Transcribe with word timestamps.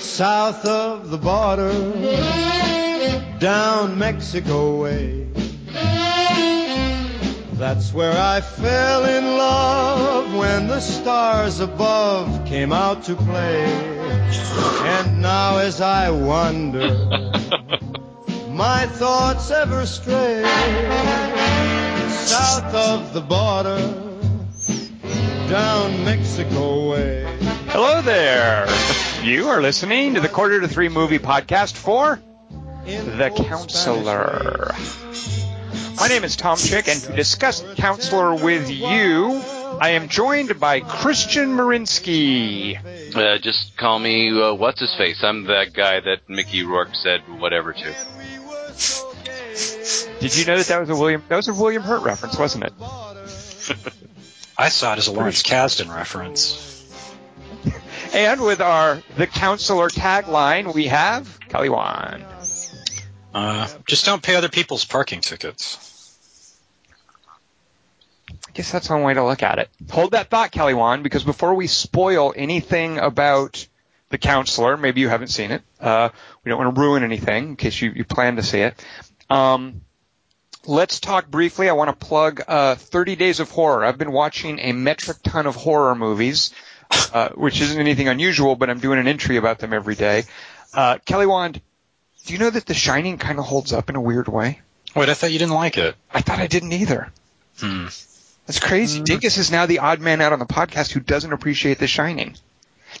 south 0.00 0.64
of 0.64 1.10
the 1.10 1.18
border, 1.18 1.72
down 3.38 3.98
Mexico 3.98 4.82
way. 4.82 5.26
That's 7.54 7.92
where 7.92 8.16
I 8.16 8.40
fell 8.40 9.04
in 9.04 9.24
love 9.24 10.34
when 10.34 10.68
the 10.68 10.80
stars 10.80 11.60
above 11.60 12.46
came 12.46 12.72
out 12.72 13.04
to 13.04 13.16
play. 13.16 13.64
And 13.64 15.22
now 15.22 15.58
as 15.58 15.80
I 15.80 16.10
wander, 16.10 16.88
my 18.50 18.86
thoughts 18.86 19.50
ever 19.50 19.86
stray 19.86 20.44
south 22.26 22.74
of 22.74 23.12
the 23.14 23.20
border, 23.20 23.78
down 25.48 26.04
Mexico 26.04 26.90
way. 26.90 27.24
Hello 27.68 28.02
there. 28.02 28.66
You 29.26 29.48
are 29.48 29.60
listening 29.60 30.14
to 30.14 30.20
the 30.20 30.28
Quarter 30.28 30.60
to 30.60 30.68
Three 30.68 30.88
Movie 30.88 31.18
Podcast 31.18 31.74
for 31.74 32.20
The 32.84 33.32
Counselor. 33.48 34.72
My 35.96 36.06
name 36.06 36.22
is 36.22 36.36
Tom 36.36 36.56
Chick, 36.56 36.86
and 36.86 37.00
to 37.02 37.12
discuss 37.12 37.64
Counselor 37.74 38.36
with 38.36 38.70
you, 38.70 39.32
I 39.80 39.94
am 39.94 40.08
joined 40.08 40.60
by 40.60 40.78
Christian 40.78 41.56
Marinsky. 41.56 42.78
Uh, 43.16 43.38
just 43.38 43.76
call 43.76 43.98
me 43.98 44.30
uh, 44.30 44.54
what's 44.54 44.78
his 44.78 44.94
face. 44.94 45.24
I'm 45.24 45.42
that 45.46 45.72
guy 45.72 45.98
that 45.98 46.28
Mickey 46.28 46.62
Rourke 46.62 46.94
said 46.94 47.22
whatever 47.40 47.72
to. 47.72 47.94
Did 50.20 50.36
you 50.36 50.44
know 50.44 50.56
that 50.56 50.66
that 50.68 50.78
was 50.78 50.90
a 50.90 50.94
William 50.94 51.24
that 51.26 51.34
was 51.34 51.48
a 51.48 51.54
William 51.54 51.82
Hurt 51.82 52.04
reference, 52.04 52.38
wasn't 52.38 52.62
it? 52.62 52.72
I 54.56 54.68
saw 54.68 54.92
it 54.92 54.98
as 54.98 55.08
a 55.08 55.12
Lawrence 55.12 55.42
Kasdan 55.42 55.92
reference. 55.92 56.75
And 58.16 58.40
with 58.40 58.62
our 58.62 59.02
The 59.18 59.26
Counselor 59.26 59.90
tagline, 59.90 60.72
we 60.72 60.86
have 60.86 61.38
Kelly 61.50 61.68
Wand. 61.68 62.24
Uh, 63.34 63.68
just 63.86 64.06
don't 64.06 64.22
pay 64.22 64.36
other 64.36 64.48
people's 64.48 64.86
parking 64.86 65.20
tickets. 65.20 66.56
I 68.30 68.52
guess 68.54 68.72
that's 68.72 68.88
one 68.88 69.02
way 69.02 69.12
to 69.12 69.22
look 69.22 69.42
at 69.42 69.58
it. 69.58 69.68
Hold 69.90 70.12
that 70.12 70.30
thought, 70.30 70.50
Kelly 70.50 70.72
Wand, 70.72 71.02
because 71.02 71.24
before 71.24 71.54
we 71.54 71.66
spoil 71.66 72.32
anything 72.34 72.96
about 72.96 73.68
The 74.08 74.16
Counselor, 74.16 74.78
maybe 74.78 75.02
you 75.02 75.10
haven't 75.10 75.28
seen 75.28 75.50
it. 75.50 75.60
Uh, 75.78 76.08
we 76.42 76.48
don't 76.48 76.58
want 76.58 76.74
to 76.74 76.80
ruin 76.80 77.04
anything 77.04 77.48
in 77.48 77.56
case 77.56 77.82
you, 77.82 77.90
you 77.90 78.04
plan 78.06 78.36
to 78.36 78.42
see 78.42 78.60
it. 78.60 78.82
Um, 79.28 79.82
let's 80.64 81.00
talk 81.00 81.30
briefly. 81.30 81.68
I 81.68 81.72
want 81.74 81.90
to 81.90 82.06
plug 82.06 82.40
uh, 82.48 82.76
30 82.76 83.16
Days 83.16 83.40
of 83.40 83.50
Horror. 83.50 83.84
I've 83.84 83.98
been 83.98 84.12
watching 84.12 84.58
a 84.58 84.72
metric 84.72 85.18
ton 85.22 85.46
of 85.46 85.54
horror 85.54 85.94
movies, 85.94 86.54
uh, 86.90 87.30
which 87.30 87.60
isn't 87.60 87.78
anything 87.78 88.08
unusual, 88.08 88.56
but 88.56 88.70
I'm 88.70 88.80
doing 88.80 88.98
an 88.98 89.08
entry 89.08 89.36
about 89.36 89.58
them 89.58 89.72
every 89.72 89.94
day. 89.94 90.24
Uh, 90.72 90.98
Kelly 91.04 91.26
Wand, 91.26 91.60
do 92.26 92.32
you 92.32 92.38
know 92.38 92.50
that 92.50 92.66
The 92.66 92.74
Shining 92.74 93.18
kind 93.18 93.38
of 93.38 93.44
holds 93.44 93.72
up 93.72 93.88
in 93.88 93.96
a 93.96 94.00
weird 94.00 94.28
way? 94.28 94.60
Wait, 94.94 95.08
I 95.08 95.14
thought 95.14 95.32
you 95.32 95.38
didn't 95.38 95.54
like 95.54 95.78
it. 95.78 95.94
I 96.12 96.22
thought 96.22 96.38
I 96.38 96.46
didn't 96.46 96.72
either. 96.72 97.12
Hmm. 97.58 97.86
That's 98.46 98.60
crazy. 98.60 99.02
Dingus 99.02 99.38
is 99.38 99.50
now 99.50 99.66
the 99.66 99.80
odd 99.80 100.00
man 100.00 100.20
out 100.20 100.32
on 100.32 100.38
the 100.38 100.46
podcast 100.46 100.92
who 100.92 101.00
doesn't 101.00 101.32
appreciate 101.32 101.78
The 101.78 101.86
Shining. 101.86 102.36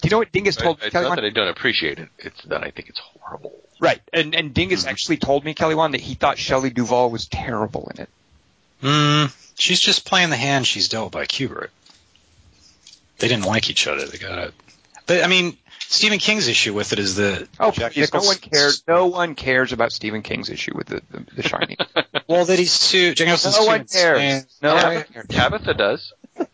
you 0.06 0.10
know 0.10 0.18
what 0.18 0.32
Dingus 0.32 0.58
I, 0.58 0.62
told 0.62 0.78
it's 0.82 0.90
Kelly 0.90 1.04
not 1.04 1.10
Wand? 1.10 1.18
that 1.18 1.24
I 1.26 1.30
don't 1.30 1.48
appreciate 1.48 1.98
it. 1.98 2.08
It's 2.18 2.42
that 2.44 2.62
I 2.62 2.70
think 2.70 2.88
it's 2.88 2.98
horrible. 2.98 3.52
Right, 3.78 4.00
and 4.12 4.34
and 4.34 4.52
Dingus 4.54 4.86
actually 4.86 5.18
told 5.18 5.44
me 5.44 5.54
Kelly 5.54 5.74
Wand 5.74 5.94
that 5.94 6.00
he 6.00 6.14
thought 6.14 6.38
Shelley 6.38 6.70
Duvall 6.70 7.10
was 7.10 7.26
terrible 7.26 7.90
in 7.94 8.02
it. 8.02 8.08
Hmm. 8.80 9.24
She's 9.54 9.80
just 9.80 10.04
playing 10.04 10.30
the 10.30 10.36
hand 10.36 10.66
she's 10.66 10.88
dealt 10.88 11.12
by 11.12 11.24
Kubrick. 11.26 11.68
They 13.18 13.28
didn't 13.28 13.44
like 13.46 13.70
each 13.70 13.86
other. 13.86 14.04
They 14.06 14.18
got 14.18 14.38
it. 14.38 14.54
But 15.06 15.22
I 15.24 15.26
mean, 15.28 15.56
Stephen 15.80 16.18
King's 16.18 16.48
issue 16.48 16.74
with 16.74 16.92
it 16.92 16.98
is 16.98 17.16
that 17.16 17.48
Oh, 17.60 17.70
Jack 17.70 17.92
please, 17.92 18.12
no 18.12 18.20
one 18.22 18.36
cares. 18.36 18.82
No 18.88 19.06
one 19.06 19.34
cares 19.34 19.72
about 19.72 19.92
Stephen 19.92 20.22
King's 20.22 20.50
issue 20.50 20.72
with 20.76 20.88
the 20.88 21.02
The, 21.10 21.24
the 21.36 21.42
Shining. 21.42 21.76
Well, 22.28 22.44
that 22.46 22.58
he's 22.58 22.88
too. 22.90 23.14
Jack 23.14 23.26
Nicholson's 23.26 23.54
no 23.56 23.62
too 23.62 23.66
one 23.68 23.84
cares. 23.84 24.20
insane. 24.20 24.46
No 24.62 24.74
one 24.74 24.82
Tabitha, 24.82 25.12
cares. 25.12 25.26
Tabitha 25.28 25.74
does. 25.74 26.12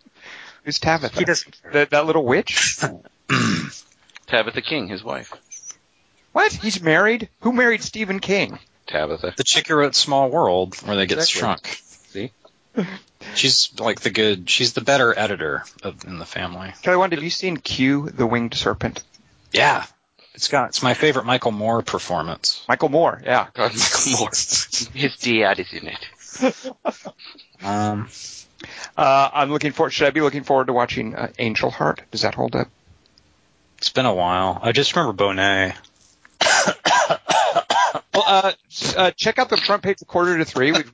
Who's 0.65 0.78
Tabitha? 0.78 1.19
He 1.19 1.25
doesn't 1.25 1.62
care. 1.62 1.72
That, 1.72 1.91
that 1.91 2.05
little 2.06 2.25
witch? 2.27 2.78
Tabitha 4.27 4.61
King, 4.62 4.89
his 4.89 5.03
wife. 5.03 5.33
What? 6.33 6.53
He's 6.53 6.83
married? 6.83 7.28
Who 7.41 7.53
married 7.53 7.83
Stephen 7.83 8.21
King? 8.21 8.59
Tabitha. 8.87 9.33
The 9.37 9.45
chick 9.45 9.69
who 9.69 9.75
wrote 9.77 9.95
Small 9.95 10.31
World, 10.31 10.75
where 10.83 10.97
they 10.97 11.06
get 11.06 11.19
Exactly. 11.19 11.41
shrunk. 11.41 11.81
See? 12.09 12.33
She's 13.34 13.72
like 13.78 14.00
the 14.00 14.10
good. 14.10 14.48
She's 14.48 14.72
the 14.72 14.81
better 14.81 15.16
editor 15.19 15.65
of, 15.82 16.04
in 16.04 16.19
the 16.19 16.25
family. 16.26 16.72
Kelly 16.82 16.97
Wand, 16.97 17.12
have 17.12 17.22
you 17.22 17.31
seen 17.31 17.56
Q, 17.56 18.10
the 18.10 18.26
Winged 18.26 18.54
Serpent? 18.54 19.03
Yeah, 19.53 19.84
it's 20.34 20.48
got. 20.48 20.70
It's 20.70 20.82
my 20.82 20.94
favorite 20.94 21.25
Michael 21.26 21.53
Moore 21.53 21.82
performance. 21.82 22.65
Michael 22.69 22.88
Moore, 22.88 23.21
yeah. 23.25 23.48
God, 23.54 23.72
Michael 23.75 24.12
Moore. 24.19 24.31
his 24.94 25.16
dad 25.21 25.60
is 25.60 25.72
in 25.72 25.88
it. 25.88 26.72
Um, 27.65 28.09
Uh, 28.97 29.31
I'm 29.32 29.50
looking 29.53 29.71
for. 29.71 29.88
Should 29.88 30.09
I 30.09 30.10
be 30.10 30.21
looking 30.21 30.42
forward 30.42 30.66
to 30.66 30.72
watching 30.72 31.15
uh, 31.15 31.28
Angel 31.38 31.71
Heart? 31.71 32.03
Does 32.10 32.22
that 32.22 32.34
hold 32.34 32.56
up? 32.56 32.69
it's 33.78 33.91
been 33.91 34.06
a 34.06 34.15
while. 34.15 34.59
I 34.62 34.72
just 34.72 34.94
remember 34.97 35.25
Bonet. 35.25 35.75
Well, 38.15 38.25
uh, 38.26 38.53
uh, 38.97 39.10
check 39.12 39.38
out 39.38 39.48
the 39.48 39.56
front 39.56 39.82
page 39.82 40.03
of 40.03 40.06
Quarter 40.09 40.38
to 40.38 40.44
Three. 40.44 40.72
We've, 40.72 40.92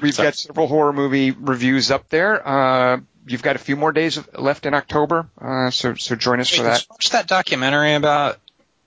we've 0.00 0.16
got 0.16 0.34
several 0.34 0.66
horror 0.66 0.92
movie 0.92 1.30
reviews 1.30 1.90
up 1.90 2.08
there. 2.08 2.46
Uh, 2.46 3.00
you've 3.26 3.42
got 3.42 3.56
a 3.56 3.58
few 3.58 3.76
more 3.76 3.92
days 3.92 4.18
left 4.34 4.66
in 4.66 4.74
October, 4.74 5.28
uh, 5.40 5.70
so 5.70 5.94
so 5.94 6.16
join 6.16 6.40
us 6.40 6.50
for 6.50 6.62
that. 6.62 6.80
did 6.80 6.90
watch 6.90 7.10
that 7.10 7.26
documentary 7.26 7.94
about 7.94 8.38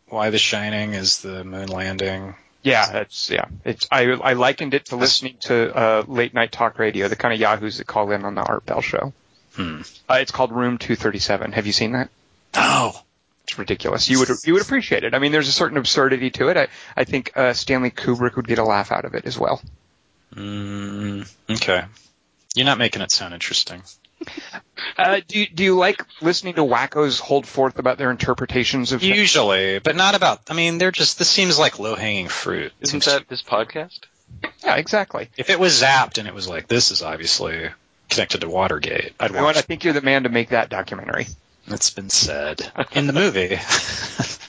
why 0.08 0.30
The 0.30 0.38
Shining 0.38 0.94
is 0.94 1.22
the 1.22 1.44
moon 1.44 1.68
landing? 1.68 2.36
Yeah, 2.64 2.92
that's 2.92 3.30
yeah. 3.30 3.46
It's 3.66 3.88
I 3.92 4.04
I 4.12 4.34
likened 4.34 4.74
it 4.74 4.86
to 4.88 4.96
listening 4.96 5.38
to 5.42 5.76
uh, 5.76 6.04
late 6.08 6.34
night 6.34 6.52
talk 6.52 6.78
radio, 6.78 7.08
the 7.08 7.16
kind 7.16 7.34
of 7.34 7.40
yahoos 7.40 7.78
that 7.78 7.88
call 7.88 8.12
in 8.12 8.24
on 8.24 8.36
the 8.36 8.42
Art 8.42 8.66
Bell 8.66 8.82
show. 8.82 9.14
Hmm. 9.54 9.82
Uh, 10.10 10.16
it's 10.16 10.32
called 10.32 10.52
Room 10.52 10.78
237. 10.78 11.54
Have 11.54 11.66
you 11.66 11.74
seen 11.74 11.94
that? 11.94 12.10
No. 12.56 12.94
It's 13.44 13.58
ridiculous. 13.58 14.10
You 14.10 14.20
would 14.20 14.30
you 14.46 14.54
would 14.54 14.62
appreciate 14.62 15.04
it. 15.04 15.14
I 15.14 15.20
mean, 15.20 15.32
there's 15.32 15.48
a 15.48 15.52
certain 15.52 15.78
absurdity 15.78 16.30
to 16.32 16.50
it. 16.50 16.58
I 16.58 16.68
I 16.96 17.04
think 17.04 17.32
uh, 17.36 17.54
Stanley 17.54 17.90
Kubrick 17.92 18.36
would 18.36 18.48
get 18.48 18.60
a 18.60 18.64
laugh 18.64 18.92
out 18.92 19.06
of 19.06 19.16
it 19.16 19.26
as 19.26 19.38
well. 19.40 19.62
Mm, 20.36 21.31
okay. 21.50 21.84
You're 22.56 22.66
not 22.66 22.78
making 22.78 23.02
it 23.02 23.12
sound 23.12 23.34
interesting. 23.34 23.84
Uh, 24.97 25.22
do 25.28 25.40
you, 25.40 25.47
do 25.47 25.64
you 25.64 25.75
like 25.75 26.06
listening 26.22 26.53
to 26.56 26.62
wackos 26.62 27.19
hold 27.19 27.47
forth 27.47 27.80
about 27.80 27.97
their 27.97 28.12
interpretations 28.12 28.92
of 28.92 29.02
things? 29.02 29.18
Usually, 29.18 29.80
but 29.80 29.96
not 29.96 30.16
about. 30.16 30.42
I 30.50 30.53
mean, 30.53 30.78
they're 30.78 30.92
just. 30.92 31.18
This 31.18 31.30
seems 31.30 31.58
like 31.58 31.80
low 31.80 31.96
hanging 31.96 32.28
fruit. 32.28 32.72
Isn't 32.81 33.03
that 33.06 33.28
this 33.28 33.42
podcast? 33.42 34.00
Yeah, 34.64 34.75
exactly. 34.75 35.30
If 35.38 35.50
it 35.50 35.59
was 35.59 35.81
zapped 35.81 36.18
and 36.18 36.28
it 36.28 36.34
was 36.34 36.48
like 36.48 36.68
this 36.68 36.92
is 36.92 37.02
obviously 37.02 37.69
connected 38.09 38.42
to 38.42 38.50
Watergate, 38.50 39.13
I'd 39.19 39.31
You 39.31 39.38
know 39.38 39.44
watch. 39.44 39.58
I 39.58 39.62
think 39.62 39.84
you're 39.84 39.94
the 39.94 40.02
man 40.02 40.24
to 40.24 40.30
make 40.30 40.50
that 40.50 40.69
documentary. 40.69 41.28
It's 41.68 41.90
been 41.90 42.09
said 42.09 42.72
in 42.92 43.08
the 43.08 43.13
movie. 43.13 43.59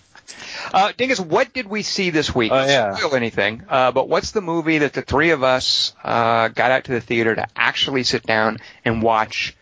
Uh, 0.72 0.92
Dingus, 0.96 1.20
what 1.20 1.52
did 1.52 1.66
we 1.68 1.82
see 1.82 2.10
this 2.10 2.34
week? 2.34 2.50
Oh, 2.52 2.64
yeah. 2.64 2.88
Don't 2.88 2.98
spoil 2.98 3.14
anything, 3.14 3.62
uh, 3.68 3.92
but 3.92 4.08
what's 4.08 4.30
the 4.30 4.40
movie 4.40 4.78
that 4.78 4.94
the 4.94 5.02
three 5.02 5.30
of 5.30 5.42
us 5.42 5.92
uh, 6.02 6.48
got 6.48 6.70
out 6.70 6.84
to 6.84 6.92
the 6.92 7.00
theater 7.00 7.34
to 7.34 7.46
actually 7.54 8.04
sit 8.04 8.22
down 8.22 8.58
and 8.84 9.02
watch 9.02 9.54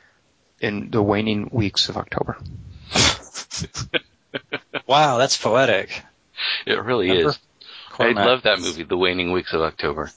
in 0.61 0.91
the 0.91 1.03
waning 1.03 1.51
weeks 1.53 1.89
of 1.89 1.97
October? 1.97 2.37
wow, 4.87 5.19
that's 5.19 5.37
poetic. 5.37 6.03
It 6.67 6.83
really 6.83 7.09
Remember? 7.09 7.31
is. 7.31 7.39
I 7.99 8.13
love 8.13 8.45
that 8.45 8.61
movie, 8.61 8.85
The 8.85 8.97
Waning 8.97 9.31
Weeks 9.31 9.53
of 9.53 9.61
October. 9.61 10.11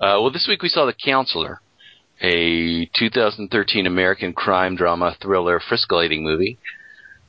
Uh, 0.00 0.18
well, 0.20 0.32
this 0.32 0.48
week 0.48 0.62
we 0.62 0.68
saw 0.68 0.84
The 0.86 0.92
Counselor, 0.92 1.60
a 2.20 2.86
2013 2.86 3.86
American 3.86 4.32
crime 4.32 4.74
drama 4.74 5.16
thriller 5.20 5.60
friscolating 5.60 6.24
movie 6.24 6.58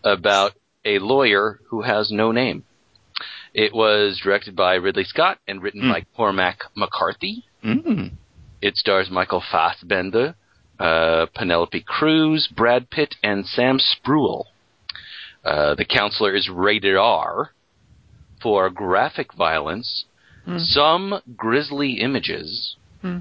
about 0.04 0.54
a 0.84 0.98
lawyer 1.00 1.60
who 1.68 1.82
has 1.84 2.10
no 2.12 2.32
name. 2.32 2.64
It 3.58 3.74
was 3.74 4.20
directed 4.22 4.54
by 4.54 4.74
Ridley 4.76 5.06
Scott 5.06 5.38
and 5.48 5.64
written 5.64 5.84
Mm. 5.84 5.94
by 5.94 6.02
Cormac 6.18 6.66
McCarthy. 6.76 7.46
Mm. 7.64 8.12
It 8.62 8.76
stars 8.76 9.10
Michael 9.10 9.42
Fassbender, 9.50 10.36
uh, 10.78 11.28
Penelope 11.34 11.80
Cruz, 11.88 12.50
Brad 12.54 12.90
Pitt, 12.90 13.16
and 13.24 13.48
Sam 13.48 13.80
Spruell. 13.80 14.48
Uh, 15.46 15.74
the 15.76 15.86
counselor 15.86 16.36
is 16.36 16.50
rated 16.50 16.98
R 16.98 17.54
for 18.42 18.70
graphic 18.70 19.34
violence, 19.34 20.04
Hmm. 20.44 20.58
some 20.58 21.22
grisly 21.38 21.94
images, 22.02 22.76
Hmm. 23.02 23.20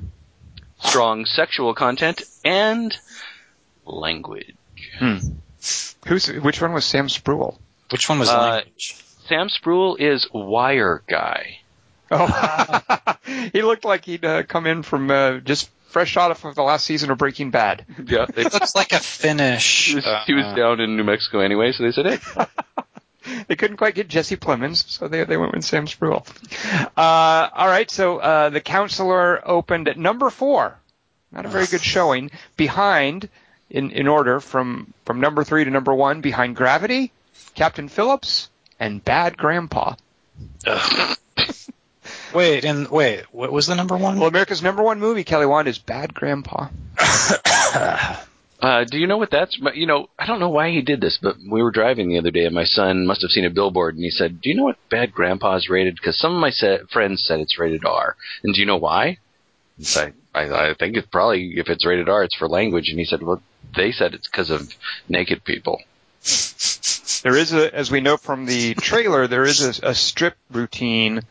strong 0.81 1.27
sexual 1.27 1.75
content, 1.75 2.23
and 2.45 2.99
language. 3.87 4.55
Hmm. 4.99 5.19
Who's 6.09 6.27
which 6.27 6.61
one 6.61 6.73
was 6.73 6.85
Sam 6.85 7.07
Spruell? 7.09 7.57
Which 7.91 8.09
one 8.09 8.19
was 8.19 8.29
Uh, 8.31 8.39
language? 8.41 8.97
Sam 9.29 9.49
Spruell 9.49 9.99
is 9.99 10.29
Wire 10.33 11.03
Guy. 11.09 11.59
Oh, 12.11 13.17
he 13.53 13.63
looked 13.63 13.85
like 13.85 14.05
he'd 14.05 14.25
uh, 14.25 14.43
come 14.43 14.67
in 14.67 14.83
from 14.83 15.11
uh, 15.11 15.39
just 15.39 15.71
fresh 15.89 16.17
out 16.17 16.31
of 16.31 16.55
the 16.55 16.63
last 16.63 16.85
season 16.85 17.11
of 17.11 17.19
Breaking 17.19 17.51
Bad. 17.51 17.85
Yeah, 18.07 18.27
they, 18.27 18.45
Looks 18.45 18.75
like 18.75 18.93
a 18.93 18.99
finish. 18.99 19.89
he, 19.89 19.95
was, 19.97 20.07
he 20.27 20.35
was 20.35 20.45
uh, 20.45 20.55
down 20.55 20.81
in 20.81 20.97
New 20.97 21.05
Mexico 21.05 21.41
anyway, 21.41 21.73
so 21.73 21.85
they 21.85 21.93
said, 21.93 22.07
"Hey, 22.07 22.47
they 23.49 23.57
couldn't 23.57 23.79
quite 23.79 23.95
get 23.95 24.09
Jesse 24.09 24.37
Plemons, 24.37 24.87
so 24.89 25.09
they 25.09 25.25
they 25.25 25.37
went 25.37 25.55
with 25.55 25.65
Sam 25.65 25.87
Spruell. 25.87 26.27
Uh, 26.97 27.49
all 27.55 27.69
right, 27.69 27.91
so 27.91 28.19
uh, 28.19 28.51
the 28.51 28.61
counselor 28.61 29.41
opened 29.49 29.89
at 29.89 29.97
number 29.97 30.29
four. 30.31 30.79
Not 31.33 31.47
a 31.47 31.49
very 31.49 31.67
good 31.67 31.81
showing. 31.83 32.31
Behind, 32.57 33.29
in 33.71 33.91
in 33.91 34.07
order 34.07 34.41
from 34.41 34.93
from 35.07 35.21
number 35.21 35.45
three 35.45 35.65
to 35.65 35.71
number 35.71 35.95
one, 35.95 36.21
behind 36.21 36.57
Gravity, 36.57 37.11
Captain 37.55 37.89
Phillips, 37.89 38.51
and 38.79 39.05
Bad 39.05 39.37
Grandpa. 39.37 39.95
Wait, 42.35 42.65
and 42.65 42.89
wait, 42.89 43.25
what 43.33 43.53
was 43.53 43.67
the 43.67 43.75
number 43.75 43.97
one? 43.97 44.19
Well, 44.19 44.29
America's 44.29 44.63
number 44.63 44.83
one 44.83 44.99
movie, 44.99 45.25
Kelly 45.25 45.47
Wand, 45.47 45.69
is 45.69 45.79
Bad 45.79 46.15
Grandpa. 46.15 46.69
Uh, 48.65 48.83
do 48.85 48.97
you 48.97 49.07
know 49.07 49.19
what 49.19 49.31
that's? 49.31 49.59
You 49.75 49.87
know, 49.87 50.09
I 50.19 50.25
don't 50.25 50.41
know 50.41 50.49
why 50.49 50.71
he 50.71 50.81
did 50.81 50.99
this, 50.99 51.19
but 51.21 51.37
we 51.37 51.63
were 51.63 51.71
driving 51.71 52.09
the 52.09 52.17
other 52.19 52.31
day, 52.31 52.47
and 52.47 52.55
my 52.55 52.65
son 52.65 53.05
must 53.05 53.21
have 53.21 53.31
seen 53.31 53.45
a 53.45 53.51
billboard, 53.51 53.95
and 53.95 54.03
he 54.03 54.09
said, 54.09 54.41
"Do 54.41 54.49
you 54.49 54.57
know 54.57 54.65
what 54.65 54.79
Bad 54.89 55.13
Grandpa 55.13 55.57
is 55.57 55.69
rated?" 55.69 55.97
Because 55.97 56.19
some 56.19 56.35
of 56.35 56.41
my 56.41 56.49
sa- 56.49 56.79
friends 56.91 57.23
said 57.27 57.41
it's 57.41 57.59
rated 57.59 57.85
R, 57.85 58.17
and 58.43 58.55
do 58.55 58.61
you 58.61 58.65
know 58.67 58.79
why? 58.79 59.19
I, 60.35 60.41
I, 60.47 60.71
I 60.71 60.75
think 60.75 60.97
it's 60.97 61.09
probably 61.09 61.55
if 61.57 61.69
it's 61.69 61.85
rated 61.85 62.09
R, 62.09 62.25
it's 62.25 62.37
for 62.37 62.49
language, 62.49 62.89
and 62.89 62.99
he 62.99 63.05
said, 63.05 63.23
"Well, 63.23 63.43
they 63.77 63.93
said 63.93 64.15
it's 64.15 64.29
because 64.29 64.49
of 64.49 64.73
naked 65.11 65.45
people." 65.45 65.83
There 67.23 67.37
is 67.37 67.53
a, 67.53 67.75
as 67.75 67.91
we 67.91 68.01
know 68.01 68.17
from 68.17 68.47
the 68.47 68.75
trailer, 68.75 69.27
there 69.27 69.45
is 69.45 69.81
a, 69.81 69.89
a 69.91 69.95
strip 69.95 70.37
routine 70.51 71.23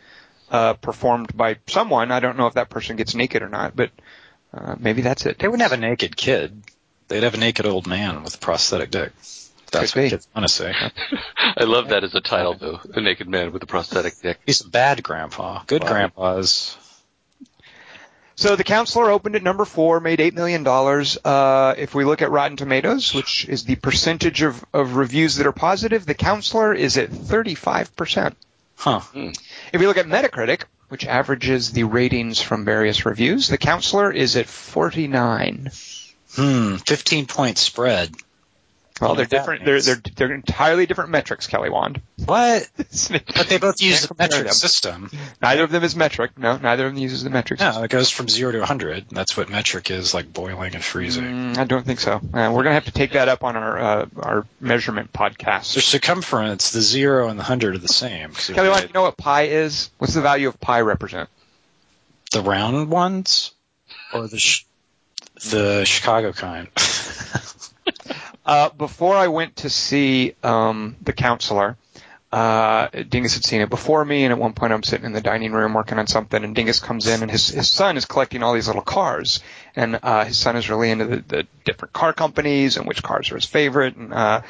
uh, 0.49 0.73
performed 0.73 1.35
by 1.35 1.57
someone. 1.67 2.11
I 2.11 2.19
don't 2.19 2.37
know 2.37 2.47
if 2.47 2.55
that 2.55 2.69
person 2.69 2.95
gets 2.95 3.15
naked 3.15 3.41
or 3.41 3.49
not, 3.49 3.75
but 3.75 3.91
uh, 4.53 4.75
maybe 4.79 5.01
that's 5.01 5.25
it. 5.25 5.39
They 5.39 5.47
wouldn't 5.47 5.63
have 5.69 5.77
a 5.77 5.81
naked 5.81 6.15
kid. 6.15 6.63
They'd 7.07 7.23
have 7.23 7.33
a 7.33 7.37
naked 7.37 7.65
old 7.65 7.85
man 7.87 8.23
with 8.23 8.35
a 8.35 8.37
prosthetic 8.39 8.91
dick. 8.91 9.11
That's 9.71 9.91
Could 9.93 9.97
be. 9.99 10.03
what 10.05 10.09
kids 10.11 10.27
want 10.35 10.47
to 10.47 10.53
say. 10.53 10.73
I 11.37 11.63
love 11.63 11.89
that 11.89 12.03
as 12.03 12.13
a 12.13 12.21
title, 12.21 12.55
though. 12.55 12.79
A 12.93 13.01
naked 13.01 13.27
man 13.27 13.51
with 13.51 13.63
a 13.63 13.67
prosthetic 13.67 14.13
dick. 14.21 14.39
He's 14.45 14.61
a 14.61 14.69
bad 14.69 15.01
grandpa. 15.03 15.63
Good 15.65 15.83
Wow. 15.83 15.89
grandpas. 15.89 16.77
So 18.43 18.57
the 18.57 18.65
counselor 18.65 19.09
opened 19.09 19.37
at 19.37 19.41
number 19.41 19.63
four, 19.63 20.01
made 20.01 20.19
eight 20.19 20.33
million 20.33 20.63
dollars. 20.63 21.17
Uh, 21.23 21.75
if 21.77 21.95
we 21.95 22.03
look 22.03 22.21
at 22.21 22.29
Rotten 22.29 22.57
Tomatoes, 22.57 23.13
which 23.13 23.47
is 23.47 23.63
the 23.63 23.77
percentage 23.77 24.41
of, 24.41 24.65
of 24.73 24.97
reviews 24.97 25.37
that 25.37 25.47
are 25.47 25.53
positive, 25.53 26.05
the 26.05 26.13
counselor 26.13 26.73
is 26.73 26.97
at 26.97 27.09
thirty-five 27.09 27.95
percent. 27.95 28.35
Huh. 28.75 28.99
If 29.13 29.79
you 29.79 29.87
look 29.87 29.95
at 29.97 30.07
Metacritic, 30.07 30.63
which 30.89 31.05
averages 31.05 31.71
the 31.71 31.85
ratings 31.85 32.41
from 32.41 32.65
various 32.65 33.05
reviews, 33.05 33.47
the 33.47 33.57
counselor 33.57 34.11
is 34.11 34.35
at 34.35 34.47
forty-nine. 34.47 35.71
Hmm. 36.35 36.75
15 36.75 37.27
point 37.27 37.57
spread. 37.57 38.13
Well, 39.03 39.15
they're 39.15 39.25
different. 39.25 39.65
They're, 39.65 39.81
they're 39.81 40.01
they're 40.15 40.33
entirely 40.33 40.85
different 40.85 41.09
metrics, 41.09 41.47
Kelly 41.47 41.69
Wand. 41.69 42.01
What? 42.25 42.69
But 43.35 43.47
they 43.49 43.57
both 43.57 43.81
use 43.81 44.07
the 44.07 44.15
metric 44.17 44.43
them. 44.45 44.53
system. 44.53 45.11
Neither 45.41 45.63
of 45.63 45.71
them 45.71 45.83
is 45.83 45.95
metric. 45.95 46.37
No, 46.37 46.57
neither 46.57 46.85
of 46.85 46.93
them 46.93 47.01
uses 47.01 47.23
the 47.23 47.29
metric. 47.29 47.59
system. 47.59 47.81
No, 47.81 47.83
it 47.83 47.89
goes 47.91 48.09
from 48.09 48.29
zero 48.29 48.51
to 48.51 48.59
100. 48.59 49.09
That's 49.09 49.35
what 49.35 49.49
metric 49.49 49.91
is, 49.91 50.13
like 50.13 50.31
boiling 50.31 50.75
and 50.75 50.83
freezing. 50.83 51.23
Mm, 51.23 51.57
I 51.57 51.65
don't 51.65 51.85
think 51.85 51.99
so. 51.99 52.15
Uh, 52.15 52.51
we're 52.53 52.63
gonna 52.63 52.73
have 52.73 52.85
to 52.85 52.91
take 52.91 53.11
that 53.13 53.27
up 53.27 53.43
on 53.43 53.55
our 53.57 53.79
uh, 53.79 54.05
our 54.17 54.45
measurement 54.61 55.11
podcast. 55.11 55.73
The 55.73 55.81
circumference, 55.81 56.71
the 56.71 56.81
zero 56.81 57.27
and 57.27 57.37
the 57.37 57.43
100 57.43 57.75
are 57.75 57.77
the 57.79 57.87
same. 57.87 58.31
Kelly, 58.31 58.69
Wand, 58.69 58.83
you 58.87 58.93
know 58.93 59.01
what 59.03 59.17
pi 59.17 59.43
is? 59.43 59.89
What's 59.97 60.13
the 60.13 60.21
value 60.21 60.47
of 60.47 60.59
pi 60.59 60.81
represent? 60.81 61.29
The 62.31 62.41
round 62.41 62.89
ones? 62.89 63.51
Or 64.13 64.27
the 64.27 64.39
sh- 64.39 64.65
the 65.51 65.83
Chicago 65.85 66.31
kind? 66.31 66.67
Uh, 68.45 68.69
before 68.69 69.15
I 69.15 69.27
went 69.27 69.57
to 69.57 69.69
see 69.69 70.35
um, 70.43 70.95
the 71.01 71.13
counselor, 71.13 71.77
uh, 72.33 72.87
Dingus 72.87 73.35
had 73.35 73.45
seen 73.45 73.61
it 73.61 73.69
before 73.69 74.03
me, 74.03 74.23
and 74.23 74.33
at 74.33 74.39
one 74.39 74.53
point 74.53 74.73
I'm 74.73 74.81
sitting 74.81 75.05
in 75.05 75.13
the 75.13 75.21
dining 75.21 75.51
room 75.51 75.75
working 75.75 75.99
on 75.99 76.07
something, 76.07 76.43
and 76.43 76.55
Dingus 76.55 76.79
comes 76.79 77.05
in, 77.05 77.21
and 77.21 77.29
his 77.29 77.49
his 77.49 77.69
son 77.69 77.95
is 77.95 78.05
collecting 78.05 78.41
all 78.41 78.55
these 78.55 78.65
little 78.65 78.81
cars, 78.81 79.39
and 79.75 79.99
uh, 80.01 80.25
his 80.25 80.35
son 80.35 80.55
is 80.55 80.67
really 80.67 80.89
into 80.89 81.05
the, 81.05 81.17
the 81.27 81.47
different 81.63 81.93
car 81.93 82.11
companies 82.11 82.75
and 82.75 82.87
which 82.87 83.03
cars 83.03 83.31
are 83.31 83.35
his 83.35 83.45
favorite, 83.45 83.95
and 83.97 84.11
uh, 84.11 84.41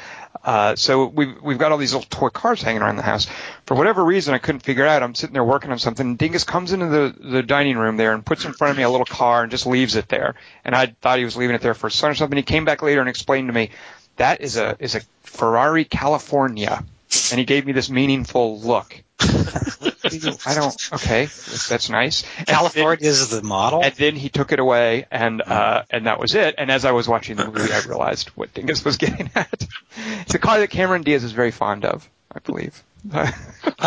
uh, 0.42 0.76
so 0.76 1.08
we've 1.08 1.34
we've 1.42 1.58
got 1.58 1.72
all 1.72 1.76
these 1.76 1.92
little 1.92 2.08
toy 2.08 2.30
cars 2.30 2.62
hanging 2.62 2.80
around 2.80 2.96
the 2.96 3.02
house. 3.02 3.26
For 3.66 3.74
whatever 3.74 4.02
reason, 4.02 4.32
I 4.32 4.38
couldn't 4.38 4.60
figure 4.60 4.86
out. 4.86 5.02
I'm 5.02 5.14
sitting 5.14 5.34
there 5.34 5.44
working 5.44 5.70
on 5.70 5.78
something, 5.78 6.06
and 6.06 6.16
Dingus 6.16 6.44
comes 6.44 6.72
into 6.72 6.86
the 6.86 7.14
the 7.20 7.42
dining 7.42 7.76
room 7.76 7.98
there 7.98 8.14
and 8.14 8.24
puts 8.24 8.46
in 8.46 8.54
front 8.54 8.70
of 8.70 8.78
me 8.78 8.84
a 8.84 8.88
little 8.88 9.04
car 9.04 9.42
and 9.42 9.50
just 9.50 9.66
leaves 9.66 9.94
it 9.94 10.08
there, 10.08 10.36
and 10.64 10.74
I 10.74 10.86
thought 11.02 11.18
he 11.18 11.24
was 11.26 11.36
leaving 11.36 11.54
it 11.54 11.60
there 11.60 11.74
for 11.74 11.90
his 11.90 11.98
son 11.98 12.12
or 12.12 12.14
something. 12.14 12.38
He 12.38 12.44
came 12.44 12.64
back 12.64 12.80
later 12.80 13.00
and 13.00 13.10
explained 13.10 13.48
to 13.48 13.52
me 13.52 13.72
that 14.16 14.40
is 14.40 14.56
a 14.56 14.74
is 14.78 14.94
a 14.94 15.02
Ferrari 15.22 15.84
California, 15.84 16.82
and 17.30 17.38
he 17.38 17.44
gave 17.44 17.66
me 17.66 17.72
this 17.72 17.90
meaningful 17.90 18.60
look. 18.60 19.02
I 19.20 20.54
don't. 20.54 20.92
Okay, 20.92 21.26
that's 21.68 21.88
nice. 21.88 22.24
And 22.38 22.46
California 22.46 23.08
is 23.08 23.30
the 23.30 23.42
model? 23.42 23.80
then, 23.80 23.90
and 23.90 23.96
then 23.98 24.16
he 24.16 24.28
took 24.28 24.52
it 24.52 24.58
away, 24.58 25.06
and 25.10 25.40
uh, 25.42 25.82
and 25.90 26.06
that 26.06 26.18
was 26.18 26.34
it. 26.34 26.56
And 26.58 26.70
as 26.70 26.84
I 26.84 26.92
was 26.92 27.08
watching 27.08 27.36
the 27.36 27.46
movie, 27.46 27.72
I 27.72 27.80
realized 27.80 28.28
what 28.30 28.52
Dingus 28.52 28.84
was 28.84 28.96
getting 28.96 29.30
at. 29.34 29.66
It's 30.22 30.34
a 30.34 30.38
car 30.38 30.58
that 30.58 30.70
Cameron 30.70 31.02
Diaz 31.02 31.22
is 31.22 31.32
very 31.32 31.50
fond 31.50 31.84
of, 31.84 32.08
I 32.34 32.40
believe. 32.40 32.82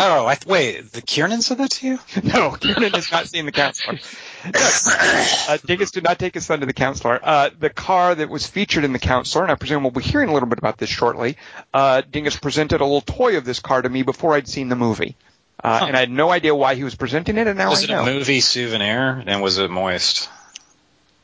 Oh, 0.00 0.26
I 0.26 0.34
th- 0.36 0.46
wait, 0.46 0.92
the 0.92 1.00
Kiernan 1.02 1.40
said 1.42 1.58
that 1.58 1.70
to 1.72 1.86
you? 1.86 1.98
no, 2.22 2.52
Kieran 2.52 2.92
has 2.92 3.10
not 3.10 3.26
seen 3.26 3.46
the 3.46 3.52
counselor. 3.52 3.98
No, 4.44 4.50
uh, 5.48 5.58
Dingus 5.66 5.90
did 5.90 6.04
not 6.04 6.18
take 6.20 6.34
his 6.34 6.46
son 6.46 6.60
to 6.60 6.66
the 6.66 6.72
counselor. 6.72 7.18
Uh, 7.20 7.50
the 7.58 7.70
car 7.70 8.14
that 8.14 8.28
was 8.28 8.46
featured 8.46 8.84
in 8.84 8.92
the 8.92 8.98
counselor, 9.00 9.42
and 9.44 9.50
I 9.50 9.56
presume 9.56 9.82
we'll 9.82 9.90
be 9.90 10.02
hearing 10.02 10.28
a 10.28 10.32
little 10.32 10.48
bit 10.48 10.58
about 10.58 10.78
this 10.78 10.88
shortly. 10.90 11.36
Uh, 11.74 12.02
Dingus 12.08 12.36
presented 12.36 12.80
a 12.80 12.84
little 12.84 13.00
toy 13.00 13.36
of 13.38 13.44
this 13.44 13.58
car 13.60 13.82
to 13.82 13.88
me 13.88 14.02
before 14.02 14.34
I'd 14.34 14.46
seen 14.46 14.68
the 14.68 14.76
movie, 14.76 15.16
uh, 15.64 15.78
Huh. 15.80 15.86
and 15.86 15.96
I 15.96 16.00
had 16.00 16.10
no 16.10 16.30
idea 16.30 16.54
why 16.54 16.74
he 16.76 16.84
was 16.84 16.94
presenting 16.94 17.36
it, 17.38 17.46
and 17.48 17.58
now 17.58 17.70
Was 17.70 17.80
I 17.80 17.84
it 17.84 17.90
know. 17.90 18.02
a 18.02 18.06
movie 18.06 18.40
souvenir? 18.40 19.22
And 19.26 19.42
was 19.42 19.58
it 19.58 19.70
moist? 19.70 20.28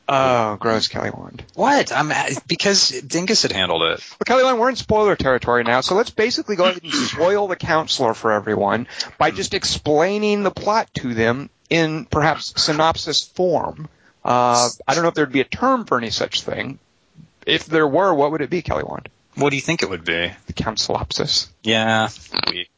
Oh, 0.07 0.57
gross, 0.57 0.87
Kelly 0.87 1.09
Wand. 1.09 1.43
What? 1.55 1.91
I'm 1.91 2.11
because 2.47 2.89
Dingus 2.89 3.41
had 3.41 3.51
handled 3.51 3.81
it. 3.83 4.03
Well, 4.11 4.25
Kelly 4.25 4.43
Wand, 4.43 4.59
we're 4.59 4.69
in 4.69 4.75
spoiler 4.75 5.15
territory 5.15 5.63
now, 5.63 5.81
so 5.81 5.95
let's 5.95 6.11
basically 6.11 6.55
go 6.55 6.65
ahead 6.65 6.83
and 6.83 6.93
spoil 6.93 7.47
the 7.47 7.55
counselor 7.55 8.13
for 8.13 8.31
everyone 8.31 8.87
by 9.17 9.31
just 9.31 9.53
explaining 9.53 10.43
the 10.43 10.51
plot 10.51 10.93
to 10.95 11.13
them 11.13 11.49
in 11.69 12.05
perhaps 12.05 12.53
synopsis 12.61 13.23
form. 13.23 13.87
Uh, 14.23 14.69
I 14.87 14.93
don't 14.93 15.03
know 15.03 15.09
if 15.09 15.15
there'd 15.15 15.31
be 15.31 15.41
a 15.41 15.45
term 15.45 15.85
for 15.85 15.97
any 15.97 16.11
such 16.11 16.41
thing. 16.41 16.79
If 17.45 17.65
there 17.65 17.87
were, 17.87 18.13
what 18.13 18.31
would 18.31 18.41
it 18.41 18.49
be, 18.49 18.61
Kelly 18.61 18.83
Wand? 18.83 19.09
What 19.35 19.49
do 19.49 19.55
you 19.55 19.61
think 19.61 19.83
it 19.83 19.89
would 19.89 20.05
be? 20.05 20.31
The 20.47 20.53
counselopsis. 20.53 21.49
Yeah. 21.63 22.09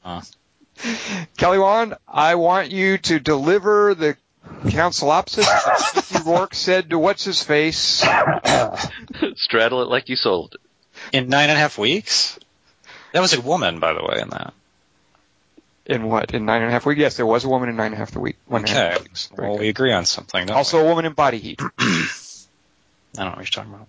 Uh, 0.04 0.22
Kelly 1.38 1.60
Wand, 1.60 1.96
I 2.08 2.36
want 2.36 2.72
you 2.72 2.98
to 3.00 3.20
deliver 3.20 3.96
the 3.96 4.18
counselopsis 4.64 5.46
that 5.96 5.96
Mickey 5.96 6.30
Rourke 6.30 6.54
said 6.54 6.90
to 6.90 7.00
what's 7.00 7.24
his 7.24 7.42
face. 7.44 8.04
Straddle 9.36 9.82
it 9.84 9.90
like 9.90 10.10
you 10.10 10.16
sold 10.16 10.56
it. 10.56 11.16
in 11.16 11.30
nine 11.30 11.50
and 11.50 11.58
a 11.58 11.62
half 11.62 11.78
weeks? 11.78 12.38
That 13.14 13.22
was 13.22 13.34
a 13.34 13.42
woman, 13.42 13.80
by 13.80 13.94
the 13.94 14.04
way, 14.04 14.20
in 14.22 14.30
that. 14.30 14.54
In 15.86 16.04
what? 16.08 16.34
In 16.34 16.46
nine 16.46 16.62
and 16.62 16.70
a 16.70 16.72
half 16.72 16.86
weeks? 16.86 17.00
Yes, 17.00 17.16
there 17.16 17.26
was 17.26 17.46
a 17.46 17.50
woman 17.50 17.70
in 17.70 17.78
nine 17.78 17.88
and 17.88 17.96
a 17.96 17.98
half 17.98 18.12
the 18.12 18.20
week. 18.20 18.38
One 18.46 18.62
and 18.64 18.70
a 18.70 18.74
half 18.74 18.94
Okay. 18.96 19.04
weeks. 19.04 19.30
Very 19.34 19.48
Well, 19.48 19.58
good. 19.58 19.62
we 19.62 19.70
agree 19.70 19.94
on 19.94 20.06
something. 20.06 20.46
don't 20.46 20.56
Also, 20.56 20.80
a 20.82 20.84
woman 20.86 21.06
in 21.06 21.14
body 21.14 21.38
heat. 21.38 21.62
I 21.80 22.08
don't 23.16 23.26
know 23.26 23.30
what 23.32 23.38
you're 23.38 23.46
talking 23.46 23.74
about. 23.74 23.88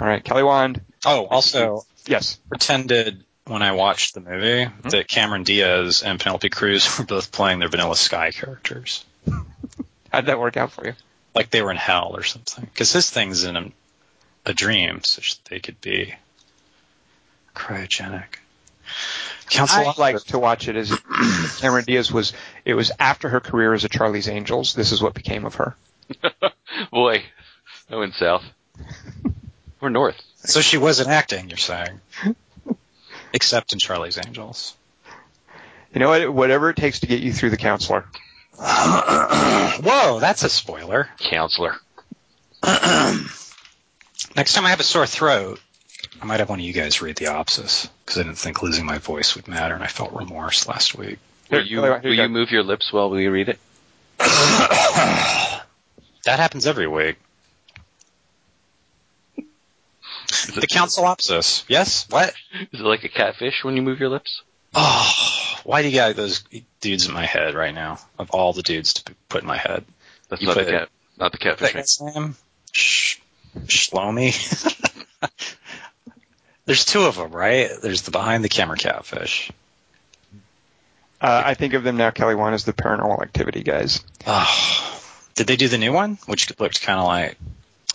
All 0.00 0.06
right, 0.06 0.24
Kelly 0.24 0.42
Wand. 0.42 0.80
Oh, 1.04 1.26
also 1.26 1.84
Yes. 2.06 2.38
pretended 2.48 3.24
when 3.46 3.62
I 3.62 3.72
watched 3.72 4.14
the 4.14 4.20
movie 4.20 4.66
mm-hmm. 4.66 4.88
that 4.90 5.08
Cameron 5.08 5.42
Diaz 5.42 6.02
and 6.02 6.18
Penelope 6.20 6.48
Cruz 6.48 6.98
were 6.98 7.04
both 7.04 7.32
playing 7.32 7.58
their 7.58 7.68
Vanilla 7.68 7.96
Sky 7.96 8.30
characters, 8.30 9.04
How'd 10.12 10.26
that 10.26 10.38
work 10.38 10.56
out 10.56 10.72
for 10.72 10.86
you? 10.86 10.94
like 11.34 11.50
they 11.50 11.62
were 11.62 11.70
in 11.70 11.76
hell 11.76 12.12
or 12.14 12.22
something. 12.22 12.64
Because 12.64 12.92
his 12.92 13.10
thing's 13.10 13.44
in 13.44 13.56
a, 13.56 13.72
a 14.46 14.54
dream, 14.54 15.00
such 15.04 15.36
that 15.36 15.50
they 15.50 15.60
could 15.60 15.80
be 15.80 16.14
cryogenic. 17.54 18.24
Council 19.48 19.80
I 19.86 19.94
like 19.98 20.22
to 20.24 20.38
watch 20.38 20.68
it 20.68 20.76
as 20.76 20.98
Cameron 21.60 21.84
Diaz 21.84 22.10
was. 22.10 22.32
It 22.64 22.74
was 22.74 22.90
after 22.98 23.28
her 23.28 23.40
career 23.40 23.74
as 23.74 23.84
a 23.84 23.88
Charlie's 23.88 24.28
Angels. 24.28 24.74
This 24.74 24.92
is 24.92 25.02
what 25.02 25.14
became 25.14 25.44
of 25.44 25.56
her. 25.56 25.76
Boy, 26.90 27.22
I 27.90 27.96
went 27.96 28.14
south. 28.14 28.44
Or 29.80 29.90
north. 29.90 30.20
So 30.36 30.60
she 30.60 30.78
wasn't 30.78 31.08
acting, 31.08 31.48
you're 31.48 31.58
saying? 31.58 32.00
Except 33.32 33.72
in 33.72 33.78
Charlie's 33.78 34.18
Angels. 34.18 34.74
You 35.94 36.00
know 36.00 36.08
what? 36.08 36.32
Whatever 36.32 36.70
it 36.70 36.76
takes 36.76 37.00
to 37.00 37.06
get 37.06 37.20
you 37.20 37.32
through 37.32 37.50
the 37.50 37.56
counselor. 37.56 38.06
Whoa, 38.58 40.18
that's 40.20 40.42
a 40.44 40.48
spoiler. 40.48 41.08
Counselor. 41.18 41.74
Next 44.36 44.54
time 44.54 44.64
I 44.64 44.70
have 44.70 44.80
a 44.80 44.84
sore 44.84 45.06
throat, 45.06 45.60
I 46.20 46.24
might 46.24 46.40
have 46.40 46.48
one 46.48 46.60
of 46.60 46.64
you 46.64 46.72
guys 46.72 47.02
read 47.02 47.16
the 47.16 47.26
opsis 47.26 47.88
because 48.04 48.18
I 48.18 48.22
didn't 48.22 48.38
think 48.38 48.62
losing 48.62 48.86
my 48.86 48.98
voice 48.98 49.34
would 49.34 49.48
matter, 49.48 49.74
and 49.74 49.82
I 49.82 49.88
felt 49.88 50.12
remorse 50.12 50.68
last 50.68 50.96
week. 50.96 51.18
Here, 51.50 51.58
Will 51.60 51.66
you, 51.66 51.82
here 51.82 52.00
will 52.02 52.14
you 52.14 52.22
you 52.22 52.28
move 52.28 52.50
your 52.50 52.62
lips 52.62 52.92
while 52.92 53.10
we 53.10 53.26
read 53.26 53.48
it? 53.48 53.58
That 56.24 56.38
happens 56.38 56.68
every 56.68 56.86
week. 56.86 57.16
The 60.46 60.66
councilopsis. 60.66 61.64
Yes? 61.68 62.06
What? 62.10 62.34
Is 62.72 62.80
it 62.80 62.84
like 62.84 63.04
a 63.04 63.08
catfish 63.08 63.64
when 63.64 63.76
you 63.76 63.82
move 63.82 64.00
your 64.00 64.08
lips? 64.08 64.42
Oh, 64.74 65.12
why 65.64 65.82
do 65.82 65.88
you 65.88 65.94
got 65.94 66.16
those 66.16 66.42
dudes 66.80 67.06
in 67.06 67.12
my 67.14 67.26
head 67.26 67.54
right 67.54 67.74
now? 67.74 67.98
Of 68.18 68.30
all 68.30 68.52
the 68.52 68.62
dudes 68.62 68.94
to 68.94 69.14
put 69.28 69.42
in 69.42 69.46
my 69.48 69.58
head. 69.58 69.84
That's 70.28 70.40
You 70.42 70.48
not 70.48 70.56
the 70.56 70.64
put- 70.64 70.70
cat, 70.72 70.88
not 71.18 71.32
the 71.32 71.38
catfish. 71.38 71.72
That 71.72 71.74
guy's 71.78 72.00
name? 72.00 72.36
Sh- 72.72 73.18
Shlomi? 73.66 74.32
There's 76.64 76.84
two 76.84 77.02
of 77.02 77.16
them, 77.16 77.32
right? 77.32 77.70
There's 77.82 78.02
the 78.02 78.10
behind 78.12 78.44
the 78.44 78.48
camera 78.48 78.76
catfish. 78.76 79.50
Uh, 81.20 81.42
I 81.46 81.54
think 81.54 81.74
of 81.74 81.84
them 81.84 81.96
now, 81.96 82.10
Kelly 82.10 82.34
One, 82.34 82.54
is 82.54 82.64
the 82.64 82.72
paranormal 82.72 83.20
activity 83.22 83.62
guys. 83.62 84.02
Oh, 84.26 85.00
did 85.34 85.46
they 85.46 85.56
do 85.56 85.68
the 85.68 85.78
new 85.78 85.92
one? 85.92 86.18
Which 86.26 86.48
looked 86.58 86.82
kind 86.82 86.98
of 86.98 87.06
like 87.06 87.36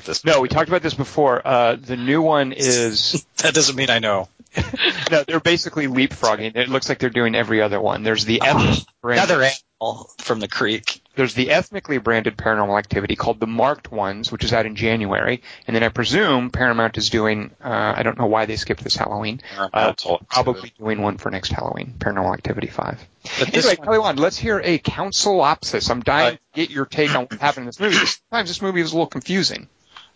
this. 0.05 0.23
No, 0.25 0.41
we 0.41 0.47
talked 0.49 0.69
about 0.69 0.81
this 0.81 0.93
before. 0.93 1.41
Uh, 1.45 1.75
the 1.75 1.97
new 1.97 2.21
one 2.21 2.51
is 2.53 3.25
That 3.37 3.53
doesn't 3.53 3.75
mean 3.75 3.89
I 3.89 3.99
know. 3.99 4.29
no, 5.11 5.23
they're 5.23 5.39
basically 5.39 5.87
leapfrogging. 5.87 6.55
It 6.55 6.69
looks 6.69 6.89
like 6.89 6.97
they're 6.99 7.09
doing 7.09 7.35
every 7.35 7.61
other 7.61 7.79
one. 7.79 8.03
There's 8.03 8.25
the 8.25 8.41
ethnic 8.41 8.79
branded, 9.01 9.29
Another 9.29 9.43
animal 9.43 10.09
from 10.17 10.39
the 10.39 10.47
creek. 10.47 11.01
there's 11.15 11.35
the 11.35 11.51
ethnically 11.51 11.99
branded 11.99 12.37
paranormal 12.37 12.79
activity 12.79 13.15
called 13.15 13.39
the 13.39 13.45
marked 13.45 13.91
ones, 13.91 14.31
which 14.31 14.43
is 14.43 14.53
out 14.53 14.65
in 14.65 14.75
January, 14.75 15.43
and 15.67 15.75
then 15.75 15.83
I 15.83 15.89
presume 15.89 16.49
Paramount 16.49 16.97
is 16.97 17.11
doing. 17.11 17.51
Uh, 17.63 17.93
I 17.95 18.01
don't 18.01 18.17
know 18.17 18.25
why 18.25 18.45
they 18.47 18.55
skipped 18.55 18.83
this 18.83 18.95
Halloween. 18.95 19.41
Uh, 19.55 19.93
probably 20.29 20.73
doing 20.79 21.01
one 21.03 21.17
for 21.17 21.29
next 21.29 21.51
Halloween, 21.51 21.93
Paranormal 21.99 22.33
Activity 22.33 22.67
Five. 22.67 22.99
But 23.39 23.53
Anyway, 23.53 23.75
Kelly 23.75 23.99
Wand, 23.99 24.19
let's 24.19 24.37
hear 24.37 24.59
a 24.63 24.79
councilopsis. 24.79 25.91
I'm 25.91 26.01
dying 26.01 26.27
Uh, 26.35 26.37
to 26.37 26.39
get 26.55 26.69
your 26.71 26.85
take 26.85 27.13
on 27.13 27.23
what 27.25 27.39
happened 27.39 27.63
in 27.63 27.67
this 27.67 27.79
movie. 27.79 27.95
Sometimes 28.31 28.49
this 28.49 28.61
movie 28.61 28.81
was 28.81 28.91
a 28.91 28.95
little 28.95 29.07
confusing. 29.07 29.67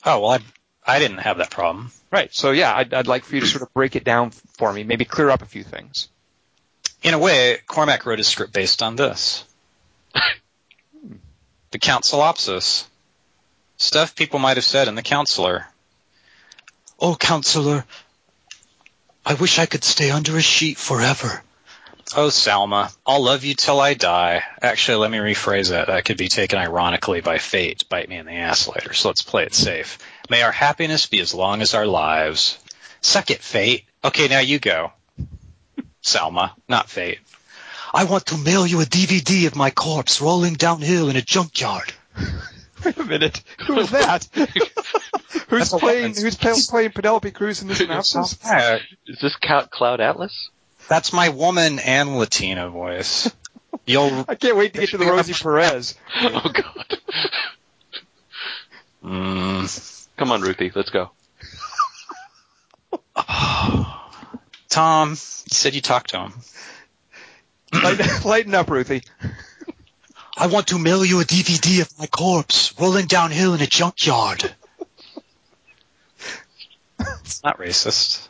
Oh 0.05 0.19
well, 0.19 0.31
I 0.31 0.39
I 0.95 0.99
didn't 0.99 1.19
have 1.19 1.37
that 1.37 1.51
problem. 1.51 1.91
Right. 2.09 2.33
So 2.33 2.51
yeah, 2.51 2.75
I'd, 2.75 2.93
I'd 2.93 3.07
like 3.07 3.23
for 3.23 3.35
you 3.35 3.41
to 3.41 3.47
sort 3.47 3.61
of 3.61 3.73
break 3.73 3.95
it 3.95 4.03
down 4.03 4.31
for 4.31 4.71
me, 4.73 4.83
maybe 4.83 5.05
clear 5.05 5.29
up 5.29 5.41
a 5.41 5.45
few 5.45 5.63
things. 5.63 6.09
In 7.03 7.13
a 7.13 7.19
way, 7.19 7.59
Cormac 7.67 8.05
wrote 8.05 8.19
his 8.19 8.27
script 8.27 8.53
based 8.53 8.83
on 8.83 8.95
this. 8.95 9.43
the 11.71 11.79
councilopsis. 11.79 12.85
Stuff 13.77 14.15
people 14.15 14.39
might 14.39 14.57
have 14.57 14.65
said 14.65 14.87
in 14.87 14.95
the 14.95 15.01
counselor. 15.01 15.65
Oh, 16.99 17.15
counselor, 17.15 17.83
I 19.25 19.33
wish 19.33 19.57
I 19.57 19.65
could 19.65 19.83
stay 19.83 20.11
under 20.11 20.37
a 20.37 20.41
sheet 20.41 20.77
forever. 20.77 21.43
Oh, 22.15 22.27
Salma, 22.27 22.93
I'll 23.05 23.23
love 23.23 23.45
you 23.45 23.53
till 23.53 23.79
I 23.79 23.93
die. 23.93 24.43
Actually, 24.61 24.97
let 24.97 25.11
me 25.11 25.17
rephrase 25.19 25.69
that. 25.69 25.87
That 25.87 26.03
could 26.03 26.17
be 26.17 26.27
taken 26.27 26.59
ironically 26.59 27.21
by 27.21 27.37
fate 27.37 27.83
bite 27.89 28.09
me 28.09 28.17
in 28.17 28.25
the 28.25 28.33
ass 28.33 28.67
later, 28.67 28.93
so 28.93 29.09
let's 29.09 29.21
play 29.21 29.43
it 29.43 29.53
safe. 29.53 29.97
May 30.29 30.41
our 30.41 30.51
happiness 30.51 31.05
be 31.05 31.21
as 31.21 31.33
long 31.33 31.61
as 31.61 31.73
our 31.73 31.85
lives. 31.85 32.57
Suck 32.99 33.31
it, 33.31 33.39
fate. 33.39 33.85
Okay, 34.03 34.27
now 34.27 34.39
you 34.39 34.59
go. 34.59 34.91
Salma, 36.03 36.51
not 36.67 36.89
fate. 36.89 37.19
I 37.93 38.03
want 38.05 38.25
to 38.27 38.37
mail 38.37 38.65
you 38.67 38.81
a 38.81 38.85
DVD 38.85 39.47
of 39.47 39.55
my 39.55 39.69
corpse 39.69 40.21
rolling 40.21 40.53
downhill 40.55 41.09
in 41.09 41.15
a 41.15 41.21
junkyard. 41.21 41.93
Wait 42.85 42.97
a 42.97 43.03
minute. 43.03 43.41
Who 43.67 43.79
is 43.79 43.91
that? 43.91 44.27
who's 44.33 45.69
That's 45.69 45.73
playing? 45.73 46.15
Who's 46.15 46.35
playing, 46.35 46.57
playing 46.69 46.91
Penelope 46.91 47.31
Cruz 47.31 47.61
in 47.61 47.67
this 47.67 47.77
synopsis? 47.77 48.37
Yeah, 48.43 48.79
Is 49.07 49.19
this 49.21 49.35
Cloud 49.35 50.01
Atlas? 50.01 50.49
That's 50.87 51.13
my 51.13 51.29
woman 51.29 51.79
and 51.79 52.17
Latina 52.17 52.69
voice. 52.69 53.31
You'll. 53.85 54.25
I 54.27 54.35
can't 54.35 54.57
wait 54.57 54.73
to 54.73 54.79
get 54.81 54.89
to 54.89 54.97
the 54.97 55.05
Rosie 55.05 55.33
Perez. 55.33 55.95
Oh 56.23 56.51
God! 56.53 56.99
Mm, 59.03 60.07
Come 60.17 60.31
on, 60.31 60.41
Ruthie, 60.41 60.71
let's 60.75 60.91
go. 60.91 61.09
Tom, 64.69 65.09
you 65.09 65.15
said 65.15 65.73
you 65.73 65.81
talked 65.81 66.11
to 66.11 66.19
him. 66.19 66.33
Lighten, 67.73 68.05
lighten 68.29 68.53
up, 68.53 68.69
Ruthie. 68.69 69.01
I 70.37 70.47
want 70.47 70.67
to 70.67 70.77
mail 70.79 71.03
you 71.03 71.19
a 71.21 71.23
DVD 71.23 71.81
of 71.81 71.97
my 71.99 72.05
corpse 72.05 72.79
rolling 72.79 73.07
downhill 73.07 73.53
in 73.55 73.61
a 73.61 73.67
junkyard. 73.67 74.53
It's 76.99 77.43
not 77.43 77.57
racist. 77.57 78.27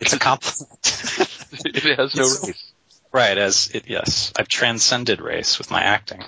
It's 0.00 0.12
a 0.12 0.18
compliment. 0.18 1.28
It 1.64 1.98
has 1.98 2.14
no 2.14 2.22
It's- 2.22 2.46
race. 2.46 2.72
right, 3.12 3.36
as 3.36 3.70
it, 3.74 3.84
yes, 3.88 4.32
I've 4.36 4.48
transcended 4.48 5.20
race 5.20 5.58
with 5.58 5.70
my 5.70 5.82
acting. 5.82 6.22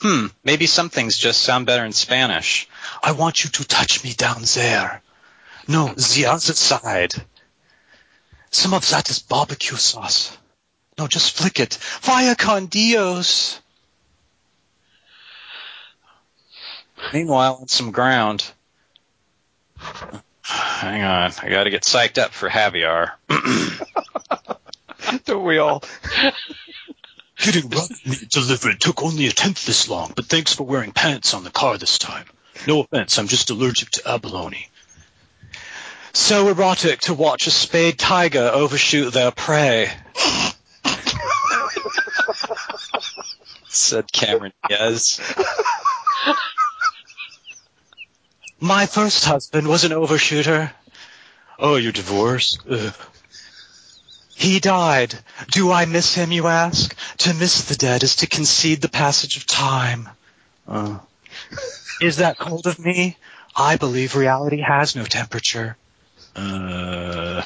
Hmm, 0.00 0.26
maybe 0.44 0.66
some 0.66 0.90
things 0.90 1.18
just 1.18 1.42
sound 1.42 1.66
better 1.66 1.84
in 1.84 1.92
Spanish. 1.92 2.68
I 3.02 3.12
want 3.12 3.42
you 3.42 3.50
to 3.50 3.64
touch 3.64 4.04
me 4.04 4.12
down 4.12 4.42
there. 4.54 5.02
No, 5.66 5.88
the 5.88 6.26
other 6.26 6.38
side. 6.54 7.14
Some 8.50 8.74
of 8.74 8.88
that 8.90 9.10
is 9.10 9.18
barbecue 9.18 9.76
sauce. 9.76 10.36
No, 10.98 11.06
just 11.08 11.36
flick 11.36 11.58
it. 11.58 11.74
Vaya 12.02 12.36
con 12.36 12.66
Dios. 12.66 13.60
Meanwhile, 17.12 17.58
on 17.62 17.68
some 17.68 17.90
ground. 17.92 18.44
Hang 20.48 21.02
on, 21.02 21.32
I 21.42 21.50
gotta 21.50 21.68
get 21.68 21.82
psyched 21.82 22.16
up 22.16 22.32
for 22.32 22.48
Javier. 22.48 23.10
Don't 25.26 25.44
we 25.44 25.58
all? 25.58 25.84
Getting 27.38 27.68
rug 27.68 27.90
meat 28.06 28.30
delivered 28.30 28.80
took 28.80 29.02
only 29.02 29.26
a 29.26 29.30
tenth 29.30 29.66
this 29.66 29.90
long, 29.90 30.14
but 30.16 30.24
thanks 30.24 30.54
for 30.54 30.64
wearing 30.64 30.92
pants 30.92 31.34
on 31.34 31.44
the 31.44 31.50
car 31.50 31.76
this 31.76 31.98
time. 31.98 32.24
No 32.66 32.80
offense, 32.80 33.18
I'm 33.18 33.28
just 33.28 33.50
allergic 33.50 33.90
to 33.90 34.10
abalone. 34.10 34.68
So 36.14 36.48
erotic 36.48 37.00
to 37.02 37.12
watch 37.12 37.46
a 37.46 37.50
spayed 37.50 37.98
tiger 37.98 38.50
overshoot 38.52 39.12
their 39.12 39.30
prey. 39.30 39.90
Said 43.68 44.10
Cameron 44.10 44.54
Diaz. 44.66 45.20
My 48.60 48.86
first 48.86 49.24
husband 49.24 49.68
was 49.68 49.84
an 49.84 49.92
overshooter. 49.92 50.72
Oh, 51.58 51.76
you're 51.76 51.92
divorced? 51.92 52.60
Ugh. 52.68 52.94
He 54.34 54.60
died. 54.60 55.18
Do 55.50 55.72
I 55.72 55.84
miss 55.84 56.14
him, 56.14 56.30
you 56.32 56.46
ask? 56.46 56.94
To 57.18 57.34
miss 57.34 57.64
the 57.64 57.74
dead 57.74 58.02
is 58.02 58.16
to 58.16 58.26
concede 58.26 58.80
the 58.80 58.88
passage 58.88 59.36
of 59.36 59.46
time. 59.46 60.08
Uh, 60.66 60.98
is 62.00 62.18
that 62.18 62.38
cold 62.38 62.66
of 62.66 62.78
me? 62.78 63.16
I 63.56 63.76
believe 63.76 64.14
reality 64.14 64.60
has 64.60 64.94
no 64.94 65.04
temperature. 65.04 65.76
Uh, 66.36 67.42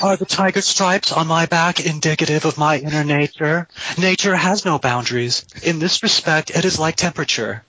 are 0.00 0.16
the 0.16 0.24
tiger 0.24 0.62
stripes 0.62 1.12
on 1.12 1.26
my 1.26 1.44
back 1.44 1.84
indicative 1.84 2.46
of 2.46 2.56
my 2.56 2.78
inner 2.78 3.04
nature? 3.04 3.68
Nature 3.98 4.34
has 4.34 4.64
no 4.64 4.78
boundaries. 4.78 5.44
In 5.62 5.78
this 5.78 6.02
respect, 6.02 6.50
it 6.50 6.64
is 6.64 6.78
like 6.78 6.96
temperature. 6.96 7.62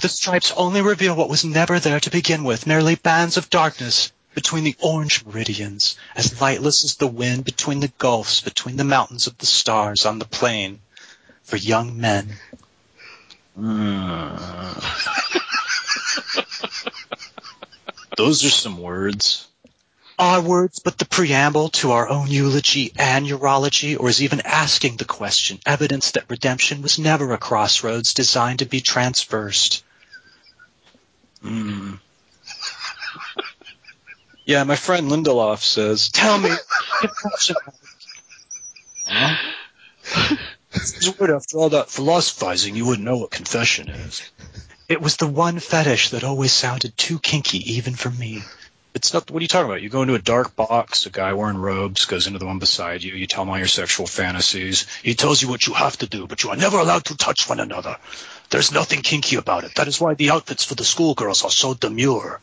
The 0.00 0.08
stripes 0.08 0.52
only 0.56 0.82
reveal 0.82 1.14
what 1.14 1.28
was 1.28 1.44
never 1.44 1.80
there 1.80 2.00
to 2.00 2.10
begin 2.10 2.44
with, 2.44 2.66
merely 2.66 2.94
bands 2.96 3.36
of 3.36 3.50
darkness 3.50 4.12
between 4.34 4.64
the 4.64 4.76
orange 4.80 5.24
meridians, 5.24 5.96
as 6.14 6.40
lightless 6.40 6.84
as 6.84 6.96
the 6.96 7.06
wind 7.06 7.44
between 7.44 7.80
the 7.80 7.92
gulfs, 7.98 8.40
between 8.40 8.76
the 8.76 8.84
mountains 8.84 9.26
of 9.26 9.38
the 9.38 9.46
stars 9.46 10.04
on 10.04 10.18
the 10.18 10.24
plain, 10.24 10.80
for 11.44 11.56
young 11.56 12.00
men. 12.00 12.36
Mm. 13.58 14.80
Those 18.16 18.44
are 18.44 18.50
some 18.50 18.78
words. 18.78 19.46
Are 20.18 20.40
words 20.40 20.78
but 20.78 20.98
the 20.98 21.04
preamble 21.04 21.70
to 21.70 21.92
our 21.92 22.08
own 22.08 22.28
eulogy 22.28 22.92
and 22.96 23.26
urology, 23.26 23.98
or 23.98 24.08
is 24.08 24.22
even 24.22 24.40
asking 24.42 24.96
the 24.96 25.04
question 25.04 25.58
evidence 25.66 26.12
that 26.12 26.30
redemption 26.30 26.82
was 26.82 26.98
never 26.98 27.32
a 27.32 27.38
crossroads 27.38 28.14
designed 28.14 28.60
to 28.60 28.66
be 28.66 28.80
transversed? 28.80 29.82
Mm. 31.42 31.98
Yeah, 34.46 34.64
my 34.64 34.76
friend 34.76 35.10
Lindelof 35.10 35.62
says, 35.62 36.10
Tell 36.10 36.36
me, 36.36 36.50
after 41.30 41.58
all 41.58 41.70
that 41.70 41.88
philosophizing, 41.88 42.76
you 42.76 42.84
wouldn't 42.84 43.06
know 43.06 43.16
what 43.16 43.30
confession 43.30 43.88
is. 43.88 44.22
It 44.86 45.00
was 45.00 45.16
the 45.16 45.26
one 45.26 45.60
fetish 45.60 46.10
that 46.10 46.24
always 46.24 46.52
sounded 46.52 46.94
too 46.98 47.18
kinky 47.18 47.74
even 47.74 47.94
for 47.94 48.10
me. 48.10 48.42
It's 48.94 49.12
not. 49.12 49.28
What 49.30 49.40
are 49.40 49.42
you 49.42 49.48
talking 49.48 49.68
about? 49.68 49.82
You 49.82 49.88
go 49.88 50.02
into 50.02 50.14
a 50.14 50.20
dark 50.20 50.54
box. 50.54 51.06
A 51.06 51.10
guy 51.10 51.32
wearing 51.32 51.58
robes 51.58 52.04
goes 52.04 52.28
into 52.28 52.38
the 52.38 52.46
one 52.46 52.60
beside 52.60 53.02
you. 53.02 53.12
You 53.12 53.26
tell 53.26 53.42
him 53.42 53.50
all 53.50 53.58
your 53.58 53.66
sexual 53.66 54.06
fantasies. 54.06 54.86
He 55.02 55.14
tells 55.14 55.42
you 55.42 55.48
what 55.48 55.66
you 55.66 55.74
have 55.74 55.96
to 55.98 56.06
do, 56.06 56.28
but 56.28 56.44
you 56.44 56.50
are 56.50 56.56
never 56.56 56.78
allowed 56.78 57.06
to 57.06 57.16
touch 57.16 57.48
one 57.48 57.58
another. 57.58 57.96
There's 58.50 58.70
nothing 58.70 59.02
kinky 59.02 59.36
about 59.36 59.64
it. 59.64 59.74
That 59.74 59.88
is 59.88 60.00
why 60.00 60.14
the 60.14 60.30
outfits 60.30 60.64
for 60.64 60.76
the 60.76 60.84
schoolgirls 60.84 61.42
are 61.42 61.50
so 61.50 61.74
demure. 61.74 62.40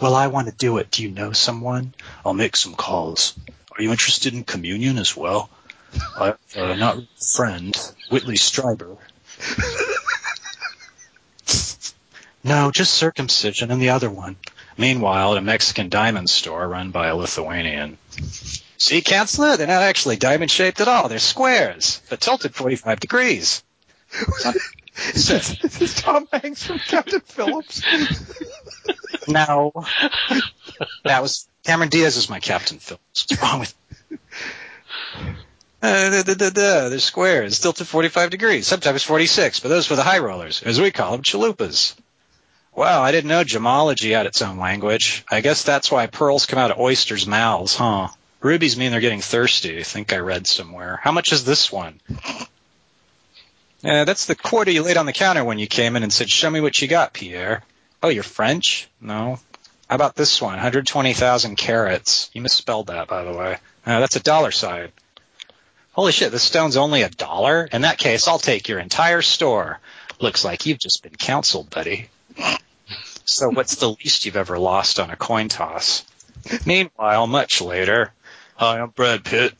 Well, 0.00 0.16
I 0.16 0.26
want 0.26 0.48
to 0.48 0.54
do 0.54 0.78
it. 0.78 0.90
Do 0.90 1.04
you 1.04 1.10
know 1.10 1.30
someone? 1.32 1.94
I'll 2.26 2.34
make 2.34 2.56
some 2.56 2.74
calls. 2.74 3.38
Are 3.76 3.82
you 3.82 3.92
interested 3.92 4.34
in 4.34 4.42
communion 4.42 4.98
as 4.98 5.16
well? 5.16 5.48
I, 6.16 6.34
uh, 6.56 6.74
not 6.74 6.98
friend, 7.36 7.72
Whitley 8.10 8.36
Strieber. 8.36 8.96
no, 12.44 12.72
just 12.72 12.94
circumcision 12.94 13.70
and 13.70 13.80
the 13.80 13.90
other 13.90 14.10
one. 14.10 14.36
Meanwhile, 14.76 15.32
at 15.32 15.38
a 15.38 15.42
Mexican 15.42 15.88
diamond 15.88 16.30
store 16.30 16.66
run 16.66 16.90
by 16.90 17.08
a 17.08 17.16
Lithuanian. 17.16 17.98
See, 18.78 19.00
Counselor, 19.00 19.56
they're 19.56 19.66
not 19.66 19.82
actually 19.82 20.16
diamond 20.16 20.50
shaped 20.50 20.80
at 20.80 20.88
all. 20.88 21.08
They're 21.08 21.18
squares, 21.18 22.00
but 22.10 22.20
tilted 22.20 22.54
45 22.54 23.00
degrees. 23.00 23.62
Is 25.14 25.26
this, 25.26 25.80
is 25.80 25.94
Tom 25.94 26.28
Hanks 26.32 26.66
from 26.66 26.78
Captain 26.78 27.20
Phillips? 27.20 27.82
No. 29.28 29.72
That 31.04 31.22
was 31.22 31.48
Cameron 31.64 31.88
Diaz 31.88 32.16
is 32.16 32.28
my 32.28 32.40
Captain 32.40 32.78
Phillips. 32.78 33.26
What's 33.30 33.42
wrong 33.42 33.60
with 33.60 33.74
uh, 35.82 36.10
da, 36.10 36.22
da, 36.22 36.34
da, 36.34 36.50
da. 36.50 36.88
They're 36.88 36.98
squares, 36.98 37.58
tilted 37.58 37.86
45 37.88 38.30
degrees, 38.30 38.66
sometimes 38.66 39.02
46, 39.02 39.60
but 39.60 39.68
those 39.68 39.90
were 39.90 39.96
the 39.96 40.02
high 40.02 40.18
rollers, 40.18 40.62
as 40.62 40.80
we 40.80 40.90
call 40.92 41.12
them, 41.12 41.22
chalupas. 41.22 41.94
Wow, 42.74 43.02
I 43.02 43.12
didn't 43.12 43.28
know 43.28 43.44
gemology 43.44 44.16
had 44.16 44.26
its 44.26 44.40
own 44.40 44.58
language. 44.58 45.24
I 45.30 45.42
guess 45.42 45.62
that's 45.62 45.90
why 45.90 46.06
pearls 46.06 46.46
come 46.46 46.58
out 46.58 46.70
of 46.70 46.78
oysters' 46.78 47.26
mouths, 47.26 47.76
huh? 47.76 48.08
Rubies 48.40 48.76
mean 48.76 48.90
they're 48.90 49.00
getting 49.00 49.20
thirsty, 49.20 49.78
I 49.78 49.82
think 49.82 50.12
I 50.12 50.18
read 50.18 50.46
somewhere. 50.46 50.98
How 51.02 51.12
much 51.12 51.32
is 51.32 51.44
this 51.44 51.70
one? 51.70 52.00
Yeah, 53.82 54.04
that's 54.04 54.26
the 54.26 54.34
quarter 54.34 54.70
you 54.70 54.82
laid 54.82 54.96
on 54.96 55.06
the 55.06 55.12
counter 55.12 55.44
when 55.44 55.58
you 55.58 55.66
came 55.66 55.96
in 55.96 56.02
and 56.02 56.12
said, 56.12 56.30
show 56.30 56.48
me 56.48 56.60
what 56.60 56.80
you 56.80 56.88
got, 56.88 57.12
Pierre. 57.12 57.62
Oh, 58.02 58.08
you're 58.08 58.22
French? 58.22 58.88
No. 59.00 59.38
How 59.88 59.96
about 59.96 60.16
this 60.16 60.40
one? 60.40 60.52
120,000 60.52 61.56
carats. 61.56 62.30
You 62.32 62.40
misspelled 62.40 62.86
that, 62.86 63.08
by 63.08 63.24
the 63.24 63.32
way. 63.32 63.58
Uh, 63.84 64.00
that's 64.00 64.16
a 64.16 64.22
dollar 64.22 64.50
sign. 64.50 64.88
Holy 65.92 66.12
shit, 66.12 66.32
this 66.32 66.42
stone's 66.42 66.76
only 66.78 67.02
a 67.02 67.10
dollar? 67.10 67.68
In 67.70 67.82
that 67.82 67.98
case, 67.98 68.26
I'll 68.26 68.38
take 68.38 68.68
your 68.68 68.78
entire 68.78 69.20
store. 69.20 69.78
Looks 70.20 70.44
like 70.44 70.64
you've 70.64 70.78
just 70.78 71.02
been 71.02 71.14
counseled, 71.14 71.68
buddy. 71.68 72.08
So 73.24 73.50
what's 73.50 73.76
the 73.76 73.88
least 73.90 74.24
you've 74.24 74.36
ever 74.36 74.58
lost 74.58 74.98
on 74.98 75.10
a 75.10 75.16
coin 75.16 75.48
toss? 75.48 76.04
Meanwhile, 76.66 77.26
much 77.26 77.60
later, 77.60 78.12
hi, 78.56 78.80
I'm 78.80 78.90
Brad 78.90 79.24
Pitt. 79.24 79.54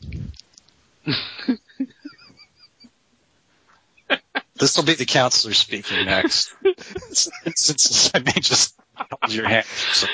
this 4.56 4.76
will 4.76 4.84
be 4.84 4.94
the 4.94 5.04
counselor 5.06 5.54
speaking 5.54 6.04
next. 6.04 6.52
Since 7.12 8.10
I 8.14 8.18
may 8.20 8.32
just 8.32 8.74
hold 8.96 9.32
your 9.32 9.46
hand. 9.48 9.66
So- 9.92 10.06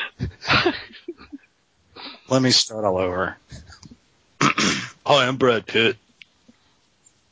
Let 2.29 2.43
me 2.43 2.51
start 2.51 2.85
all 2.85 2.99
over. 2.99 3.37
Hi, 4.43 5.27
I'm 5.27 5.37
Brad 5.37 5.67
Pitt. 5.67 5.97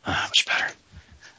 Ah, 0.07 0.25
much 0.29 0.47
better. 0.47 0.73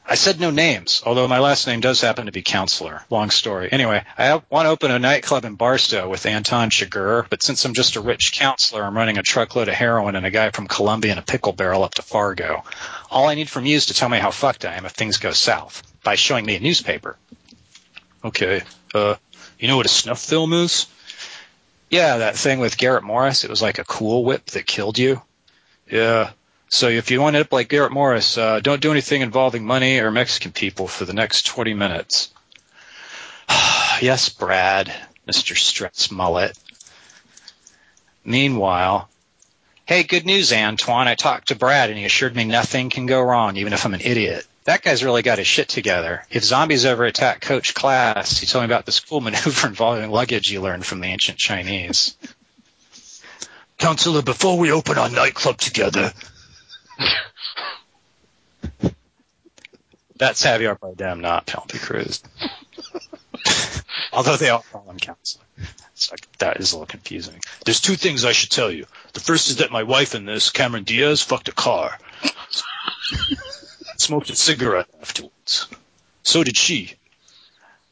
I 0.10 0.16
said 0.16 0.40
no 0.40 0.52
names, 0.52 1.04
although 1.06 1.28
my 1.28 1.40
last 1.40 1.68
name 1.68 1.82
does 1.82 2.00
happen 2.00 2.28
to 2.28 2.32
be 2.32 2.42
Counselor. 2.42 3.04
Long 3.10 3.30
story. 3.30 3.68
Anyway, 3.70 4.02
I 4.18 4.42
want 4.50 4.66
to 4.66 4.70
open 4.70 4.90
a 4.90 5.00
nightclub 5.00 5.44
in 5.44 5.56
Barstow 5.56 6.08
with 6.08 6.26
Anton 6.26 6.70
Chigurh, 6.70 7.30
but 7.30 7.44
since 7.44 7.66
I'm 7.66 7.74
just 7.74 7.98
a 7.98 8.02
rich 8.02 8.32
counselor, 8.32 8.86
I'm 8.86 8.96
running 8.96 9.18
a 9.18 9.22
truckload 9.22 9.68
of 9.68 9.74
heroin 9.74 10.16
and 10.16 10.26
a 10.26 10.32
guy 10.32 10.52
from 10.52 10.68
Colombia 10.68 11.12
in 11.12 11.18
a 11.18 11.24
pickle 11.24 11.52
barrel 11.52 11.84
up 11.84 11.96
to 11.96 12.02
Fargo. 12.04 12.64
All 13.12 13.28
I 13.28 13.36
need 13.36 13.50
from 13.50 13.66
you 13.66 13.76
is 13.76 13.88
to 13.88 13.94
tell 13.94 14.08
me 14.08 14.18
how 14.18 14.32
fucked 14.32 14.64
I 14.64 14.76
am 14.76 14.86
if 14.86 14.94
things 14.94 15.18
go 15.18 15.32
south 15.32 15.84
by 16.04 16.16
showing 16.16 16.46
me 16.46 16.56
a 16.56 16.62
newspaper. 16.62 17.18
Okay. 18.24 18.62
Uh, 18.96 19.16
you 19.60 19.68
know 19.68 19.76
what 19.76 19.86
a 19.86 19.90
snuff 19.90 20.22
film 20.22 20.54
is? 20.54 20.88
Yeah, 21.90 22.20
that 22.20 22.38
thing 22.38 22.60
with 22.60 22.78
Garrett 22.78 23.04
Morris. 23.04 23.44
It 23.44 23.50
was 23.50 23.62
like 23.62 23.78
a 23.78 23.84
cool 23.84 24.24
whip 24.24 24.46
that 24.48 24.66
killed 24.66 24.98
you. 24.98 25.22
Yeah. 25.92 26.32
So 26.69 26.89
if 26.89 27.12
you 27.12 27.21
want 27.21 27.36
to 27.36 27.39
end 27.39 27.47
up 27.47 27.53
like 27.53 27.69
Garrett 27.69 27.93
Morris, 27.93 28.38
uh, 28.38 28.59
don't 28.59 28.81
do 28.81 28.91
anything 28.91 29.21
involving 29.21 29.65
money 29.65 30.00
or 30.00 30.12
Mexican 30.12 30.51
people 30.51 30.88
for 30.88 31.05
the 31.05 31.13
next 31.13 31.45
20 31.45 31.74
minutes. 31.74 32.29
yes, 34.01 34.29
Brad, 34.29 34.93
Mr. 35.27 35.57
Stress 35.57 36.12
Mullet. 36.12 36.57
Meanwhile, 38.25 39.09
hey, 39.86 40.03
good 40.03 40.25
news, 40.25 40.51
Antoine. 40.51 41.07
I 41.07 41.15
talked 41.15 41.47
to 41.47 41.55
Brad 41.55 41.89
and 41.89 41.97
he 41.97 42.03
assured 42.03 42.36
me 42.36 42.43
nothing 42.43 42.89
can 42.89 43.06
go 43.06 43.21
wrong, 43.21 43.56
even 43.56 43.71
if 43.71 43.86
I'm 43.86 43.93
an 43.93 44.01
idiot. 44.01 44.45
That 44.65 44.82
guy's 44.82 45.06
really 45.06 45.21
got 45.21 45.38
his 45.38 45.47
shit 45.47 45.69
together. 45.69 46.25
If 46.30 46.43
zombies 46.43 46.84
ever 46.84 47.06
attack 47.06 47.39
Coach 47.39 47.73
Class, 47.73 48.38
he 48.38 48.45
told 48.45 48.63
me 48.63 48.65
about 48.65 48.86
this 48.86 48.99
cool 48.99 49.21
maneuver 49.21 49.67
involving 49.67 50.12
luggage 50.12 50.49
he 50.49 50.60
learned 50.60 50.86
from 50.86 50.99
the 50.99 51.08
ancient 51.08 51.38
Chinese. 51.38 52.17
Counselor, 53.77 54.21
before 54.21 54.58
we 54.58 54.73
open 54.73 54.97
our 54.97 55.10
nightclub 55.10 55.58
together, 55.58 56.12
That's 60.17 60.43
Javier 60.43 60.77
Bardem, 60.79 61.19
not 61.21 61.45
Penelope 61.45 61.77
Cruz. 61.77 62.23
Although 64.13 64.38
they 64.38 64.49
all 64.49 64.65
call 64.71 64.89
him 64.89 64.97
counselor. 64.97 65.45
So 65.93 66.15
that 66.39 66.57
is 66.57 66.71
a 66.71 66.75
little 66.75 66.88
confusing. 66.88 67.39
There's 67.65 67.81
two 67.81 67.95
things 67.95 68.25
I 68.25 68.31
should 68.31 68.51
tell 68.51 68.71
you. 68.71 68.86
The 69.13 69.19
first 69.19 69.49
is 69.49 69.57
that 69.57 69.71
my 69.71 69.83
wife 69.83 70.15
in 70.15 70.25
this, 70.25 70.49
Cameron 70.51 70.83
Diaz, 70.83 71.21
fucked 71.21 71.49
a 71.49 71.51
car. 71.51 71.97
Smoked 73.97 74.29
a 74.29 74.36
cigarette 74.36 74.88
afterwards. 75.01 75.67
So 76.23 76.43
did 76.43 76.57
she. 76.57 76.93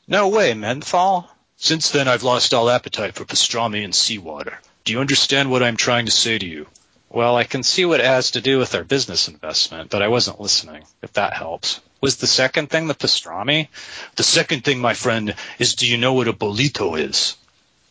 No 0.07 0.27
way, 0.27 0.53
menthol. 0.53 1.29
Since 1.57 1.89
then, 1.91 2.07
I've 2.07 2.23
lost 2.23 2.53
all 2.53 2.69
appetite 2.69 3.15
for 3.15 3.25
pastrami 3.25 3.83
and 3.83 3.93
seawater. 3.95 4.59
Do 4.83 4.93
you 4.93 4.99
understand 4.99 5.49
what 5.49 5.63
I'm 5.63 5.77
trying 5.77 6.05
to 6.05 6.11
say 6.11 6.37
to 6.37 6.45
you? 6.45 6.67
Well, 7.09 7.37
I 7.37 7.43
can 7.43 7.63
see 7.63 7.85
what 7.85 7.99
it 7.99 8.05
has 8.05 8.31
to 8.31 8.41
do 8.41 8.57
with 8.57 8.75
our 8.75 8.83
business 8.83 9.27
investment, 9.27 9.89
but 9.89 10.01
I 10.01 10.09
wasn't 10.09 10.41
listening, 10.41 10.83
if 11.01 11.13
that 11.13 11.33
helps. 11.33 11.79
Was 12.01 12.17
the 12.17 12.27
second 12.27 12.69
thing 12.69 12.87
the 12.87 12.93
pastrami? 12.93 13.69
The 14.15 14.23
second 14.23 14.63
thing, 14.63 14.79
my 14.79 14.93
friend, 14.93 15.35
is 15.59 15.75
do 15.75 15.87
you 15.87 15.97
know 15.97 16.13
what 16.13 16.27
a 16.27 16.33
bolito 16.33 16.99
is? 16.99 17.37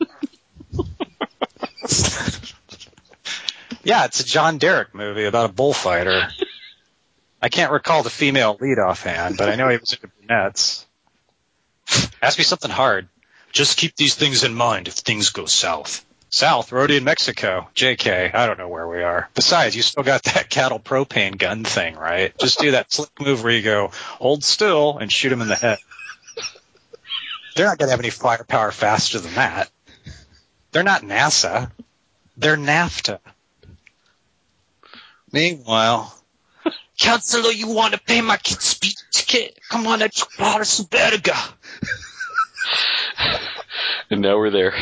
yeah, 3.85 4.05
it's 4.05 4.21
a 4.21 4.25
John 4.25 4.59
Derek 4.59 4.95
movie 4.95 5.25
about 5.25 5.51
a 5.51 5.53
bullfighter. 5.53 6.29
I 7.41 7.49
can't 7.49 7.73
recall 7.73 8.03
the 8.03 8.11
female 8.11 8.57
lead 8.61 8.79
offhand, 8.79 9.37
but 9.37 9.49
I 9.49 9.57
know 9.57 9.69
he 9.69 9.79
was 9.79 9.93
into 9.93 10.09
brunettes. 10.09 10.87
Ask 12.23 12.39
me 12.39 12.45
something 12.45 12.71
hard. 12.71 13.09
Just 13.53 13.79
keep 13.79 13.97
these 13.97 14.15
things 14.15 14.45
in 14.45 14.55
mind 14.55 14.89
if 14.89 14.95
things 14.95 15.31
go 15.31 15.47
south. 15.47 16.05
South, 16.35 16.71
Rhodey 16.71 16.97
in 16.97 17.05
Mexico. 17.05 17.69
JK, 17.77 18.35
I 18.35 18.47
don't 18.47 18.59
know 18.59 18.67
where 18.67 18.89
we 18.89 19.05
are. 19.05 19.31
Besides, 19.35 19.77
you 19.77 19.83
still 19.83 20.03
got 20.03 20.25
that 20.25 20.51
cattle 20.51 20.81
propane 20.81 21.39
gun 21.39 21.63
thing, 21.63 21.95
right? 21.95 22.37
Just 22.39 22.59
do 22.59 22.73
that 22.73 22.93
slick 22.93 23.11
move 23.21 23.45
where 23.45 23.53
you 23.53 23.63
go, 23.63 23.93
hold 24.19 24.43
still 24.43 24.99
and 24.99 25.13
shoot 25.13 25.31
him 25.31 25.43
in 25.43 25.47
the 25.47 25.55
head. 25.55 25.79
They're 27.55 27.67
not 27.67 27.79
going 27.79 27.87
to 27.87 27.93
have 27.93 28.01
any 28.01 28.11
firepower 28.11 28.73
faster 28.73 29.21
than 29.21 29.35
that. 29.35 29.71
They're 30.73 30.83
not 30.83 31.03
NASA. 31.03 31.71
They're 32.37 32.57
NAFTA. 32.57 33.21
Meanwhile, 35.31 36.13
Counselor, 36.99 37.53
you 37.53 37.69
want 37.69 37.95
to 37.95 38.01
pay 38.01 38.21
my 38.23 38.39
kid's 38.39 38.65
speed 38.65 38.97
ticket? 39.13 39.61
Come 39.69 39.87
on, 39.87 40.01
that's 40.01 40.25
para 40.37 40.65
su 40.65 40.83
verga. 40.91 41.37
And 44.11 44.21
now 44.21 44.37
we're 44.37 44.51
there. 44.51 44.75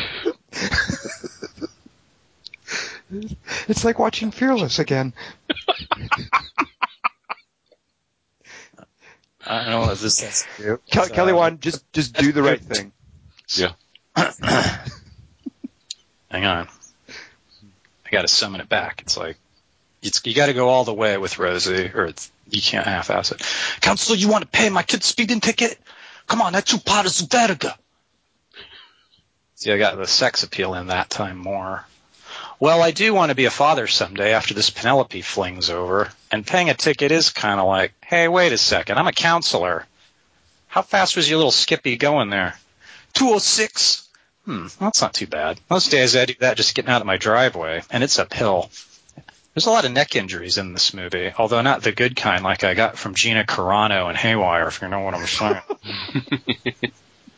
It's 3.68 3.84
like 3.84 3.98
watching 3.98 4.30
Fearless 4.30 4.78
again. 4.78 5.12
I 9.44 9.64
don't 9.64 9.70
know 9.70 9.90
if 9.90 10.00
this 10.00 10.20
has 10.20 10.46
to 10.56 10.62
do. 10.62 10.80
Kel- 10.90 11.08
Kelly 11.08 11.32
uh, 11.32 11.36
Wand, 11.36 11.60
just 11.60 11.90
just 11.92 12.14
do 12.14 12.32
the 12.32 12.42
right 12.42 12.60
thing. 12.60 12.92
Yeah. 13.56 13.72
Hang 16.30 16.44
on. 16.44 16.68
I 17.08 18.10
got 18.10 18.22
to 18.22 18.28
summon 18.28 18.60
it 18.60 18.68
back. 18.68 19.02
It's 19.02 19.16
like 19.16 19.36
it's, 20.02 20.20
you 20.24 20.34
got 20.34 20.46
to 20.46 20.54
go 20.54 20.68
all 20.68 20.84
the 20.84 20.94
way 20.94 21.16
with 21.18 21.38
Rosie, 21.38 21.90
or 21.94 22.06
it's, 22.06 22.30
you 22.50 22.60
can't 22.60 22.86
half-ass 22.86 23.32
it. 23.32 23.42
Counselor, 23.80 24.16
you 24.16 24.28
want 24.28 24.42
to 24.42 24.48
pay 24.48 24.68
my 24.68 24.82
kid's 24.82 25.06
speeding 25.06 25.40
ticket? 25.40 25.78
Come 26.26 26.42
on, 26.42 26.52
that's 26.52 26.70
two 26.70 26.78
paras 26.78 27.20
verga. 27.20 27.76
See, 29.54 29.70
I 29.70 29.78
got 29.78 29.96
the 29.96 30.06
sex 30.06 30.42
appeal 30.42 30.74
in 30.74 30.88
that 30.88 31.08
time 31.08 31.38
more. 31.38 31.86
Well, 32.62 32.80
I 32.80 32.92
do 32.92 33.12
want 33.12 33.30
to 33.30 33.34
be 33.34 33.46
a 33.46 33.50
father 33.50 33.88
someday 33.88 34.34
after 34.34 34.54
this 34.54 34.70
Penelope 34.70 35.20
fling's 35.22 35.68
over, 35.68 36.12
and 36.30 36.46
paying 36.46 36.70
a 36.70 36.74
ticket 36.74 37.10
is 37.10 37.30
kind 37.30 37.58
of 37.58 37.66
like, 37.66 37.92
hey, 38.04 38.28
wait 38.28 38.52
a 38.52 38.56
second, 38.56 38.98
I'm 38.98 39.08
a 39.08 39.12
counselor. 39.12 39.84
How 40.68 40.82
fast 40.82 41.16
was 41.16 41.28
your 41.28 41.38
little 41.38 41.50
Skippy 41.50 41.96
going 41.96 42.30
there? 42.30 42.54
206. 43.14 44.08
Hmm, 44.44 44.68
that's 44.78 45.02
not 45.02 45.12
too 45.12 45.26
bad. 45.26 45.58
Most 45.68 45.90
days 45.90 46.14
I 46.14 46.26
do 46.26 46.34
that 46.38 46.56
just 46.56 46.76
getting 46.76 46.92
out 46.92 47.00
of 47.00 47.06
my 47.08 47.16
driveway, 47.16 47.82
and 47.90 48.04
it's 48.04 48.20
uphill. 48.20 48.70
There's 49.54 49.66
a 49.66 49.70
lot 49.70 49.84
of 49.84 49.90
neck 49.90 50.14
injuries 50.14 50.56
in 50.56 50.72
this 50.72 50.94
movie, 50.94 51.32
although 51.36 51.62
not 51.62 51.82
the 51.82 51.90
good 51.90 52.14
kind 52.14 52.44
like 52.44 52.62
I 52.62 52.74
got 52.74 52.96
from 52.96 53.16
Gina 53.16 53.42
Carano 53.42 54.08
and 54.08 54.16
Haywire, 54.16 54.68
if 54.68 54.80
you 54.80 54.86
know 54.86 55.00
what 55.00 55.14
I'm 55.14 55.26
saying. 55.26 56.92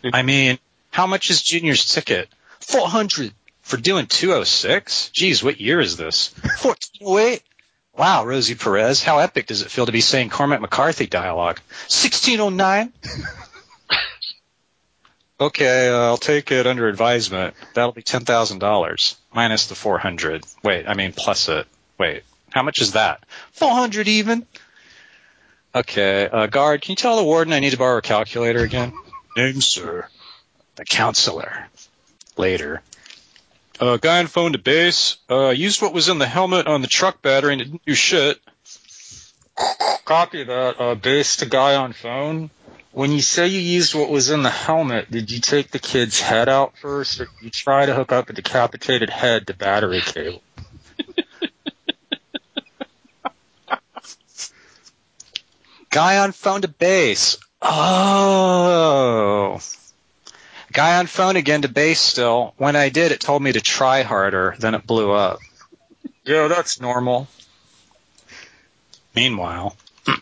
I 0.12 0.20
mean, 0.20 0.58
how 0.90 1.06
much 1.06 1.30
is 1.30 1.40
Junior's 1.40 1.86
ticket? 1.86 2.28
400 2.60 3.32
for 3.64 3.76
doing 3.76 4.06
206? 4.06 5.10
Geez, 5.10 5.42
what 5.42 5.60
year 5.60 5.80
is 5.80 5.96
this? 5.96 6.32
1408? 6.62 7.42
Wow, 7.96 8.24
Rosie 8.24 8.54
Perez, 8.54 9.02
how 9.02 9.18
epic 9.18 9.46
does 9.46 9.62
it 9.62 9.70
feel 9.70 9.86
to 9.86 9.92
be 9.92 10.00
saying 10.00 10.30
Cormac 10.30 10.60
McCarthy 10.60 11.06
dialogue? 11.06 11.60
1609? 11.88 12.92
Okay, 15.40 15.88
uh, 15.88 15.98
I'll 15.98 16.16
take 16.16 16.52
it 16.52 16.66
under 16.66 16.86
advisement. 16.86 17.54
That'll 17.74 17.92
be 17.92 18.02
ten 18.02 18.24
thousand 18.24 18.60
dollars 18.60 19.16
minus 19.34 19.66
the 19.66 19.74
four 19.74 19.98
hundred. 19.98 20.44
Wait, 20.62 20.88
I 20.88 20.94
mean 20.94 21.12
plus 21.12 21.48
it. 21.48 21.66
Wait, 21.98 22.22
how 22.50 22.62
much 22.62 22.80
is 22.80 22.92
that? 22.92 23.24
Four 23.50 23.72
hundred 23.72 24.06
even. 24.06 24.46
Okay, 25.74 26.28
uh, 26.28 26.46
guard, 26.46 26.82
can 26.82 26.92
you 26.92 26.96
tell 26.96 27.16
the 27.16 27.24
warden 27.24 27.52
I 27.52 27.58
need 27.58 27.70
to 27.70 27.76
borrow 27.78 27.98
a 27.98 28.02
calculator 28.02 28.60
again? 28.60 28.92
Name, 29.36 29.60
sir. 29.60 30.06
The 30.76 30.84
counselor. 30.84 31.66
Later. 32.36 32.80
Uh, 33.80 33.96
guy 33.96 34.20
on 34.20 34.28
phone 34.28 34.52
to 34.52 34.58
base. 34.58 35.16
Uh, 35.28 35.48
used 35.48 35.82
what 35.82 35.92
was 35.92 36.08
in 36.08 36.18
the 36.18 36.26
helmet 36.26 36.66
on 36.66 36.80
the 36.80 36.86
truck 36.86 37.20
battery 37.22 37.54
and 37.54 37.62
it 37.62 37.64
didn't 37.64 37.84
do 37.84 37.94
shit. 37.94 38.40
Copy 40.04 40.44
that. 40.44 40.80
Uh, 40.80 40.94
base 40.94 41.36
to 41.36 41.46
guy 41.46 41.76
on 41.76 41.92
phone. 41.92 42.50
When 42.92 43.10
you 43.10 43.22
say 43.22 43.48
you 43.48 43.58
used 43.58 43.96
what 43.96 44.08
was 44.08 44.30
in 44.30 44.44
the 44.44 44.50
helmet, 44.50 45.10
did 45.10 45.32
you 45.32 45.40
take 45.40 45.72
the 45.72 45.80
kid's 45.80 46.20
head 46.20 46.48
out 46.48 46.78
first, 46.78 47.20
or 47.20 47.24
did 47.24 47.34
you 47.42 47.50
try 47.50 47.86
to 47.86 47.94
hook 47.94 48.12
up 48.12 48.30
a 48.30 48.32
decapitated 48.32 49.10
head 49.10 49.48
to 49.48 49.54
battery 49.54 50.00
cable? 50.00 50.40
Guy 55.90 56.18
on 56.18 56.30
phone 56.30 56.62
to 56.62 56.68
base. 56.68 57.38
Oh. 57.60 59.58
Guy 60.74 60.98
on 60.98 61.06
phone 61.06 61.36
again 61.36 61.62
to 61.62 61.68
base 61.68 62.00
still. 62.00 62.52
When 62.56 62.74
I 62.74 62.88
did, 62.88 63.12
it 63.12 63.20
told 63.20 63.40
me 63.40 63.52
to 63.52 63.60
try 63.60 64.02
harder, 64.02 64.56
then 64.58 64.74
it 64.74 64.84
blew 64.84 65.12
up. 65.12 65.38
Yeah, 66.24 66.48
that's 66.48 66.80
normal. 66.80 67.28
Meanwhile. 69.14 69.76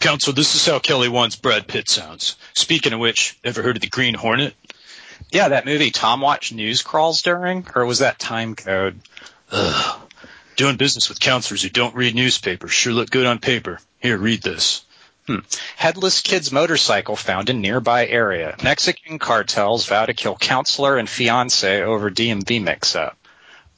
Counsel, 0.00 0.32
this 0.32 0.56
is 0.56 0.66
how 0.66 0.80
Kelly 0.80 1.08
Wand's 1.08 1.36
Brad 1.36 1.68
Pitt 1.68 1.88
sounds. 1.88 2.36
Speaking 2.54 2.92
of 2.92 2.98
which, 2.98 3.38
ever 3.44 3.62
heard 3.62 3.76
of 3.76 3.80
the 3.80 3.88
Green 3.88 4.14
Hornet? 4.14 4.54
Yeah, 5.30 5.50
that 5.50 5.64
movie 5.64 5.92
Tom 5.92 6.20
watched 6.20 6.52
news 6.52 6.82
crawls 6.82 7.22
during, 7.22 7.64
or 7.76 7.86
was 7.86 8.00
that 8.00 8.18
time 8.18 8.56
code? 8.56 8.98
Ugh. 9.52 10.00
Doing 10.56 10.76
business 10.76 11.08
with 11.08 11.20
counselors 11.20 11.62
who 11.62 11.68
don't 11.68 11.94
read 11.94 12.16
newspapers 12.16 12.72
sure 12.72 12.92
look 12.92 13.10
good 13.10 13.26
on 13.26 13.38
paper. 13.38 13.78
Here, 14.00 14.18
read 14.18 14.42
this. 14.42 14.84
Hmm. 15.28 15.40
Headless 15.76 16.22
kid's 16.22 16.50
motorcycle 16.50 17.14
found 17.14 17.50
in 17.50 17.60
nearby 17.60 18.06
area. 18.06 18.56
Mexican 18.62 19.18
cartels 19.18 19.84
vow 19.84 20.06
to 20.06 20.14
kill 20.14 20.34
counselor 20.34 20.96
and 20.96 21.06
fiance 21.06 21.82
over 21.82 22.10
DMV 22.10 22.62
mix-up. 22.62 23.14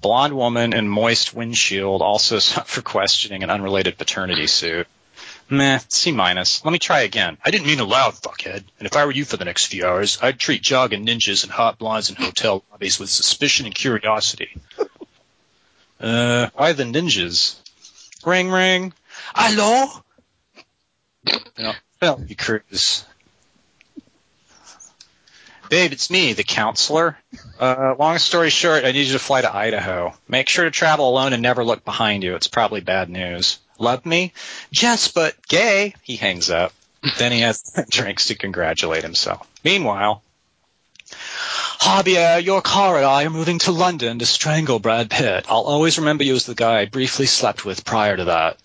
Blonde 0.00 0.36
woman 0.36 0.72
in 0.72 0.88
moist 0.88 1.34
windshield 1.34 2.02
also 2.02 2.38
sought 2.50 2.68
for 2.68 2.82
questioning 2.82 3.42
an 3.42 3.50
unrelated 3.50 3.98
paternity 3.98 4.46
suit. 4.46 4.86
Meh, 5.48 5.80
C 5.88 6.12
minus. 6.12 6.64
Let 6.64 6.70
me 6.70 6.78
try 6.78 7.00
again. 7.00 7.36
I 7.44 7.50
didn't 7.50 7.66
mean 7.66 7.80
aloud, 7.80 8.14
fuckhead. 8.14 8.62
And 8.78 8.86
if 8.86 8.94
I 8.94 9.04
were 9.04 9.10
you 9.10 9.24
for 9.24 9.36
the 9.36 9.44
next 9.44 9.66
few 9.66 9.84
hours, 9.84 10.18
I'd 10.22 10.38
treat 10.38 10.62
jogging 10.62 11.04
ninjas 11.04 11.42
and 11.42 11.50
hot 11.50 11.80
blondes 11.80 12.10
in 12.10 12.14
hotel 12.14 12.62
lobbies 12.70 13.00
with 13.00 13.10
suspicion 13.10 13.66
and 13.66 13.74
curiosity. 13.74 14.50
Uh, 16.02 16.48
why 16.54 16.72
the 16.72 16.84
ninjas? 16.84 17.56
Ring 18.24 18.50
ring. 18.50 18.94
Hello? 19.34 19.86
No, 21.58 21.72
well, 22.00 22.22
you 22.26 22.36
cruise. 22.36 23.04
Babe, 25.68 25.92
it's 25.92 26.10
me, 26.10 26.32
the 26.32 26.42
counselor. 26.42 27.16
Uh, 27.60 27.94
long 27.96 28.18
story 28.18 28.50
short, 28.50 28.84
I 28.84 28.90
need 28.90 29.06
you 29.06 29.12
to 29.12 29.18
fly 29.20 29.40
to 29.40 29.54
Idaho. 29.54 30.12
Make 30.26 30.48
sure 30.48 30.64
to 30.64 30.70
travel 30.72 31.08
alone 31.08 31.32
and 31.32 31.42
never 31.42 31.64
look 31.64 31.84
behind 31.84 32.24
you. 32.24 32.34
It's 32.34 32.48
probably 32.48 32.80
bad 32.80 33.08
news. 33.08 33.58
Love 33.78 34.04
me? 34.04 34.32
Yes, 34.72 35.08
but 35.08 35.34
gay. 35.46 35.94
He 36.02 36.16
hangs 36.16 36.50
up. 36.50 36.72
Then 37.18 37.30
he 37.30 37.40
has 37.40 37.62
drinks 37.90 38.26
to 38.26 38.34
congratulate 38.34 39.04
himself. 39.04 39.46
Meanwhile, 39.62 40.22
Javier, 41.78 42.44
your 42.44 42.62
car 42.62 42.96
and 42.96 43.06
I 43.06 43.24
are 43.24 43.30
moving 43.30 43.60
to 43.60 43.72
London 43.72 44.18
to 44.18 44.26
strangle 44.26 44.80
Brad 44.80 45.08
Pitt. 45.08 45.46
I'll 45.48 45.62
always 45.62 45.98
remember 45.98 46.24
you 46.24 46.34
as 46.34 46.46
the 46.46 46.54
guy 46.54 46.80
I 46.80 46.86
briefly 46.86 47.26
slept 47.26 47.64
with 47.64 47.84
prior 47.84 48.16
to 48.16 48.24
that. 48.24 48.58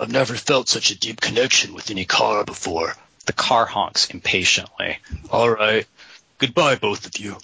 I've 0.00 0.12
never 0.12 0.34
felt 0.34 0.68
such 0.68 0.90
a 0.90 0.98
deep 0.98 1.20
connection 1.20 1.74
with 1.74 1.90
any 1.90 2.04
car 2.04 2.44
before. 2.44 2.94
the 3.26 3.32
car 3.32 3.66
honks 3.66 4.08
impatiently. 4.08 4.98
All 5.30 5.50
right. 5.50 5.86
Goodbye, 6.38 6.76
both 6.76 7.04
of 7.04 7.18
you. 7.18 7.36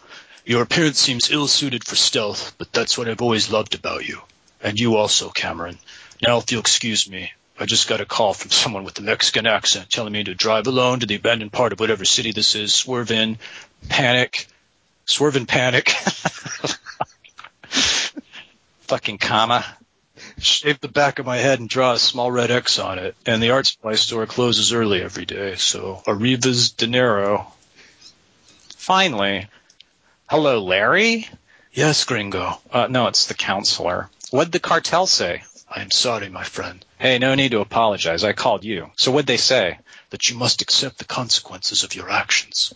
Your 0.47 0.63
appearance 0.63 0.99
seems 0.99 1.31
ill 1.31 1.47
suited 1.49 1.85
for 1.85 1.97
stealth, 1.97 2.55
but 2.57 2.73
that's 2.73 2.97
what 2.97 3.09
I've 3.09 3.21
always 3.21 3.51
loved 3.51 3.75
about 3.75 4.07
you. 4.07 4.21
And 4.63 4.79
you 4.81 4.97
also, 4.97 5.29
Cameron. 5.31 5.79
Now, 6.23 6.39
if 6.39 6.51
you'll 6.53 6.61
excuse 6.61 7.11
me, 7.11 7.33
I 7.59 7.67
just 7.67 7.89
got 7.89 8.01
a 8.01 8.07
call 8.07 8.35
from 8.35 8.51
someone 8.51 8.85
with 8.85 8.99
a 8.99 9.03
Mexican 9.03 9.47
accent 9.47 9.91
telling 9.91 10.13
me 10.13 10.25
to 10.25 10.35
drive 10.35 10.67
alone 10.67 11.01
to 11.01 11.07
the 11.07 11.17
abandoned 11.17 11.53
part 11.53 11.73
of 11.73 11.81
whatever 11.81 12.05
city 12.05 12.33
this 12.33 12.55
is, 12.55 12.73
swerve 12.75 13.11
in, 13.11 13.39
panic, 13.89 14.47
swerve 15.07 15.37
in 15.37 15.47
panic. 15.47 15.91
Fucking 18.83 19.19
comma. 19.19 19.65
Shave 20.39 20.81
the 20.81 20.89
back 20.89 21.19
of 21.19 21.27
my 21.27 21.37
head 21.37 21.61
and 21.61 21.69
draw 21.69 21.93
a 21.93 21.99
small 21.99 22.31
red 22.31 22.51
X 22.51 22.79
on 22.79 22.99
it. 22.99 23.15
And 23.27 23.43
the 23.43 23.51
art 23.51 23.67
supply 23.67 23.95
store 23.95 24.27
closes 24.27 24.73
early 24.73 25.03
every 25.03 25.27
day, 25.27 25.57
so 25.57 26.03
arrivas 26.07 26.77
dinero. 26.77 27.53
Finally. 28.77 29.49
Hello, 30.29 30.63
Larry? 30.63 31.29
Yes, 31.73 32.05
gringo. 32.05 32.59
Uh, 32.71 32.87
no, 32.89 33.07
it's 33.09 33.27
the 33.27 33.35
counselor. 33.35 34.09
What'd 34.31 34.53
the 34.53 34.61
cartel 34.61 35.07
say? 35.07 35.43
I 35.69 35.83
am 35.83 35.91
sorry, 35.91 36.29
my 36.29 36.45
friend, 36.45 36.85
Hey, 36.99 37.19
no 37.19 37.35
need 37.35 37.51
to 37.51 37.61
apologize. 37.61 38.23
I 38.23 38.33
called 38.33 38.65
you. 38.65 38.91
So 38.97 39.11
what'd 39.11 39.27
they 39.27 39.37
say? 39.37 39.79
that 40.15 40.31
you 40.31 40.37
must 40.37 40.63
accept 40.63 40.99
the 40.99 41.05
consequences 41.05 41.83
of 41.83 41.97
your 41.97 42.09
actions. 42.09 42.73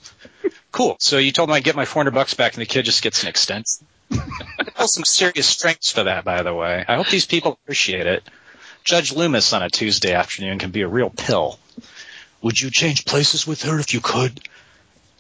Cool. 0.73 0.97
So 0.99 1.19
you 1.19 1.31
told 1.31 1.49
him 1.49 1.53
I'd 1.55 1.63
get 1.63 1.77
my 1.77 1.85
400 1.85 2.11
bucks 2.13 2.35
back 2.35 2.55
and 2.55 2.61
the 2.61 2.67
kid 2.67 2.85
just 2.85 3.01
gets 3.01 3.23
an 3.23 3.29
extension? 3.29 3.87
There's 4.11 4.93
some 4.93 5.05
serious 5.05 5.47
strengths 5.47 5.93
for 5.93 6.05
that, 6.05 6.25
by 6.25 6.43
the 6.43 6.55
way. 6.55 6.85
I 6.87 6.97
hope 6.97 7.09
these 7.09 7.27
people 7.27 7.53
appreciate 7.53 8.07
it. 8.07 8.23
Judge 8.85 9.13
Loomis 9.13 9.53
on 9.53 9.63
a 9.63 9.71
Tuesday 9.71 10.13
afternoon 10.15 10.59
can 10.59 10.71
be 10.71 10.83
a 10.83 10.89
real 10.89 11.11
pill. 11.11 11.59
Would 12.43 12.61
you 12.61 12.71
change 12.71 13.05
places 13.05 13.47
with 13.47 13.63
her 13.63 13.79
if 13.79 13.93
you 13.93 14.01
could? 14.01 14.41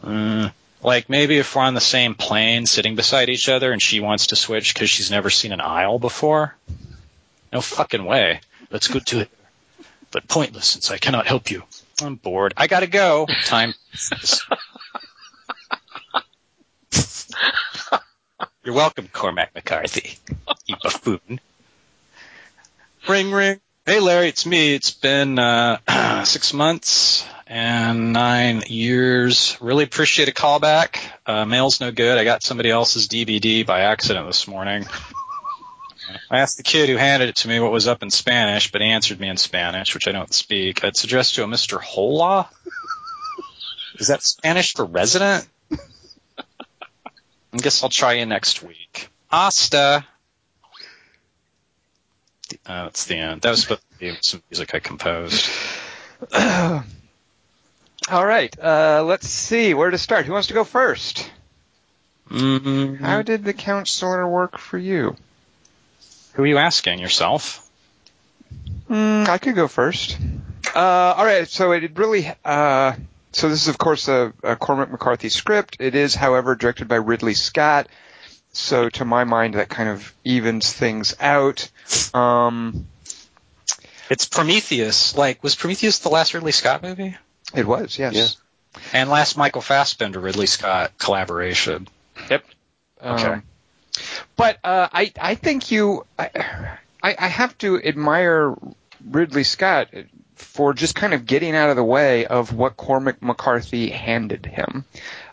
Mm, 0.03 0.53
like 0.83 1.11
maybe 1.11 1.39
if 1.39 1.55
we're 1.55 1.63
on 1.63 1.75
the 1.75 1.81
same 1.81 2.15
plane 2.15 2.67
sitting 2.67 2.95
beside 2.95 3.29
each 3.29 3.49
other 3.49 3.73
and 3.73 3.83
she 3.83 4.01
wants 4.01 4.29
to 4.29 4.37
switch 4.37 4.73
because 4.73 4.89
she's 4.89 5.11
never 5.11 5.29
seen 5.29 5.53
an 5.53 5.61
aisle 5.61 5.99
before? 5.99 6.57
No 7.53 7.61
fucking 7.61 8.05
way. 8.05 8.41
Let's 8.71 8.89
go 8.89 9.01
to 9.01 9.21
it. 9.21 9.31
But 10.11 10.29
pointless 10.29 10.67
since 10.67 10.91
I 10.91 10.99
cannot 10.99 11.27
help 11.27 11.51
you. 11.51 11.65
I'm 12.01 12.15
bored. 12.15 12.55
I 12.57 12.69
gotta 12.69 12.87
go. 12.87 13.27
Time. 13.45 13.75
You're 18.69 18.77
welcome, 18.77 19.09
Cormac 19.11 19.55
McCarthy. 19.55 20.19
You 20.67 20.77
buffoon. 20.83 21.41
Ring 23.09 23.33
ring. 23.33 23.61
Hey 23.87 23.99
Larry, 23.99 24.29
it's 24.29 24.45
me. 24.45 24.75
It's 24.75 24.91
been 24.91 25.39
uh, 25.39 26.25
six 26.25 26.53
months 26.53 27.25
and 27.47 28.13
nine 28.13 28.65
years. 28.67 29.57
Really 29.63 29.85
appreciate 29.85 30.29
a 30.29 30.33
callback. 30.33 30.99
Uh, 31.25 31.47
mail's 31.47 31.81
no 31.81 31.91
good. 31.93 32.19
I 32.19 32.25
got 32.25 32.43
somebody 32.43 32.69
else's 32.69 33.09
DVD 33.09 33.65
by 33.65 33.81
accident 33.81 34.27
this 34.27 34.47
morning. 34.47 34.85
I 36.31 36.41
asked 36.41 36.59
the 36.59 36.63
kid 36.63 36.91
who 36.91 36.97
handed 36.97 37.31
it 37.31 37.37
to 37.37 37.49
me 37.49 37.61
what 37.61 37.73
was 37.73 37.89
up 37.89 38.03
in 38.03 38.11
Spanish, 38.11 38.71
but 38.71 38.83
he 38.83 38.89
answered 38.89 39.19
me 39.19 39.31
in 39.31 39.39
Spanish, 39.39 39.95
which 39.95 40.07
I 40.07 40.13
don't 40.13 40.35
speak. 40.35 40.85
It's 40.85 41.05
addressed 41.05 41.37
to 41.37 41.45
a 41.45 41.47
Mr. 41.47 41.81
Hola. 41.81 42.51
Is 43.99 44.09
that 44.09 44.23
Spanish 44.23 44.75
for 44.75 44.85
resident? 44.85 45.49
I 47.53 47.57
guess 47.59 47.83
I'll 47.83 47.89
try 47.89 48.15
you 48.15 48.27
next 48.27 48.63
week. 48.63 49.09
Asta. 49.31 50.05
Uh, 52.67 52.85
that's 52.85 53.07
the 53.07 53.17
end. 53.17 53.43
That 53.43 53.51
was 53.51 53.63
supposed 53.63 53.83
to 53.93 53.99
be 53.99 54.17
some 54.21 54.43
music 54.51 54.75
I 54.75 54.79
composed. 54.79 55.49
All 56.35 56.83
right. 58.11 58.59
Uh, 58.59 59.03
let's 59.05 59.29
see 59.29 59.75
where 59.75 59.91
to 59.91 59.99
start. 59.99 60.27
Who 60.27 60.33
wants 60.33 60.49
to 60.49 60.55
go 60.55 60.65
first? 60.65 61.31
Mm-hmm. 62.31 63.05
How 63.05 63.23
did 63.23 63.45
the 63.45 63.53
counselor 63.53 64.27
work 64.27 64.59
for 64.59 64.79
you? 64.79 65.17
Who 66.35 66.43
are 66.43 66.47
you 66.47 66.59
asking? 66.59 66.99
Yourself? 66.99 67.69
Mm, 68.89 69.29
I 69.29 69.39
could 69.39 69.55
go 69.55 69.69
first. 69.69 70.19
Uh, 70.75 70.79
all 70.79 71.25
right. 71.25 71.49
So 71.49 71.73
it 71.73 71.97
really. 71.99 72.31
Uh, 72.45 72.93
so 73.33 73.49
this 73.49 73.63
is, 73.63 73.69
of 73.69 73.79
course, 73.79 74.09
a, 74.09 74.33
a 74.43 74.57
Cormac 74.57 74.91
McCarthy 74.91 75.29
script. 75.29 75.77
It 75.81 75.95
is, 75.95 76.15
however, 76.15 76.55
directed 76.55 76.89
by 76.89 76.97
Ridley 76.97 77.35
Scott. 77.35 77.89
So 78.53 78.89
to 78.89 79.05
my 79.05 79.25
mind, 79.25 79.55
that 79.55 79.69
kind 79.69 79.89
of 79.89 80.13
evens 80.25 80.73
things 80.73 81.15
out. 81.21 81.71
Um, 82.15 82.87
It's 84.11 84.27
Prometheus. 84.27 85.17
Like, 85.17 85.43
was 85.43 85.55
Prometheus 85.55 85.99
the 86.01 86.09
last 86.09 86.35
Ridley 86.35 86.53
Scott 86.53 86.83
movie? 86.83 87.17
it 87.55 87.67
was, 87.67 87.99
yes. 87.99 88.37
And 88.93 89.11
last 89.11 89.37
Michael 89.37 89.63
Fassbender 89.63 90.21
Ridley 90.21 90.47
Scott 90.47 90.93
collaboration. 90.99 91.89
Yep. 92.31 92.45
Okay. 93.03 93.25
Um, 93.25 93.43
but 94.37 94.59
uh, 94.63 94.89
I 94.93 95.13
I 95.21 95.35
think 95.35 95.71
you 95.71 96.05
I, 96.19 96.31
I 97.03 97.17
I 97.19 97.27
have 97.27 97.57
to 97.59 97.83
admire 97.83 98.55
Ridley 99.05 99.45
Scott 99.45 99.89
for 100.39 100.73
just 100.73 100.95
kind 100.95 101.15
of 101.15 101.27
getting 101.27 101.55
out 101.55 101.71
of 101.71 101.77
the 101.77 101.85
way 101.85 102.27
of 102.27 102.53
what 102.53 102.77
Cormac 102.77 103.23
McCarthy 103.23 103.91
handed 103.91 104.47
him. 104.47 104.85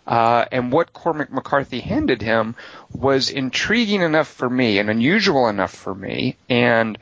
Uh, 0.07 0.45
and 0.51 0.71
what 0.71 0.93
Cormac 0.93 1.31
McCarthy 1.31 1.79
handed 1.79 2.21
him 2.21 2.55
was 2.91 3.29
intriguing 3.29 4.01
enough 4.01 4.27
for 4.27 4.49
me 4.49 4.79
and 4.79 4.89
unusual 4.89 5.47
enough 5.47 5.73
for 5.73 5.93
me. 5.93 6.35
And 6.49 6.97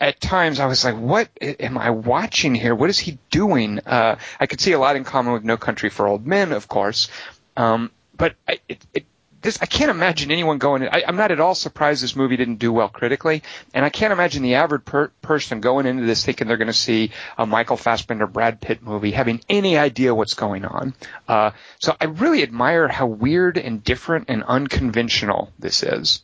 at 0.00 0.20
times 0.20 0.58
I 0.58 0.66
was 0.66 0.84
like, 0.84 0.96
what 0.96 1.28
am 1.40 1.78
I 1.78 1.90
watching 1.90 2.54
here? 2.54 2.74
What 2.74 2.90
is 2.90 2.98
he 2.98 3.18
doing? 3.30 3.80
Uh, 3.80 4.16
I 4.38 4.46
could 4.46 4.60
see 4.60 4.72
a 4.72 4.78
lot 4.78 4.96
in 4.96 5.04
common 5.04 5.32
with 5.32 5.44
No 5.44 5.56
Country 5.56 5.90
for 5.90 6.08
Old 6.08 6.26
Men, 6.26 6.52
of 6.52 6.66
course. 6.68 7.08
Um, 7.56 7.90
but 8.16 8.34
I, 8.48 8.58
it, 8.68 8.84
it 8.94 9.04
this 9.42 9.58
I 9.60 9.66
can't 9.66 9.90
imagine 9.90 10.30
anyone 10.30 10.58
going. 10.58 10.86
I, 10.86 11.04
I'm 11.06 11.16
not 11.16 11.30
at 11.30 11.40
all 11.40 11.54
surprised 11.54 12.02
this 12.02 12.16
movie 12.16 12.36
didn't 12.36 12.56
do 12.56 12.72
well 12.72 12.88
critically, 12.88 13.42
and 13.72 13.84
I 13.84 13.88
can't 13.88 14.12
imagine 14.12 14.42
the 14.42 14.56
average 14.56 14.84
per, 14.84 15.08
person 15.22 15.60
going 15.60 15.86
into 15.86 16.04
this 16.04 16.24
thinking 16.24 16.46
they're 16.46 16.56
going 16.56 16.68
to 16.68 16.72
see 16.72 17.12
a 17.38 17.46
Michael 17.46 17.76
Fassbender 17.76 18.26
Brad 18.26 18.60
Pitt 18.60 18.82
movie 18.82 19.12
having 19.12 19.40
any 19.48 19.78
idea 19.78 20.14
what's 20.14 20.34
going 20.34 20.64
on. 20.64 20.94
Uh, 21.26 21.52
so 21.78 21.96
I 22.00 22.06
really 22.06 22.42
admire 22.42 22.88
how 22.88 23.06
weird 23.06 23.56
and 23.56 23.82
different 23.82 24.26
and 24.28 24.42
unconventional 24.42 25.52
this 25.58 25.82
is, 25.82 26.22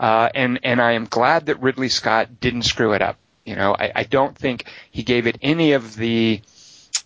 uh, 0.00 0.28
and 0.34 0.60
and 0.62 0.80
I 0.80 0.92
am 0.92 1.04
glad 1.04 1.46
that 1.46 1.60
Ridley 1.60 1.88
Scott 1.88 2.40
didn't 2.40 2.62
screw 2.62 2.92
it 2.92 3.02
up. 3.02 3.16
You 3.44 3.56
know, 3.56 3.76
I, 3.78 3.92
I 3.94 4.04
don't 4.04 4.36
think 4.36 4.64
he 4.90 5.02
gave 5.02 5.26
it 5.26 5.36
any 5.42 5.72
of 5.72 5.96
the 5.96 6.40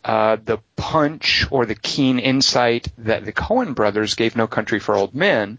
uh, 0.05 0.37
the 0.43 0.59
punch 0.77 1.47
or 1.51 1.67
the 1.67 1.75
keen 1.75 2.19
insight 2.19 2.89
that 2.99 3.25
the 3.25 3.33
Cohen 3.33 3.75
brothers 3.75 4.15
gave 4.15 4.37
No 4.37 4.47
Country 4.47 4.79
for 4.79 4.97
Old 4.97 5.15
Men, 5.15 5.59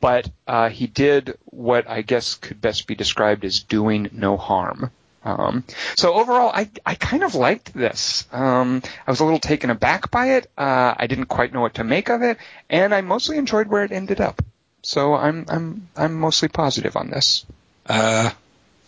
but 0.00 0.30
uh, 0.46 0.68
he 0.68 0.86
did 0.86 1.36
what 1.44 1.88
I 1.88 2.02
guess 2.02 2.34
could 2.34 2.60
best 2.60 2.86
be 2.86 2.94
described 2.94 3.44
as 3.44 3.60
doing 3.60 4.08
no 4.12 4.36
harm. 4.36 4.90
Um, 5.22 5.64
so 5.96 6.14
overall, 6.14 6.50
I, 6.54 6.70
I 6.86 6.94
kind 6.94 7.22
of 7.22 7.34
liked 7.34 7.74
this. 7.74 8.26
Um, 8.32 8.82
I 9.06 9.10
was 9.10 9.20
a 9.20 9.24
little 9.24 9.38
taken 9.38 9.68
aback 9.68 10.10
by 10.10 10.36
it. 10.36 10.50
Uh, 10.56 10.94
I 10.96 11.06
didn't 11.06 11.26
quite 11.26 11.52
know 11.52 11.60
what 11.60 11.74
to 11.74 11.84
make 11.84 12.08
of 12.08 12.22
it, 12.22 12.38
and 12.70 12.94
I 12.94 13.02
mostly 13.02 13.36
enjoyed 13.36 13.66
where 13.66 13.84
it 13.84 13.92
ended 13.92 14.20
up. 14.20 14.42
So 14.82 15.14
I'm 15.14 15.44
I'm 15.48 15.88
I'm 15.94 16.14
mostly 16.14 16.48
positive 16.48 16.96
on 16.96 17.10
this. 17.10 17.44
Uh, 17.84 18.30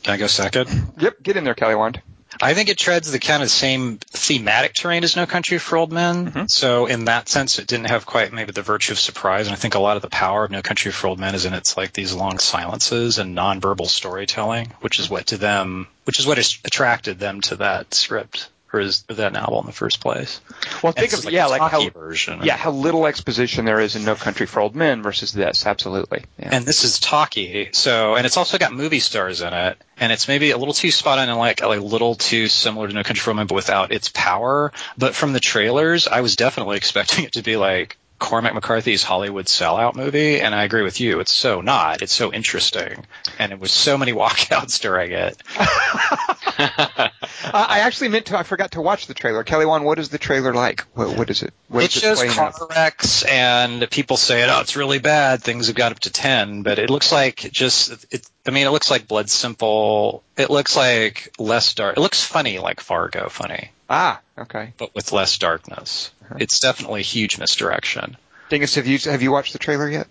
can 0.03 0.15
I 0.15 0.17
go 0.17 0.27
second? 0.27 0.69
Yep, 0.99 1.23
get 1.23 1.37
in 1.37 1.45
there, 1.45 1.55
Kelly 1.55 1.75
Wand. 1.75 2.01
I 2.43 2.55
think 2.55 2.69
it 2.69 2.77
treads 2.77 3.11
the 3.11 3.21
kind 3.21 3.41
of 3.41 3.51
same 3.51 3.99
thematic 3.99 4.75
terrain 4.75 5.05
as 5.05 5.15
No 5.15 5.27
Country 5.27 5.59
for 5.59 5.77
Old 5.77 5.93
Men. 5.93 6.27
Mm-hmm. 6.27 6.47
So 6.49 6.87
in 6.87 7.05
that 7.05 7.29
sense, 7.29 7.61
it 7.61 7.69
didn't 7.69 7.87
have 7.87 8.05
quite 8.05 8.33
maybe 8.33 8.51
the 8.51 8.63
virtue 8.63 8.93
of 8.93 8.99
surprise. 8.99 9.47
And 9.47 9.55
I 9.55 9.57
think 9.57 9.77
a 9.77 9.79
lot 9.79 9.95
of 9.95 10.03
the 10.03 10.11
power 10.11 10.45
of 10.45 10.51
No 10.51 10.61
Country 10.61 10.91
for 10.91 11.07
Old 11.07 11.21
Men 11.21 11.37
is 11.37 11.45
in 11.45 11.55
its 11.55 11.77
like 11.77 11.93
these 11.93 12.13
long 12.13 12.41
silences 12.41 13.19
and 13.19 13.37
nonverbal 13.37 13.87
storytelling, 13.87 14.73
which 14.81 14.99
is 14.99 15.09
what 15.09 15.29
to 15.29 15.37
them, 15.37 15.87
which 16.03 16.19
is 16.19 16.27
what 16.27 16.39
attracted 16.39 17.21
them 17.21 17.41
to 17.43 17.57
that 17.57 17.95
script 17.95 18.49
or 18.73 18.81
is 18.81 19.03
that 19.03 19.33
novel 19.33 19.61
in 19.61 19.67
the 19.67 19.73
first 19.73 20.01
place? 20.01 20.41
Well, 20.83 20.93
think 20.93 21.13
of 21.13 21.25
like 21.25 21.35
yeah, 21.35 21.47
like 21.47 21.61
how 21.61 21.89
version. 21.91 22.41
yeah, 22.43 22.57
how 22.57 22.71
little 22.71 23.07
exposition 23.07 23.65
there 23.65 23.81
is 23.81 23.97
in 23.97 24.05
No 24.05 24.15
Country 24.15 24.47
for 24.47 24.61
Old 24.61 24.75
Men 24.75 25.03
versus 25.03 25.33
this. 25.33 25.67
Absolutely. 25.67 26.25
Yeah. 26.39 26.51
And 26.53 26.65
this 26.65 26.85
is 26.85 26.99
talky, 26.99 27.71
so 27.73 28.17
and 28.17 28.27
it's 28.27 28.37
also 28.37 28.59
got 28.59 28.73
movie 28.73 29.01
stars 29.01 29.41
in 29.41 29.53
it, 29.53 29.77
and 29.99 30.13
it's 30.13 30.29
maybe 30.29 30.51
a 30.51 30.57
little 30.57 30.75
too 30.75 30.91
spot 30.91 31.19
on 31.19 31.29
and 31.29 31.39
like 31.39 31.63
a 31.63 31.69
little 31.69 32.15
too 32.15 32.49
similar 32.49 32.89
to 32.89 32.95
No 32.95 33.03
Country 33.03 33.21
for 33.21 33.31
Old 33.31 33.37
Men, 33.37 33.47
but 33.47 33.55
without 33.55 33.93
its 33.93 34.09
power. 34.09 34.73
But 34.97 35.15
from 35.15 35.33
the 35.33 35.41
trailers, 35.41 36.09
I 36.09 36.21
was 36.21 36.37
definitely 36.37 36.77
expecting 36.83 37.25
it 37.25 37.33
to 37.33 37.43
be 37.43 37.57
like 37.57 37.99
Cormac 38.23 38.55
McCarthy's 38.55 39.03
Hollywood 39.03 39.47
sellout 39.47 39.97
movie, 39.97 40.41
and 40.41 40.55
I 40.55 40.63
agree 40.63 40.83
with 40.83 41.01
you. 41.01 41.19
It's 41.19 41.33
so 41.33 41.61
not. 41.61 42.03
It's 42.03 42.13
so 42.13 42.33
interesting, 42.33 43.05
and 43.41 43.51
it 43.51 43.59
was 43.59 43.73
so 43.73 43.99
many 43.99 44.13
walkouts 44.23 44.81
during 44.81 45.11
it. 45.11 45.43
uh, 45.59 47.09
I 47.53 47.81
actually 47.81 48.11
meant 48.11 48.27
to. 48.27 48.39
I 48.39 48.45
forgot 48.45 48.71
to 48.73 48.81
watch 48.81 49.09
the 49.09 49.15
trailer. 49.15 49.43
Kelly 49.43 49.67
Wand, 49.67 49.85
what 49.85 49.99
is 49.99 50.09
the 50.09 50.19
trailer 50.19 50.55
like? 50.55 50.83
What, 50.95 51.19
what 51.19 51.31
is 51.31 51.43
it? 51.43 51.53
What 51.67 51.83
it 51.83 51.91
shows 51.91 52.23
car 52.33 52.55
wrecks, 52.71 53.25
and 53.25 53.91
people 53.91 54.17
say, 54.17 54.49
"Oh, 54.49 54.61
it's 54.61 54.77
really 54.77 55.01
bad. 55.01 55.43
Things 55.43 55.67
have 55.67 55.75
got 55.75 55.91
up 55.91 55.99
to 56.01 56.11
ten, 56.11 56.63
but 56.63 56.79
it 56.79 56.91
looks 56.91 57.11
like 57.11 57.39
just. 57.51 58.07
It, 58.15 58.25
I 58.47 58.51
mean, 58.51 58.67
it 58.67 58.71
looks 58.71 58.91
like 58.91 59.07
Blood 59.07 59.31
Simple. 59.31 60.25
It 60.37 60.51
looks 60.51 60.77
like 60.77 61.33
less 61.39 61.75
dark. 61.75 61.97
It 61.97 62.01
looks 62.01 62.25
funny, 62.25 62.59
like 62.59 62.81
Fargo 62.81 63.29
funny. 63.29 63.71
Ah, 63.89 64.21
okay. 64.37 64.73
But 64.79 64.95
with 64.95 65.13
less 65.13 65.39
darkness. 65.39 66.11
Uh-huh. 66.25 66.37
It's 66.41 66.59
definitely 66.59 67.01
a 67.01 67.05
huge 67.05 67.39
misdirection. 67.39 68.17
Dingus, 68.49 68.75
have 68.75 68.87
you 68.87 68.99
have 69.11 69.23
you 69.23 69.31
watched 69.31 69.53
the 69.53 69.59
trailer 69.59 69.89
yet? 69.89 70.09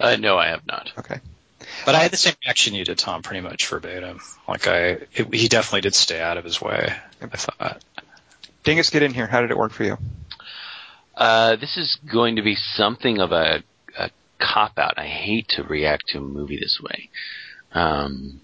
Uh, 0.00 0.16
no, 0.16 0.38
I 0.38 0.48
have 0.48 0.66
not. 0.66 0.92
Okay. 0.98 1.20
But 1.84 1.94
I 1.94 1.98
had 1.98 2.10
the 2.10 2.16
same 2.16 2.34
reaction 2.44 2.74
you 2.74 2.84
did, 2.84 2.98
Tom, 2.98 3.22
pretty 3.22 3.40
much 3.40 3.66
verbatim. 3.66 4.20
Like 4.48 4.66
I, 4.68 4.98
it, 5.12 5.34
he 5.34 5.48
definitely 5.48 5.82
did 5.82 5.94
stay 5.94 6.20
out 6.20 6.38
of 6.38 6.44
his 6.44 6.60
way. 6.60 6.94
I 7.20 7.26
thought. 7.26 7.82
Dingus, 8.64 8.90
get 8.90 9.02
in 9.02 9.12
here. 9.12 9.26
How 9.26 9.40
did 9.40 9.50
it 9.50 9.58
work 9.58 9.72
for 9.72 9.84
you? 9.84 9.98
Uh, 11.16 11.56
this 11.56 11.76
is 11.76 11.98
going 12.10 12.36
to 12.36 12.42
be 12.42 12.54
something 12.54 13.18
of 13.18 13.32
a, 13.32 13.62
a 13.98 14.10
cop 14.38 14.78
out. 14.78 14.98
I 14.98 15.06
hate 15.06 15.48
to 15.50 15.62
react 15.62 16.08
to 16.08 16.18
a 16.18 16.20
movie 16.20 16.58
this 16.58 16.80
way, 16.80 17.08
um, 17.76 18.40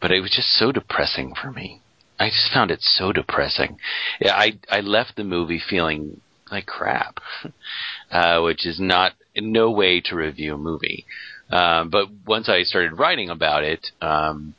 but 0.00 0.12
it 0.12 0.20
was 0.20 0.30
just 0.30 0.52
so 0.52 0.70
depressing 0.70 1.34
for 1.34 1.50
me. 1.50 1.80
I 2.18 2.28
just 2.28 2.52
found 2.52 2.70
it 2.70 2.78
so 2.80 3.12
depressing. 3.12 3.78
I 4.24 4.58
I 4.70 4.80
left 4.80 5.16
the 5.16 5.24
movie 5.24 5.60
feeling 5.60 6.20
like 6.50 6.66
crap, 6.66 7.18
uh, 8.10 8.40
which 8.42 8.64
is 8.64 8.78
not 8.78 9.12
no 9.36 9.70
way 9.70 10.00
to 10.02 10.14
review 10.14 10.54
a 10.54 10.58
movie. 10.58 11.04
Um, 11.50 11.90
but 11.90 12.06
once 12.26 12.48
I 12.48 12.62
started 12.62 12.98
writing 12.98 13.28
about 13.28 13.64
it, 13.64 13.88
um, 14.00 14.54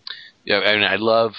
I 0.50 0.74
mean, 0.74 0.84
I 0.84 0.98
love 0.98 1.32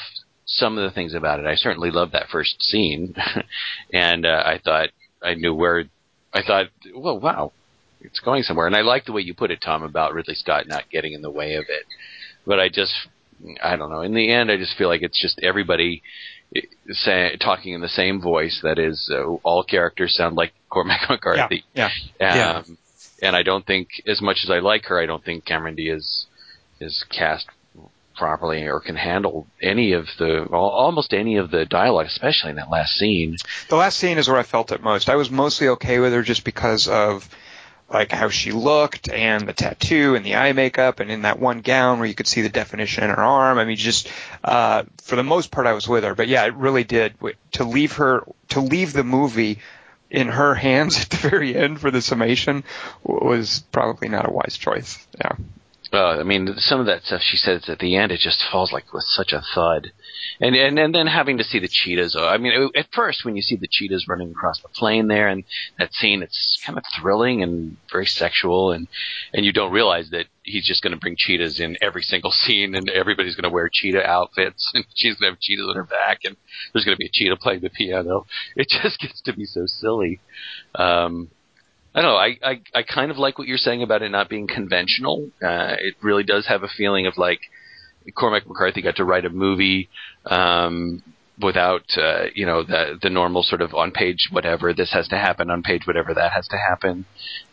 some 0.46 0.78
of 0.78 0.84
the 0.84 0.94
things 0.94 1.14
about 1.14 1.40
it. 1.40 1.46
I 1.46 1.56
certainly 1.56 1.90
love 1.90 2.12
that 2.12 2.28
first 2.32 2.62
scene, 2.62 3.14
and 3.92 4.24
uh, 4.24 4.42
I 4.46 4.58
thought 4.64 4.88
I 5.22 5.34
knew 5.34 5.54
where. 5.54 5.84
I 6.32 6.42
thought, 6.42 6.66
well, 6.96 7.20
wow, 7.20 7.52
it's 8.00 8.20
going 8.20 8.42
somewhere. 8.42 8.66
And 8.66 8.76
I 8.76 8.82
like 8.82 9.04
the 9.04 9.12
way 9.12 9.22
you 9.22 9.34
put 9.34 9.50
it, 9.50 9.60
Tom, 9.64 9.82
about 9.82 10.14
Ridley 10.14 10.34
Scott 10.34 10.66
not 10.66 10.90
getting 10.90 11.12
in 11.12 11.22
the 11.22 11.30
way 11.30 11.54
of 11.54 11.64
it. 11.68 11.84
But 12.46 12.60
I 12.60 12.68
just 12.68 12.94
I 13.62 13.76
don't 13.76 13.90
know. 13.90 14.00
In 14.00 14.14
the 14.14 14.30
end, 14.30 14.50
I 14.50 14.56
just 14.56 14.76
feel 14.76 14.88
like 14.88 15.02
it's 15.02 15.20
just 15.20 15.40
everybody 15.42 16.02
eh, 16.54 16.60
say, 16.90 17.36
talking 17.40 17.74
in 17.74 17.80
the 17.80 17.88
same 17.88 18.20
voice. 18.20 18.60
That 18.62 18.78
is, 18.78 19.10
uh, 19.12 19.24
all 19.42 19.64
characters 19.64 20.16
sound 20.16 20.36
like 20.36 20.52
Cormac 20.70 21.08
McCarthy. 21.08 21.64
Yeah. 21.74 21.90
yeah. 22.20 22.28
Um, 22.28 22.64
yeah. 22.68 23.28
And 23.28 23.36
I 23.36 23.42
don't 23.42 23.66
think, 23.66 23.88
as 24.06 24.20
much 24.20 24.38
as 24.44 24.50
I 24.50 24.58
like 24.58 24.86
her, 24.86 25.00
I 25.00 25.06
don't 25.06 25.24
think 25.24 25.44
Cameron 25.44 25.76
Diaz 25.76 26.26
is 26.80 27.04
cast 27.10 27.46
properly 28.16 28.68
or 28.68 28.80
can 28.80 28.96
handle 28.96 29.46
any 29.60 29.92
of 29.92 30.06
the 30.18 30.44
almost 30.52 31.12
any 31.12 31.36
of 31.36 31.50
the 31.50 31.64
dialogue, 31.64 32.06
especially 32.06 32.50
in 32.50 32.56
that 32.56 32.70
last 32.70 32.94
scene. 32.94 33.36
The 33.68 33.76
last 33.76 33.98
scene 33.98 34.18
is 34.18 34.28
where 34.28 34.38
I 34.38 34.42
felt 34.42 34.72
it 34.72 34.82
most. 34.82 35.08
I 35.08 35.16
was 35.16 35.30
mostly 35.30 35.68
okay 35.68 35.98
with 35.98 36.12
her 36.12 36.22
just 36.22 36.44
because 36.44 36.86
of 36.86 37.28
like 37.88 38.12
how 38.12 38.28
she 38.28 38.50
looked 38.52 39.08
and 39.08 39.46
the 39.46 39.52
tattoo 39.52 40.14
and 40.14 40.24
the 40.24 40.36
eye 40.36 40.52
makeup 40.52 41.00
and 41.00 41.10
in 41.10 41.22
that 41.22 41.38
one 41.38 41.60
gown 41.60 41.98
where 41.98 42.08
you 42.08 42.14
could 42.14 42.26
see 42.26 42.42
the 42.42 42.48
definition 42.48 43.04
in 43.04 43.10
her 43.10 43.22
arm. 43.22 43.58
I 43.58 43.64
mean, 43.64 43.76
just 43.76 44.08
uh, 44.42 44.84
for 45.02 45.16
the 45.16 45.22
most 45.22 45.50
part, 45.50 45.66
I 45.66 45.72
was 45.72 45.86
with 45.86 46.04
her. 46.04 46.14
But 46.14 46.28
yeah, 46.28 46.44
it 46.46 46.54
really 46.54 46.84
did 46.84 47.14
to 47.52 47.64
leave 47.64 47.92
her 47.94 48.24
to 48.50 48.60
leave 48.60 48.92
the 48.92 49.04
movie 49.04 49.58
in 50.10 50.28
her 50.28 50.54
hands 50.54 51.00
at 51.00 51.10
the 51.10 51.28
very 51.28 51.54
end 51.56 51.80
for 51.80 51.90
the 51.90 52.02
summation 52.02 52.64
was 53.02 53.64
probably 53.72 54.08
not 54.08 54.28
a 54.28 54.32
wise 54.32 54.56
choice. 54.56 55.06
Yeah. 55.18 55.32
Well, 55.92 56.18
I 56.18 56.24
mean, 56.24 56.56
some 56.56 56.80
of 56.80 56.86
that 56.86 57.04
stuff 57.04 57.22
she 57.22 57.36
says 57.36 57.68
at 57.68 57.78
the 57.78 57.96
end, 57.96 58.10
it 58.10 58.18
just 58.18 58.42
falls 58.50 58.72
like 58.72 58.92
with 58.92 59.04
such 59.04 59.32
a 59.32 59.42
thud 59.54 59.92
and 60.40 60.54
and 60.54 60.78
and 60.78 60.94
then 60.94 61.06
having 61.06 61.38
to 61.38 61.44
see 61.44 61.58
the 61.58 61.68
cheetahs. 61.68 62.16
I 62.18 62.36
mean, 62.38 62.70
at 62.74 62.86
first 62.92 63.24
when 63.24 63.36
you 63.36 63.42
see 63.42 63.56
the 63.56 63.68
cheetahs 63.70 64.06
running 64.08 64.30
across 64.30 64.60
the 64.60 64.68
plain 64.68 65.08
there, 65.08 65.28
and 65.28 65.44
that 65.78 65.92
scene, 65.94 66.22
it's 66.22 66.60
kind 66.64 66.78
of 66.78 66.84
thrilling 67.00 67.42
and 67.42 67.76
very 67.90 68.06
sexual, 68.06 68.72
and 68.72 68.88
and 69.32 69.44
you 69.44 69.52
don't 69.52 69.72
realize 69.72 70.10
that 70.10 70.26
he's 70.42 70.66
just 70.66 70.82
going 70.82 70.92
to 70.92 70.98
bring 70.98 71.16
cheetahs 71.16 71.60
in 71.60 71.76
every 71.80 72.02
single 72.02 72.30
scene, 72.32 72.74
and 72.74 72.88
everybody's 72.90 73.34
going 73.34 73.48
to 73.48 73.54
wear 73.54 73.68
cheetah 73.72 74.04
outfits, 74.04 74.70
and 74.74 74.84
she's 74.94 75.14
going 75.16 75.30
to 75.30 75.34
have 75.34 75.40
cheetahs 75.40 75.66
on 75.68 75.76
her 75.76 75.84
back, 75.84 76.20
and 76.24 76.36
there's 76.72 76.84
going 76.84 76.96
to 76.96 76.98
be 76.98 77.06
a 77.06 77.12
cheetah 77.12 77.36
playing 77.36 77.60
the 77.60 77.70
piano. 77.70 78.26
It 78.56 78.68
just 78.68 79.00
gets 79.00 79.20
to 79.22 79.32
be 79.32 79.44
so 79.44 79.62
silly. 79.66 80.20
Um, 80.74 81.30
I 81.94 82.02
don't 82.02 82.10
know. 82.10 82.16
I, 82.16 82.38
I 82.42 82.60
I 82.74 82.82
kind 82.82 83.10
of 83.10 83.18
like 83.18 83.38
what 83.38 83.46
you're 83.46 83.56
saying 83.56 83.82
about 83.82 84.02
it 84.02 84.10
not 84.10 84.28
being 84.28 84.48
conventional. 84.48 85.30
Uh, 85.42 85.76
it 85.78 85.94
really 86.02 86.24
does 86.24 86.46
have 86.46 86.62
a 86.62 86.68
feeling 86.68 87.06
of 87.06 87.16
like 87.16 87.40
Cormac 88.12 88.46
McCarthy 88.46 88.82
got 88.82 88.96
to 88.96 89.04
write 89.04 89.24
a 89.24 89.30
movie 89.30 89.88
um, 90.26 91.02
without 91.40 91.84
uh, 91.96 92.24
you 92.34 92.46
know 92.46 92.62
the 92.62 92.98
the 93.00 93.10
normal 93.10 93.42
sort 93.42 93.60
of 93.60 93.74
on 93.74 93.90
page 93.90 94.28
whatever 94.30 94.72
this 94.72 94.92
has 94.92 95.08
to 95.08 95.16
happen 95.16 95.50
on 95.50 95.62
page 95.62 95.86
whatever 95.86 96.14
that 96.14 96.32
has 96.32 96.46
to 96.48 96.56
happen. 96.56 97.06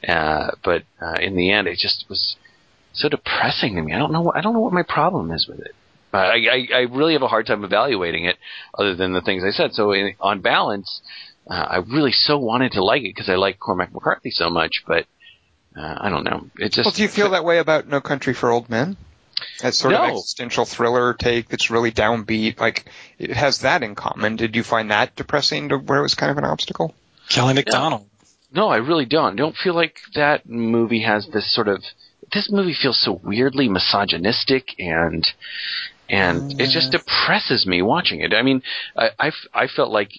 Uh, 0.08 0.52
but 0.64 0.84
uh, 1.02 1.16
in 1.20 1.36
the 1.36 1.52
end, 1.52 1.68
it 1.68 1.78
just 1.78 2.06
was 2.10 2.36
so 2.94 3.10
depressing 3.10 3.76
to 3.76 3.82
me. 3.82 3.94
I 3.94 4.00
don't 4.00 4.12
know. 4.12 4.22
What, 4.22 4.36
I 4.36 4.42
don't 4.42 4.54
know 4.54 4.60
what 4.60 4.74
my 4.74 4.84
problem 4.84 5.32
is 5.32 5.48
with 5.48 5.60
it. 5.60 5.76
I, 6.14 6.18
I, 6.52 6.68
I 6.74 6.80
really 6.92 7.14
have 7.14 7.22
a 7.22 7.28
hard 7.28 7.48
time 7.48 7.64
evaluating 7.64 8.26
it, 8.26 8.36
other 8.78 8.96
than 8.96 9.14
the 9.14 9.22
things 9.22 9.44
I 9.46 9.52
said. 9.52 9.72
So 9.74 9.94
in, 9.94 10.14
on 10.20 10.42
balance, 10.42 11.02
uh, 11.50 11.54
I 11.54 11.78
really 11.78 12.12
so 12.12 12.38
wanted 12.38 12.74
to 12.74 12.84
like 12.84 13.04
it 13.04 13.16
because 13.16 13.30
I 13.30 13.36
like 13.36 13.60
Cormac 13.60 13.94
McCarthy 13.94 14.30
so 14.30 14.50
much, 14.50 14.84
but 14.86 15.06
uh, 15.78 15.96
I 16.02 16.10
don't 16.10 16.24
know. 16.24 16.48
It 16.58 16.74
just. 16.74 16.86
Well, 16.86 16.94
do 16.94 17.02
you 17.02 17.08
feel 17.08 17.30
that 17.32 17.46
way 17.46 17.60
about 17.60 17.88
No 17.88 18.02
Country 18.02 18.34
for 18.34 18.52
Old 18.52 18.70
Men? 18.70 18.98
That 19.62 19.74
sort 19.74 19.94
of 19.94 20.10
existential 20.10 20.66
thriller 20.66 21.14
take 21.14 21.50
that's 21.50 21.70
really 21.70 21.92
downbeat. 21.92 22.60
Like 22.60 22.86
it 23.18 23.32
has 23.32 23.60
that 23.60 23.84
in 23.84 23.96
common. 23.96 24.36
Did 24.36 24.56
you 24.56 24.64
find 24.64 24.92
that 24.92 25.16
depressing 25.16 25.70
to 25.70 25.78
where 25.78 26.00
it 26.00 26.04
was 26.04 26.16
kind 26.16 26.32
of 26.32 26.38
an 26.38 26.46
obstacle? 26.46 26.94
Kelly 27.30 27.54
McDonald. 27.54 28.08
No, 28.54 28.68
I 28.68 28.78
really 28.78 29.06
don't. 29.06 29.34
I 29.34 29.36
don't 29.36 29.56
feel 29.56 29.74
like 29.74 29.98
that 30.16 30.48
movie 30.48 31.04
has 31.04 31.28
this 31.28 31.54
sort 31.54 31.68
of. 31.68 31.84
This 32.34 32.50
movie 32.52 32.76
feels 32.80 33.00
so 33.02 33.20
weirdly 33.24 33.68
misogynistic 33.68 34.70
and 34.80 35.26
and 36.10 36.60
it 36.60 36.70
just 36.70 36.90
mm. 36.90 37.00
depresses 37.00 37.66
me 37.66 37.82
watching 37.82 38.20
it. 38.20 38.34
I 38.34 38.42
mean, 38.42 38.62
I 38.98 39.32
I 39.54 39.68
felt 39.68 39.92
like 39.92 40.12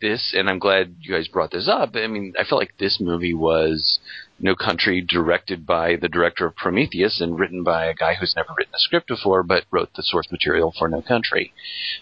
this, 0.00 0.34
and 0.36 0.50
I'm 0.50 0.58
glad 0.58 0.96
you 1.00 1.14
guys 1.14 1.28
brought 1.28 1.50
this 1.50 1.66
up. 1.66 1.96
I 1.96 2.06
mean, 2.06 2.34
I 2.38 2.44
felt 2.44 2.60
like 2.60 2.76
this 2.78 3.00
movie 3.00 3.34
was 3.34 3.98
No 4.38 4.54
Country, 4.54 5.00
directed 5.00 5.64
by 5.66 5.96
the 5.96 6.08
director 6.08 6.46
of 6.46 6.56
Prometheus 6.56 7.20
and 7.20 7.38
written 7.38 7.62
by 7.62 7.86
a 7.86 7.94
guy 7.94 8.14
who's 8.14 8.34
never 8.36 8.50
written 8.56 8.74
a 8.74 8.78
script 8.78 9.08
before, 9.08 9.42
but 9.42 9.64
wrote 9.70 9.90
the 9.94 10.02
source 10.02 10.30
material 10.30 10.72
for 10.76 10.88
No 10.88 11.02
Country. 11.02 11.52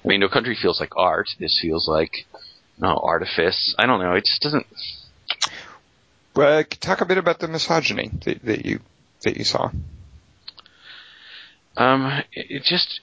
I 0.05 0.09
mean, 0.09 0.21
No 0.21 0.29
Country 0.29 0.57
feels 0.61 0.81
like 0.81 0.97
art. 0.97 1.29
This 1.39 1.59
feels 1.61 1.87
like 1.87 2.27
no 2.79 2.99
artifice. 3.03 3.75
I 3.79 3.87
don't 3.87 4.01
know. 4.01 4.15
It 4.15 4.25
just 4.25 4.43
doesn't. 4.43 4.67
Uh, 6.35 6.63
talk 6.81 7.03
a 7.03 7.05
bit 7.05 7.19
about 7.19 7.39
the 7.39 7.49
misogyny 7.49 8.11
that, 8.25 8.43
that 8.45 8.65
you 8.65 8.81
that 9.23 9.37
you 9.37 9.45
saw. 9.45 9.71
Um, 11.77 12.23
it 12.33 12.63
just 12.65 13.01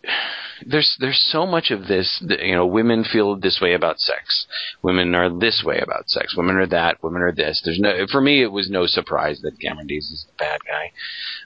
there's 0.66 0.96
there's 1.00 1.28
so 1.32 1.46
much 1.46 1.72
of 1.72 1.88
this. 1.88 2.24
that, 2.28 2.42
You 2.42 2.56
know, 2.56 2.66
women 2.66 3.04
feel 3.04 3.36
this 3.36 3.60
way 3.62 3.74
about 3.74 4.00
sex. 4.00 4.46
Women 4.82 5.16
are 5.16 5.30
this 5.30 5.64
way 5.66 5.80
about 5.80 6.10
sex. 6.10 6.36
Women 6.38 6.58
are 6.58 6.68
that. 6.68 7.04
Women 7.04 7.22
are 7.22 7.32
this. 7.32 7.62
There's 7.64 7.80
no. 7.80 8.06
For 8.12 8.22
me, 8.22 8.44
it 8.44 8.52
was 8.52 8.70
no 8.70 8.86
surprise 8.86 9.42
that 9.42 9.60
Cameron 9.60 9.88
Diaz 9.88 10.12
is 10.12 10.26
the 10.28 10.34
bad 10.38 10.60
guy, 10.68 10.92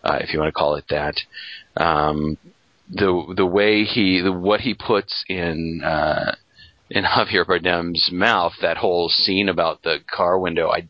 uh, 0.03 0.17
if 0.21 0.33
you 0.33 0.39
want 0.39 0.49
to 0.49 0.57
call 0.57 0.75
it 0.75 0.85
that. 0.89 1.15
Um, 1.77 2.37
the 2.89 3.33
the 3.35 3.45
way 3.45 3.83
he 3.83 4.21
the 4.21 4.31
what 4.31 4.61
he 4.61 4.73
puts 4.73 5.23
in 5.29 5.81
uh, 5.83 6.35
in 6.89 7.03
Javier 7.17 7.45
Bardem's 7.45 8.09
mouth, 8.11 8.53
that 8.61 8.77
whole 8.77 9.09
scene 9.09 9.47
about 9.47 9.83
the 9.83 9.99
car 10.13 10.37
window, 10.37 10.69
I 10.69 10.89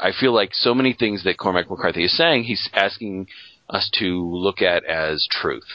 I 0.00 0.12
feel 0.18 0.34
like 0.34 0.50
so 0.52 0.74
many 0.74 0.92
things 0.92 1.24
that 1.24 1.38
Cormac 1.38 1.70
McCarthy 1.70 2.04
is 2.04 2.16
saying, 2.16 2.44
he's 2.44 2.68
asking 2.74 3.28
us 3.72 3.90
to 3.98 4.30
look 4.30 4.62
at 4.62 4.84
as 4.84 5.26
truth. 5.30 5.66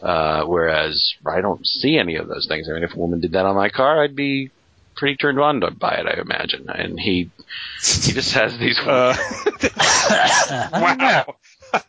Uh, 0.00 0.44
whereas 0.44 1.14
I 1.26 1.40
don't 1.40 1.66
see 1.66 1.98
any 1.98 2.16
of 2.16 2.28
those 2.28 2.46
things. 2.46 2.68
I 2.68 2.74
mean, 2.74 2.84
if 2.84 2.94
a 2.94 2.98
woman 2.98 3.20
did 3.20 3.32
that 3.32 3.46
on 3.46 3.56
my 3.56 3.70
car, 3.70 4.02
I'd 4.02 4.14
be 4.14 4.50
pretty 4.94 5.16
turned 5.16 5.40
on 5.40 5.60
by 5.78 5.94
it, 5.94 6.06
I 6.06 6.20
imagine. 6.20 6.66
And 6.68 6.98
he 6.98 7.30
he 7.82 8.12
just 8.12 8.32
has 8.34 8.58
these. 8.58 8.78
Uh, 8.78 9.16
wow. 10.72 11.36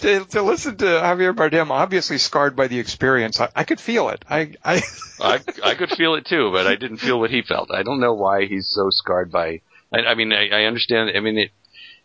to, 0.00 0.24
to 0.26 0.42
listen 0.42 0.76
to 0.76 0.84
Javier 0.84 1.34
Bardem, 1.34 1.70
obviously 1.70 2.18
scarred 2.18 2.56
by 2.56 2.68
the 2.68 2.78
experience, 2.78 3.40
I, 3.40 3.48
I 3.54 3.64
could 3.64 3.80
feel 3.80 4.08
it. 4.10 4.24
I, 4.28 4.54
I 4.64 4.82
I 5.20 5.40
I 5.64 5.74
could 5.74 5.90
feel 5.90 6.14
it 6.14 6.26
too, 6.26 6.50
but 6.52 6.66
I 6.66 6.76
didn't 6.76 6.98
feel 6.98 7.18
what 7.18 7.30
he 7.30 7.42
felt. 7.42 7.70
I 7.70 7.82
don't 7.82 8.00
know 8.00 8.14
why 8.14 8.46
he's 8.46 8.68
so 8.68 8.88
scarred 8.90 9.30
by. 9.30 9.60
I, 9.92 9.98
I 10.00 10.14
mean, 10.14 10.32
I, 10.32 10.48
I 10.48 10.64
understand. 10.64 11.10
I 11.16 11.20
mean, 11.20 11.38
it, 11.38 11.50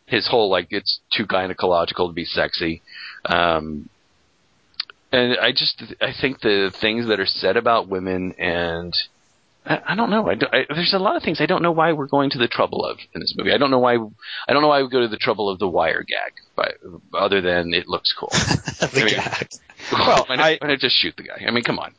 his 0.05 0.27
whole 0.27 0.49
like 0.49 0.67
it's 0.71 0.99
too 1.15 1.25
gynecological 1.25 2.07
to 2.09 2.13
be 2.13 2.25
sexy, 2.25 2.81
um, 3.25 3.89
and 5.11 5.37
I 5.37 5.51
just 5.51 5.81
I 6.01 6.11
think 6.19 6.41
the 6.41 6.71
things 6.81 7.07
that 7.07 7.19
are 7.19 7.25
said 7.25 7.57
about 7.57 7.87
women 7.87 8.33
and. 8.37 8.93
I, 9.67 9.81
I 9.83 9.95
don't 9.95 10.11
know. 10.11 10.29
I, 10.29 10.35
do- 10.35 10.45
I, 10.53 10.65
there's 10.69 10.93
a 10.93 10.99
lot 10.99 11.15
of 11.15 11.23
things 11.23 11.41
I 11.41 11.47
don't 11.47 11.63
know 11.63 11.71
why 11.71 11.91
we're 11.93 12.05
going 12.05 12.29
to 12.29 12.37
the 12.37 12.47
trouble 12.47 12.85
of 12.85 12.99
in 13.15 13.19
this 13.19 13.33
movie. 13.35 13.51
I 13.51 13.57
don't 13.57 13.71
know 13.71 13.79
why. 13.79 13.95
I 13.95 14.53
don't 14.53 14.61
know 14.61 14.67
why 14.67 14.83
we 14.83 14.89
go 14.89 14.99
to 15.01 15.07
the 15.07 15.17
trouble 15.17 15.49
of 15.49 15.57
the 15.57 15.67
wire 15.67 16.03
gag, 16.03 16.33
but 16.55 16.75
other 17.17 17.41
than 17.41 17.73
it 17.73 17.87
looks 17.87 18.13
cool. 18.13 18.29
the 18.31 18.89
I 18.93 19.03
mean- 19.03 19.15
gag. 19.15 19.49
Well, 19.91 20.25
why, 20.27 20.35
I- 20.35 20.51
not, 20.53 20.61
why 20.61 20.67
not 20.69 20.79
just 20.79 20.95
shoot 21.01 21.15
the 21.17 21.23
guy? 21.23 21.43
I 21.47 21.49
mean, 21.51 21.63
come 21.63 21.79
on. 21.79 21.93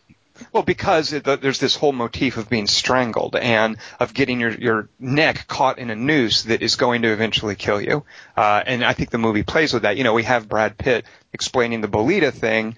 Well, 0.53 0.63
because 0.63 1.13
it, 1.13 1.25
there's 1.25 1.59
this 1.59 1.77
whole 1.77 1.93
motif 1.93 2.37
of 2.37 2.49
being 2.49 2.67
strangled 2.67 3.37
and 3.37 3.77
of 4.01 4.15
getting 4.15 4.41
your, 4.41 4.51
your 4.51 4.89
neck 4.99 5.47
caught 5.49 5.79
in 5.79 5.91
a 5.91 5.97
noose 5.97 6.45
that 6.45 6.63
is 6.63 6.77
going 6.77 7.03
to 7.03 7.13
eventually 7.13 7.55
kill 7.55 7.81
you. 7.81 8.05
Uh, 8.37 8.63
and 8.67 8.85
I 8.85 8.93
think 8.93 9.11
the 9.11 9.19
movie 9.19 9.43
plays 9.43 9.73
with 9.73 9.83
that. 9.83 9.97
You 9.97 10.05
know, 10.05 10.15
we 10.15 10.25
have 10.25 10.49
Brad 10.49 10.77
Pitt 10.79 11.05
explaining 11.33 11.81
the 11.81 11.89
Bolito 11.89 12.33
thing, 12.33 12.77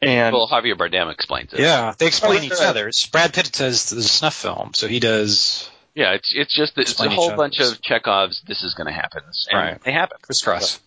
and 0.00 0.32
Well, 0.34 0.48
Javier 0.48 0.76
Bardem 0.76 1.10
explains 1.12 1.52
it. 1.52 1.60
Yeah, 1.60 1.94
they 1.98 2.06
explain 2.06 2.40
Oh, 2.40 2.44
each 2.44 2.52
uh, 2.52 2.64
other. 2.68 2.90
Brad 3.12 3.32
Pitt 3.32 3.50
does 3.52 3.90
the 3.90 4.02
snuff 4.02 4.34
film, 4.34 4.72
so 4.74 4.86
he 4.86 5.00
does 5.00 5.68
Yeah, 5.94 6.12
it's 6.12 6.32
it's 6.36 6.54
just 6.56 6.76
that 6.76 6.82
it's 6.82 7.00
a 7.00 7.08
whole 7.10 7.34
bunch 7.36 7.58
of 7.58 7.80
Chekhov's. 7.82 8.42
This 8.46 8.62
is 8.62 8.74
going 8.74 8.86
to 8.86 8.92
happen, 8.92 9.22
and 9.50 9.60
Right. 9.60 9.82
they 9.82 9.92
happen. 9.92 10.18
crisscross. 10.22 10.80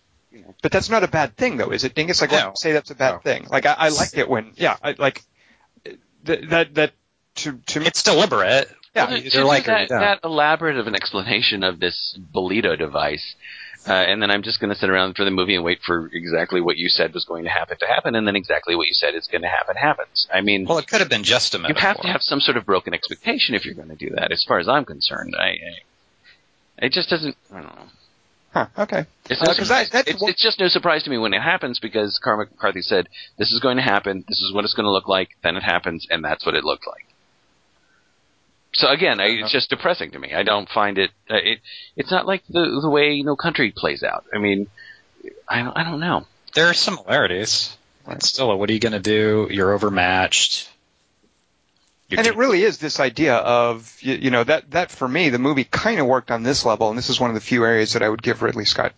but 0.62 0.72
that's 0.72 0.88
not 0.88 1.04
a 1.04 1.08
bad 1.08 1.36
thing, 1.36 1.58
though, 1.58 1.70
is 1.72 1.84
it, 1.84 1.94
Dingus? 1.94 2.22
Like, 2.22 2.30
No. 2.30 2.36
I 2.38 2.40
wouldn't 2.40 2.58
say 2.58 2.72
that's 2.72 2.90
a 2.90 2.94
bad 2.94 3.12
No. 3.12 3.18
thing. 3.18 3.46
Like, 3.50 3.66
I, 3.66 3.74
I 3.76 3.88
like 3.90 4.16
it 4.16 4.28
when, 4.30 4.52
yeah, 4.56 4.76
I, 4.82 4.94
like 4.98 5.22
that 6.24 6.50
that 6.50 6.74
that 6.74 6.92
to 7.36 7.58
to 7.66 7.80
me, 7.80 7.86
It's 7.86 8.02
deliberate. 8.02 8.68
yeah, 8.94 9.10
Well, 9.10 9.22
they're 9.32 9.44
like 9.44 9.66
that, 9.66 9.88
yeah. 9.90 9.98
that 10.00 10.20
elaborate 10.24 10.76
of 10.76 10.86
an 10.86 10.94
explanation 10.94 11.64
of 11.64 11.80
this 11.80 12.18
Bolito 12.34 12.78
device, 12.78 13.34
uh, 13.88 13.92
and 13.92 14.20
then 14.20 14.30
I'm 14.30 14.42
just 14.42 14.60
going 14.60 14.68
to 14.72 14.78
sit 14.78 14.90
around 14.90 15.16
for 15.16 15.24
the 15.24 15.30
movie 15.30 15.54
and 15.54 15.64
wait 15.64 15.80
for 15.84 16.10
exactly 16.12 16.60
what 16.60 16.76
you 16.76 16.88
said 16.88 17.14
was 17.14 17.24
going 17.24 17.44
to 17.44 17.50
happen 17.50 17.78
to 17.78 17.86
happen, 17.86 18.14
and 18.14 18.26
then 18.26 18.36
exactly 18.36 18.76
what 18.76 18.86
you 18.86 18.94
said 18.94 19.14
is 19.14 19.26
going 19.32 19.42
to 19.42 19.48
happen 19.48 19.76
happens. 19.76 20.26
I 20.32 20.40
mean, 20.42 20.66
Well, 20.68 20.78
it 20.78 20.86
could 20.88 21.00
have 21.00 21.08
been 21.08 21.24
just 21.24 21.54
a 21.54 21.58
you 21.58 21.74
have 21.76 22.00
to 22.02 22.08
have 22.08 22.22
some 22.22 22.40
sort 22.40 22.56
of 22.56 22.66
broken 22.66 22.92
expectation 22.94 23.54
if 23.54 23.64
you're 23.64 23.74
going 23.74 23.88
to 23.88 23.96
do 23.96 24.10
that. 24.16 24.30
As 24.30 24.44
far 24.46 24.58
as 24.58 24.68
I'm 24.68 24.84
concerned, 24.84 25.34
I, 25.38 25.48
I 25.48 26.86
it 26.86 26.92
just 26.92 27.08
doesn't. 27.08 27.36
I 27.50 27.62
don't 27.62 27.74
know. 27.76 27.86
Huh, 28.52 28.66
okay. 28.78 29.06
It's, 29.30 29.40
Uh, 29.40 29.46
no 29.46 29.54
'cause. 29.54 29.70
I- 29.70 29.84
that's 29.86 30.08
it's, 30.10 30.20
one- 30.20 30.30
it's 30.30 30.42
just 30.42 30.60
no 30.60 30.68
surprise 30.68 31.02
to 31.04 31.10
me 31.10 31.16
when 31.18 31.32
it 31.32 31.40
happens 31.40 31.78
because 31.80 32.18
Cormac 32.22 32.50
McCarthy 32.50 32.82
said 32.82 33.08
this 33.38 33.50
is 33.50 33.60
going 33.60 33.76
to 33.78 33.82
happen, 33.82 34.24
this 34.28 34.40
is 34.42 34.52
what 34.52 34.64
it's 34.64 34.74
going 34.74 34.84
to 34.84 34.90
look 34.92 35.08
like, 35.08 35.30
then 35.42 35.56
it 35.56 35.62
happens, 35.62 36.06
and 36.10 36.22
that's 36.24 36.44
what 36.44 36.54
it 36.54 36.62
looked 36.64 36.86
like. 36.86 37.06
So 38.74 38.88
again, 38.88 39.20
I, 39.20 39.26
it's 39.26 39.52
just 39.52 39.68
depressing 39.70 40.12
to 40.12 40.18
me. 40.18 40.32
I 40.34 40.42
don't 40.44 40.68
find 40.68 40.96
it. 40.98 41.10
Uh, 41.30 41.36
it 41.36 41.60
it's 41.96 42.10
not 42.10 42.26
like 42.26 42.42
the 42.48 42.78
the 42.80 42.88
way 42.88 43.12
you 43.12 43.24
No 43.24 43.36
Country 43.36 43.70
plays 43.70 44.02
out. 44.02 44.24
I 44.34 44.38
mean, 44.38 44.66
I 45.48 45.70
I 45.74 45.84
don't 45.84 46.00
know. 46.00 46.26
There 46.54 46.66
are 46.68 46.74
similarities. 46.74 47.76
It's 48.08 48.28
still, 48.28 48.58
what 48.58 48.68
are 48.68 48.72
you 48.72 48.80
going 48.80 48.94
to 48.94 48.98
do? 48.98 49.46
You're 49.50 49.72
overmatched. 49.72 50.68
And 52.18 52.26
it 52.26 52.36
really 52.36 52.62
is 52.62 52.78
this 52.78 53.00
idea 53.00 53.36
of 53.36 53.96
you, 54.00 54.14
you 54.14 54.30
know 54.30 54.44
that 54.44 54.70
that 54.72 54.90
for 54.90 55.08
me 55.08 55.28
the 55.28 55.38
movie 55.38 55.64
kind 55.64 56.00
of 56.00 56.06
worked 56.06 56.30
on 56.30 56.42
this 56.42 56.64
level 56.64 56.88
and 56.88 56.98
this 56.98 57.10
is 57.10 57.20
one 57.20 57.30
of 57.30 57.34
the 57.34 57.40
few 57.40 57.64
areas 57.64 57.94
that 57.94 58.02
I 58.02 58.08
would 58.08 58.22
give 58.22 58.42
Ridley 58.42 58.64
Scott 58.64 58.92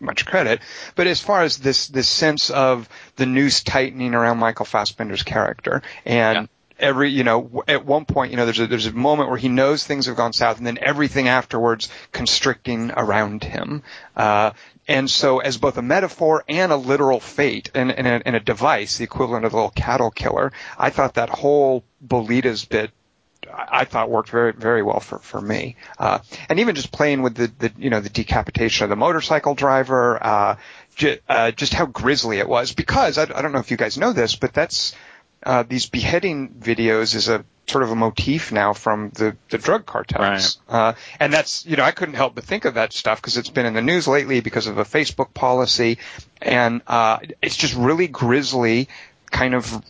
much 0.00 0.26
credit. 0.26 0.60
But 0.94 1.06
as 1.06 1.20
far 1.20 1.42
as 1.42 1.58
this 1.58 1.88
this 1.88 2.08
sense 2.08 2.50
of 2.50 2.88
the 3.16 3.26
noose 3.26 3.62
tightening 3.62 4.14
around 4.14 4.38
Michael 4.38 4.66
Fassbender's 4.66 5.22
character 5.22 5.82
and 6.04 6.48
every 6.78 7.10
you 7.10 7.24
know 7.24 7.64
at 7.66 7.84
one 7.84 8.04
point 8.04 8.30
you 8.30 8.36
know 8.36 8.44
there's 8.44 8.60
a 8.60 8.66
there's 8.66 8.86
a 8.86 8.92
moment 8.92 9.28
where 9.28 9.38
he 9.38 9.48
knows 9.48 9.84
things 9.84 10.06
have 10.06 10.16
gone 10.16 10.32
south 10.32 10.58
and 10.58 10.66
then 10.66 10.78
everything 10.80 11.26
afterwards 11.26 11.88
constricting 12.12 12.92
around 12.92 13.44
him. 13.44 13.82
Uh 14.16 14.52
and 14.86 15.10
so 15.10 15.38
as 15.38 15.58
both 15.58 15.76
a 15.76 15.82
metaphor 15.82 16.44
and 16.48 16.72
a 16.72 16.76
literal 16.76 17.20
fate 17.20 17.70
and, 17.74 17.92
and, 17.92 18.06
a, 18.06 18.22
and 18.26 18.34
a 18.34 18.40
device, 18.40 18.96
the 18.96 19.04
equivalent 19.04 19.44
of 19.44 19.50
the 19.52 19.58
little 19.58 19.70
cattle 19.70 20.10
killer, 20.10 20.50
I 20.78 20.88
thought 20.88 21.14
that 21.14 21.28
whole 21.28 21.84
Bolito's 22.06 22.64
bit 22.64 22.90
I 23.50 23.84
thought 23.84 24.10
worked 24.10 24.30
very 24.30 24.52
very 24.52 24.82
well 24.82 25.00
for 25.00 25.18
for 25.18 25.40
me. 25.40 25.76
Uh, 25.98 26.18
and 26.48 26.60
even 26.60 26.74
just 26.74 26.92
playing 26.92 27.22
with 27.22 27.34
the, 27.34 27.52
the 27.58 27.72
you 27.78 27.90
know 27.90 28.00
the 28.00 28.08
decapitation 28.08 28.84
of 28.84 28.90
the 28.90 28.96
motorcycle 28.96 29.54
driver, 29.54 30.18
uh, 30.22 30.56
uh, 31.28 31.50
just 31.52 31.74
how 31.74 31.86
grisly 31.86 32.38
it 32.38 32.48
was. 32.48 32.72
Because 32.72 33.18
I, 33.18 33.22
I 33.22 33.42
don't 33.42 33.52
know 33.52 33.58
if 33.60 33.70
you 33.70 33.76
guys 33.76 33.96
know 33.96 34.12
this, 34.12 34.36
but 34.36 34.52
that's 34.52 34.94
uh, 35.42 35.62
these 35.62 35.86
beheading 35.86 36.48
videos 36.48 37.14
is 37.14 37.28
a 37.28 37.44
sort 37.68 37.84
of 37.84 37.90
a 37.90 37.94
motif 37.94 38.50
now 38.50 38.72
from 38.72 39.10
the 39.10 39.36
the 39.50 39.58
drug 39.58 39.86
cartels. 39.86 40.58
Uh, 40.68 40.94
and 41.20 41.32
that's 41.32 41.64
you 41.64 41.76
know 41.76 41.84
I 41.84 41.92
couldn't 41.92 42.14
help 42.14 42.34
but 42.34 42.44
think 42.44 42.64
of 42.64 42.74
that 42.74 42.92
stuff 42.92 43.20
because 43.20 43.36
it's 43.36 43.50
been 43.50 43.66
in 43.66 43.74
the 43.74 43.82
news 43.82 44.08
lately 44.08 44.40
because 44.40 44.66
of 44.66 44.78
a 44.78 44.84
Facebook 44.84 45.32
policy, 45.32 45.98
and 46.42 46.82
uh, 46.86 47.18
it's 47.40 47.56
just 47.56 47.74
really 47.74 48.08
grisly, 48.08 48.88
kind 49.30 49.54
of 49.54 49.82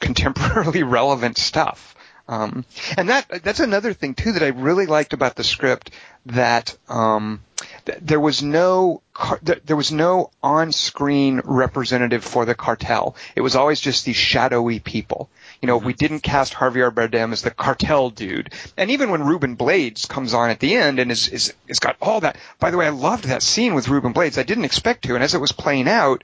contemporarily 0.00 0.88
relevant 0.90 1.38
stuff. 1.38 1.94
Um, 2.30 2.64
and 2.96 3.08
that 3.08 3.42
that's 3.42 3.58
another 3.58 3.92
thing 3.92 4.14
too 4.14 4.32
that 4.32 4.42
I 4.44 4.48
really 4.48 4.86
liked 4.86 5.12
about 5.14 5.34
the 5.34 5.42
script 5.42 5.90
that 6.26 6.76
um, 6.88 7.42
th- 7.86 7.98
there 8.00 8.20
was 8.20 8.40
no 8.40 9.02
car- 9.12 9.40
th- 9.44 9.62
there 9.64 9.76
was 9.76 9.90
no 9.90 10.30
on-screen 10.40 11.40
representative 11.44 12.22
for 12.22 12.44
the 12.44 12.54
cartel. 12.54 13.16
It 13.34 13.40
was 13.40 13.56
always 13.56 13.80
just 13.80 14.04
these 14.04 14.14
shadowy 14.14 14.78
people. 14.78 15.28
You 15.60 15.66
know, 15.66 15.78
we 15.78 15.92
didn't 15.92 16.20
cast 16.20 16.54
Javier 16.54 16.92
Bardem 16.92 17.32
as 17.32 17.42
the 17.42 17.50
cartel 17.50 18.10
dude. 18.10 18.52
And 18.76 18.92
even 18.92 19.10
when 19.10 19.24
Ruben 19.26 19.56
Blades 19.56 20.06
comes 20.06 20.32
on 20.32 20.50
at 20.50 20.60
the 20.60 20.76
end 20.76 21.00
and 21.00 21.10
is 21.10 21.26
is 21.26 21.52
is 21.66 21.80
got 21.80 21.96
all 22.00 22.20
that. 22.20 22.36
By 22.60 22.70
the 22.70 22.76
way, 22.76 22.86
I 22.86 22.90
loved 22.90 23.24
that 23.24 23.42
scene 23.42 23.74
with 23.74 23.88
Ruben 23.88 24.12
Blades. 24.12 24.38
I 24.38 24.44
didn't 24.44 24.66
expect 24.66 25.02
to, 25.06 25.16
and 25.16 25.24
as 25.24 25.34
it 25.34 25.40
was 25.40 25.50
playing 25.50 25.88
out, 25.88 26.22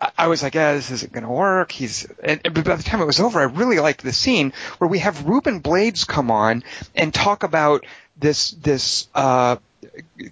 I- 0.00 0.26
was 0.28 0.42
like, 0.42 0.54
yeah, 0.54 0.74
this 0.74 0.90
isn't 0.90 1.12
going 1.12 1.24
to 1.24 1.30
work. 1.30 1.72
He's, 1.72 2.06
and, 2.22 2.40
but 2.42 2.64
by 2.64 2.76
the 2.76 2.82
time 2.82 3.00
it 3.00 3.06
was 3.06 3.20
over, 3.20 3.40
I 3.40 3.44
really 3.44 3.78
liked 3.78 4.02
the 4.02 4.12
scene 4.12 4.52
where 4.78 4.88
we 4.88 4.98
have 5.00 5.26
Ruben 5.26 5.60
Blades 5.60 6.04
come 6.04 6.30
on 6.30 6.64
and 6.94 7.12
talk 7.14 7.42
about 7.42 7.86
this, 8.18 8.50
this, 8.50 9.08
uh, 9.14 9.56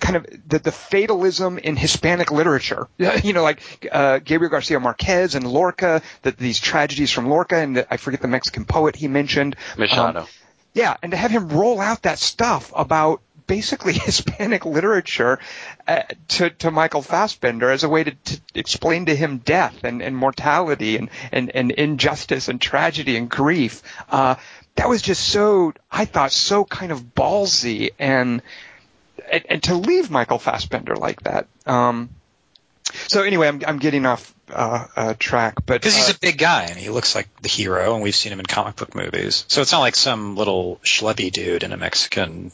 kind 0.01 0.17
of 0.17 0.27
the, 0.49 0.59
the 0.59 0.73
fatalism 0.73 1.59
in 1.59 1.77
Hispanic 1.77 2.31
literature. 2.31 2.89
you 2.99 3.33
know, 3.33 3.43
like 3.43 3.61
uh, 3.91 4.19
Gabriel 4.19 4.51
Garcia 4.51 4.81
Marquez 4.81 5.35
and 5.35 5.47
Lorca, 5.47 6.03
that 6.23 6.37
these 6.37 6.59
tragedies 6.61 7.11
from 7.11 7.29
Lorca, 7.29 7.57
and 7.57 7.77
the, 7.77 7.93
I 7.93 7.97
forget 7.97 8.21
the 8.21 8.29
Mexican 8.29 8.65
poet 8.65 8.97
he 8.97 9.09
mentioned. 9.09 9.57
Machado. 9.79 10.21
Um, 10.21 10.27
yeah, 10.75 10.97
and 11.03 11.13
to 11.13 11.17
have 11.17 11.31
him 11.31 11.49
roll 11.49 11.81
out 11.81 12.03
that 12.03 12.19
stuff 12.19 12.73
about 12.75 13.23
basically 13.47 13.93
Hispanic 13.93 14.65
literature 14.65 15.39
uh, 15.87 16.03
to 16.29 16.51
to 16.51 16.71
Michael 16.71 17.03
Fassbender 17.03 17.71
as 17.71 17.85
a 17.85 17.89
way 17.89 18.05
to, 18.05 18.11
to 18.11 18.41
explain 18.55 19.07
to 19.07 19.15
him 19.15 19.39
death 19.39 19.85
and, 19.85 20.03
and 20.03 20.17
mortality 20.17 20.97
and, 20.97 21.11
and, 21.33 21.51
and 21.55 21.71
injustice 21.71 22.49
and 22.49 22.61
tragedy 22.61 23.17
and 23.17 23.31
grief. 23.31 23.83
Uh, 24.09 24.37
that 24.77 24.89
was 24.89 25.03
just 25.03 25.27
so 25.27 25.73
I 25.91 26.05
thought 26.05 26.33
so 26.33 26.65
kind 26.65 26.93
of 26.93 27.15
ballsy 27.15 27.91
and 27.99 28.43
and, 29.31 29.45
and 29.49 29.63
to 29.65 29.75
leave 29.75 30.11
Michael 30.11 30.39
Fassbender 30.39 30.97
like 30.97 31.23
that. 31.23 31.47
Um, 31.67 32.11
so 33.09 33.23
anyway, 33.23 33.49
I'm 33.49 33.63
I'm 33.67 33.79
getting 33.79 34.07
off 34.07 34.35
uh, 34.53 34.87
uh, 34.97 35.15
track, 35.19 35.55
but 35.67 35.81
Because 35.81 35.97
he's 35.97 36.11
uh, 36.11 36.15
a 36.17 36.19
big 36.19 36.39
guy 36.39 36.65
and 36.65 36.79
he 36.79 36.91
looks 36.91 37.15
like 37.15 37.29
the 37.41 37.49
hero, 37.49 37.95
and 37.95 38.03
we've 38.03 38.15
seen 38.15 38.33
him 38.33 38.41
in 38.41 38.47
comic 38.47 38.77
book 38.77 38.95
movies. 38.95 39.45
So 39.49 39.63
it's 39.63 39.73
not 39.73 39.81
like 39.81 39.97
some 39.97 40.37
little 40.37 40.81
schleppy 40.85 41.33
dude 41.33 41.63
in 41.63 41.73
a 41.73 41.77
Mexican. 41.77 42.53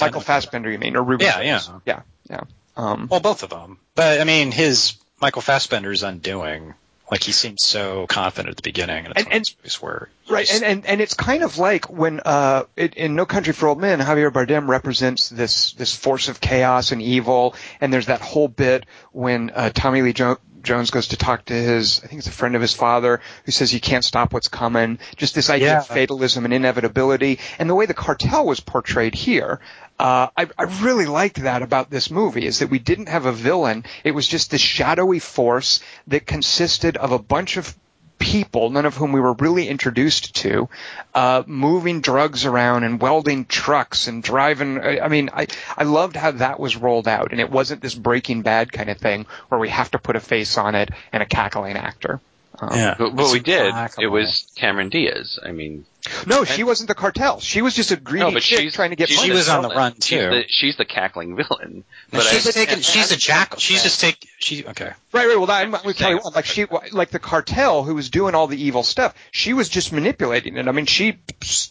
Michael 0.00 0.20
Fassbender, 0.20 0.70
you 0.70 0.78
mean, 0.78 0.96
or 0.96 1.02
Ruben? 1.02 1.26
Yeah, 1.26 1.40
yeah. 1.40 1.60
yeah, 1.86 2.00
yeah. 2.30 2.40
Um, 2.76 3.08
Well, 3.10 3.20
both 3.20 3.42
of 3.42 3.50
them. 3.50 3.78
But 3.94 4.20
I 4.20 4.24
mean, 4.24 4.52
his 4.52 4.94
Michael 5.20 5.42
Fassbender's 5.42 6.02
undoing. 6.02 6.74
Like 7.10 7.22
he 7.22 7.32
seemed 7.32 7.58
so 7.58 8.06
confident 8.06 8.50
at 8.50 8.56
the 8.56 8.62
beginning, 8.62 9.06
and 9.06 9.14
it's 9.16 9.24
And- 9.24 9.32
and- 9.32 9.76
where 9.80 10.10
Right, 10.28 10.46
just- 10.46 10.62
and, 10.62 10.70
and 10.80 10.86
and 10.86 11.00
it's 11.00 11.14
kind 11.14 11.42
of 11.42 11.56
like 11.56 11.88
when 11.88 12.20
uh, 12.22 12.64
it, 12.76 12.96
in 12.96 13.14
No 13.14 13.24
Country 13.24 13.54
for 13.54 13.66
Old 13.68 13.80
Men, 13.80 13.98
Javier 13.98 14.30
Bardem 14.30 14.68
represents 14.68 15.30
this 15.30 15.72
this 15.72 15.94
force 15.96 16.28
of 16.28 16.38
chaos 16.38 16.92
and 16.92 17.00
evil, 17.00 17.54
and 17.80 17.90
there's 17.90 18.06
that 18.06 18.20
whole 18.20 18.46
bit 18.46 18.84
when 19.12 19.50
uh, 19.54 19.70
Tommy 19.72 20.02
Lee 20.02 20.12
jo- 20.12 20.36
Jones 20.62 20.90
goes 20.90 21.08
to 21.08 21.16
talk 21.16 21.46
to 21.46 21.54
his, 21.54 22.02
I 22.04 22.08
think 22.08 22.18
it's 22.18 22.28
a 22.28 22.32
friend 22.32 22.54
of 22.54 22.60
his 22.60 22.74
father, 22.74 23.22
who 23.46 23.52
says 23.52 23.72
you 23.72 23.80
can't 23.80 24.04
stop 24.04 24.34
what's 24.34 24.48
coming. 24.48 24.98
Just 25.16 25.34
this 25.34 25.48
idea 25.48 25.78
of 25.78 25.86
fatalism 25.86 26.44
and 26.44 26.52
inevitability, 26.52 27.38
and 27.58 27.70
the 27.70 27.74
way 27.74 27.86
the 27.86 27.94
cartel 27.94 28.44
was 28.44 28.60
portrayed 28.60 29.14
here. 29.14 29.60
Uh, 29.98 30.28
I, 30.36 30.48
I 30.56 30.62
really 30.82 31.06
liked 31.06 31.42
that 31.42 31.62
about 31.62 31.90
this 31.90 32.10
movie 32.10 32.46
is 32.46 32.60
that 32.60 32.70
we 32.70 32.78
didn't 32.78 33.08
have 33.08 33.26
a 33.26 33.32
villain. 33.32 33.84
It 34.04 34.12
was 34.12 34.28
just 34.28 34.50
this 34.50 34.60
shadowy 34.60 35.18
force 35.18 35.80
that 36.06 36.26
consisted 36.26 36.96
of 36.96 37.10
a 37.10 37.18
bunch 37.18 37.56
of 37.56 37.76
people, 38.18 38.70
none 38.70 38.86
of 38.86 38.96
whom 38.96 39.12
we 39.12 39.20
were 39.20 39.32
really 39.34 39.68
introduced 39.68 40.36
to, 40.36 40.68
uh, 41.14 41.42
moving 41.46 42.00
drugs 42.00 42.44
around 42.44 42.84
and 42.84 43.00
welding 43.00 43.44
trucks 43.44 44.08
and 44.08 44.22
driving. 44.22 44.78
I 44.80 45.00
I 45.00 45.08
mean, 45.08 45.30
I, 45.32 45.46
I 45.76 45.84
loved 45.84 46.16
how 46.16 46.32
that 46.32 46.60
was 46.60 46.76
rolled 46.76 47.08
out, 47.08 47.32
and 47.32 47.40
it 47.40 47.50
wasn't 47.50 47.80
this 47.80 47.94
Breaking 47.94 48.42
Bad 48.42 48.72
kind 48.72 48.90
of 48.90 48.98
thing 48.98 49.26
where 49.48 49.60
we 49.60 49.68
have 49.68 49.90
to 49.92 49.98
put 49.98 50.16
a 50.16 50.20
face 50.20 50.58
on 50.58 50.74
it 50.74 50.90
and 51.12 51.22
a 51.22 51.26
cackling 51.26 51.76
actor. 51.76 52.20
Um, 52.60 52.70
yeah. 52.72 52.94
But, 52.98 53.14
but 53.14 53.32
we 53.32 53.40
did. 53.40 53.72
It 53.98 54.06
was 54.08 54.50
Cameron 54.56 54.88
Diaz. 54.88 55.38
I 55.44 55.52
mean, 55.52 55.84
No, 56.26 56.44
she 56.44 56.64
wasn't 56.64 56.88
the 56.88 56.94
cartel. 56.94 57.38
She 57.40 57.62
was 57.62 57.74
just 57.74 57.92
a 57.92 57.96
greedy 57.96 58.24
no, 58.24 58.32
but 58.32 58.42
chick 58.42 58.58
she's 58.60 58.74
trying 58.74 58.90
to 58.90 58.96
get 58.96 59.08
she's 59.08 59.18
money. 59.18 59.28
She 59.28 59.34
was 59.34 59.48
on 59.48 59.62
the 59.62 59.68
villain. 59.68 59.78
run, 59.78 59.92
She's 59.94 60.04
too. 60.06 60.30
the, 60.30 60.44
she's 60.48 60.76
the 60.76 60.84
cackling 60.84 61.36
villain. 61.36 61.84
But 62.10 62.22
she's 62.24 62.46
I- 62.48 62.50
taken. 62.50 62.78
I- 62.78 62.82
She's 62.82 63.12
I- 63.12 63.14
a 63.14 63.18
jackal. 63.18 63.58
She's 63.60 63.82
just 63.82 64.00
take. 64.00 64.28
She 64.40 64.64
okay. 64.66 64.92
Right, 65.12 65.26
right. 65.28 65.38
Well, 65.38 65.50
I'm 65.50 65.70
with 65.70 65.82
Kelly 65.82 65.94
Saying- 65.94 66.20
Wand. 66.24 66.34
Like 66.34 66.46
she, 66.46 66.66
like 66.92 67.10
the 67.10 67.18
cartel 67.18 67.84
who 67.84 67.94
was 67.94 68.10
doing 68.10 68.34
all 68.34 68.46
the 68.48 68.60
evil 68.60 68.82
stuff. 68.82 69.14
She 69.30 69.52
was 69.52 69.68
just 69.68 69.92
manipulating 69.92 70.56
it. 70.56 70.66
I 70.66 70.72
mean, 70.72 70.86
she 70.86 71.18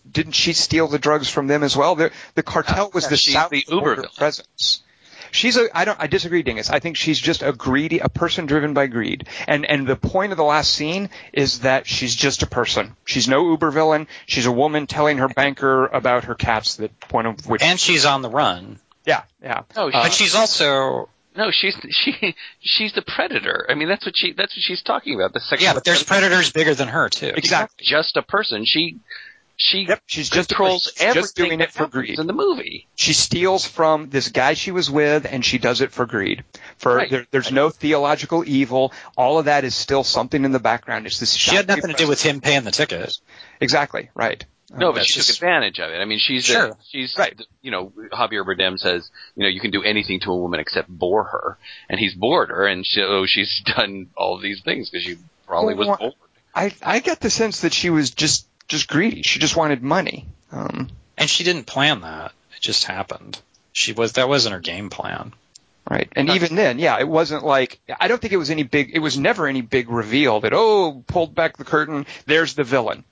didn't 0.09 0.33
she 0.33 0.53
steal 0.53 0.87
the 0.87 0.99
drugs 0.99 1.29
from 1.29 1.47
them 1.47 1.63
as 1.63 1.75
well? 1.75 1.95
The 1.95 2.11
the 2.35 2.43
cartel 2.43 2.91
was 2.93 3.03
yeah, 3.05 3.09
the 3.09 3.17
she's 3.17 3.33
south 3.33 3.49
the 3.49 3.65
uber 3.67 3.95
villain. 3.95 4.09
presence. 4.17 4.83
She's 5.31 5.57
a. 5.57 5.67
I 5.77 5.85
don't. 5.85 5.99
I 5.99 6.07
disagree, 6.07 6.43
Dingus. 6.43 6.69
I 6.69 6.79
think 6.79 6.97
she's 6.97 7.19
just 7.19 7.41
a 7.43 7.51
greedy, 7.53 7.99
a 7.99 8.09
person 8.09 8.45
driven 8.45 8.73
by 8.73 8.87
greed. 8.87 9.27
And 9.47 9.65
and 9.65 9.85
the 9.87 9.95
point 9.95 10.31
of 10.31 10.37
the 10.37 10.43
last 10.43 10.73
scene 10.73 11.09
is 11.33 11.59
that 11.59 11.87
she's 11.87 12.15
just 12.15 12.43
a 12.43 12.47
person. 12.47 12.95
She's 13.05 13.27
no 13.27 13.49
uber 13.51 13.71
villain. 13.71 14.07
She's 14.25 14.45
a 14.45 14.51
woman 14.51 14.87
telling 14.87 15.17
her 15.19 15.27
banker 15.27 15.85
about 15.85 16.25
her 16.25 16.35
cats. 16.35 16.75
That 16.75 16.99
point 16.99 17.27
of 17.27 17.47
which. 17.47 17.61
And 17.61 17.79
she's 17.79 18.05
on 18.05 18.21
the 18.21 18.29
run. 18.29 18.79
yeah, 19.05 19.23
yeah. 19.41 19.61
No, 19.75 19.89
Uh, 19.89 20.03
But 20.03 20.13
she's 20.13 20.35
also 20.35 21.09
No, 21.35 21.51
she's 21.51 21.75
she 21.91 22.35
she's 22.61 22.93
the 22.93 23.01
predator. 23.03 23.65
I 23.69 23.75
mean, 23.75 23.87
that's 23.87 24.05
what 24.05 24.15
she 24.17 24.33
that's 24.33 24.55
what 24.55 24.61
she's 24.63 24.81
talking 24.83 25.15
about. 25.15 25.33
The 25.33 25.39
sexual 25.39 25.65
yeah, 25.67 25.73
but 25.73 25.83
there's 25.83 26.03
predators 26.03 26.51
bigger 26.51 26.73
than 26.75 26.87
her 26.87 27.09
too. 27.09 27.31
Exactly. 27.35 27.85
just 27.85 28.17
a 28.17 28.21
person. 28.23 28.63
She 28.65 28.99
she 29.59 29.85
Yep, 29.87 30.01
she's 30.05 30.29
just 30.29 30.49
controls 30.49 30.83
person. 30.91 31.07
She's 31.07 31.13
just 31.15 31.39
everything 31.39 31.49
doing 31.49 31.59
that 31.59 31.69
it 31.69 31.73
for 31.73 31.87
greed. 31.87 32.19
in 32.19 32.27
the 32.27 32.33
movie. 32.33 32.87
she 32.95 33.13
steals 33.13 33.65
from 33.65 34.09
this 34.09 34.29
guy 34.29 34.53
she 34.53 34.71
was 34.71 34.89
with 34.89 35.25
and 35.29 35.43
she 35.43 35.57
does 35.57 35.81
it 35.81 35.91
for 35.91 36.05
greed 36.05 36.43
for 36.77 36.95
Right. 36.95 37.09
there, 37.09 37.25
there's 37.31 37.51
no 37.51 37.69
theological 37.71 38.43
evil 38.47 38.93
all 39.17 39.39
of 39.39 39.45
that 39.45 39.63
is 39.63 39.73
still 39.75 40.03
something 40.03 40.45
in 40.45 40.51
the 40.51 40.59
background 40.59 41.07
it's 41.07 41.19
this 41.19 41.33
She 41.33 41.55
had 41.55 41.65
shadowy 41.65 41.81
nothing 41.81 41.95
to 41.95 42.03
do 42.03 42.07
with 42.07 42.21
him 42.21 42.39
paying 42.39 42.63
the 42.63 42.71
ticket. 42.71 43.17
exactly 43.59 44.09
right 44.13 44.45
No, 44.69 44.89
Uh, 44.89 44.91
but 44.91 44.95
that's 44.97 45.07
she 45.07 45.21
took 45.21 45.29
advantage 45.35 45.79
of 45.79 45.89
it. 45.91 45.97
I 46.01 46.05
mean, 46.05 46.19
she's 46.19 46.45
the- 46.45 46.53
Sure. 46.53 46.77
she's 46.91 47.17
Right. 47.17 47.39
you 47.63 47.71
know 47.71 47.91
Javier 48.11 48.45
Bardem 48.45 48.77
says 48.77 49.09
you 49.35 49.43
know 49.43 49.49
you 49.49 49.59
can 49.59 49.71
do 49.71 49.81
anything 49.81 50.19
to 50.21 50.31
a 50.31 50.35
woman 50.37 50.59
except 50.59 50.87
bore 50.89 51.23
her, 51.23 51.57
and 51.89 51.99
he's 51.99 52.13
bored 52.13 52.49
her, 52.49 52.67
and 52.67 52.85
so 52.85 53.25
she's 53.25 53.61
done 53.75 54.09
all 54.15 54.35
of 54.35 54.41
these 54.41 54.61
things 54.61 54.89
because 54.91 55.03
she 55.05 55.15
probably 55.47 55.73
Well, 55.73 55.89
was 55.89 55.97
bored. 55.97 56.13
i 56.53 56.71
i 56.83 56.99
get 56.99 57.21
the 57.21 57.29
sense 57.29 57.61
that 57.61 57.73
she 57.73 57.89
was 57.89 58.11
just 58.11 58.45
just 58.67 58.87
greedy 58.87 59.21
she 59.21 59.39
just 59.39 59.55
wanted 59.55 59.81
money 59.83 60.25
um 60.51 60.89
And 61.17 61.29
she 61.29 61.43
didn't 61.43 61.65
plan 61.65 62.01
that. 62.01 62.31
It 62.55 62.61
just 62.61 62.85
happened. 62.85 63.39
She 63.73 63.93
was 63.93 64.13
that 64.13 64.27
wasn't 64.29 64.53
her 64.53 64.59
game 64.61 64.89
plan. 64.89 65.33
Right. 65.89 66.11
And 66.15 66.29
even 66.29 66.55
then, 66.55 66.79
yeah, 66.79 66.99
it 66.99 67.07
wasn't 67.07 67.45
like 67.45 67.79
I 67.99 68.07
don't 68.07 68.19
think 68.21 68.33
it 68.33 68.37
was 68.37 68.49
any 68.49 68.63
big 68.63 68.91
it 68.93 68.99
was 68.99 69.17
never 69.17 69.47
any 69.47 69.61
big 69.61 69.89
reveal 69.89 70.41
that 70.41 70.53
oh, 70.53 71.03
pulled 71.07 71.33
back 71.33 71.57
the 71.57 71.63
curtain, 71.63 72.05
there's 72.25 72.55
the 72.55 72.63
villain. 72.63 73.03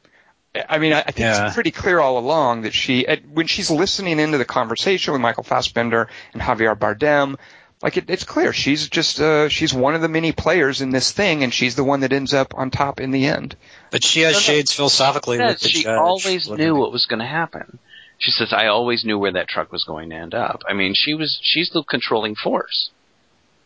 I 0.70 0.78
mean, 0.80 0.94
I, 0.94 1.00
I 1.00 1.04
think 1.04 1.20
Yeah. 1.20 1.46
it's 1.48 1.54
pretty 1.56 1.72
clear 1.72 2.00
all 2.00 2.18
along 2.18 2.62
that 2.64 2.74
she 2.74 3.08
at, 3.08 3.28
when 3.28 3.48
she's 3.48 3.70
listening 3.72 4.20
into 4.20 4.38
the 4.38 4.46
conversation 4.46 5.14
with 5.14 5.22
Michael 5.22 5.44
Fassbender 5.44 6.10
and 6.34 6.42
Javier 6.42 6.76
Bardem, 6.78 7.38
like 7.82 7.98
it, 7.98 8.10
it's 8.10 8.24
clear 8.24 8.52
she's 8.54 8.90
just 8.90 9.20
uh 9.22 9.48
she's 9.50 9.74
one 9.74 9.96
of 9.96 10.02
the 10.02 10.10
many 10.10 10.32
players 10.32 10.82
in 10.82 10.90
this 10.92 11.12
thing 11.12 11.44
and 11.44 11.54
she's 11.54 11.76
the 11.76 11.84
one 11.84 12.02
that 12.02 12.14
ends 12.14 12.34
up 12.34 12.56
on 12.56 12.72
top 12.72 13.00
in 13.00 13.12
the 13.12 13.26
end. 13.28 13.56
But 13.92 14.04
she 14.04 14.22
has 14.22 14.40
shades 14.40 14.74
philosophically 14.74 15.38
with 15.38 15.60
the 15.60 15.70
she 15.70 15.84
judge. 15.84 15.98
always 15.98 16.48
living- 16.48 16.66
knew 16.66 16.76
what 16.76 16.92
was 16.92 17.06
going 17.06 17.20
to 17.20 17.26
happen. 17.26 17.80
She 18.18 18.32
says, 18.32 18.54
"I 18.54 18.68
always 18.68 19.04
knew 19.04 19.20
where 19.20 19.34
that 19.34 19.48
truck 19.48 19.72
was 19.72 19.84
going 19.84 20.10
to 20.12 20.16
end 20.16 20.34
up." 20.34 20.64
I 20.68 20.74
mean, 20.74 20.94
she 20.96 21.14
was 21.14 21.38
she's 21.42 21.70
the 21.70 21.84
controlling 21.84 22.36
force. 22.36 22.92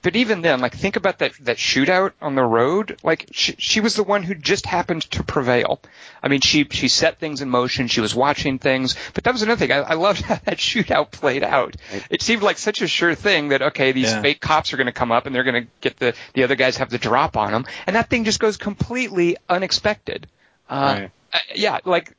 But 0.02 0.16
even 0.16 0.42
then, 0.42 0.62
like 0.62 0.74
think 0.76 0.96
about 0.96 1.20
that 1.20 1.34
that 1.42 1.58
shootout 1.58 2.14
on 2.22 2.36
the 2.36 2.44
road. 2.44 2.98
Like 3.04 3.28
she, 3.32 3.56
she 3.58 3.82
was 3.82 3.96
the 3.96 4.04
one 4.04 4.24
who 4.24 4.34
just 4.34 4.66
happened 4.66 5.02
to 5.12 5.24
prevail. 5.24 5.82
I 6.24 6.30
mean, 6.30 6.40
she 6.40 6.66
she 6.72 6.88
set 6.88 7.20
things 7.20 7.42
in 7.42 7.50
motion. 7.50 7.88
She 7.88 8.00
was 8.00 8.16
watching 8.16 8.60
things. 8.60 8.96
But 9.14 9.26
that 9.26 9.34
was 9.34 9.42
another 9.42 9.60
thing. 9.60 9.74
I, 9.74 9.80
I 9.80 9.94
loved 9.96 10.22
how 10.26 10.36
that 10.36 10.58
shootout 10.58 11.12
played 11.12 11.44
out. 11.44 11.76
It 12.10 12.22
seemed 12.22 12.44
like 12.44 12.58
such 12.58 12.82
a 12.82 12.88
sure 12.88 13.14
thing 13.14 13.50
that 13.50 13.62
okay, 13.62 13.92
these 13.92 14.06
Yeah. 14.12 14.22
fake 14.22 14.40
cops 14.40 14.72
are 14.72 14.78
going 14.78 14.88
to 14.88 14.94
come 14.94 15.12
up 15.12 15.26
and 15.26 15.36
they're 15.36 15.44
going 15.44 15.66
to 15.66 15.72
get 15.82 15.98
the 15.98 16.16
the 16.34 16.44
other 16.46 16.56
guys 16.56 16.78
have 16.78 16.90
the 16.90 16.98
drop 16.98 17.36
on 17.36 17.52
them, 17.52 17.66
and 17.86 17.98
that 17.98 18.10
thing 18.10 18.24
just 18.24 18.40
goes 18.40 18.56
completely 18.56 19.36
unexpected. 19.50 20.28
Uh, 20.70 20.76
Right. 21.00 21.12
uh, 21.34 21.40
yeah, 21.56 21.80
like 21.84 22.16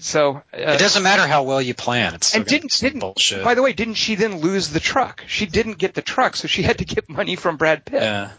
so. 0.00 0.36
Uh, 0.36 0.42
It 0.52 0.78
doesn't 0.78 1.02
matter 1.02 1.26
how 1.26 1.42
well 1.44 1.60
you 1.62 1.74
plan. 1.74 2.14
It's 2.14 2.34
and 2.34 2.44
didn't 2.46 2.72
didn't 2.78 3.00
bullshit. 3.00 3.44
by 3.44 3.54
the 3.54 3.62
way 3.62 3.72
didn't 3.72 3.94
she 3.94 4.14
then 4.16 4.38
lose 4.40 4.70
the 4.70 4.80
truck? 4.80 5.24
She 5.26 5.46
didn't 5.46 5.78
get 5.78 5.94
the 5.94 6.02
truck, 6.02 6.36
so 6.36 6.48
she 6.48 6.62
had 6.68 6.78
to 6.78 6.84
get 6.84 7.08
money 7.08 7.36
from 7.36 7.56
Brad 7.56 7.84
Pitt. 7.84 8.02
yeah. 8.02 8.30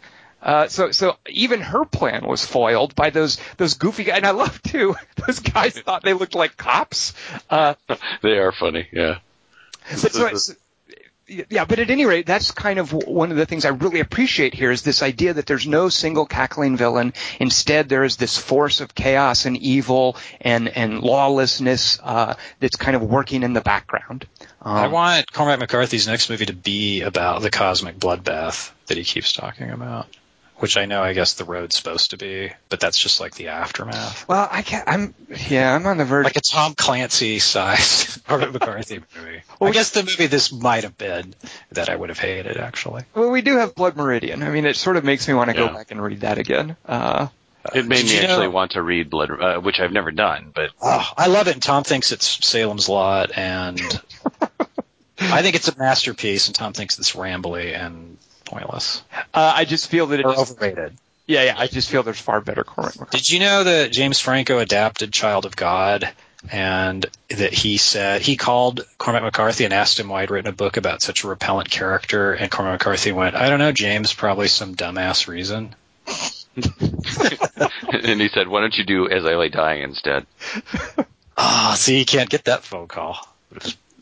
Uh, 0.42 0.68
so 0.70 0.92
so 0.92 1.18
even 1.28 1.60
her 1.60 1.84
plan 1.84 2.26
was 2.26 2.46
foiled 2.46 2.96
by 2.96 3.10
those 3.10 3.38
those 3.58 3.74
goofy 3.74 4.06
guys. 4.06 4.18
And 4.18 4.26
I 4.26 4.32
love 4.32 4.62
too 4.64 4.96
those 5.28 5.40
guys 5.40 5.78
thought 5.78 6.04
they 6.04 6.14
looked 6.14 6.34
like 6.36 6.56
cops. 6.56 7.14
Uh, 7.50 7.74
They 8.24 8.38
are 8.38 8.54
funny, 8.54 8.88
yeah. 8.94 9.18
but 9.90 10.12
so, 10.14 10.34
so- 10.36 10.54
yeah, 11.49 11.65
but 11.65 11.80
at 11.80 11.89
any 11.89 12.05
rate, 12.05 12.25
that's 12.25 12.51
kind 12.51 12.80
of 12.80 12.91
one 12.91 13.32
of 13.32 13.38
the 13.38 13.45
things 13.45 13.65
I 13.65 13.69
really 13.69 13.99
appreciate 13.99 14.53
here 14.53 14.71
is 14.71 14.82
this 14.82 15.03
idea 15.03 15.34
that 15.34 15.45
there's 15.45 15.67
no 15.67 15.89
single 15.89 16.25
cackling 16.25 16.77
villain. 16.77 17.13
Instead, 17.39 17.89
there 17.89 18.03
is 18.03 18.17
this 18.17 18.38
force 18.38 18.82
of 18.82 18.95
chaos 18.95 19.45
and 19.45 19.57
evil 19.57 20.17
and 20.41 20.67
and 20.67 21.01
lawlessness 21.01 21.99
uh, 22.03 22.36
that's 22.59 22.75
kind 22.75 22.95
of 22.95 23.03
working 23.03 23.43
in 23.43 23.53
the 23.53 23.61
background. 23.61 24.27
Um, 24.61 24.75
I 24.75 24.88
want 24.88 25.32
Cormac 25.32 25.59
McCarthy's 25.59 26.07
next 26.07 26.30
movie 26.30 26.47
to 26.47 26.53
be 26.53 27.01
about 27.01 27.41
the 27.41 27.49
cosmic 27.49 27.97
bloodbath 27.97 28.71
that 28.88 28.97
he 28.97 29.03
keeps 29.03 29.34
talking 29.34 29.69
about. 29.69 30.07
Which 30.60 30.76
I 30.78 30.86
know, 30.86 31.01
I 31.01 31.14
guess 31.14 31.34
the 31.36 31.45
road's 31.45 31.76
supposed 31.78 32.12
to 32.12 32.18
be, 32.18 32.51
but 32.68 32.80
that's 32.82 32.99
just 32.99 33.20
like 33.22 33.34
the 33.36 33.47
aftermath. 33.47 34.28
well, 34.28 34.47
I 34.51 34.62
can't. 34.62 34.88
I'm 34.88 35.14
yeah, 35.47 35.74
I'm 35.74 35.86
on 35.86 35.97
the 35.97 36.03
verge. 36.05 36.26
Like 36.26 36.36
a 36.36 36.41
Tom 36.41 36.76
Clancy 36.76 37.39
sized 37.39 38.26
Cormac 38.26 38.51
McCarthy 38.53 38.99
movie. 39.16 39.41
Well, 39.60 39.70
I 39.70 39.74
guess 39.74 39.91
the 39.91 40.03
movie 40.03 40.28
this 40.28 40.51
might 40.51 40.84
have 40.84 40.97
been 40.97 41.34
that 41.72 41.88
I 41.89 41.95
would 41.95 42.10
have 42.10 42.20
hated 42.20 42.57
actually. 42.57 43.03
Well, 43.16 43.32
we 43.32 43.41
do 43.41 43.57
have 43.57 43.74
Blood 43.74 43.95
Meridian. 43.95 44.43
I 44.43 44.49
mean, 44.49 44.66
it 44.66 44.76
sort 44.76 44.97
of 44.97 45.03
makes 45.05 45.28
me 45.28 45.34
want 45.34 45.49
to 45.49 45.55
go 45.55 45.68
back 45.70 45.91
and 45.91 46.03
read 46.03 46.20
that 46.22 46.38
again. 46.38 46.76
Uh, 46.86 47.28
It 47.74 47.86
made 47.88 48.03
me 48.05 48.16
you 48.16 48.24
know- 48.24 48.28
actually 48.34 48.47
want 48.49 48.72
to 48.72 48.82
read 48.82 49.10
Blood, 49.10 49.32
uh, 49.41 49.60
which 49.62 49.80
I've 49.80 49.91
never 49.93 50.12
done, 50.12 50.51
but 50.53 50.72
Oh, 50.82 51.10
I 51.18 51.28
love 51.28 51.47
it. 51.47 51.53
And 51.53 51.64
Tom 51.64 51.84
thinks 51.84 52.12
it's 52.12 52.45
Salem's 52.45 52.88
Lot, 52.89 53.32
and 53.38 53.80
I 55.22 55.41
think 55.41 55.55
it's 55.55 55.68
a 55.68 55.78
masterpiece, 55.78 56.47
and 56.47 56.55
Tom 56.55 56.74
thinks 56.74 56.97
it's 56.99 57.14
rambly 57.14 57.76
and 57.78 58.18
pointless 58.50 59.02
Uh, 59.34 59.54
I 59.56 59.64
just 59.66 59.89
feel 59.89 60.08
that 60.08 60.20
it's 60.20 60.28
overrated. 60.52 60.97
yeah, 61.28 61.43
yeah. 61.43 61.56
I 61.58 61.68
just 61.68 61.89
feel 61.89 62.04
there's 62.04 62.20
far 62.20 62.41
better 62.41 62.64
Cormac 62.64 62.95
McCarthy. 63.00 63.18
Did 63.18 63.30
you 63.30 63.39
know 63.39 63.64
that 63.64 63.91
James 63.91 64.20
Franco 64.20 64.60
adapted 64.60 65.14
Child 65.14 65.45
of 65.45 65.56
God? 65.56 66.10
And 66.52 67.06
that 67.30 67.52
he 67.54 67.76
said 67.76 68.22
he 68.22 68.38
called 68.38 68.86
Cormac 68.97 69.24
McCarthy 69.24 69.66
and 69.66 69.74
asked 69.74 70.00
him 70.00 70.08
why 70.08 70.22
he'd 70.22 70.32
written 70.32 70.50
a 70.50 70.56
book 70.56 70.78
about 70.78 71.02
such 71.02 71.26
a 71.26 71.28
repellent 71.28 71.70
character, 71.70 72.32
and 72.32 72.50
Cormac 72.50 72.76
McCarthy 72.80 73.12
went, 73.12 73.36
"I 73.36 73.50
don't 73.50 73.60
know, 73.60 73.74
James, 73.74 74.14
probably 74.14 74.47
some 74.47 74.74
dumbass 74.74 75.28
reason." 75.28 75.76
and 76.56 78.22
he 78.22 78.30
said, 78.30 78.47
"Why 78.47 78.62
don't 78.62 78.78
you 78.78 78.86
do 78.86 79.10
As 79.10 79.26
I 79.26 79.36
Lay 79.36 79.50
Dying 79.50 79.84
instead?" 79.84 80.26
Ah, 81.41 81.74
see, 81.78 82.00
you 82.00 82.06
can't 82.06 82.30
get 82.30 82.45
that 82.45 82.64
phone 82.66 82.89
call. 82.89 83.18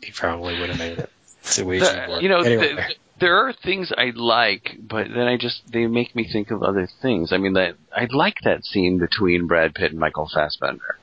He 0.02 0.10
probably 0.10 0.58
would 0.58 0.70
have 0.70 0.78
made 0.78 0.98
it. 0.98 1.08
It's 1.42 1.56
a 1.60 1.64
way 1.64 1.78
The- 1.78 2.18
you 2.20 2.28
know, 2.28 2.40
anyway. 2.40 2.74
the, 2.74 2.94
there 3.20 3.36
are 3.36 3.52
things 3.52 3.92
I 3.96 4.12
like, 4.14 4.76
but 4.80 5.08
then 5.08 5.26
I 5.26 5.36
just 5.36 5.62
they 5.72 5.86
make 5.86 6.14
me 6.14 6.28
think 6.30 6.50
of 6.50 6.62
other 6.62 6.88
things. 7.02 7.32
I 7.32 7.38
mean, 7.38 7.54
that 7.54 7.74
I 7.94 8.06
like 8.10 8.36
that 8.44 8.64
scene 8.64 8.98
between 8.98 9.46
Brad 9.46 9.74
Pitt 9.74 9.90
and 9.92 10.00
Michael 10.00 10.28
Fassbender 10.32 10.96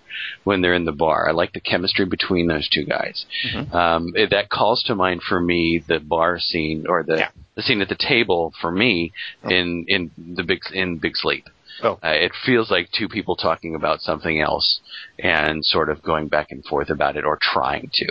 when 0.46 0.62
they're 0.62 0.74
in 0.74 0.86
the 0.86 0.94
bar. 0.94 1.28
I 1.28 1.34
like 1.34 1.52
the 1.54 1.60
chemistry 1.60 2.06
between 2.06 2.48
those 2.48 2.70
two 2.70 2.86
guys. 2.86 3.26
Um, 3.74 4.14
it- 4.16 4.30
that 4.30 4.50
calls 4.50 4.82
to 4.84 4.96
mind 4.96 5.24
for 5.24 5.40
me 5.42 5.84
the 5.86 6.00
bar 6.00 6.40
scene 6.40 6.86
or 6.88 7.04
the 7.04 7.18
Yeah. 7.18 7.30
the 7.56 7.62
scene 7.62 7.82
at 7.82 7.90
the 7.90 7.96
table 7.96 8.54
for 8.62 8.72
me 8.72 9.12
in 9.44 9.86
in 9.88 10.12
the 10.18 10.44
big 10.44 10.60
in 10.74 10.98
Big 10.98 11.16
Sleep. 11.18 11.46
Oh. 11.84 12.00
Uh, 12.04 12.10
it 12.10 12.32
feels 12.46 12.72
like 12.72 12.90
two 12.92 13.10
people 13.10 13.36
talking 13.36 13.76
about 13.76 14.02
something 14.02 14.40
else 14.40 14.80
and 15.20 15.64
sort 15.66 15.90
of 15.90 16.02
going 16.02 16.28
back 16.28 16.52
and 16.52 16.64
forth 16.66 16.90
about 16.90 17.18
it 17.18 17.26
or 17.26 17.38
trying 17.42 17.90
to. 17.94 18.08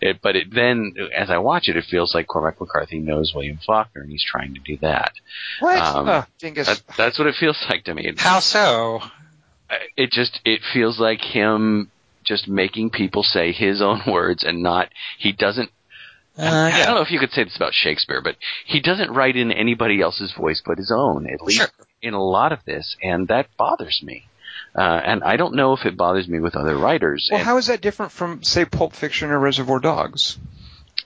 It, 0.00 0.18
but 0.22 0.36
it 0.36 0.54
then, 0.54 0.94
as 1.16 1.30
I 1.30 1.38
watch 1.38 1.68
it, 1.68 1.76
it 1.76 1.84
feels 1.90 2.14
like 2.14 2.26
Cormac 2.26 2.60
McCarthy 2.60 2.98
knows 2.98 3.32
William 3.34 3.58
Faulkner 3.64 4.02
and 4.02 4.10
he's 4.10 4.24
trying 4.24 4.54
to 4.54 4.60
do 4.60 4.76
that. 4.82 5.12
What? 5.60 5.78
Um, 5.78 6.26
Dingus. 6.38 6.66
that 6.66 6.82
that's 6.96 7.18
what 7.18 7.26
it 7.26 7.36
feels 7.38 7.56
like 7.70 7.84
to 7.84 7.94
me. 7.94 8.12
How 8.18 8.40
so? 8.40 9.00
It 9.96 10.10
just 10.12 10.40
it 10.44 10.60
feels 10.72 11.00
like 11.00 11.20
him 11.20 11.90
just 12.24 12.46
making 12.48 12.90
people 12.90 13.22
say 13.22 13.52
his 13.52 13.80
own 13.80 14.02
words 14.06 14.42
and 14.44 14.62
not 14.62 14.88
he 15.18 15.32
doesn't 15.32 15.70
Uh, 16.38 16.42
I 16.44 16.84
don't 16.84 16.96
know 16.96 17.00
if 17.00 17.10
you 17.10 17.18
could 17.18 17.30
say 17.30 17.44
this 17.44 17.56
about 17.56 17.72
Shakespeare, 17.72 18.20
but 18.20 18.36
he 18.66 18.80
doesn't 18.80 19.10
write 19.10 19.36
in 19.36 19.50
anybody 19.50 20.02
else's 20.02 20.32
voice 20.36 20.62
but 20.64 20.76
his 20.76 20.92
own, 20.94 21.26
at 21.26 21.40
least 21.40 21.58
Sure. 21.60 21.85
In 22.02 22.14
a 22.14 22.22
lot 22.22 22.52
of 22.52 22.64
this, 22.64 22.96
and 23.02 23.28
that 23.28 23.46
bothers 23.56 24.00
me. 24.02 24.26
Uh, 24.76 24.80
and 25.04 25.24
I 25.24 25.36
don't 25.36 25.54
know 25.54 25.72
if 25.72 25.84
it 25.86 25.96
bothers 25.96 26.28
me 26.28 26.38
with 26.38 26.54
other 26.56 26.76
writers. 26.76 27.28
well, 27.30 27.38
and- 27.38 27.46
how 27.46 27.56
is 27.56 27.66
that 27.66 27.80
different 27.80 28.12
from, 28.12 28.42
say, 28.42 28.64
Pulp 28.64 28.94
Fiction 28.94 29.30
or 29.30 29.38
Reservoir 29.38 29.80
Dogs? 29.80 30.38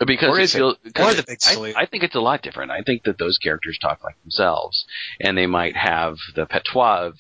because 0.07 0.29
Or 0.31 0.39
it 0.41 0.45
is 0.45 0.55
it? 0.55 0.63
Or 0.63 0.75
the 0.83 1.25
Big 1.27 1.39
I- 1.47 1.83
I, 1.83 1.87
think 1.87 2.03
it's 2.05 2.15
a 2.15 2.21
lot 2.21 2.43
different. 2.43 2.71
I 2.71 2.81
think 2.83 3.03
that 3.05 3.19
those 3.19 3.37
characters 3.39 3.79
talk 3.81 4.03
like 4.03 4.21
themselves, 4.23 4.85
and 5.21 5.37
they 5.37 5.47
might 5.47 5.77
have 5.77 6.17
the 6.35 6.47
patois 6.47 7.07
of, 7.09 7.15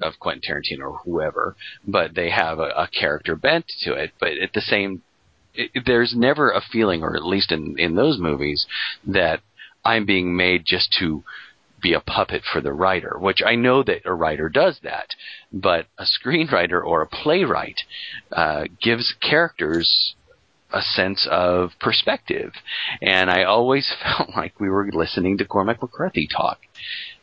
of 0.00 0.18
Quentin 0.18 0.40
Tarantino 0.42 0.92
or 0.92 0.98
whoever, 1.04 1.56
but 1.86 2.14
they 2.14 2.30
have 2.30 2.58
a, 2.58 2.70
a 2.74 2.88
character 2.88 3.36
bent 3.36 3.66
to 3.82 3.92
it. 3.94 4.12
But 4.18 4.38
at 4.38 4.52
the 4.54 4.62
same, 4.62 5.02
it- 5.54 5.84
there's 5.84 6.14
never 6.16 6.50
a 6.50 6.62
feeling, 6.62 7.02
or 7.02 7.16
at 7.16 7.24
least 7.26 7.52
in 7.52 7.78
in 7.78 7.94
those 7.96 8.18
movies, 8.18 8.66
that 9.06 9.40
I'm 9.84 10.06
being 10.06 10.34
made 10.34 10.62
just 10.64 10.92
to 11.00 11.22
be 11.82 11.92
a 11.92 12.00
puppet 12.00 12.42
for 12.50 12.60
the 12.60 12.72
writer, 12.72 13.16
which 13.18 13.42
I 13.44 13.56
know 13.56 13.82
that 13.82 14.02
a 14.04 14.14
writer 14.14 14.48
does 14.48 14.78
that, 14.82 15.08
but 15.52 15.86
a 15.98 16.04
screenwriter 16.04 16.82
or 16.82 17.02
a 17.02 17.06
playwright 17.06 17.80
uh, 18.30 18.64
gives 18.80 19.14
characters 19.20 20.14
a 20.72 20.80
sense 20.80 21.28
of 21.30 21.70
perspective. 21.80 22.52
And 23.02 23.30
I 23.30 23.44
always 23.44 23.92
felt 24.02 24.30
like 24.36 24.58
we 24.58 24.70
were 24.70 24.88
listening 24.92 25.38
to 25.38 25.44
Cormac 25.44 25.82
McCarthy 25.82 26.28
talk. 26.34 26.58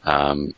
Um, 0.04 0.54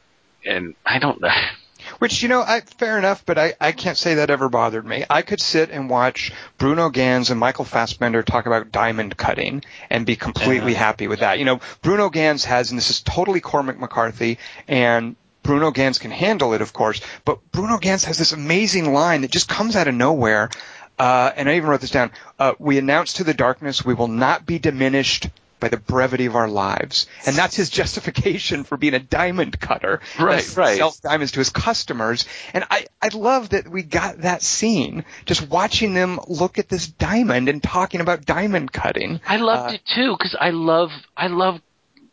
and 0.46 0.76
I 0.86 1.00
don't, 1.00 1.22
Which, 2.02 2.24
you 2.24 2.30
know, 2.30 2.42
I, 2.42 2.62
fair 2.62 2.98
enough, 2.98 3.24
but 3.28 3.38
I, 3.38 3.54
I 3.62 3.74
can't 3.74 3.96
say 3.96 4.16
that 4.16 4.32
ever 4.32 4.50
bothered 4.50 4.84
me. 4.84 5.06
I 5.08 5.22
could 5.22 5.40
sit 5.40 5.70
and 5.70 5.88
watch 5.88 6.32
Bruno 6.58 6.90
Ganz 6.90 7.30
and 7.30 7.40
Michael 7.40 7.64
Fassbender 7.64 8.24
talk 8.24 8.48
about 8.48 8.72
diamond 8.72 9.16
cutting 9.16 9.64
and 9.88 10.04
be 10.04 10.16
completely 10.16 10.72
Yeah. 10.72 10.80
happy 10.80 11.08
with 11.08 11.20
that. 11.20 11.38
You 11.38 11.46
know, 11.46 11.60
Bruno 11.84 12.10
Ganz 12.10 12.44
has, 12.46 12.72
and 12.72 12.78
this 12.80 12.90
is 12.90 13.02
totally 13.02 13.40
Cormac 13.40 13.78
McCarthy, 13.80 14.40
and 14.68 15.16
Bruno 15.44 15.70
Ganz 15.70 16.00
can 16.00 16.10
handle 16.10 16.56
it, 16.56 16.62
of 16.62 16.74
course, 16.74 17.02
but 17.24 17.38
Bruno 17.52 17.78
Ganz 17.78 18.04
has 18.06 18.18
this 18.18 18.32
amazing 18.32 18.92
line 18.94 19.22
that 19.22 19.30
just 19.30 19.48
comes 19.48 19.76
out 19.76 19.88
of 19.88 19.94
nowhere. 19.94 20.50
Uh, 20.98 21.32
and 21.36 21.48
I 21.48 21.58
even 21.58 21.70
wrote 21.70 21.82
this 21.82 21.92
down. 21.92 22.10
Uh, 22.40 22.54
we 22.58 22.80
announce 22.80 23.14
to 23.14 23.24
the 23.24 23.36
darkness 23.36 23.86
we 23.86 23.94
will 23.94 24.08
not 24.08 24.48
be 24.48 24.58
diminished 24.58 25.30
by 25.62 25.70
the 25.70 25.78
brevity 25.78 26.26
of 26.26 26.36
our 26.36 26.50
lives. 26.50 27.08
And 27.26 27.38
that's 27.38 27.56
his 27.56 27.70
justification 27.70 28.66
for 28.66 28.76
being 28.76 28.94
a 28.94 29.00
diamond 29.00 29.58
cutter. 29.60 30.02
Right, 30.20 30.44
He 30.44 30.56
right. 30.56 30.78
Sells 30.78 31.00
diamonds 31.00 31.32
to 31.34 31.40
his 31.40 31.50
customers. 31.50 32.26
And 32.54 32.66
I, 32.70 32.88
I 33.02 33.08
love 33.14 33.50
that 33.52 33.70
we 33.70 33.84
got 33.84 34.22
that 34.24 34.42
scene, 34.42 35.06
just 35.26 35.48
watching 35.50 35.94
them 35.94 36.20
look 36.28 36.58
at 36.60 36.68
this 36.68 36.88
diamond 36.88 37.48
and 37.48 37.64
talking 37.64 38.02
about 38.02 38.26
diamond 38.26 38.74
cutting. 38.74 39.22
I 39.26 39.38
loved 39.38 39.72
Uh, 39.72 39.76
it 39.76 39.82
too 39.86 40.16
because 40.18 40.36
I 40.38 40.50
love, 40.50 40.90
I 41.16 41.28
love, 41.28 41.62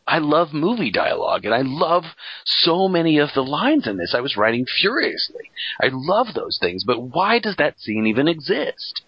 I 0.06 0.18
love 0.18 0.52
movie 0.52 0.90
dialogue 0.90 1.44
and 1.44 1.52
I 1.54 1.62
love 1.62 2.04
so 2.44 2.88
many 2.88 3.18
of 3.18 3.30
the 3.34 3.42
lines 3.42 3.86
in 3.86 3.96
this. 3.96 4.14
I 4.16 4.20
was 4.20 4.36
writing 4.36 4.64
furiously. 4.80 5.50
I 5.82 5.88
love 5.90 6.28
those 6.34 6.58
things, 6.60 6.84
but 6.84 7.00
why 7.00 7.38
does 7.40 7.56
that 7.56 7.80
scene 7.80 8.06
even 8.06 8.28
exist? 8.28 9.02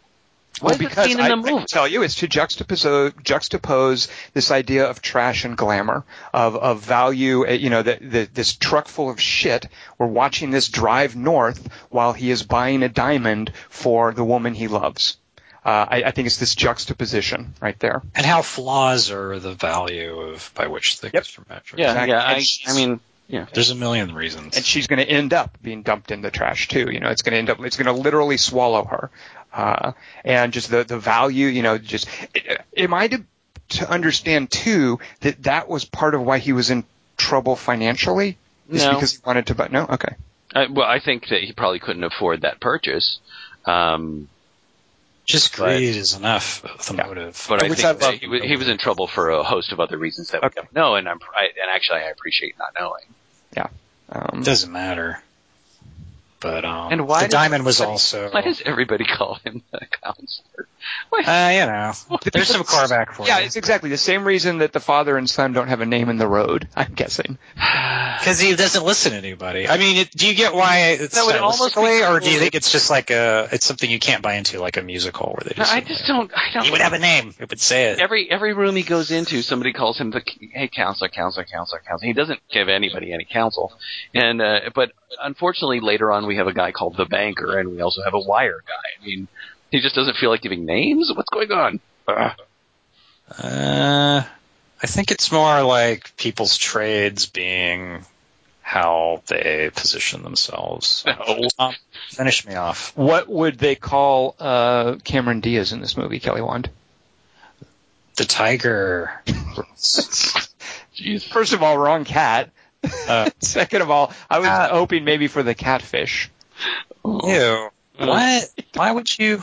Why 0.61 0.71
Well, 0.71 0.79
because 0.79 1.07
scene 1.07 1.19
in 1.19 1.25
I, 1.25 1.29
the 1.29 1.33
I 1.35 1.37
movie? 1.37 1.49
can 1.51 1.67
tell 1.67 1.89
you, 1.89 2.03
it's 2.03 2.17
to 2.17 2.29
juxtapose, 2.29 3.13
juxtapose 3.23 4.09
this 4.35 4.51
idea 4.51 4.87
of 4.91 5.01
trash 5.01 5.45
and 5.45 5.57
glamour, 5.57 6.05
of, 6.35 6.57
of 6.57 6.81
value, 6.81 7.47
uh, 7.47 7.53
you 7.53 7.71
know, 7.71 7.83
the, 7.83 7.99
the, 8.01 8.29
this 8.35 8.55
truck 8.57 8.89
full 8.89 9.09
of 9.11 9.21
shit. 9.21 9.67
We're 9.99 10.07
watching 10.07 10.51
this 10.51 10.69
drive 10.69 11.17
north 11.17 11.69
while 11.89 12.13
he 12.13 12.31
is 12.31 12.43
buying 12.43 12.83
a 12.83 12.89
diamond 12.89 13.53
for 13.69 14.13
the 14.13 14.25
woman 14.25 14.55
he 14.55 14.69
loves. 14.69 15.17
Uh, 15.65 15.87
I, 15.91 16.03
I 16.05 16.11
think 16.11 16.27
it's 16.27 16.39
this 16.39 16.55
juxtaposition 16.55 17.55
right 17.61 17.79
there. 17.79 18.03
And 18.15 18.25
how 18.27 18.43
flaws 18.43 19.11
are 19.11 19.39
the 19.39 19.53
value 19.55 20.19
of 20.21 20.51
by 20.55 20.67
which 20.69 20.97
things 20.97 21.13
Yep. 21.15 21.25
are 21.39 21.55
measured? 21.55 21.79
Yeah, 21.79 21.91
Exactly. 22.05 22.13
yeah. 22.13 22.69
I, 22.69 22.73
I 22.73 22.75
mean, 22.75 23.01
yeah. 23.29 23.47
There's 23.53 23.71
a 23.71 23.75
million 23.77 24.15
reasons. 24.15 24.57
and 24.57 24.65
she's 24.65 24.87
going 24.89 24.99
to 24.99 25.09
end 25.09 25.33
up 25.33 25.57
being 25.63 25.83
dumped 25.83 26.11
in 26.11 26.21
the 26.23 26.31
trash 26.31 26.67
too. 26.69 26.91
You 26.91 26.99
know, 26.99 27.11
it's 27.11 27.23
going 27.23 27.33
to 27.33 27.39
end 27.39 27.51
up, 27.51 27.61
it's 27.65 27.77
going 27.77 27.95
to 27.95 28.03
literally 28.03 28.39
swallow 28.39 28.85
her. 28.85 29.11
Uh, 29.53 29.93
and 30.25 30.53
just 30.53 30.71
the, 30.71 30.85
the 30.85 30.99
value, 30.99 31.47
you 31.49 31.63
know, 31.63 31.77
just, 31.79 32.09
am 32.77 32.95
I 32.95 33.09
to, 33.09 33.25
to 33.71 33.91
understand 33.91 34.51
too 34.51 35.01
that 35.21 35.43
that 35.45 35.69
was 35.69 35.85
part 35.85 36.15
of 36.15 36.23
why 36.23 36.39
he 36.39 36.53
was 36.53 36.71
in 36.71 36.85
trouble 37.17 37.57
financially? 37.57 38.37
Is 38.71 38.85
No. 38.85 38.95
because 38.95 39.13
he 39.13 39.19
wanted 39.27 39.47
to 39.49 39.55
but 39.57 39.73
no? 39.73 39.87
Okay. 39.91 40.15
I, 40.55 40.67
well, 40.67 40.87
I 40.87 41.01
think 41.01 41.29
that 41.29 41.43
he 41.43 41.53
probably 41.53 41.81
couldn't 41.81 42.05
afford 42.05 42.43
that 42.43 42.61
purchase. 42.61 43.19
Um, 43.67 44.29
Just 45.27 45.57
But- 45.57 45.77
greed 45.77 45.95
is 45.97 46.15
enough 46.15 46.65
of 46.65 46.87
the 46.87 46.95
Yeah. 46.95 47.07
motive. 47.07 47.47
but 47.49 47.63
I 47.63 47.69
Which 47.69 47.81
think 47.81 47.89
I 47.89 47.93
that 48.11 48.15
he, 48.21 48.27
wa- 48.29 48.41
he 48.41 48.57
was 48.57 48.69
in 48.69 48.79
trouble 48.79 49.07
for 49.07 49.31
a 49.31 49.43
host 49.45 49.71
of 49.73 49.79
other 49.81 49.97
reasons 49.99 50.31
that 50.31 50.43
we 50.43 50.49
don't 50.49 50.73
know, 50.75 50.95
and 50.97 51.09
I'm 51.09 51.19
I, 51.37 51.45
and 51.45 51.71
actually 51.73 51.99
I 52.01 52.09
appreciate 52.11 52.57
not 52.59 52.75
knowing. 52.79 53.05
Yeah, 53.57 53.67
um, 54.11 54.41
It 54.41 54.45
doesn't 54.45 54.73
matter. 54.73 55.23
But 56.41 56.65
um, 56.65 56.93
And 56.93 57.07
why 57.07 57.25
the 57.25 57.29
diamond 57.29 57.67
was 57.67 57.81
also. 57.83 58.31
Why 58.31 58.41
does 58.41 58.63
everybody 58.65 59.05
call 59.05 59.35
him 59.45 59.63
the 59.73 59.87
counselor? 60.03 60.69
Why? 61.11 61.21
Uh, 61.21 61.51
you 61.51 61.67
know, 61.67 62.21
there's 62.33 62.49
some 62.49 62.63
callback 62.63 63.13
for 63.13 63.27
yeah, 63.27 63.41
you. 63.41 63.45
it's 63.45 63.57
exactly 63.57 63.91
the 63.91 63.99
same 63.99 64.25
reason 64.25 64.59
that 64.59 64.73
the 64.73 64.81
father 64.81 65.19
and 65.19 65.29
son 65.29 65.53
don't 65.53 65.69
have 65.69 65.83
a 65.83 65.87
name 65.87 66.09
in 66.09 66.17
the 66.17 66.27
road, 66.27 66.69
I'm 66.75 66.95
guessing. 66.95 67.39
Because 68.21 68.39
he 68.39 68.55
doesn't 68.55 68.85
listen 68.85 69.13
to 69.13 69.17
anybody. 69.17 69.67
I 69.67 69.79
mean, 69.79 69.97
it, 69.97 70.11
do 70.11 70.29
you 70.29 70.35
get 70.35 70.53
why 70.53 70.91
it's 70.91 71.15
That 71.15 71.25
would 71.25 71.37
almost 71.37 71.75
be 71.75 72.03
or 72.05 72.21
do 72.21 72.31
you 72.31 72.39
think 72.39 72.55
it's 72.55 72.71
just 72.71 72.91
like 72.91 73.11
a 73.11 73.49
it's 73.51 73.65
something 73.65 73.91
you 73.91 73.99
can't 73.99 74.21
buy 74.23 74.35
into, 74.35 74.61
like 74.61 74.77
a 74.77 74.83
musical 74.83 75.29
where 75.29 75.43
they 75.43 75.55
No, 75.57 75.65
just 75.65 75.73
I 75.75 75.81
just 75.81 76.07
don't. 76.07 76.31
I 76.37 76.51
don't. 76.53 76.65
He 76.65 76.71
would 76.71 76.83
have 76.83 76.93
a 76.93 76.99
name. 76.99 77.33
It 77.39 77.49
would 77.49 77.61
say 77.61 77.93
it. 77.93 77.99
Every 77.99 78.31
every 78.31 78.53
room 78.53 78.77
he 78.77 78.83
goes 78.83 79.11
into, 79.11 79.41
somebody 79.41 79.73
calls 79.73 79.97
him 79.99 80.11
the 80.11 80.21
hey 80.53 80.69
counselor, 80.69 81.09
counselor, 81.09 81.47
counselor, 81.51 81.81
counselor. 81.81 82.07
He 82.09 82.13
doesn't 82.13 82.41
give 82.53 82.69
anybody 82.69 83.11
any 83.11 83.25
counsel, 83.25 83.73
and 84.13 84.43
uh, 84.43 84.69
but 84.75 84.93
unfortunately 85.23 85.81
later 85.81 86.11
on 86.13 86.27
we 86.27 86.37
have 86.37 86.47
a 86.47 86.53
guy 86.53 86.73
called 86.73 86.97
the 86.97 87.07
banker, 87.07 87.59
and 87.59 87.71
we 87.71 87.81
also 87.81 88.03
have 88.03 88.15
a 88.15 88.21
wire 88.21 88.63
guy. 88.67 89.03
I 89.03 89.07
mean, 89.07 89.29
he 89.71 89.81
just 89.81 89.95
doesn't 89.95 90.17
feel 90.17 90.31
like 90.31 90.43
giving 90.43 90.65
names. 90.65 91.13
What's 91.15 91.31
going 91.31 91.53
on? 91.53 91.81
Ugh. 92.09 92.33
Uh, 93.39 94.23
I 94.83 94.87
think 94.87 95.11
it's 95.11 95.31
more 95.31 95.63
like 95.63 96.17
people's 96.17 96.57
trades 96.57 97.27
being 97.27 98.05
how 98.63 99.23
they 99.27 99.71
position 99.75 100.23
themselves. 100.23 101.05
No. 101.07 101.49
Tom, 101.59 101.75
finish 102.09 102.47
me 102.47 102.55
off. 102.55 102.97
What 102.97 103.29
would 103.29 103.59
they 103.59 103.75
call 103.75 104.37
uh, 104.39 104.97
Cameron 105.05 105.41
Diaz 105.41 105.73
in 105.73 105.81
this 105.81 105.97
movie, 105.97 106.21
Kelly 106.21 106.41
Wand? 106.41 106.71
The 108.17 108.25
tiger. 108.25 109.11
Jeez. 109.77 111.29
First 111.29 111.53
of 111.53 111.63
all, 111.63 111.79
wrong 111.79 112.05
cat. 112.05 112.51
Uh, 112.85 113.31
Second 113.41 113.83
of 113.83 113.91
all, 113.91 114.13
I 114.29 114.39
was 114.39 114.49
Cat. 114.49 114.71
hoping 114.71 115.05
maybe 115.05 115.29
for 115.29 115.43
the 115.43 115.55
catfish. 115.55 116.31
ew. 117.05 117.69
What? 117.99 118.51
Why 118.75 118.93
would 118.93 119.19
you? 119.19 119.43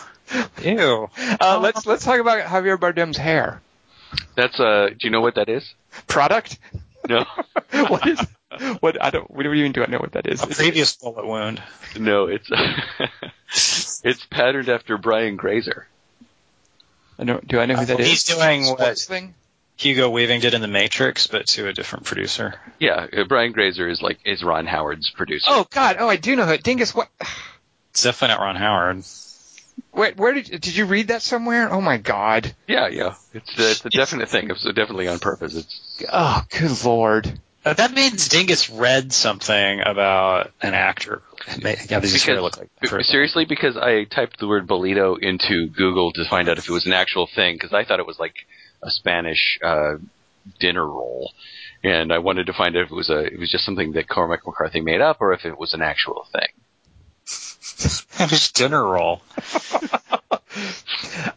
Ew. 0.64 1.10
Uh, 1.40 1.60
let's 1.62 1.86
let's 1.86 2.04
talk 2.04 2.20
about 2.20 2.44
Javier 2.44 2.78
Bardem's 2.80 3.18
hair. 3.18 3.62
That's 4.36 4.60
uh. 4.60 4.90
Do 4.90 4.96
you 5.02 5.10
know 5.10 5.22
what 5.22 5.36
that 5.36 5.50
is? 5.50 5.74
Product? 6.08 6.58
No. 7.08 7.26
what 7.72 8.08
is? 8.08 8.20
What 8.80 9.02
I 9.02 9.10
don't. 9.12 9.30
What 9.30 9.44
do 9.44 9.50
you 9.54 9.60
even 9.60 9.72
do? 9.74 9.84
I 9.84 9.88
know 9.88 10.00
what 10.00 10.14
that 10.14 10.28
is. 10.28 10.42
A 10.42 10.48
previous 10.48 10.96
bullet 10.96 11.26
wound. 11.26 11.62
No, 11.98 12.28
it's 12.28 12.50
it's 14.04 14.26
patterned 14.26 14.70
after 14.70 14.98
Brian 14.98 15.36
Grazer. 15.36 15.88
I 17.20 17.24
know. 17.24 17.40
Do 17.46 17.60
I 17.60 17.66
know 17.66 17.76
who 17.76 17.86
that 17.86 18.00
is? 18.00 18.08
He's 18.08 18.24
doing 18.24 18.64
Sports 18.66 18.80
what 18.82 18.98
thing. 19.00 19.34
Hugo 19.78 20.10
Weaving 20.10 20.42
did 20.42 20.54
in 20.54 20.62
The 20.62 20.68
Matrix, 20.68 21.28
but 21.28 21.48
to 21.48 21.68
a 21.68 21.74
different 21.74 22.06
producer. 22.06 22.56
Yeah, 22.80 23.08
uh, 23.16 23.24
Brian 23.26 23.52
Grazer 23.52 23.88
is 23.88 24.02
like 24.02 24.20
is 24.26 24.44
Ron 24.44 24.66
Howard's 24.66 25.12
producer. 25.12 25.46
Oh 25.50 25.68
God! 25.70 25.98
Oh, 26.00 26.10
I 26.10 26.16
do 26.16 26.36
know 26.36 26.46
who. 26.46 26.58
Dingus. 26.58 26.94
What? 26.94 27.10
It's 27.92 28.04
definitely 28.04 28.36
not 28.36 28.44
Ron 28.44 28.56
Howard. 28.58 29.04
Where, 29.90 30.12
where 30.14 30.34
did 30.36 30.46
did 30.62 30.76
you 30.76 30.86
read 30.86 31.08
that 31.08 31.24
somewhere? 31.24 31.72
Oh 31.74 31.82
my 31.82 31.98
God! 31.98 32.54
yeah, 32.68 32.88
yeah. 32.90 33.16
It's 33.34 33.50
uh, 33.58 33.64
it's 33.64 33.86
a 33.86 33.90
definite 33.90 34.30
thing. 34.30 34.52
It's 34.52 34.64
definitely 34.64 35.08
on 35.08 35.18
purpose. 35.18 35.56
It's 35.56 36.04
Oh, 36.12 36.44
good 36.52 36.86
lord! 36.86 37.40
Uh, 37.66 37.74
that 37.74 37.92
means 37.94 38.30
Dingus 38.30 38.70
read 38.70 39.12
something 39.12 39.82
about 39.84 40.52
an 40.62 40.76
actor. 40.76 41.24
Yeah, 41.48 42.00
they 42.00 42.08
just 42.08 42.26
because 42.26 42.42
look 42.42 42.58
like 42.58 43.06
seriously 43.06 43.46
because 43.46 43.76
I 43.76 44.04
typed 44.04 44.40
the 44.40 44.48
word 44.48 44.68
bolito 44.68 45.18
into 45.20 45.68
Google 45.68 46.14
to 46.14 46.26
find 46.30 46.50
out 46.50 46.60
if 46.60 46.70
it 46.70 46.72
was 46.72 46.86
an 46.86 46.94
actual 46.94 47.28
thing 47.36 47.56
because 47.56 47.74
I 47.74 47.84
thought 47.84 48.00
it 48.00 48.06
was 48.06 48.20
like 48.20 48.36
a 48.84 48.92
Spanish 48.92 49.60
uh, 49.64 49.96
dinner 50.60 50.86
roll, 50.86 51.32
and 51.84 52.12
I 52.12 52.20
wanted 52.20 52.48
to 52.48 52.54
find 52.54 52.76
out 52.76 52.86
if 52.86 52.92
it 52.92 52.96
was 52.96 53.10
a 53.10 53.20
it 53.20 53.40
was 53.40 53.52
just 53.52 53.66
something 53.66 53.94
that 53.94 54.08
Cormac 54.08 54.46
McCarthy 54.46 54.82
made 54.82 55.02
up 55.02 55.18
or 55.22 55.34
if 55.34 55.46
it 55.46 55.58
was 55.58 55.74
an 55.74 55.82
actual 55.82 56.28
thing. 56.32 56.50
Spanish 57.26 58.52
dinner 58.54 58.84
roll. 58.84 59.22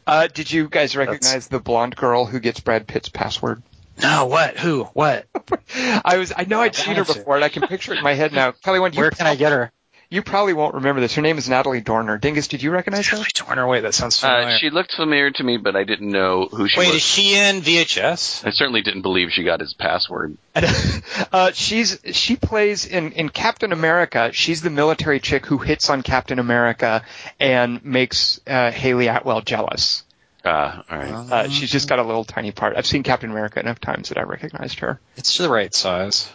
Uh, 0.07 0.27
did 0.27 0.51
you 0.51 0.69
guys 0.69 0.97
recognize 0.97 1.49
the 1.49 1.61
blonde 1.61 1.95
girl 1.95 2.25
who 2.25 2.41
gets 2.41 2.59
Brad 2.61 2.87
Pitt's 2.87 3.09
password? 3.09 3.63
No, 4.03 4.27
what? 4.27 4.57
Who? 4.59 4.85
What? 4.85 5.27
I 6.05 6.17
was. 6.17 6.33
I 6.35 6.45
know 6.45 6.61
I'd 6.61 6.75
seen 6.75 6.97
her 6.97 7.05
before, 7.05 7.37
and 7.37 7.45
I 7.45 7.49
can 7.49 7.67
picture 7.69 7.93
it 7.93 7.99
in 7.99 8.05
my 8.05 8.15
head 8.15 8.33
now. 8.33 8.53
Kelly, 8.53 8.81
one. 8.81 8.93
You 8.93 9.01
Where 9.01 9.11
can 9.11 9.27
I 9.27 9.37
get 9.37 9.53
her? 9.53 9.73
You 10.13 10.23
probably 10.23 10.55
won't 10.55 10.75
remember 10.75 11.01
this. 11.01 11.15
Her 11.15 11.23
name 11.23 11.39
is 11.39 11.49
Natalie 11.49 11.81
Dormer. 11.81 12.19
Dingus, 12.19 12.49
did 12.49 12.65
you 12.65 12.73
recognize 12.73 13.07
her? 13.07 13.17
Natalie 13.17 13.31
Dormer. 13.33 13.69
Wait, 13.69 13.83
that 13.83 13.95
sounds 13.95 14.19
familiar. 14.19 14.49
Uh, 14.49 14.59
she 14.59 14.69
looked 14.69 14.93
familiar 14.93 15.31
to 15.31 15.45
me, 15.45 15.57
but 15.57 15.77
I 15.77 15.85
didn't 15.85 16.11
know 16.11 16.47
who 16.47 16.69
she 16.69 16.81
Wait, 16.81 16.87
was. 16.87 16.95
Wait, 16.95 16.97
is 16.97 17.03
she 17.03 17.37
in 17.37 17.61
VHS? 17.61 18.45
I 18.45 18.51
certainly 18.51 18.83
didn't 18.83 19.03
believe 19.03 19.31
she 19.31 19.45
got 19.45 19.61
his 19.61 19.73
password. 19.73 20.37
uh, 21.33 21.53
she's 21.53 22.01
she 22.11 22.35
plays 22.35 22.87
in 22.87 23.13
in 23.13 23.29
Captain 23.29 23.73
America. 23.73 24.31
She's 24.33 24.63
the 24.63 24.71
military 24.71 25.21
chick 25.21 25.47
who 25.47 25.59
hits 25.59 25.89
on 25.89 26.03
Captain 26.03 26.41
America 26.41 27.05
and 27.39 27.85
makes 27.85 28.41
uh, 28.49 28.73
Hayley 28.73 29.07
Atwell 29.07 29.43
jealous. 29.43 30.03
Ah, 30.45 30.83
all 30.91 30.99
right. 30.99 31.13
Uh, 31.13 31.49
she's 31.51 31.71
just 31.71 31.89
got 31.89 32.01
a 32.01 32.03
little 32.03 32.25
tiny 32.25 32.51
part. 32.51 32.77
I've 32.77 32.87
seen 32.87 33.05
Captain 33.05 33.31
America 33.31 33.61
enough 33.61 33.79
times 33.79 34.09
that 34.09 34.19
I 34.19 34.23
recognized 34.23 34.81
her. 34.81 34.99
It's 35.17 35.39
the 35.39 35.49
right 35.49 35.73
size. 35.73 36.29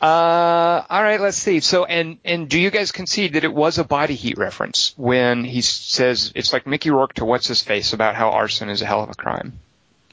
Uh, 0.00 0.82
all 0.88 1.02
right, 1.02 1.20
let's 1.20 1.36
see. 1.36 1.60
So, 1.60 1.84
and 1.84 2.18
and 2.24 2.48
do 2.48 2.58
you 2.58 2.70
guys 2.70 2.92
concede 2.92 3.34
that 3.34 3.44
it 3.44 3.52
was 3.52 3.78
a 3.78 3.84
body 3.84 4.14
heat 4.14 4.38
reference 4.38 4.94
when 4.96 5.44
he 5.44 5.60
says 5.60 6.32
it's 6.34 6.52
like 6.52 6.66
Mickey 6.66 6.90
Rourke 6.90 7.14
to 7.14 7.24
what's 7.24 7.46
his 7.46 7.62
face 7.62 7.92
about 7.92 8.14
how 8.14 8.30
arson 8.30 8.68
is 8.68 8.82
a 8.82 8.86
hell 8.86 9.02
of 9.02 9.10
a 9.10 9.14
crime, 9.14 9.58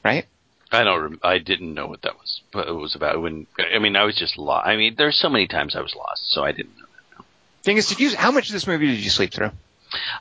right? 0.04 0.26
I 0.72 0.84
don't. 0.84 1.02
Rem- 1.02 1.20
I 1.24 1.38
didn't 1.38 1.74
know 1.74 1.88
what 1.88 2.02
that 2.02 2.16
was. 2.16 2.42
What 2.52 2.68
it 2.68 2.72
was 2.72 2.96
about. 2.96 3.22
When 3.22 3.48
I 3.74 3.80
mean, 3.80 3.96
I 3.96 4.04
was 4.04 4.16
just 4.16 4.38
lost. 4.38 4.68
I 4.68 4.76
mean, 4.76 4.96
there's 4.98 5.18
so 5.18 5.30
many 5.30 5.48
times 5.48 5.76
I 5.76 5.82
was 5.82 5.96
lost, 5.96 6.32
so 6.32 6.44
I 6.44 6.52
didn't 6.52 6.78
know. 6.78 7.26
Thing 7.64 7.78
is, 7.78 7.88
did 7.88 8.00
you 8.00 8.16
how 8.16 8.32
much 8.32 8.48
of 8.48 8.54
this 8.54 8.68
movie 8.68 8.88
did 8.88 9.04
you 9.04 9.10
sleep 9.10 9.34
through? 9.34 9.52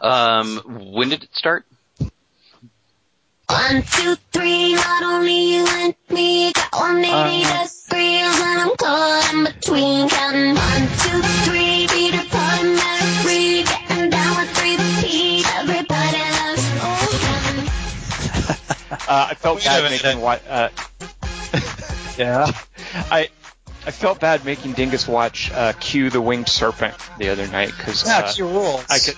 Um, 0.01 0.93
when 0.93 1.09
did 1.09 1.25
it 1.25 1.35
start? 1.35 1.65
One, 3.49 3.83
two, 3.83 4.17
three, 4.33 4.75
not 4.75 5.03
only 5.03 5.55
you 5.57 5.67
and 5.69 5.95
me, 6.11 6.53
got 6.53 6.73
180 6.73 7.15
Uh, 7.15 7.67
degrees, 7.67 8.41
and 8.41 8.61
I'm 8.61 8.77
caught 8.77 9.33
in 9.33 9.45
between. 9.45 10.09
Counting 10.09 10.55
one, 10.55 10.89
two, 10.99 11.23
three, 11.45 11.87
Peter 11.89 12.25
Pan, 12.31 12.75
Mary 12.75 13.13
Free, 13.23 13.63
getting 13.65 14.11
down 14.11 14.37
with 14.37 14.51
three 14.57 14.77
Pete, 15.01 15.47
everybody 15.57 16.19
loves 16.39 16.67
old 16.83 17.21
Uh, 19.09 19.29
I 19.31 19.35
felt 19.35 19.57
Wait 19.57 19.67
a 19.67 19.69
bad 19.69 19.83
minute. 19.85 20.03
making 20.05 20.21
what. 20.23 20.43
Uh, 20.49 20.69
Yeah. 22.17 22.47
I 23.11 23.29
I 23.87 23.91
felt 23.91 24.21
bad 24.21 24.45
making 24.45 24.73
Dingus 24.73 25.07
watch 25.09 25.51
uh, 25.53 25.73
Q 25.81 26.09
the 26.11 26.21
Winged 26.21 26.49
Serpent 26.49 26.95
the 27.19 27.29
other 27.31 27.47
night 27.49 27.75
because 27.77 28.07
Yeah, 28.07 28.19
uh, 28.19 28.21
it's 28.29 28.39
your 28.39 28.49
rules. 28.49 28.87
I 28.89 28.99
could. 29.01 29.17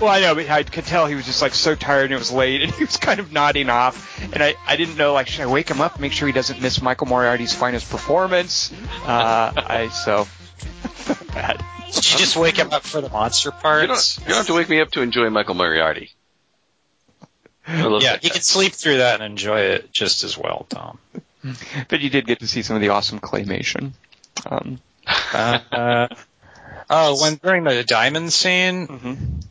Well, 0.00 0.10
I 0.10 0.20
know, 0.20 0.34
but 0.36 0.48
I 0.48 0.62
could 0.62 0.84
tell 0.84 1.06
he 1.06 1.14
was 1.16 1.26
just 1.26 1.42
like 1.42 1.54
so 1.54 1.74
tired 1.74 2.04
and 2.04 2.12
it 2.14 2.18
was 2.18 2.30
late, 2.30 2.62
and 2.62 2.72
he 2.72 2.84
was 2.84 2.96
kind 2.96 3.18
of 3.20 3.32
nodding 3.32 3.68
off. 3.68 4.20
And 4.32 4.42
I, 4.42 4.54
I 4.66 4.76
didn't 4.76 4.96
know 4.96 5.12
like 5.12 5.26
should 5.28 5.42
I 5.42 5.46
wake 5.46 5.68
him 5.68 5.80
up, 5.80 5.98
make 5.98 6.12
sure 6.12 6.26
he 6.28 6.32
doesn't 6.32 6.60
miss 6.62 6.80
Michael 6.80 7.06
Moriarty's 7.08 7.52
finest 7.54 7.90
performance. 7.90 8.72
Uh, 9.04 9.52
I 9.56 9.88
so 9.88 10.24
felt 10.24 11.26
bad. 11.34 11.64
Did 11.86 12.12
you 12.12 12.18
just 12.18 12.36
wake 12.36 12.56
him 12.56 12.70
up 12.72 12.82
for 12.84 13.00
the 13.00 13.08
monster 13.08 13.48
You 13.48 13.60
parts? 13.60 14.16
don't. 14.16 14.24
You 14.24 14.28
don't 14.30 14.36
have 14.38 14.46
to 14.48 14.54
wake 14.54 14.68
me 14.68 14.80
up 14.80 14.90
to 14.92 15.02
enjoy 15.02 15.30
Michael 15.30 15.54
Moriarty. 15.54 16.10
Yeah, 17.66 17.88
that 18.00 18.24
you 18.24 18.30
can 18.30 18.40
sleep 18.40 18.72
through 18.72 18.98
that 18.98 19.20
and 19.20 19.30
enjoy 19.30 19.60
it 19.60 19.92
just 19.92 20.24
as 20.24 20.36
well, 20.38 20.66
Tom. 20.68 20.98
But 21.88 22.00
you 22.00 22.10
did 22.10 22.26
get 22.26 22.40
to 22.40 22.46
see 22.46 22.62
some 22.62 22.76
of 22.76 22.82
the 22.82 22.88
awesome 22.90 23.20
claymation. 23.20 23.92
Um, 24.44 24.80
Uh, 25.06 25.58
uh, 25.72 26.08
oh, 26.90 27.20
when 27.22 27.36
during 27.36 27.64
the 27.64 27.84
diamond 27.84 28.32
scene, 28.32 28.86
mhm. 28.86 29.44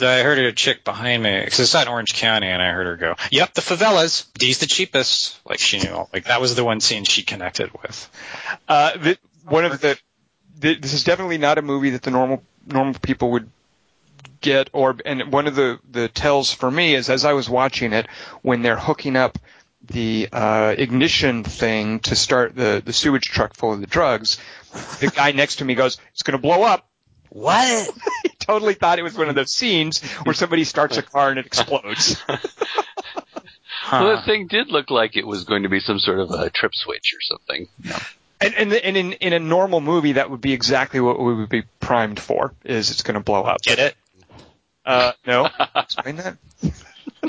I 0.00 0.22
heard 0.22 0.38
a 0.38 0.52
chick 0.52 0.84
behind 0.84 1.22
me 1.22 1.40
because 1.40 1.60
it's 1.60 1.74
not 1.74 1.88
Orange 1.88 2.14
County, 2.14 2.46
and 2.46 2.62
I 2.62 2.70
heard 2.72 2.86
her 2.86 2.96
go, 2.96 3.14
"Yep, 3.30 3.54
the 3.54 3.60
favelas. 3.60 4.26
These 4.38 4.58
the 4.58 4.66
cheapest." 4.66 5.38
Like 5.46 5.58
she 5.58 5.78
knew, 5.78 6.06
like 6.12 6.24
that 6.24 6.40
was 6.40 6.54
the 6.54 6.64
one 6.64 6.80
scene 6.80 7.04
she 7.04 7.22
connected 7.22 7.70
with. 7.72 8.10
Uh, 8.68 8.96
the, 8.96 9.18
one 9.44 9.64
of 9.64 9.80
the, 9.80 9.98
the 10.58 10.74
this 10.74 10.92
is 10.92 11.04
definitely 11.04 11.38
not 11.38 11.58
a 11.58 11.62
movie 11.62 11.90
that 11.90 12.02
the 12.02 12.10
normal 12.10 12.42
normal 12.66 12.94
people 12.94 13.32
would 13.32 13.50
get 14.40 14.70
or 14.72 14.96
and 15.04 15.32
one 15.32 15.46
of 15.46 15.54
the 15.54 15.78
the 15.90 16.08
tells 16.08 16.52
for 16.52 16.70
me 16.70 16.94
is 16.94 17.10
as 17.10 17.24
I 17.24 17.32
was 17.32 17.48
watching 17.48 17.92
it 17.92 18.06
when 18.42 18.62
they're 18.62 18.76
hooking 18.76 19.16
up 19.16 19.38
the 19.82 20.28
uh, 20.32 20.74
ignition 20.76 21.44
thing 21.44 22.00
to 22.00 22.14
start 22.14 22.54
the 22.54 22.82
the 22.84 22.92
sewage 22.92 23.24
truck 23.24 23.54
full 23.54 23.72
of 23.72 23.80
the 23.80 23.86
drugs 23.86 24.38
the 25.00 25.08
guy 25.08 25.32
next 25.32 25.56
to 25.56 25.64
me 25.64 25.74
goes 25.74 25.98
it's 26.12 26.22
going 26.22 26.36
to 26.36 26.42
blow 26.42 26.62
up 26.62 26.87
What? 27.30 27.88
he 28.22 28.30
totally 28.38 28.74
thought 28.74 28.98
it 28.98 29.02
was 29.02 29.16
one 29.16 29.28
of 29.28 29.34
those 29.34 29.52
scenes 29.52 30.00
where 30.24 30.34
somebody 30.34 30.64
starts 30.64 30.96
a 30.96 31.02
car 31.02 31.30
and 31.30 31.38
it 31.38 31.46
explodes 31.46 32.22
Well, 33.90 34.16
the 34.16 34.22
thing 34.22 34.48
did 34.48 34.68
look 34.70 34.90
like 34.90 35.16
it 35.16 35.26
was 35.26 35.44
going 35.44 35.62
to 35.62 35.68
be 35.70 35.80
some 35.80 35.98
sort 35.98 36.20
of 36.20 36.30
a 36.30 36.50
trip 36.50 36.72
switch 36.74 37.14
or 37.14 37.20
something. 37.22 37.68
and 38.40 38.54
and, 38.54 38.72
and 38.72 38.96
in 38.96 39.12
in 39.14 39.32
a 39.32 39.38
normal 39.38 39.80
movie 39.80 40.12
that 40.12 40.30
would 40.30 40.40
be 40.42 40.52
exactly 40.52 41.00
what 41.00 41.18
we 41.18 41.34
would 41.34 41.48
be 41.48 41.62
primed 41.80 42.20
for 42.20 42.52
is 42.64 42.90
it's 42.90 43.02
going 43.02 43.14
to 43.14 43.20
blow 43.20 43.42
up 43.44 43.62
Get 43.62 43.78
it? 43.78 43.94
uh 44.84 45.12
no 45.26 45.48
explain 45.76 46.16
that 46.16 46.36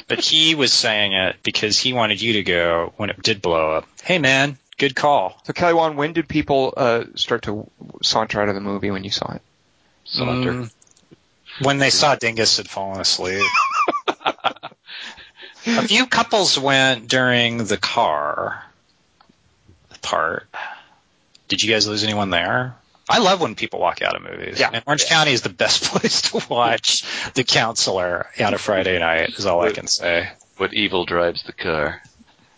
But 0.07 0.19
he 0.19 0.55
was 0.55 0.73
saying 0.73 1.13
it 1.13 1.37
because 1.43 1.79
he 1.79 1.93
wanted 1.93 2.21
you 2.21 2.33
to 2.33 2.43
go 2.43 2.93
when 2.97 3.09
it 3.09 3.21
did 3.23 3.41
blow 3.41 3.71
up. 3.77 3.87
Hey, 4.03 4.17
man, 4.19 4.57
good 4.77 4.95
call. 4.95 5.39
So 5.45 5.53
Kelly 5.53 5.73
Wand, 5.73 5.97
when 5.97 6.13
did 6.13 6.27
people 6.27 6.73
uh, 6.75 7.05
start 7.15 7.43
to 7.43 7.69
saunter 8.03 8.41
out 8.41 8.49
of 8.49 8.55
the 8.55 8.61
movie 8.61 8.91
when 8.91 9.03
you 9.03 9.11
saw 9.11 9.33
it? 9.33 9.41
Mm, 10.17 10.71
when 11.61 11.77
they 11.77 11.89
saw 11.89 12.15
Dingus 12.15 12.57
had 12.57 12.69
fallen 12.69 12.99
asleep. 12.99 13.43
A 15.67 15.87
few 15.87 16.07
couples 16.07 16.57
went 16.57 17.07
during 17.07 17.65
the 17.65 17.77
car 17.77 18.63
part. 20.01 20.47
Did 21.47 21.61
you 21.61 21.71
guys 21.71 21.87
lose 21.87 22.03
anyone 22.03 22.29
there? 22.29 22.75
I 23.09 23.19
love 23.19 23.41
when 23.41 23.55
people 23.55 23.79
walk 23.79 24.01
out 24.01 24.15
of 24.15 24.21
movies. 24.21 24.59
Yeah. 24.59 24.69
And 24.71 24.83
Orange 24.85 25.05
County 25.05 25.31
is 25.31 25.41
the 25.41 25.49
best 25.49 25.83
place 25.91 26.23
to 26.23 26.45
watch 26.49 27.03
The 27.33 27.43
Counselor 27.43 28.27
on 28.39 28.53
a 28.53 28.57
Friday 28.57 28.99
night, 28.99 29.29
is 29.37 29.45
all 29.45 29.61
I 29.61 29.71
can 29.71 29.87
say. 29.87 30.29
What 30.57 30.73
evil 30.73 31.05
drives 31.05 31.43
the 31.43 31.53
car? 31.53 32.01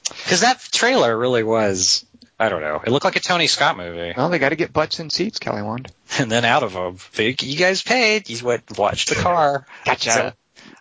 Because 0.10 0.42
that 0.42 0.60
trailer 0.72 1.18
really 1.18 1.44
was, 1.44 2.06
I 2.42 2.50
don't 2.50 2.62
know, 2.62 2.82
it 2.84 2.90
looked 2.90 3.06
like 3.06 3.16
a 3.16 3.20
Tony 3.22 3.46
Scott 3.48 3.78
movie. 3.78 4.14
Well, 4.18 4.30
they 4.30 4.40
got 4.40 4.50
to 4.50 4.56
get 4.56 4.74
butts 4.74 5.00
in 5.00 5.10
seats, 5.10 5.38
Kelly 5.40 5.62
Wand. 5.62 5.92
And 6.20 6.30
then 6.30 6.44
out 6.44 6.64
of 6.64 6.74
them, 6.74 6.98
big, 7.16 7.42
you 7.42 7.58
guys 7.58 7.82
paid, 7.82 8.30
you 8.30 8.44
went 8.46 8.78
watch 8.78 9.06
the 9.06 9.16
car. 9.16 9.66
Gotcha. 9.86 10.12
So, 10.12 10.34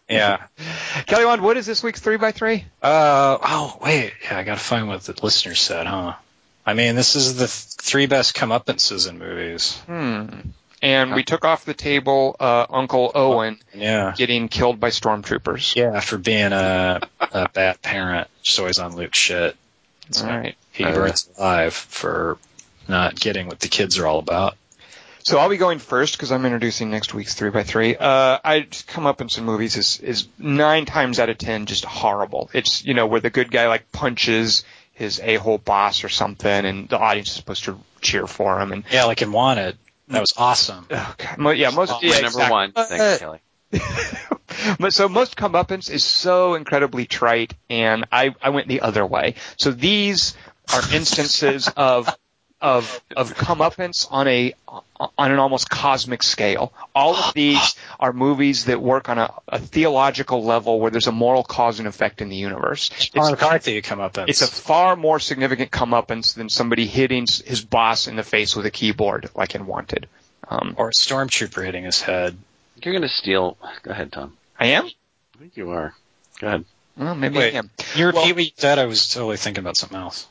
yeah. 0.09 0.43
Kelly 1.07 1.25
Wand, 1.25 1.41
what 1.43 1.57
is 1.57 1.67
this 1.67 1.83
week's 1.85 2.01
three 2.01 2.17
by 2.17 2.33
three? 2.33 2.65
Uh, 2.83 3.39
oh, 3.41 3.79
wait. 3.81 4.13
Yeah, 4.25 4.39
I 4.39 4.43
gotta 4.43 4.59
find 4.61 4.89
what 4.89 5.03
the 5.03 5.15
listener 5.23 5.55
said, 5.55 5.87
huh? 5.87 6.15
I 6.67 6.75
mean, 6.75 6.95
this 6.97 7.15
is 7.15 7.35
the 7.35 7.47
th- 7.47 7.51
three 7.51 8.07
best 8.07 8.35
comeuppances 8.35 9.09
in 9.09 9.19
movies. 9.19 9.79
Hmm. 9.87 10.27
And 10.83 11.15
we 11.15 11.23
took 11.25 11.45
off 11.45 11.65
the 11.67 11.75
table 11.75 12.35
uh, 12.41 12.67
Uncle 12.71 13.13
Owen 13.15 13.59
Yeah. 13.75 14.15
getting 14.17 14.49
killed 14.49 14.81
by 14.81 14.89
stormtroopers. 14.91 15.77
Yeah, 15.77 16.01
for 16.01 16.17
being 16.19 16.53
a, 16.53 17.01
a 17.21 17.49
bad 17.51 17.83
parent. 17.83 18.29
Just 18.43 18.59
always 18.59 18.79
on 18.79 18.97
Luke's 18.97 19.19
shit. 19.19 19.57
All 20.21 20.27
right. 20.27 20.57
He 20.81 20.87
Uh, 20.87 20.95
burns 20.95 21.28
alive 21.37 21.74
for 21.74 22.39
not 22.89 23.18
getting 23.18 23.49
what 23.49 23.61
the 23.61 23.68
kids 23.68 23.99
are 23.99 24.07
all 24.07 24.18
about. 24.18 24.57
So 25.22 25.39
I'll 25.39 25.51
be 25.51 25.59
going 25.59 25.78
first 25.78 26.14
because 26.16 26.33
I'm 26.33 26.47
introducing 26.47 26.91
next 26.91 27.12
week's 27.12 27.35
three 27.35 27.51
by 27.51 27.62
three. 27.62 27.95
Uh, 27.95 28.39
I 28.43 28.61
just 28.61 28.87
come 28.87 29.07
up 29.07 29.20
in 29.20 29.28
some 29.28 29.45
movies 29.45 29.76
is 29.76 30.01
is 30.01 30.26
nine 30.39 30.87
times 30.87 31.18
out 31.20 31.28
of 31.28 31.37
ten 31.37 31.66
just 31.66 31.85
horrible. 31.85 32.51
It's 32.55 32.85
you 32.85 32.95
know 32.95 33.07
where 33.07 33.20
the 33.20 33.28
good 33.31 33.51
guy 33.51 33.68
like 33.68 33.93
punches 33.93 34.64
his 34.93 35.20
a 35.20 35.37
hole 35.37 35.59
boss 35.59 36.05
or 36.05 36.09
something, 36.09 36.64
and 36.64 36.89
the 36.89 36.99
audience 36.99 37.28
is 37.28 37.35
supposed 37.35 37.64
to 37.64 37.78
cheer 38.01 38.26
for 38.26 38.59
him. 38.61 38.72
And 38.72 38.85
Yeah, 38.91 39.05
like 39.05 39.20
in 39.22 39.31
Wanted. 39.33 39.76
That 40.09 40.20
was 40.20 40.33
awesome. 40.37 40.87
oh 40.91 41.14
God, 41.18 41.57
yeah, 41.59 41.70
most 41.70 41.91
My 41.91 41.99
yeah, 42.03 42.11
number 42.14 42.26
exactly. 42.26 42.51
one. 42.51 42.72
Uh, 42.74 42.85
Thanks, 42.87 43.18
Kelly. 43.18 43.41
but 44.81 44.93
so 44.93 45.09
most 45.09 45.37
comeuppance 45.37 45.91
is 45.91 46.03
so 46.03 46.55
incredibly 46.55 47.07
trite, 47.07 47.55
and 47.68 48.07
I 48.11 48.35
I 48.43 48.51
went 48.51 48.68
the 48.68 48.81
other 48.81 49.07
way. 49.07 49.35
So 49.59 49.70
these 49.70 50.35
are 50.75 50.95
instances 50.95 51.68
of 51.77 52.09
of 52.61 53.01
of 53.16 53.35
comeuppance 53.35 54.07
on 54.11 54.29
a 54.29 54.53
on 55.18 55.31
an 55.33 55.39
almost 55.39 55.71
cosmic 55.71 56.23
scale. 56.23 56.73
All 56.95 57.14
of 57.16 57.33
these 57.33 57.75
are 57.99 58.12
movies 58.12 58.66
that 58.66 58.83
work 58.83 59.09
on 59.09 59.18
a, 59.18 59.33
a 59.49 59.59
theological 59.59 60.45
level 60.45 60.79
where 60.79 60.91
there's 60.91 61.07
a 61.07 61.12
moral 61.12 61.43
cause 61.43 61.79
and 61.79 61.89
effect 61.89 62.21
in 62.21 62.29
the 62.29 62.37
universe. 62.37 62.91
Sean 62.99 63.23
It's, 63.23 63.31
McCarthy 63.31 63.81
come 63.81 64.01
up. 64.01 64.18
it's 64.18 64.43
a 64.43 64.47
far 64.47 64.95
more 64.97 65.18
significant 65.18 65.71
comeuppance 65.71 66.35
than 66.35 66.51
somebody 66.51 66.87
hitting 66.87 67.27
his 67.45 67.64
boss 67.64 68.09
in 68.09 68.16
the 68.16 68.23
face 68.23 68.55
with 68.55 68.66
a 68.66 68.71
keyboard, 68.71 69.31
like 69.35 69.55
in 69.55 69.66
Wanted. 69.66 70.07
Um, 70.49 70.75
or 70.77 70.89
a 70.89 70.93
stormtrooper 70.93 71.64
hitting 71.64 71.85
his 71.85 72.03
head. 72.03 72.37
You're 72.83 72.93
going 72.93 73.03
to 73.03 73.09
steal. 73.09 73.57
Go 73.85 73.93
ahead, 73.93 74.11
Tom. 74.12 74.37
I 74.59 74.66
am. 74.66 74.85
I 74.87 75.39
think 75.39 75.57
you 75.57 75.71
are. 75.71 75.95
Go 76.41 76.47
ahead. 76.49 76.64
Well, 76.97 77.14
maybe 77.14 77.39
Wait. 77.39 77.55
I 77.55 77.59
am. 77.59 77.71
You 77.95 78.07
repeat 78.07 78.16
Well- 78.18 78.35
what 78.35 78.45
you 78.45 78.51
said. 78.57 78.79
I 78.79 78.85
was 78.87 79.09
totally 79.09 79.37
thinking 79.39 79.62
about 79.62 79.77
something 79.77 79.97
else. 79.99 80.27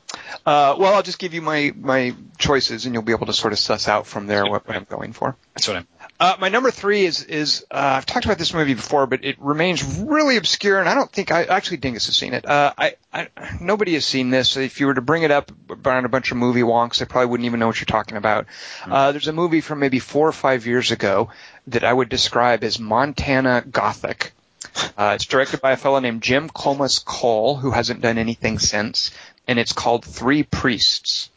Uh, 0.46 0.76
well, 0.78 0.94
I'll 0.94 1.04
just 1.04 1.20
give 1.20 1.34
you 1.34 1.42
my, 1.42 1.74
my 1.76 2.16
choices, 2.38 2.86
and 2.86 2.94
you'll 2.94 3.04
be 3.04 3.12
able 3.12 3.28
to 3.28 3.34
sort 3.34 3.54
of 3.54 3.60
suss 3.60 3.88
out 3.88 4.08
from 4.08 4.28
there 4.28 4.46
what, 4.46 4.68
what 4.68 4.76
I'm 4.76 4.86
going 4.86 5.14
for. 5.14 5.36
That's 5.54 5.68
what 5.68 5.78
I'm. 5.78 5.88
Uh, 6.22 6.36
my 6.38 6.50
number 6.50 6.70
three 6.70 7.06
is 7.06 7.24
is 7.24 7.66
uh, 7.72 7.94
I've 7.98 8.06
talked 8.06 8.26
about 8.26 8.38
this 8.38 8.54
movie 8.54 8.74
before, 8.74 9.08
but 9.08 9.24
it 9.24 9.40
remains 9.40 10.00
really 10.02 10.36
obscure, 10.36 10.78
and 10.78 10.90
I 10.90 10.94
don't 10.94 11.10
think 11.10 11.32
I 11.32 11.46
actually 11.46 11.78
Dingus 11.78 12.08
has 12.08 12.18
seen 12.18 12.34
it. 12.34 12.46
Uh, 12.46 12.74
I, 12.78 12.96
I 13.14 13.30
nobody 13.62 13.94
has 13.94 14.06
seen 14.06 14.30
this. 14.30 14.58
If 14.58 14.82
you 14.82 14.88
were 14.88 14.96
to 14.96 15.02
bring 15.02 15.24
it 15.24 15.32
up 15.32 15.50
around 15.86 16.04
a 16.04 16.10
bunch 16.10 16.32
of 16.32 16.38
movie 16.38 16.62
wonks, 16.62 16.98
they 16.98 17.06
probably 17.06 17.28
wouldn't 17.28 17.46
even 17.46 17.62
know 17.62 17.68
what 17.68 17.80
you're 17.80 17.86
talking 17.86 18.18
about. 18.18 18.48
Uh, 18.86 19.14
there's 19.14 19.30
a 19.30 19.34
movie 19.34 19.62
from 19.62 19.80
maybe 19.80 20.00
four 20.00 20.28
or 20.28 20.34
five 20.34 20.68
years 20.68 20.92
ago 20.92 21.30
that 21.68 21.86
I 21.86 21.94
would 21.94 22.10
describe 22.10 22.66
as 22.66 22.80
Montana 22.80 23.64
Gothic. 23.70 24.34
Uh, 24.98 25.14
it's 25.16 25.26
directed 25.26 25.62
by 25.62 25.72
a 25.72 25.78
fellow 25.78 26.00
named 26.00 26.22
Jim 26.22 26.48
Comas 26.50 27.00
Cole, 27.00 27.56
who 27.56 27.72
hasn't 27.72 28.02
done 28.02 28.18
anything 28.18 28.60
since, 28.60 29.12
and 29.50 29.58
it's 29.58 29.74
called 29.74 30.06
Three 30.06 30.44
Priests. 30.44 31.30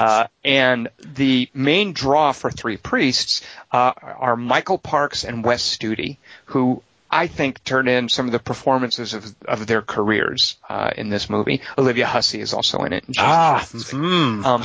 Uh, 0.00 0.26
and 0.44 0.88
the 0.98 1.48
main 1.52 1.92
draw 1.92 2.32
for 2.32 2.50
Three 2.50 2.76
Priests 2.78 3.42
uh, 3.70 3.92
are 4.00 4.34
Michael 4.36 4.78
Parks 4.78 5.24
and 5.24 5.44
Wes 5.44 5.62
Studi, 5.62 6.16
who 6.46 6.82
I 7.10 7.26
think 7.26 7.62
turn 7.64 7.86
in 7.86 8.08
some 8.08 8.26
of 8.26 8.32
the 8.32 8.38
performances 8.38 9.12
of, 9.14 9.34
of 9.46 9.66
their 9.66 9.82
careers 9.82 10.56
uh, 10.68 10.90
in 10.96 11.10
this 11.10 11.28
movie. 11.28 11.60
Olivia 11.76 12.06
Hussey 12.06 12.40
is 12.40 12.54
also 12.54 12.78
in 12.84 12.92
it. 12.94 13.04
and 13.06 13.16
Ah, 13.18 13.58
fantastic. 13.58 13.98
hmm. 13.98 14.44
Um, 14.44 14.64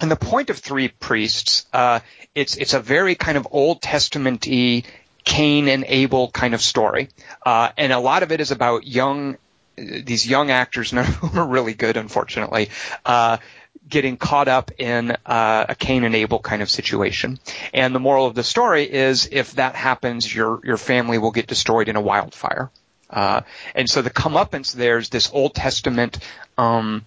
and 0.00 0.10
the 0.10 0.16
point 0.16 0.50
of 0.50 0.58
Three 0.58 0.88
Priests, 0.88 1.66
uh, 1.72 1.98
it's 2.34 2.56
it's 2.56 2.74
a 2.74 2.80
very 2.80 3.16
kind 3.16 3.36
of 3.36 3.48
Old 3.50 3.82
Testament-y 3.82 4.84
Cain 5.24 5.68
and 5.68 5.84
Abel 5.88 6.30
kind 6.30 6.54
of 6.54 6.60
story, 6.60 7.08
uh, 7.44 7.70
and 7.76 7.92
a 7.92 7.98
lot 7.98 8.22
of 8.22 8.30
it 8.30 8.40
is 8.40 8.52
about 8.52 8.86
young 8.86 9.36
these 9.76 10.26
young 10.26 10.50
actors, 10.50 10.92
none 10.92 11.06
of 11.06 11.14
whom 11.16 11.38
are 11.38 11.46
really 11.46 11.74
good, 11.74 11.96
unfortunately, 11.96 12.70
uh, 13.04 13.38
getting 13.88 14.16
caught 14.16 14.48
up 14.48 14.70
in 14.78 15.16
uh, 15.26 15.66
a 15.68 15.74
Cain 15.74 16.04
and 16.04 16.14
Abel 16.14 16.38
kind 16.38 16.62
of 16.62 16.70
situation. 16.70 17.38
And 17.72 17.94
the 17.94 18.00
moral 18.00 18.26
of 18.26 18.34
the 18.34 18.42
story 18.42 18.90
is, 18.90 19.28
if 19.30 19.52
that 19.52 19.74
happens, 19.74 20.32
your 20.34 20.60
your 20.64 20.76
family 20.76 21.18
will 21.18 21.30
get 21.30 21.46
destroyed 21.46 21.88
in 21.88 21.96
a 21.96 22.00
wildfire. 22.00 22.70
Uh, 23.08 23.42
and 23.74 23.88
so 23.88 24.02
the 24.02 24.10
comeuppance 24.10 24.72
there's 24.72 25.10
this 25.10 25.30
Old 25.32 25.54
Testament 25.54 26.18
um, 26.58 27.04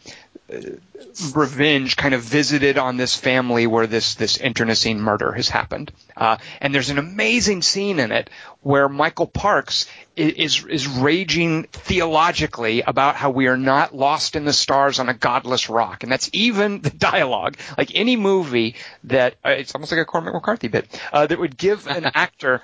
revenge 1.34 1.96
kind 1.96 2.14
of 2.14 2.22
visited 2.22 2.78
on 2.78 2.98
this 2.98 3.16
family 3.16 3.68
where 3.68 3.88
this 3.88 4.16
this 4.16 4.38
internecine 4.38 5.00
murder 5.00 5.32
has 5.32 5.50
happened. 5.50 5.92
Uh, 6.16 6.38
and 6.62 6.74
there's 6.74 6.90
an 6.90 6.98
amazing 6.98 7.62
scene 7.62 8.00
in 8.00 8.12
it 8.12 8.30
where 8.62 8.90
Michael 8.90 9.28
Parks 9.28 9.86
is 10.16 10.66
is 10.66 10.88
raging 10.88 11.64
theologically 11.64 12.82
about 12.82 13.16
how 13.16 13.30
we 13.30 13.48
are 13.48 13.58
not 13.58 13.96
lost 13.96 14.36
in 14.36 14.46
the 14.46 14.54
stars 14.54 15.00
on 15.00 15.08
a 15.08 15.14
godless 15.14 15.70
rock, 15.70 16.04
and 16.04 16.12
that's 16.12 16.30
even 16.34 16.82
the 16.82 16.90
dialogue. 17.12 17.58
Like 17.78 17.92
any 17.96 18.16
movie 18.16 18.76
that 19.06 19.36
uh, 19.46 19.50
it's 19.52 19.76
almost 19.76 19.92
like 19.92 20.02
a 20.02 20.06
Cormac 20.06 20.34
McCarthy 20.34 20.68
bit 20.68 20.88
uh, 21.14 21.28
that 21.28 21.40
would 21.40 21.58
give 21.58 21.88
an 21.88 22.06
actor 22.14 22.62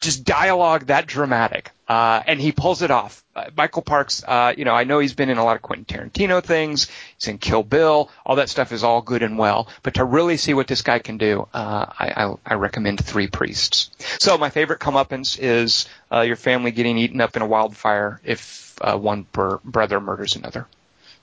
just 0.00 0.24
dialogue 0.24 0.86
that 0.86 1.06
dramatic, 1.06 1.70
uh, 1.86 2.22
and 2.26 2.40
he 2.40 2.52
pulls 2.52 2.80
it 2.80 2.90
off. 2.90 3.22
Uh, 3.36 3.50
Michael 3.54 3.82
Parks, 3.82 4.24
uh, 4.26 4.54
you 4.56 4.64
know, 4.64 4.74
I 4.74 4.84
know 4.84 4.98
he's 4.98 5.12
been 5.12 5.28
in 5.28 5.36
a 5.36 5.44
lot 5.44 5.56
of 5.56 5.62
Quentin 5.62 5.84
Tarantino 5.84 6.42
things. 6.42 6.88
He's 7.18 7.28
in 7.28 7.36
Kill 7.38 7.62
Bill. 7.62 8.10
All 8.24 8.36
that 8.36 8.48
stuff 8.48 8.72
is 8.72 8.82
all 8.82 9.02
good 9.02 9.22
and 9.22 9.36
well, 9.36 9.68
but 9.82 9.94
to 9.94 10.04
really 10.04 10.38
see 10.38 10.54
what 10.54 10.66
this 10.66 10.80
guy 10.82 11.00
can 11.00 11.18
do, 11.18 11.46
uh, 11.52 11.86
I, 11.98 12.24
I, 12.24 12.34
I 12.46 12.54
recommend 12.54 13.04
Three 13.04 13.26
Priests. 13.26 13.90
So 14.18 14.38
my 14.38 14.48
favorite 14.48 14.80
comeuppance 14.80 15.38
is 15.38 15.86
uh, 16.10 16.20
your 16.22 16.36
family 16.36 16.70
getting 16.70 16.96
eaten 16.96 17.20
up 17.20 17.36
in 17.36 17.42
a 17.42 17.46
wildfire 17.46 18.20
if 18.24 18.78
uh, 18.80 18.96
one 18.96 19.26
br- 19.32 19.56
brother 19.62 20.00
murders 20.00 20.34
another. 20.34 20.66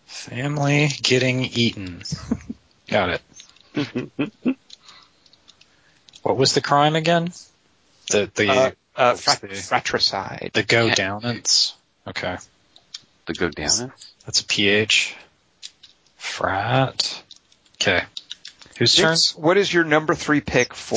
Family 0.05 0.89
getting 1.01 1.43
eaten. 1.43 2.03
Got 2.87 3.09
it. 3.09 3.21
what 6.21 6.37
was 6.37 6.53
the 6.53 6.61
crime 6.61 6.95
again? 6.95 7.33
The 8.09 8.31
the 8.33 8.49
Uh, 8.49 8.71
uh, 8.95 9.15
frat- 9.15 9.41
the, 9.41 9.47
fratricide. 9.55 10.51
the 10.53 10.63
go 10.63 10.89
downants. 10.89 11.73
Okay, 12.07 12.37
The 13.25 13.33
go 13.33 13.49
down. 13.49 13.91
that's 14.25 14.41
a 14.41 14.45
ph. 14.45 15.15
Frat. 16.17 17.23
Okay. 17.81 18.03
Whose 18.77 18.95
turn? 18.95 19.17
What 19.35 19.57
is 19.57 19.73
your 19.73 19.83
number 19.83 20.13
three 20.15 20.39
pick 20.41 20.73
for 20.73 20.95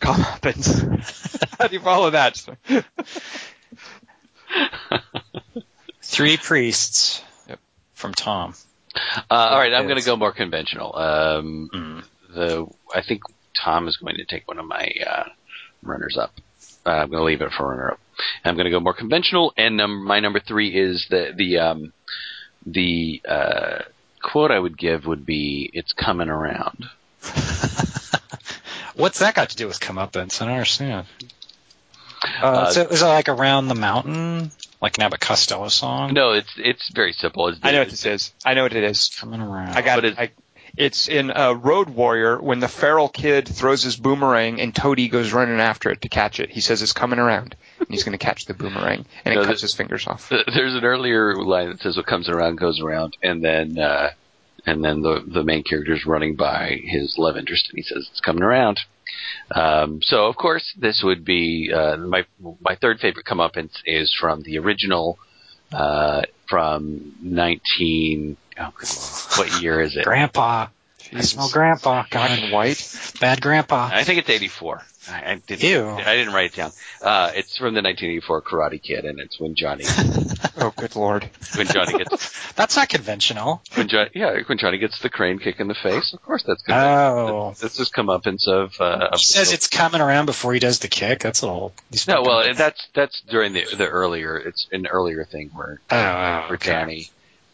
comeuppance? 0.00 0.82
How 1.58 1.68
do 1.68 1.74
you 1.74 1.80
follow 1.80 2.10
that? 2.10 2.44
Three 6.02 6.36
priests. 6.36 7.22
Yep. 7.48 7.58
From 7.94 8.12
Tom. 8.14 8.54
Uh, 8.94 9.20
all 9.30 9.58
right, 9.58 9.72
I'm 9.72 9.86
going 9.86 9.98
to 9.98 10.04
go 10.04 10.16
more 10.16 10.32
conventional. 10.32 10.94
Um, 10.96 11.70
Mm. 11.72 12.04
the 12.34 12.66
I 12.94 13.02
think 13.02 13.22
Tom 13.54 13.88
is 13.88 13.96
going 13.96 14.16
to 14.16 14.24
take 14.24 14.46
one 14.48 14.58
of 14.58 14.66
my 14.66 14.90
uh, 15.06 15.24
runners 15.82 16.16
up. 16.16 16.32
Uh, 16.84 16.90
I'm 16.90 17.08
going 17.10 17.20
to 17.20 17.24
leave 17.24 17.42
it 17.42 17.52
for 17.52 17.68
runner 17.68 17.92
up. 17.92 18.00
I'm 18.44 18.54
going 18.54 18.64
to 18.64 18.70
go 18.70 18.80
more 18.80 18.94
conventional, 18.94 19.52
and 19.56 19.76
num- 19.76 20.04
my 20.04 20.20
number 20.20 20.40
three 20.40 20.68
is 20.68 21.06
the 21.10 21.32
the 21.36 21.58
um, 21.58 21.92
the 22.66 23.20
uh, 23.28 23.78
quote 24.22 24.50
I 24.50 24.58
would 24.58 24.76
give 24.78 25.06
would 25.06 25.24
be 25.26 25.70
"It's 25.72 25.92
coming 25.92 26.28
around." 26.28 26.86
What's 28.94 29.20
that 29.20 29.34
got 29.34 29.50
to 29.50 29.56
do 29.56 29.66
with 29.66 29.80
comeuppance? 29.80 30.40
I 30.42 30.44
don't 30.46 30.54
understand. 30.54 31.06
Uh, 32.42 32.46
Uh, 32.46 32.70
so 32.70 32.82
is 32.82 33.02
it 33.02 33.06
like 33.06 33.28
around 33.28 33.68
the 33.68 33.74
mountain, 33.74 34.50
like 34.80 34.98
an 34.98 35.04
Abbott 35.04 35.20
Costello 35.20 35.68
song? 35.68 36.12
No, 36.12 36.32
it's 36.32 36.52
it's 36.56 36.88
very 36.90 37.12
simple. 37.12 37.48
It's, 37.48 37.58
I 37.62 37.72
know 37.72 37.80
what 37.80 37.90
this 37.90 38.04
is. 38.06 38.32
I 38.44 38.54
know 38.54 38.62
what 38.64 38.74
it 38.74 38.84
is. 38.84 39.08
Coming 39.18 39.40
around. 39.40 39.70
I 39.76 39.82
got 39.82 39.96
But 39.96 40.04
it. 40.04 40.18
I, 40.18 40.30
it's 40.76 41.08
in 41.08 41.30
uh, 41.30 41.52
Road 41.52 41.90
Warrior 41.90 42.40
when 42.40 42.60
the 42.60 42.68
feral 42.68 43.08
kid 43.08 43.48
throws 43.48 43.82
his 43.82 43.96
boomerang 43.96 44.60
and 44.60 44.74
Toady 44.74 45.08
goes 45.08 45.32
running 45.32 45.60
after 45.60 45.90
it 45.90 46.02
to 46.02 46.08
catch 46.08 46.40
it. 46.40 46.50
He 46.50 46.60
says 46.60 46.82
it's 46.82 46.92
coming 46.92 47.18
around 47.18 47.56
and 47.78 47.88
he's 47.88 48.04
going 48.04 48.16
to 48.18 48.24
catch 48.24 48.46
the 48.46 48.54
boomerang 48.54 49.04
and 49.24 49.34
it 49.34 49.38
No, 49.38 49.44
cuts 49.44 49.60
his 49.60 49.74
fingers 49.74 50.06
off. 50.06 50.28
There's 50.30 50.74
an 50.74 50.84
earlier 50.84 51.36
line 51.36 51.68
that 51.68 51.80
says 51.80 51.96
"What 51.96 52.06
comes 52.06 52.28
around 52.28 52.56
goes 52.56 52.80
around," 52.80 53.16
and 53.22 53.44
then 53.44 53.78
uh, 53.78 54.10
and 54.66 54.84
then 54.84 55.02
the 55.02 55.22
the 55.26 55.42
main 55.42 55.62
character 55.62 55.92
is 55.92 56.06
running 56.06 56.36
by 56.36 56.80
his 56.82 57.16
love 57.18 57.36
interest, 57.36 57.68
and 57.70 57.76
he 57.78 57.82
says 57.82 58.08
it's 58.10 58.20
coming 58.20 58.42
around. 58.42 58.80
Um, 59.54 60.00
so 60.02 60.26
of 60.26 60.36
course 60.36 60.72
this 60.78 61.02
would 61.02 61.24
be 61.24 61.70
uh, 61.74 61.96
my 61.98 62.24
my 62.60 62.76
third 62.76 62.98
favorite 63.00 63.26
comeuppance 63.26 63.72
is 63.84 64.14
from 64.18 64.42
the 64.42 64.58
original 64.58 65.18
uh, 65.72 66.22
from 66.52 67.14
19 67.22 68.36
oh, 68.60 68.70
what 69.38 69.62
year 69.62 69.80
is 69.80 69.96
it? 69.96 70.04
Grandpa. 70.04 70.66
I 71.14 71.20
smell 71.22 71.50
Grandpa. 71.50 71.92
Black 72.02 72.10
God, 72.10 72.30
and 72.38 72.52
white. 72.52 73.14
bad 73.20 73.40
Grandpa. 73.40 73.90
I 73.92 74.04
think 74.04 74.18
it's 74.20 74.30
84. 74.30 74.82
I, 75.10 75.32
I 75.32 75.34
didn't. 75.46 75.62
Ew. 75.64 75.88
I 75.88 76.14
didn't 76.16 76.32
write 76.32 76.52
it 76.52 76.54
down. 76.56 76.70
Uh, 77.02 77.32
it's 77.34 77.56
from 77.56 77.74
the 77.74 77.82
1984 77.82 78.42
Karate 78.42 78.80
Kid, 78.80 79.04
and 79.04 79.18
it's 79.18 79.38
when 79.40 79.56
Johnny 79.56 79.84
Oh, 80.58 80.72
good 80.76 80.94
lord. 80.94 81.28
when 81.56 81.66
Johnny 81.66 81.98
gets 81.98 82.52
That's 82.54 82.76
not 82.76 82.88
conventional. 82.88 83.62
when 83.74 83.88
Johnny, 83.88 84.10
yeah 84.14 84.38
when 84.46 84.58
Johnny 84.58 84.78
gets 84.78 85.00
the 85.00 85.08
crane 85.10 85.40
kick 85.40 85.58
in 85.58 85.66
the 85.66 85.74
face. 85.74 86.12
Of 86.12 86.22
course, 86.22 86.44
that's 86.46 86.62
good. 86.62 86.74
Oh. 86.74 87.52
This 87.60 87.80
is 87.80 87.90
comeuppance 87.90 88.46
of. 88.46 88.74
Uh, 88.80 89.08
of 89.12 89.18
He 89.18 89.24
says 89.24 89.52
it's 89.52 89.66
coming 89.66 90.00
around 90.00 90.26
before 90.26 90.52
he 90.54 90.60
does 90.60 90.78
the 90.78 90.88
kick. 90.88 91.18
That's 91.18 91.42
a 91.42 91.46
little. 91.46 91.72
he's 91.90 92.06
no. 92.06 92.18
fucking- 92.22 92.28
Well, 92.28 92.54
that's 92.54 92.86
that's 92.94 93.20
during 93.22 93.54
the 93.54 93.64
the 93.76 93.88
earlier. 93.88 94.36
It's 94.38 94.68
an 94.70 94.86
earlier 94.86 95.24
thing 95.24 95.50
where 95.52 95.80
Oh, 95.90 95.96
oh, 95.96 96.00
where 96.48 96.54
okay. 96.54 96.70
Johnny. 96.72 97.10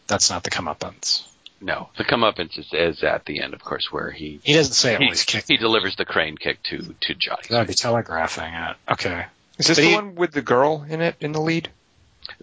That's 0.07 0.29
not 0.31 0.43
the 0.45 0.51
comeuppance. 0.51 1.27
No, 1.61 1.89
the 1.97 2.05
comeuppance 2.05 2.57
is, 2.59 2.69
is 2.73 3.03
at 3.03 3.25
the 3.25 3.43
end, 3.43 3.53
of 3.53 3.65
course, 3.65 3.89
where 3.91 4.11
he 4.13 4.39
He 4.45 4.53
doesn't 4.55 4.75
say 4.75 4.95
it 4.95 4.99
he, 5.01 5.07
when 5.07 5.09
he's 5.13 5.25
kicked. 5.25 5.49
he 5.49 5.57
delivers 5.57 5.97
the 5.97 6.05
crane 6.05 6.37
kick 6.37 6.63
to 6.65 6.95
to 7.01 7.15
Johnny. 7.15 7.43
That'd 7.51 7.67
be 7.69 7.75
telegraphing 7.75 8.53
it. 8.55 8.77
Okay. 8.93 9.27
Is 9.59 9.67
this 9.67 9.77
But 9.77 9.83
the 9.83 9.89
he- 9.89 9.95
one 9.95 10.15
with 10.15 10.33
the 10.33 10.43
girl 10.43 10.87
in 10.89 11.01
it 11.01 11.17
in 11.21 11.33
the 11.33 11.41
lead? 11.41 11.69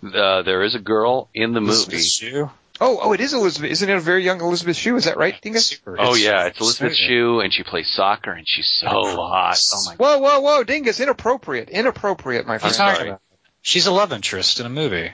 Uh, 0.03 0.41
there 0.41 0.63
is 0.63 0.76
a 0.76 0.80
girl 0.80 1.30
in 1.34 1.53
the 1.53 1.61
movie. 1.61 1.74
Elizabeth 1.74 2.03
Shue? 2.05 2.49
Oh, 2.82 2.99
oh, 3.01 3.13
it 3.13 3.22
is 3.22 3.34
Elizabeth. 3.34 3.72
Isn't 3.72 3.89
it 3.89 3.95
a 3.95 4.01
very 4.01 4.26
young 4.26 4.41
Elizabeth 4.41 4.76
Shue? 4.76 4.97
Is 4.97 5.05
that 5.05 5.16
right, 5.16 5.39
Dingus? 5.41 5.68
Super. 5.68 5.95
Oh 5.97 6.16
yeah, 6.16 6.47
it's 6.47 6.59
Elizabeth 6.59 6.95
so- 6.97 7.05
Shue, 7.07 7.39
and 7.39 7.53
she 7.53 7.63
plays 7.63 7.89
soccer, 7.89 8.32
and 8.32 8.45
she's 8.45 8.68
so 8.70 8.88
hot. 8.88 9.57
Oh 9.74 9.84
my 9.86 9.95
Whoa, 9.95 10.18
whoa, 10.20 10.39
whoa, 10.41 10.63
Dingus! 10.66 10.99
Inappropriate, 10.99 11.70
inappropriate, 11.70 12.45
my 12.45 12.57
friend. 12.57 12.76
I'm 12.76 12.95
sorry. 12.97 13.13
She's 13.61 13.86
a 13.86 13.91
love 13.91 14.11
interest 14.11 14.59
in 14.59 14.66
a 14.66 14.70
movie. 14.70 15.11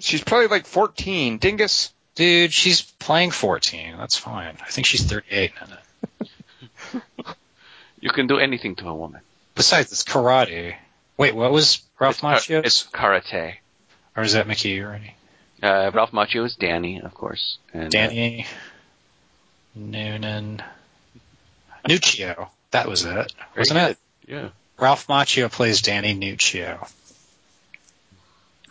She's 0.00 0.22
probably 0.24 0.48
like 0.48 0.66
14. 0.66 1.38
Dingus. 1.38 1.92
Dude, 2.18 2.52
she's 2.52 2.82
playing 2.82 3.30
14. 3.30 3.94
That's 3.96 4.16
fine. 4.16 4.56
I 4.60 4.70
think 4.70 4.88
she's 4.88 5.04
38 5.04 5.52
in 5.62 5.72
it. 5.72 7.02
You 8.00 8.10
can 8.10 8.28
do 8.28 8.38
anything 8.38 8.76
to 8.76 8.88
a 8.88 8.94
woman. 8.94 9.20
Besides, 9.56 9.90
it's 9.90 10.04
karate. 10.04 10.76
Wait, 11.16 11.34
what 11.34 11.50
was 11.50 11.82
Ralph 11.98 12.22
it's, 12.22 12.22
Macchio? 12.22 12.64
it's 12.64 12.84
karate. 12.84 13.54
or 14.16 14.22
is 14.22 14.34
that 14.34 14.46
Mickey 14.46 14.80
already? 14.80 15.14
Uh, 15.60 15.90
Ralph 15.92 16.12
Macchio 16.12 16.44
is 16.44 16.54
Danny, 16.54 17.00
of 17.00 17.12
course. 17.12 17.58
And, 17.74 17.86
uh, 17.86 17.88
Danny 17.88 18.46
Noonan 19.74 20.62
Nuccio. 21.88 22.48
That 22.70 22.86
was 22.86 23.04
it, 23.04 23.32
wasn't 23.56 23.80
it? 23.80 23.98
yeah. 24.28 24.48
Ralph 24.78 25.08
Macchio 25.08 25.50
plays 25.50 25.82
Danny 25.82 26.14
Nuccio. 26.14 26.88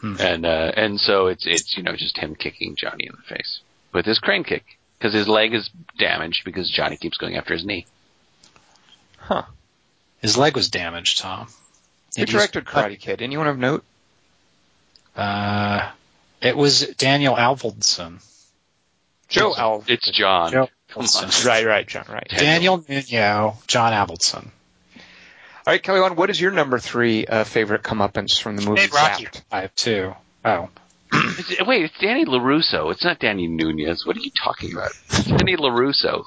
And 0.02 0.46
uh, 0.46 0.72
and 0.76 1.00
so 1.00 1.28
it's 1.28 1.46
it's 1.48 1.76
you 1.78 1.84
know 1.84 1.96
just 1.96 2.18
him 2.18 2.36
kicking 2.36 2.76
Johnny 2.78 3.06
in 3.08 3.14
the 3.14 3.36
face 3.36 3.62
with 3.94 4.06
his 4.06 4.20
crane 4.20 4.44
kick 4.44 4.64
because 4.98 5.14
his 5.14 5.28
leg 5.28 5.54
is 5.54 5.70
damaged 5.98 6.44
because 6.46 6.70
Johnny 6.70 6.98
keeps 6.98 7.18
going 7.18 7.36
after 7.36 7.54
his 7.54 7.66
knee. 7.66 7.86
Huh. 9.18 9.44
His 10.22 10.38
leg 10.38 10.56
was 10.56 10.70
damaged, 10.70 11.20
Tom. 11.20 11.48
Who 12.16 12.22
It 12.24 12.32
used- 12.32 12.32
directed 12.32 12.66
Karate 12.66 13.00
Kid? 13.00 13.22
Anyone 13.22 13.48
of 13.48 13.58
note? 13.58 13.84
Uh, 15.16 15.90
it 16.42 16.56
was 16.56 16.82
Daniel 16.98 17.36
Alvaldson. 17.36 18.20
Joe 19.30 19.48
It's- 19.52 19.60
Al. 19.60 19.84
It's 19.88 20.12
John. 20.12 20.52
Joe 20.52 20.70
Come 20.90 21.06
Right, 21.46 21.66
right, 21.66 21.88
John, 21.88 22.06
right. 22.08 22.28
Daniel 22.30 22.84
Nuno, 22.88 23.58
John 23.68 23.92
Avildsen. 23.94 24.48
All 25.68 25.74
right, 25.74 25.84
Kelly, 25.84 26.00
Wand, 26.00 26.16
what 26.16 26.30
is 26.30 26.40
your 26.40 26.52
number 26.52 26.80
three 26.80 27.26
uh, 27.26 27.44
favorite 27.44 27.84
comeuppance 27.84 28.40
from 28.42 28.56
the 28.56 28.62
movie? 28.62 28.80
Made 28.84 28.94
Rocky 28.94 29.26
Zapped? 29.26 29.42
Five 29.50 29.76
too. 29.76 30.14
Oh, 30.46 30.70
wait, 31.68 31.84
it's 31.84 31.98
Danny 32.00 32.24
LaRusso. 32.24 32.90
It's 32.94 33.04
not 33.04 33.20
Danny 33.20 33.48
Nunez. 33.48 34.06
What 34.06 34.16
are 34.16 34.22
you 34.22 34.32
talking 34.42 34.72
about? 34.72 34.92
It's 35.10 35.26
Danny 35.26 35.58
LaRusso. 35.58 36.24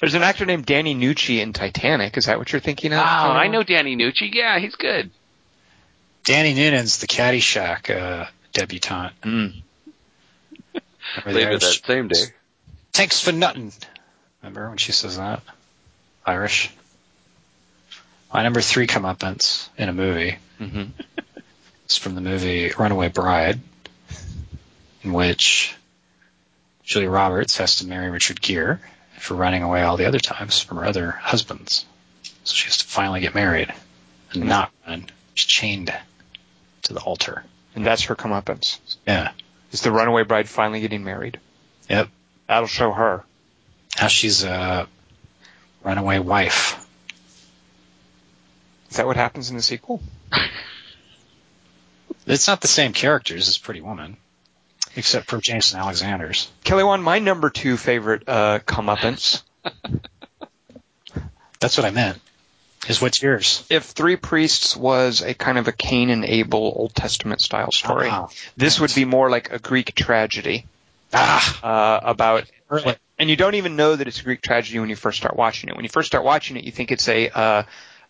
There's 0.00 0.14
an 0.14 0.22
actor 0.24 0.46
named 0.46 0.66
Danny 0.66 0.96
Nucci 0.96 1.38
in 1.40 1.52
Titanic. 1.52 2.16
Is 2.16 2.24
that 2.26 2.38
what 2.38 2.50
you're 2.52 2.58
thinking 2.60 2.92
Oh, 2.92 2.98
of? 2.98 3.04
Kelly 3.06 3.36
I 3.38 3.46
know 3.46 3.62
Danny 3.62 3.94
Nucci. 3.96 4.34
Yeah, 4.34 4.58
he's 4.58 4.74
good. 4.74 5.10
Danny 6.24 6.52
Noonan's 6.52 6.98
the 6.98 7.06
Caddyshack 7.06 7.88
uh, 7.96 8.26
debutante. 8.52 9.12
Mm. 9.22 9.62
Remember 11.24 11.32
Later 11.38 11.50
Irish- 11.50 11.80
that 11.82 11.86
same 11.86 12.08
day. 12.08 12.24
Thanks 12.92 13.20
for 13.20 13.30
nothing. 13.30 13.72
Remember 14.42 14.68
when 14.70 14.78
she 14.78 14.90
says 14.90 15.18
that? 15.18 15.40
Irish. 16.26 16.72
My 18.32 18.42
number 18.42 18.60
three 18.60 18.86
comeuppance 18.86 19.68
in 19.76 19.88
a 19.88 19.92
movie 19.92 20.38
hmm 20.58 20.84
is 21.88 21.96
from 21.96 22.14
the 22.14 22.20
movie 22.20 22.70
Runaway 22.78 23.08
Bride, 23.08 23.58
in 25.02 25.12
which 25.12 25.74
Julia 26.84 27.10
Roberts 27.10 27.56
has 27.58 27.76
to 27.76 27.86
marry 27.86 28.10
Richard 28.10 28.40
Gere 28.40 28.78
for 29.18 29.34
running 29.34 29.62
away 29.64 29.82
all 29.82 29.96
the 29.96 30.06
other 30.06 30.20
times 30.20 30.60
from 30.60 30.78
her 30.78 30.84
other 30.84 31.10
husbands. 31.10 31.84
So 32.44 32.54
she 32.54 32.66
has 32.66 32.78
to 32.78 32.86
finally 32.86 33.20
get 33.20 33.34
married 33.34 33.72
and 34.32 34.44
not 34.44 34.70
run. 34.86 35.06
She's 35.34 35.46
chained 35.46 35.92
to 36.82 36.92
the 36.92 37.00
altar. 37.00 37.44
And 37.74 37.84
that's 37.84 38.04
her 38.04 38.14
comeuppance. 38.14 38.78
Yeah. 39.06 39.32
Is 39.72 39.82
the 39.82 39.92
runaway 39.92 40.22
bride 40.24 40.48
finally 40.48 40.80
getting 40.80 41.04
married? 41.04 41.38
Yep. 41.88 42.08
That'll 42.46 42.68
show 42.68 42.92
her. 42.92 43.24
How 43.96 44.08
she's 44.08 44.44
a 44.44 44.88
runaway 45.82 46.18
wife. 46.18 46.79
Is 48.90 48.96
that 48.96 49.06
what 49.06 49.16
happens 49.16 49.50
in 49.50 49.56
the 49.56 49.62
sequel? 49.62 50.02
It's 52.26 52.46
not 52.46 52.60
the 52.60 52.68
same 52.68 52.92
characters 52.92 53.48
as 53.48 53.58
Pretty 53.58 53.80
Woman, 53.80 54.16
except 54.94 55.26
for 55.26 55.38
Jason 55.38 55.80
Alexander's. 55.80 56.50
Kelly 56.62 56.84
Wand, 56.84 57.02
my 57.02 57.18
number 57.18 57.50
two 57.50 57.76
favorite 57.76 58.28
uh, 58.28 58.60
comeuppance. 58.60 59.42
That's 61.60 61.76
what 61.76 61.86
I 61.86 61.90
meant. 61.90 62.20
Is 62.88 63.00
what's 63.00 63.20
yours? 63.22 63.64
if 63.68 63.84
Three 63.84 64.16
Priests 64.16 64.76
was 64.76 65.22
a 65.22 65.34
kind 65.34 65.58
of 65.58 65.66
a 65.66 65.72
Cain 65.72 66.08
and 66.10 66.24
Abel 66.24 66.72
Old 66.76 66.94
Testament 66.94 67.40
style 67.40 67.72
story, 67.72 68.08
Ah, 68.10 68.28
this 68.56 68.78
would 68.78 68.94
be 68.94 69.04
more 69.04 69.28
like 69.28 69.50
a 69.50 69.58
Greek 69.58 69.94
tragedy 69.94 70.66
ah, 71.12 71.60
uh, 71.62 72.00
about. 72.10 72.50
And 73.18 73.28
you 73.28 73.36
don't 73.36 73.56
even 73.56 73.76
know 73.76 73.96
that 73.96 74.06
it's 74.06 74.20
a 74.20 74.24
Greek 74.24 74.40
tragedy 74.40 74.78
when 74.78 74.88
you 74.88 74.96
first 74.96 75.18
start 75.18 75.36
watching 75.36 75.68
it. 75.68 75.76
When 75.76 75.84
you 75.84 75.90
first 75.90 76.06
start 76.06 76.24
watching 76.24 76.56
it, 76.56 76.64
you 76.64 76.70
think 76.70 76.92
it's 76.92 77.08
a 77.08 77.28
uh, 77.28 77.62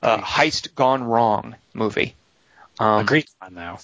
uh, 0.03 0.19
heist 0.19 0.75
gone 0.75 1.05
wrong 1.05 1.57
movie. 1.75 2.15
Um, 2.79 3.01
a 3.01 3.05
Greek 3.05 3.27
one 3.39 3.55
though. 3.55 3.79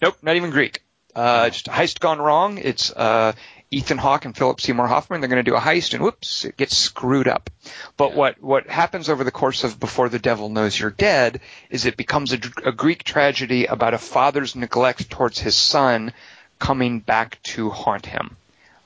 Nope, 0.00 0.16
not 0.22 0.36
even 0.36 0.50
Greek. 0.50 0.82
Uh, 1.14 1.50
just 1.50 1.66
heist 1.66 2.00
gone 2.00 2.20
wrong. 2.20 2.58
It's 2.58 2.90
uh, 2.90 3.32
Ethan 3.70 3.98
Hawke 3.98 4.26
and 4.26 4.36
Philip 4.36 4.60
Seymour 4.60 4.86
Hoffman. 4.86 5.20
They're 5.20 5.28
going 5.28 5.44
to 5.44 5.50
do 5.50 5.56
a 5.56 5.60
heist, 5.60 5.94
and 5.94 6.02
whoops, 6.02 6.44
it 6.44 6.56
gets 6.56 6.76
screwed 6.76 7.26
up. 7.28 7.48
But 7.96 8.14
what 8.14 8.42
what 8.42 8.66
happens 8.66 9.08
over 9.08 9.24
the 9.24 9.30
course 9.30 9.64
of 9.64 9.80
Before 9.80 10.08
the 10.08 10.18
Devil 10.18 10.50
Knows 10.50 10.78
You're 10.78 10.90
Dead 10.90 11.40
is 11.70 11.86
it 11.86 11.96
becomes 11.96 12.32
a, 12.32 12.38
a 12.64 12.72
Greek 12.72 13.02
tragedy 13.04 13.66
about 13.66 13.94
a 13.94 13.98
father's 13.98 14.54
neglect 14.54 15.10
towards 15.10 15.38
his 15.38 15.56
son 15.56 16.12
coming 16.58 17.00
back 17.00 17.42
to 17.42 17.70
haunt 17.70 18.06
him. 18.06 18.36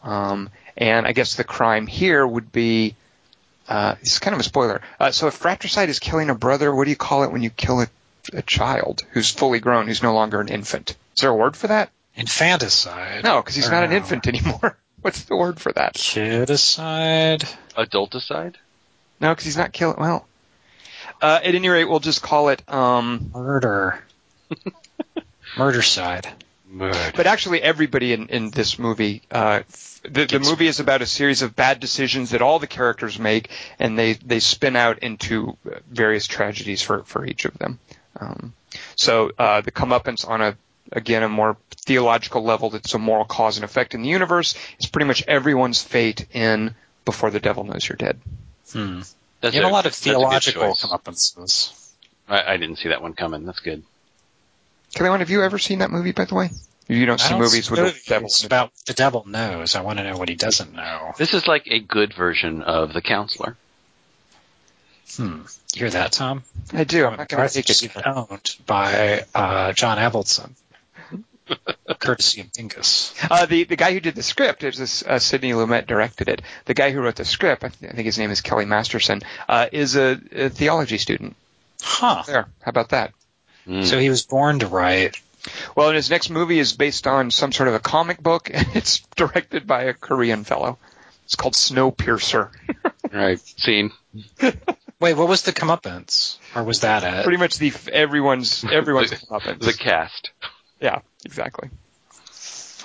Um, 0.02 0.50
and 0.76 1.06
I 1.06 1.12
guess 1.12 1.34
the 1.34 1.44
crime 1.44 1.86
here 1.86 2.26
would 2.26 2.52
be. 2.52 2.94
Uh, 3.68 3.96
it's 4.00 4.18
kind 4.18 4.34
of 4.34 4.40
a 4.40 4.44
spoiler. 4.44 4.80
Uh, 5.00 5.10
so 5.10 5.26
if 5.26 5.34
fratricide 5.34 5.88
is 5.88 5.98
killing 5.98 6.30
a 6.30 6.34
brother, 6.34 6.74
what 6.74 6.84
do 6.84 6.90
you 6.90 6.96
call 6.96 7.24
it 7.24 7.32
when 7.32 7.42
you 7.42 7.50
kill 7.50 7.80
a, 7.80 7.88
a 8.32 8.42
child 8.42 9.02
who's 9.10 9.30
fully 9.30 9.58
grown, 9.60 9.86
who's 9.86 10.02
no 10.02 10.14
longer 10.14 10.40
an 10.40 10.48
infant? 10.48 10.96
Is 11.14 11.22
there 11.22 11.30
a 11.30 11.34
word 11.34 11.56
for 11.56 11.66
that? 11.68 11.90
Infanticide. 12.14 13.24
No, 13.24 13.42
because 13.42 13.54
he's 13.56 13.68
Or 13.68 13.72
not 13.72 13.84
an 13.84 13.92
infant 13.92 14.26
anymore. 14.26 14.78
What's 15.02 15.24
the 15.24 15.36
word 15.36 15.60
for 15.60 15.72
that? 15.72 15.94
Kidicide. 15.94 17.44
Adulticide? 17.76 18.54
No, 19.20 19.30
because 19.30 19.44
he's 19.44 19.56
not 19.56 19.72
killing. 19.72 19.98
Well, 19.98 20.26
uh, 21.22 21.40
at 21.42 21.54
any 21.54 21.68
rate, 21.68 21.84
we'll 21.84 22.00
just 22.00 22.22
call 22.22 22.48
it. 22.48 22.62
Um, 22.72 23.30
Murder. 23.34 24.02
Murdercide. 25.56 26.26
Murder. 26.68 27.12
but 27.14 27.26
actually, 27.26 27.62
everybody 27.62 28.12
in, 28.12 28.28
in 28.28 28.50
this 28.50 28.78
movie, 28.78 29.22
uh, 29.30 29.60
f- 29.68 29.85
the, 30.02 30.26
the 30.26 30.40
movie 30.40 30.66
is 30.66 30.80
about 30.80 31.02
a 31.02 31.06
series 31.06 31.42
of 31.42 31.56
bad 31.56 31.80
decisions 31.80 32.30
that 32.30 32.42
all 32.42 32.58
the 32.58 32.66
characters 32.66 33.18
make, 33.18 33.50
and 33.78 33.98
they 33.98 34.14
they 34.14 34.40
spin 34.40 34.76
out 34.76 35.00
into 35.00 35.56
various 35.90 36.26
tragedies 36.26 36.82
for 36.82 37.02
for 37.04 37.24
each 37.24 37.44
of 37.44 37.56
them. 37.58 37.78
Um, 38.18 38.52
so 38.94 39.30
uh, 39.38 39.60
the 39.60 39.72
comeuppance 39.72 40.28
on 40.28 40.40
a 40.40 40.56
again 40.92 41.22
a 41.22 41.28
more 41.28 41.56
theological 41.86 42.42
level 42.42 42.70
that's 42.70 42.94
a 42.94 42.98
moral 42.98 43.24
cause 43.24 43.56
and 43.56 43.64
effect 43.64 43.94
in 43.94 44.02
the 44.02 44.08
universe 44.08 44.54
is 44.78 44.86
pretty 44.86 45.06
much 45.06 45.22
everyone's 45.26 45.82
fate 45.82 46.26
in 46.32 46.74
Before 47.04 47.30
the 47.30 47.40
Devil 47.40 47.64
Knows 47.64 47.88
You're 47.88 47.96
Dead. 47.96 48.18
Hmm. 48.72 49.00
That's 49.40 49.54
You 49.54 49.62
have 49.62 49.70
a 49.70 49.72
lot 49.72 49.86
of 49.86 49.94
theological 49.94 50.74
choice. 50.74 50.84
comeupances. 50.84 51.92
I, 52.28 52.54
I 52.54 52.56
didn't 52.56 52.76
see 52.76 52.88
that 52.88 53.02
one 53.02 53.12
coming. 53.12 53.44
That's 53.44 53.60
good. 53.60 53.82
Kelly, 54.94 55.18
have 55.18 55.30
you 55.30 55.42
ever 55.42 55.58
seen 55.58 55.80
that 55.80 55.90
movie, 55.90 56.12
by 56.12 56.24
the 56.24 56.34
way? 56.34 56.50
You 56.88 57.04
don't 57.06 57.18
see 57.20 57.26
I 57.26 57.30
don't 57.30 57.40
movies 57.40 57.66
see 57.66 57.74
with 57.74 57.94
the 57.94 58.10
devil. 58.10 58.28
in 58.40 58.46
about 58.46 58.72
the 58.86 58.92
devil 58.94 59.24
knows. 59.26 59.74
I 59.74 59.80
want 59.80 59.98
to 59.98 60.04
know 60.04 60.16
what 60.16 60.28
he 60.28 60.36
doesn't 60.36 60.72
know. 60.72 61.12
This 61.18 61.34
is 61.34 61.46
like 61.48 61.66
a 61.66 61.80
good 61.80 62.14
version 62.14 62.62
of 62.62 62.92
The 62.92 63.02
Counselor. 63.02 63.56
Hmm. 65.16 65.42
You 65.74 65.80
hear 65.80 65.90
that, 65.90 66.12
Tom? 66.12 66.42
I 66.72 66.84
do. 66.84 67.04
I'm 67.06 67.16
not 67.16 67.28
going 67.28 67.38
to 67.38 67.42
Arthur 67.42 67.54
take 67.54 67.70
it. 67.70 67.92
just 67.92 68.06
owned 68.06 68.56
by 68.66 69.24
uh, 69.34 69.72
John 69.72 69.98
Avildsen, 69.98 70.50
courtesy 71.98 72.40
of 72.40 72.52
Dingus. 72.52 73.14
Uh, 73.30 73.46
the 73.46 73.64
the 73.64 73.76
guy 73.76 73.92
who 73.92 74.00
did 74.00 74.14
the 74.14 74.22
script, 74.22 74.62
is 74.62 74.72
was 74.72 74.78
this, 74.78 75.02
uh, 75.02 75.18
Sidney 75.18 75.52
Lumet 75.52 75.86
directed 75.86 76.28
it. 76.28 76.42
The 76.66 76.74
guy 76.74 76.90
who 76.90 77.00
wrote 77.00 77.16
the 77.16 77.24
script, 77.24 77.64
I, 77.64 77.68
th- 77.68 77.92
I 77.92 77.94
think 77.94 78.06
his 78.06 78.18
name 78.18 78.30
is 78.30 78.40
Kelly 78.40 78.64
Masterson, 78.64 79.22
uh, 79.48 79.68
is 79.72 79.96
a, 79.96 80.20
a 80.32 80.48
theology 80.50 80.98
student. 80.98 81.36
Huh. 81.80 82.22
There, 82.26 82.46
how 82.62 82.68
about 82.68 82.90
that? 82.90 83.12
Mm. 83.66 83.84
So 83.84 83.98
he 83.98 84.10
was 84.10 84.24
born 84.24 84.58
to 84.60 84.66
write. 84.66 85.20
Well, 85.74 85.88
and 85.88 85.96
his 85.96 86.10
next 86.10 86.30
movie 86.30 86.58
is 86.58 86.72
based 86.72 87.06
on 87.06 87.30
some 87.30 87.52
sort 87.52 87.68
of 87.68 87.74
a 87.74 87.78
comic 87.80 88.22
book, 88.22 88.50
and 88.54 88.66
it's 88.74 89.00
directed 89.16 89.66
by 89.66 89.84
a 89.84 89.92
Korean 89.94 90.44
fellow. 90.44 90.78
It's 91.24 91.34
called 91.36 91.54
Snowpiercer. 91.54 92.50
right. 93.12 93.40
Scene. 93.40 93.90
Wait, 95.00 95.14
what 95.14 95.28
was 95.28 95.42
the 95.42 95.52
comeuppance? 95.52 96.38
Or 96.54 96.64
was 96.64 96.80
that 96.80 97.02
it? 97.02 97.24
Pretty 97.24 97.38
much 97.38 97.58
the 97.58 97.72
everyone's 97.92 98.64
everyone's 98.64 99.10
The- 99.10 99.16
comeuppance. 99.16 99.58
The 99.60 99.72
cast. 99.74 100.30
yeah, 100.80 101.00
exactly. 101.24 101.68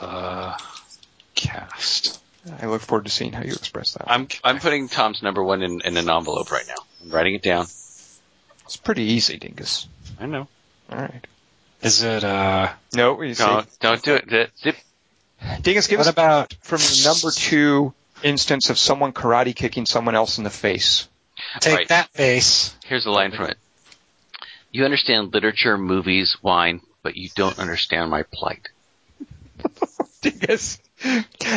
Uh, 0.01 0.57
cast. 1.35 2.19
I 2.61 2.65
look 2.65 2.81
forward 2.81 3.05
to 3.05 3.11
seeing 3.11 3.33
how 3.33 3.43
you 3.43 3.51
express 3.53 3.93
that. 3.93 4.05
I'm 4.09 4.27
I'm 4.43 4.59
putting 4.59 4.87
Tom's 4.89 5.21
number 5.21 5.43
one 5.43 5.61
in, 5.61 5.81
in 5.81 5.95
an 5.95 6.09
envelope 6.09 6.51
right 6.51 6.65
now. 6.67 6.83
I'm 7.03 7.11
writing 7.11 7.35
it 7.35 7.43
down. 7.43 7.65
It's 8.65 8.77
pretty 8.77 9.03
easy, 9.03 9.37
Dingus. 9.37 9.87
I 10.19 10.25
know. 10.25 10.47
All 10.89 10.97
right. 10.97 11.25
Is 11.81 12.03
it, 12.03 12.23
uh, 12.23 12.71
No, 12.95 13.21
you 13.21 13.33
see, 13.33 13.43
Don't 13.43 13.79
don't 13.79 14.03
do 14.03 14.15
it. 14.15 14.51
Zip. 14.61 14.75
Dingus, 15.61 15.87
give 15.87 15.97
what 15.97 16.07
us 16.07 16.11
about, 16.13 16.53
from 16.61 16.77
the 16.77 17.01
number 17.05 17.31
two 17.31 17.93
instance 18.23 18.69
of 18.69 18.77
someone 18.77 19.11
karate 19.13 19.55
kicking 19.55 19.85
someone 19.87 20.13
else 20.15 20.37
in 20.37 20.43
the 20.43 20.51
face. 20.51 21.07
take 21.59 21.75
Right. 21.75 21.87
that 21.87 22.09
face. 22.11 22.75
Here's 22.85 23.05
a 23.07 23.11
line 23.11 23.31
from 23.31 23.45
it. 23.47 23.57
You 24.71 24.85
understand 24.85 25.33
literature, 25.33 25.77
movies, 25.77 26.37
wine, 26.43 26.81
but 27.01 27.17
you 27.17 27.29
don't 27.35 27.57
understand 27.57 28.11
my 28.11 28.23
plight. 28.31 28.69
Dingus. 30.21 30.79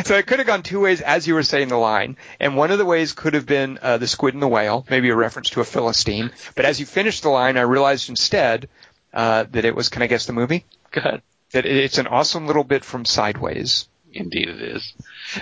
So 0.06 0.16
it 0.16 0.26
could 0.26 0.38
have 0.38 0.46
gone 0.46 0.62
two 0.62 0.80
ways 0.80 1.02
as 1.02 1.26
you 1.26 1.34
were 1.34 1.42
saying 1.42 1.68
the 1.68 1.76
line, 1.76 2.16
and 2.40 2.56
one 2.56 2.70
of 2.70 2.78
the 2.78 2.84
ways 2.86 3.12
could 3.12 3.34
have 3.34 3.44
been 3.44 3.78
uh, 3.82 3.98
the 3.98 4.06
squid 4.06 4.32
and 4.32 4.42
the 4.42 4.48
whale, 4.48 4.86
maybe 4.88 5.10
a 5.10 5.14
reference 5.14 5.50
to 5.50 5.60
a 5.60 5.64
philistine. 5.64 6.30
But 6.54 6.64
as 6.64 6.80
you 6.80 6.86
finished 6.86 7.22
the 7.22 7.28
line, 7.28 7.58
I 7.58 7.62
realized 7.62 8.08
instead 8.08 8.70
uh, 9.14 9.44
that 9.52 9.64
it 9.64 9.74
was. 9.74 9.88
Can 9.88 10.02
I 10.02 10.06
guess 10.08 10.26
the 10.26 10.32
movie? 10.34 10.64
Good. 10.90 11.22
That 11.52 11.64
it- 11.66 11.76
it's 11.76 11.98
an 11.98 12.06
awesome 12.08 12.46
little 12.46 12.64
bit 12.64 12.84
from 12.84 13.04
Sideways. 13.04 13.88
Indeed, 14.12 14.48
it 14.48 14.62
is. 14.62 14.92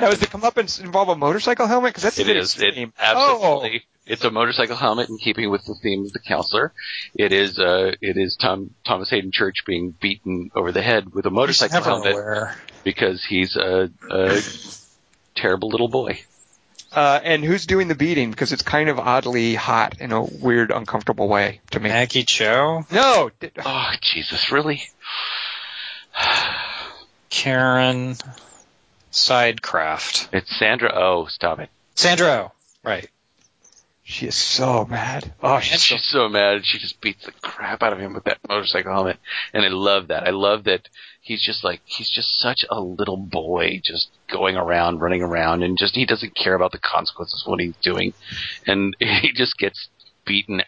Now, 0.01 0.09
does 0.11 0.23
it 0.23 0.31
come 0.31 0.45
up 0.45 0.57
and 0.57 0.81
involve 0.83 1.11
a 1.11 1.15
motorcycle 1.17 1.67
helmet? 1.67 1.91
Because 1.91 2.05
that's 2.05 2.19
a 2.19 2.23
It 2.23 2.27
bit 2.29 2.37
is. 2.39 2.57
It 2.59 2.69
extreme. 2.69 2.93
absolutely. 2.99 3.83
It's 4.07 4.25
a 4.25 4.31
motorcycle 4.31 4.77
helmet 4.77 5.11
in 5.11 5.19
keeping 5.19 5.51
with 5.51 5.65
the 5.67 5.75
theme 5.83 6.07
of 6.07 6.13
the 6.13 6.19
counselor. 6.21 6.73
It 7.15 7.33
is. 7.33 7.59
Uh, 7.59 7.93
it 8.01 8.17
is 8.17 8.37
Tom 8.41 8.71
Thomas 8.87 9.11
Haden 9.11 9.31
Church 9.31 9.65
being 9.67 9.91
beaten 10.01 10.51
over 10.55 10.73
the 10.73 10.81
head 10.81 11.13
with 11.13 11.27
a 11.27 11.31
motorcycle 11.31 11.83
helmet 11.83 12.13
aware. 12.13 12.57
because 12.83 13.23
he's 13.25 13.57
a, 13.57 13.91
a 14.11 14.41
terrible 15.35 15.69
little 15.69 15.89
boy. 15.89 16.21
Uh, 16.95 17.21
and 17.23 17.43
who's 17.45 17.65
doing 17.67 17.89
the 17.89 17.95
beating? 17.95 18.31
Because 18.31 18.53
it's 18.53 18.63
kind 18.63 18.89
of 18.91 18.99
oddly 18.99 19.55
hot 19.55 20.01
in 20.01 20.13
a 20.13 20.23
weird, 20.23 20.71
uncomfortable 20.71 21.27
way 21.29 21.61
to 21.71 21.81
me. 21.81 21.89
Maggie 21.89 22.25
Cho, 22.25 22.85
No, 22.91 23.31
Oh 23.65 23.91
Jesus, 24.03 24.53
really? 24.53 24.83
Karen, 27.31 28.17
Sidecraft. 29.11 30.29
It's 30.33 30.59
Sandra 30.59 30.93
Oh, 30.95 31.27
stop 31.27 31.61
it. 31.61 31.71
Sandra 31.95 32.27
Oh. 32.29 32.53
Right. 32.85 33.09
she 34.03 34.27
is 34.27 34.35
so 34.35 34.85
mad. 34.85 35.33
Oh, 35.43 35.61
she's 35.61 35.81
so 35.83 35.97
She's 35.97 36.05
so 36.05 36.29
mad. 36.29 36.65
She 36.67 36.79
just 36.79 37.01
beats 37.01 37.25
the 37.25 37.33
crap 37.41 37.83
out 37.83 37.93
of 37.93 38.01
him 38.01 38.13
with 38.13 38.25
that 38.25 38.39
motorcycle 38.49 38.93
helmet. 38.93 39.19
And 39.55 39.65
I 39.65 39.69
love 39.69 40.09
that. 40.09 40.27
I 40.27 40.31
love 40.31 40.65
that 40.65 40.89
he's 41.23 41.43
just 41.43 41.65
like, 41.65 41.81
he's 41.85 42.11
just 42.11 42.39
such 42.39 42.67
a 42.69 42.81
little 42.81 43.17
boy 43.17 43.81
just 43.83 44.09
going 44.31 44.57
around, 44.57 45.01
running 45.01 45.23
around 45.23 45.63
and 45.63 45.79
just, 45.79 45.95
he 45.95 46.05
doesn't 46.05 46.35
care 46.35 46.55
about 46.55 46.73
the 46.73 46.79
consequences 46.79 47.43
of 47.47 47.51
what 47.51 47.61
he's 47.61 47.77
doing. 47.81 48.13
And 48.67 48.95
he 48.99 49.33
just 49.33 49.57
gets 49.57 49.89
beaten 50.27 50.63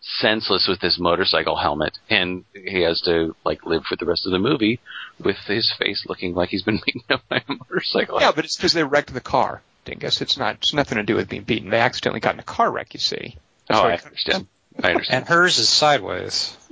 senseless 0.00 0.66
with 0.68 0.80
this 0.80 0.98
motorcycle 0.98 1.56
helmet. 1.56 1.98
And 2.08 2.44
he 2.54 2.82
has 2.82 3.00
to 3.02 3.34
like 3.44 3.66
live 3.66 3.84
for 3.84 3.96
the 3.96 4.06
rest 4.06 4.24
of 4.24 4.32
the 4.32 4.38
movie 4.38 4.80
with 5.22 5.36
his 5.46 5.70
face 5.78 6.06
looking 6.08 6.34
like 6.34 6.50
he's 6.50 6.62
been 6.62 6.80
beaten 6.86 7.02
up 7.10 7.22
by 7.28 7.42
a 7.48 7.52
motorcycle. 7.52 8.20
Yeah, 8.20 8.32
but 8.32 8.44
it's 8.44 8.56
because 8.56 8.72
they 8.72 8.84
wrecked 8.84 9.12
the 9.12 9.20
car, 9.20 9.62
Dingus. 9.84 10.20
It's 10.20 10.38
not. 10.38 10.56
It's 10.56 10.72
nothing 10.72 10.96
to 10.98 11.04
do 11.04 11.16
with 11.16 11.28
being 11.28 11.42
beaten. 11.42 11.70
They 11.70 11.80
accidentally 11.80 12.20
got 12.20 12.34
in 12.34 12.40
a 12.40 12.44
car 12.44 12.70
wreck. 12.70 12.94
You 12.94 13.00
see. 13.00 13.36
oh, 13.68 13.82
why 13.82 13.94
I 13.94 13.96
understand. 13.96 14.46
I 14.80 14.90
understand. 14.90 15.18
And 15.18 15.28
hers 15.28 15.58
is 15.58 15.68
sideways. 15.68 16.56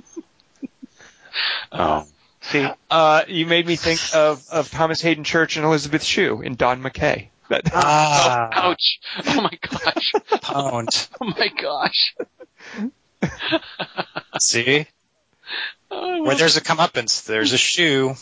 Oh. 1.71 2.07
See, 2.51 2.67
Uh, 2.89 3.23
you 3.27 3.45
made 3.45 3.65
me 3.67 3.75
think 3.75 3.99
of 4.15 4.47
of 4.49 4.69
Thomas 4.71 5.01
Haden 5.01 5.23
Church 5.23 5.57
and 5.57 5.65
Elizabeth 5.65 6.03
Shue 6.03 6.41
in 6.41 6.55
Don 6.55 6.81
McKay. 6.81 7.27
That, 7.49 7.63
oh, 7.67 7.71
Ah, 7.75 8.49
ouch. 8.53 8.99
Oh 9.25 9.41
my 9.41 9.57
gosh. 9.61 10.13
pwned. 10.29 11.09
Oh 11.21 11.25
my 11.37 11.49
gosh. 11.49 12.15
See? 14.39 14.85
Oh, 15.89 16.23
Where 16.23 16.35
there's 16.35 16.57
a 16.57 16.61
comeuppance, 16.61 17.25
there's 17.25 17.53
a 17.53 17.57
shoe. 17.57 18.15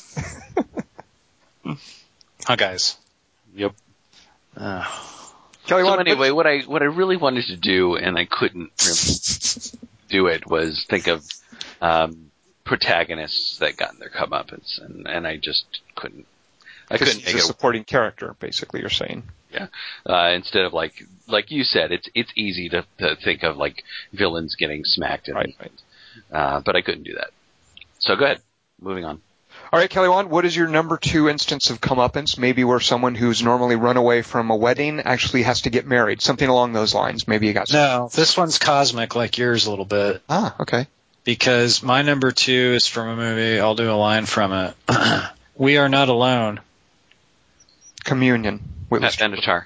huh, 2.45 2.55
guys? 2.55 2.97
Yep. 3.55 3.73
Uh, 4.55 4.83
Kelly, 5.67 5.83
So 5.83 5.85
what- 5.89 5.99
anyway, 5.99 6.29
what 6.31 6.45
I 6.47 6.59
what 6.61 6.81
I 6.81 6.85
really 6.85 7.17
wanted 7.17 7.45
to 7.47 7.57
do, 7.57 7.95
and 7.95 8.17
I 8.17 8.25
couldn't 8.25 8.71
really 8.85 9.85
do 10.09 10.27
it, 10.27 10.45
was 10.47 10.85
think 10.87 11.07
of 11.07 11.25
um, 11.81 12.29
protagonists 12.65 13.59
that 13.59 13.77
got 13.77 13.97
their 13.99 14.09
comeuppance, 14.09 14.83
and 14.83 15.07
and 15.07 15.25
I 15.25 15.37
just 15.37 15.65
couldn't. 15.95 16.25
I 16.89 16.97
couldn't 16.97 17.15
he's 17.15 17.25
make 17.25 17.35
a 17.35 17.39
it. 17.39 17.43
supporting 17.43 17.83
character, 17.83 18.35
basically. 18.39 18.81
You're 18.81 18.89
saying. 18.89 19.23
Uh, 20.05 20.33
instead 20.35 20.65
of 20.65 20.73
like 20.73 20.93
like 21.27 21.51
you 21.51 21.63
said, 21.63 21.91
it's 21.91 22.09
it's 22.13 22.31
easy 22.35 22.69
to, 22.69 22.85
to 22.99 23.15
think 23.23 23.43
of 23.43 23.57
like 23.57 23.83
villains 24.11 24.55
getting 24.55 24.83
smacked, 24.83 25.27
and, 25.27 25.35
Right, 25.35 25.55
right. 25.59 25.71
Uh, 26.31 26.59
but 26.59 26.75
I 26.75 26.81
couldn't 26.81 27.03
do 27.03 27.15
that. 27.15 27.29
So 27.99 28.15
go 28.15 28.25
ahead. 28.25 28.41
Moving 28.81 29.05
on. 29.05 29.21
All 29.71 29.79
right, 29.79 29.89
Kelly 29.89 30.09
Wand, 30.09 30.29
what 30.29 30.45
is 30.45 30.55
your 30.55 30.67
number 30.67 30.97
two 30.97 31.29
instance 31.29 31.69
of 31.69 31.81
comeuppance? 31.81 32.37
Maybe 32.37 32.63
where 32.63 32.79
someone 32.79 33.15
who's 33.15 33.41
normally 33.41 33.75
run 33.75 33.97
away 33.97 34.21
from 34.21 34.51
a 34.51 34.55
wedding 34.55 34.99
actually 34.99 35.43
has 35.43 35.61
to 35.61 35.69
get 35.69 35.87
married. 35.87 36.21
Something 36.21 36.49
along 36.49 36.73
those 36.73 36.93
lines. 36.93 37.27
Maybe 37.27 37.47
you 37.47 37.53
got 37.53 37.69
some. 37.69 37.79
no, 37.79 38.09
this 38.13 38.37
one's 38.37 38.59
cosmic 38.59 39.15
like 39.15 39.37
yours 39.37 39.65
a 39.65 39.69
little 39.69 39.85
bit. 39.85 40.21
Ah, 40.29 40.55
okay. 40.61 40.87
Because 41.25 41.83
my 41.83 42.03
number 42.03 42.31
two 42.31 42.73
is 42.75 42.87
from 42.87 43.09
a 43.09 43.15
movie. 43.15 43.59
I'll 43.59 43.75
do 43.75 43.91
a 43.91 43.93
line 43.93 44.25
from 44.27 44.53
it. 44.53 44.75
we 45.57 45.77
are 45.77 45.89
not 45.89 46.07
alone. 46.07 46.61
Communion. 48.03 48.61
With 48.89 49.01
Pat 49.01 49.13
Benatar. 49.13 49.65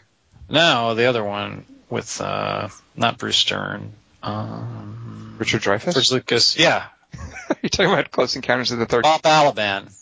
No, 0.50 0.96
the 0.96 1.06
other 1.06 1.24
one 1.24 1.66
with 1.90 2.22
uh 2.22 2.70
not 2.96 3.18
Bruce 3.18 3.38
Stern. 3.38 3.92
Um 4.24 5.36
Richard 5.38 5.62
Dreyfuss? 5.62 5.94
George 5.94 6.12
Lucas. 6.12 6.58
Yeah. 6.58 6.86
You're 7.62 7.70
talking 7.70 7.92
about 7.92 8.10
Close 8.10 8.36
Encounters 8.38 8.72
of 8.72 8.80
the 8.80 8.86
Third. 8.86 9.04
Bob 9.04 9.22
Balaban. 9.22 9.94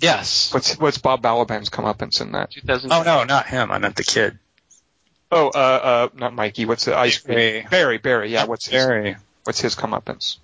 Yes. 0.00 0.52
What's 0.52 0.78
what's 0.78 0.98
Bob 0.98 1.22
Balaban's 1.22 1.70
comeuppance 1.70 2.20
in 2.20 2.32
that? 2.32 2.50
2000. 2.50 2.92
Oh 2.92 3.02
no, 3.04 3.22
not 3.22 3.46
him. 3.46 3.70
I 3.70 3.78
meant 3.78 3.94
the 3.94 4.04
kid. 4.04 4.38
Oh, 5.30 5.48
uh, 5.48 5.50
uh, 5.50 6.08
not 6.14 6.34
Mikey. 6.34 6.66
What's 6.66 6.84
the 6.84 6.96
ice 6.96 7.18
cream? 7.18 7.36
Barry. 7.36 7.66
Barry, 7.70 7.98
Barry. 7.98 8.32
Yeah. 8.32 8.44
What's 8.46 8.66
his, 8.66 8.84
Barry. 8.84 9.16
what's 9.44 9.60
his 9.60 9.74
comeuppance? 9.74 10.38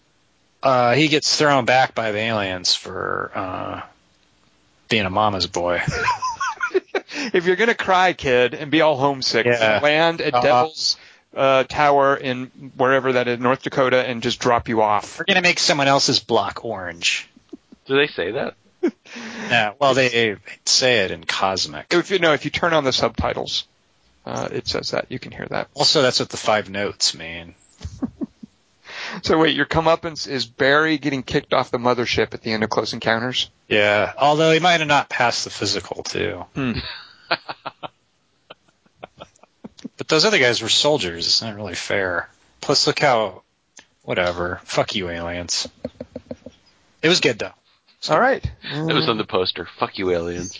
Uh 0.63 0.95
he 0.95 1.09
gets 1.09 1.37
thrown 1.37 1.65
back 1.65 1.95
by 1.95 2.13
the 2.13 2.19
aliens 2.19 2.75
for 2.75 3.31
uh 3.35 3.83
being 4.89 5.05
a 5.07 5.11
mama's 5.11 5.47
boy. 5.47 5.81
If 7.35 7.47
you're 7.47 7.57
gonna 7.57 7.75
cry, 7.75 8.15
kid, 8.15 8.55
and 8.55 8.71
be 8.71 8.81
all 8.81 8.97
homesick, 8.97 9.45
Yeah. 9.47 9.81
land 9.83 10.21
at 10.21 10.35
Uh, 10.35 10.41
Devil's 10.41 10.97
uh, 11.37 11.65
Tower 11.65 12.17
in 12.17 12.47
wherever 12.77 13.13
that 13.15 13.29
is, 13.29 13.39
North 13.39 13.63
Dakota, 13.63 14.07
and 14.07 14.23
just 14.23 14.39
drop 14.41 14.69
you 14.69 14.81
off. 14.83 15.19
We're 15.19 15.27
gonna 15.27 15.43
make 15.43 15.59
someone 15.59 15.89
else's 15.89 16.21
block 16.21 16.65
orange. 16.65 17.29
Do 17.87 17.97
they 17.97 18.07
say 18.07 18.33
that? 18.33 18.55
Yeah, 19.51 19.73
well 19.79 19.93
they 19.95 20.37
say 20.65 21.01
it 21.05 21.11
in 21.11 21.25
cosmic. 21.25 21.87
If 21.93 22.11
you 22.11 22.19
know, 22.19 22.33
if 22.33 22.45
you 22.47 22.51
turn 22.51 22.73
on 22.73 22.85
the 22.85 22.93
subtitles, 22.93 23.67
uh, 24.25 24.49
it 24.51 24.67
says 24.67 24.91
that 24.93 25.07
you 25.11 25.19
can 25.19 25.33
hear 25.33 25.47
that. 25.51 25.69
Also 25.75 26.01
that's 26.03 26.19
what 26.21 26.31
the 26.31 26.37
five 26.39 26.71
notes 26.71 27.15
mean. 27.15 27.55
So 29.23 29.39
wait, 29.39 29.55
your 29.55 29.67
comeuppance 29.67 30.27
is 30.27 30.47
Barry 30.47 30.99
getting 30.99 31.23
kicked 31.23 31.53
off 31.53 31.71
the 31.71 31.79
mothership 31.79 32.35
at 32.35 32.43
the 32.43 32.53
end 32.53 32.65
of 32.65 32.71
Close 32.71 32.93
Encounters. 32.93 33.51
Yeah. 33.69 34.13
Although 34.17 34.53
he 34.53 34.61
might 34.61 34.81
have 34.81 34.89
not 34.89 35.09
passed 35.09 35.45
the 35.45 35.51
physical 35.51 36.03
too. 36.03 36.45
Hmm. 36.55 36.73
But 40.03 40.09
those 40.09 40.25
other 40.25 40.41
guys 40.41 40.61
were 40.61 40.69
soldiers. 40.69 41.27
It's 41.27 41.43
not 41.43 41.55
really 41.55 41.77
fair. 41.77 42.29
Plus, 42.61 42.89
look 42.89 42.99
how, 42.99 43.43
whatever. 44.03 44.61
Fuck 44.65 44.97
you, 44.97 45.09
aliens. 45.09 45.69
It 47.03 47.09
was 47.09 47.21
good 47.21 47.39
though. 47.39 47.53
All 48.09 48.19
right. 48.19 48.45
It 48.65 48.93
was 48.93 49.09
on 49.09 49.17
the 49.17 49.25
poster. 49.25 49.65
Fuck 49.79 49.99
you, 49.99 50.11
aliens. 50.11 50.59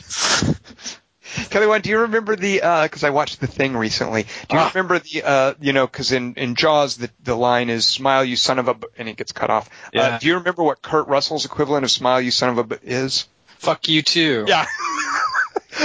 Kelly, 1.51 1.67
Wand, 1.67 1.83
do 1.83 1.91
you 1.91 1.99
remember 2.01 2.37
the? 2.37 2.57
Because 2.83 3.05
I 3.05 3.11
watched 3.11 3.41
the 3.41 3.47
thing 3.47 3.77
recently. 3.77 4.23
Do 4.23 4.29
you 4.57 4.59
Ah. 4.61 4.71
remember 4.75 4.99
the? 4.99 5.23
Uh, 5.25 5.55
you 5.61 5.73
know, 5.73 5.87
because 5.87 6.13
in 6.13 6.35
in 6.35 6.55
Jaws 6.55 6.97
the 6.97 7.11
the 7.23 7.35
line 7.37 7.71
is 7.71 7.87
"Smile, 7.87 8.25
you 8.25 8.37
son 8.37 8.59
of 8.59 8.69
a," 8.69 8.75
b-" 8.75 8.87
and 8.99 9.09
it 9.09 9.17
gets 9.17 9.33
cut 9.33 9.51
off. 9.51 9.69
Uh, 9.87 9.91
Yeah. 9.95 10.19
do 10.19 10.27
you 10.27 10.35
remember 10.37 10.63
what 10.63 10.83
Kurt 10.83 11.09
Russell's 11.09 11.45
equivalent 11.45 11.85
of 11.85 11.91
"Smile, 11.91 12.21
you 12.21 12.31
son 12.31 12.51
of 12.51 12.59
a" 12.59 12.65
b- 12.65 12.77
is? 12.83 13.27
Fuck 13.59 13.89
you 13.89 14.03
too. 14.03 14.45
Yeah. 14.49 14.67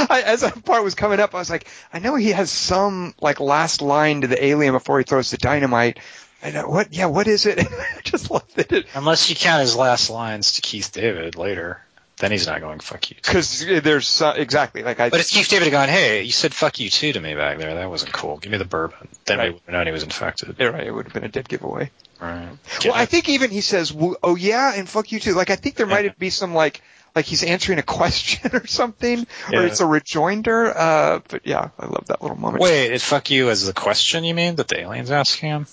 I, 0.09 0.21
as 0.25 0.41
that 0.41 0.63
part 0.65 0.83
was 0.83 0.95
coming 0.95 1.19
up, 1.19 1.33
I 1.33 1.39
was 1.39 1.49
like, 1.49 1.67
I 1.93 1.99
know 1.99 2.15
he 2.15 2.31
has 2.31 2.51
some 2.51 3.13
like 3.21 3.39
last 3.39 3.81
line 3.81 4.21
to 4.21 4.27
the 4.27 4.43
alien 4.43 4.73
before 4.73 4.97
he 4.99 5.03
throws 5.05 5.31
the 5.31 5.37
dynamite. 5.37 5.99
I 6.43 6.51
know 6.51 6.67
what? 6.67 6.93
Yeah, 6.93 7.05
what 7.07 7.27
is 7.27 7.45
it? 7.45 7.59
I 7.71 8.01
just 8.03 8.29
loved 8.29 8.57
it 8.59 8.85
Unless 8.93 9.29
you 9.29 9.35
count 9.35 9.61
his 9.61 9.75
last 9.75 10.09
lines 10.09 10.53
to 10.53 10.61
Keith 10.61 10.91
David 10.91 11.35
later, 11.35 11.81
then 12.19 12.31
he's 12.31 12.47
not 12.47 12.61
going 12.61 12.79
fuck 12.79 13.09
you. 13.09 13.15
Because 13.15 13.65
there's 13.65 14.21
uh, 14.21 14.33
exactly 14.35 14.83
like 14.83 14.99
I. 14.99 15.09
But 15.09 15.19
it's 15.19 15.31
Keith 15.31 15.49
David 15.49 15.69
going, 15.71 15.89
hey, 15.89 16.23
you 16.23 16.31
said 16.31 16.53
fuck 16.53 16.79
you 16.79 16.89
too 16.89 17.13
to 17.13 17.19
me 17.19 17.35
back 17.35 17.57
there. 17.59 17.75
That 17.75 17.89
wasn't 17.89 18.13
cool. 18.13 18.37
Give 18.37 18.51
me 18.51 18.57
the 18.57 18.65
bourbon. 18.65 19.07
Then 19.25 19.39
we 19.39 19.49
would 19.51 19.61
have 19.65 19.73
known 19.73 19.85
he 19.85 19.91
was 19.93 20.03
infected. 20.03 20.55
Yeah, 20.59 20.67
right. 20.67 20.87
It 20.87 20.91
would 20.91 21.05
have 21.05 21.13
been 21.13 21.23
a 21.23 21.29
dead 21.29 21.47
giveaway. 21.47 21.91
Right. 22.19 22.49
Well, 22.83 22.93
I 22.95 23.05
think 23.05 23.29
even 23.29 23.51
he 23.51 23.61
says, 23.61 23.93
"Well, 23.93 24.17
"Oh 24.23 24.35
yeah," 24.35 24.73
and 24.75 24.89
"fuck 24.89 25.11
you 25.11 25.19
too." 25.19 25.35
Like 25.35 25.51
I 25.51 25.55
think 25.55 25.75
there 25.75 25.85
might 25.85 26.05
Yeah. 26.05 26.11
be 26.17 26.31
some 26.31 26.55
like 26.55 26.81
like 27.15 27.25
he's 27.25 27.43
answering 27.43 27.77
a 27.77 27.83
question 27.83 28.49
or 28.55 28.65
something, 28.65 29.27
or 29.53 29.65
it's 29.65 29.79
a 29.81 29.85
rejoinder. 29.85 30.75
Uh, 30.75 31.19
but 31.27 31.45
yeah, 31.45 31.69
I 31.79 31.85
love 31.85 32.07
that 32.07 32.23
little 32.23 32.37
moment. 32.37 32.61
Wait, 32.63 32.91
it 32.91 33.01
fuck 33.01 33.29
you 33.29 33.51
as 33.51 33.65
the 33.65 33.73
question 33.73 34.23
you 34.23 34.33
mean 34.33 34.55
that 34.55 34.67
the 34.67 34.79
aliens 34.79 35.11
asking 35.11 35.49
him? 35.49 35.67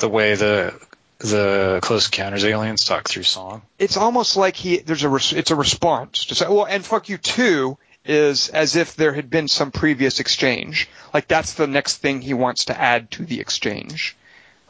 The 0.00 0.08
way 0.08 0.34
the 0.34 0.74
the 1.18 1.80
Close 1.82 2.06
Encounters 2.06 2.44
aliens 2.44 2.84
talk 2.84 3.08
through 3.08 3.24
song. 3.24 3.62
it's 3.78 3.96
almost 3.96 4.36
like 4.36 4.56
he 4.56 4.78
there's 4.78 5.02
a 5.02 5.08
res- 5.08 5.32
it's 5.32 5.50
a 5.50 5.56
response 5.56 6.26
to 6.26 6.34
say 6.34 6.46
well 6.48 6.64
and 6.64 6.84
fuck 6.84 7.08
you 7.08 7.18
too 7.18 7.76
is 8.04 8.48
as 8.48 8.74
if 8.74 8.96
there 8.96 9.12
had 9.12 9.28
been 9.28 9.48
some 9.48 9.70
previous 9.70 10.18
exchange. 10.18 10.88
Like 11.12 11.28
that's 11.28 11.54
the 11.54 11.66
next 11.66 11.98
thing 11.98 12.20
he 12.20 12.34
wants 12.34 12.66
to 12.66 12.80
add 12.80 13.10
to 13.12 13.24
the 13.24 13.40
exchange. 13.40 14.16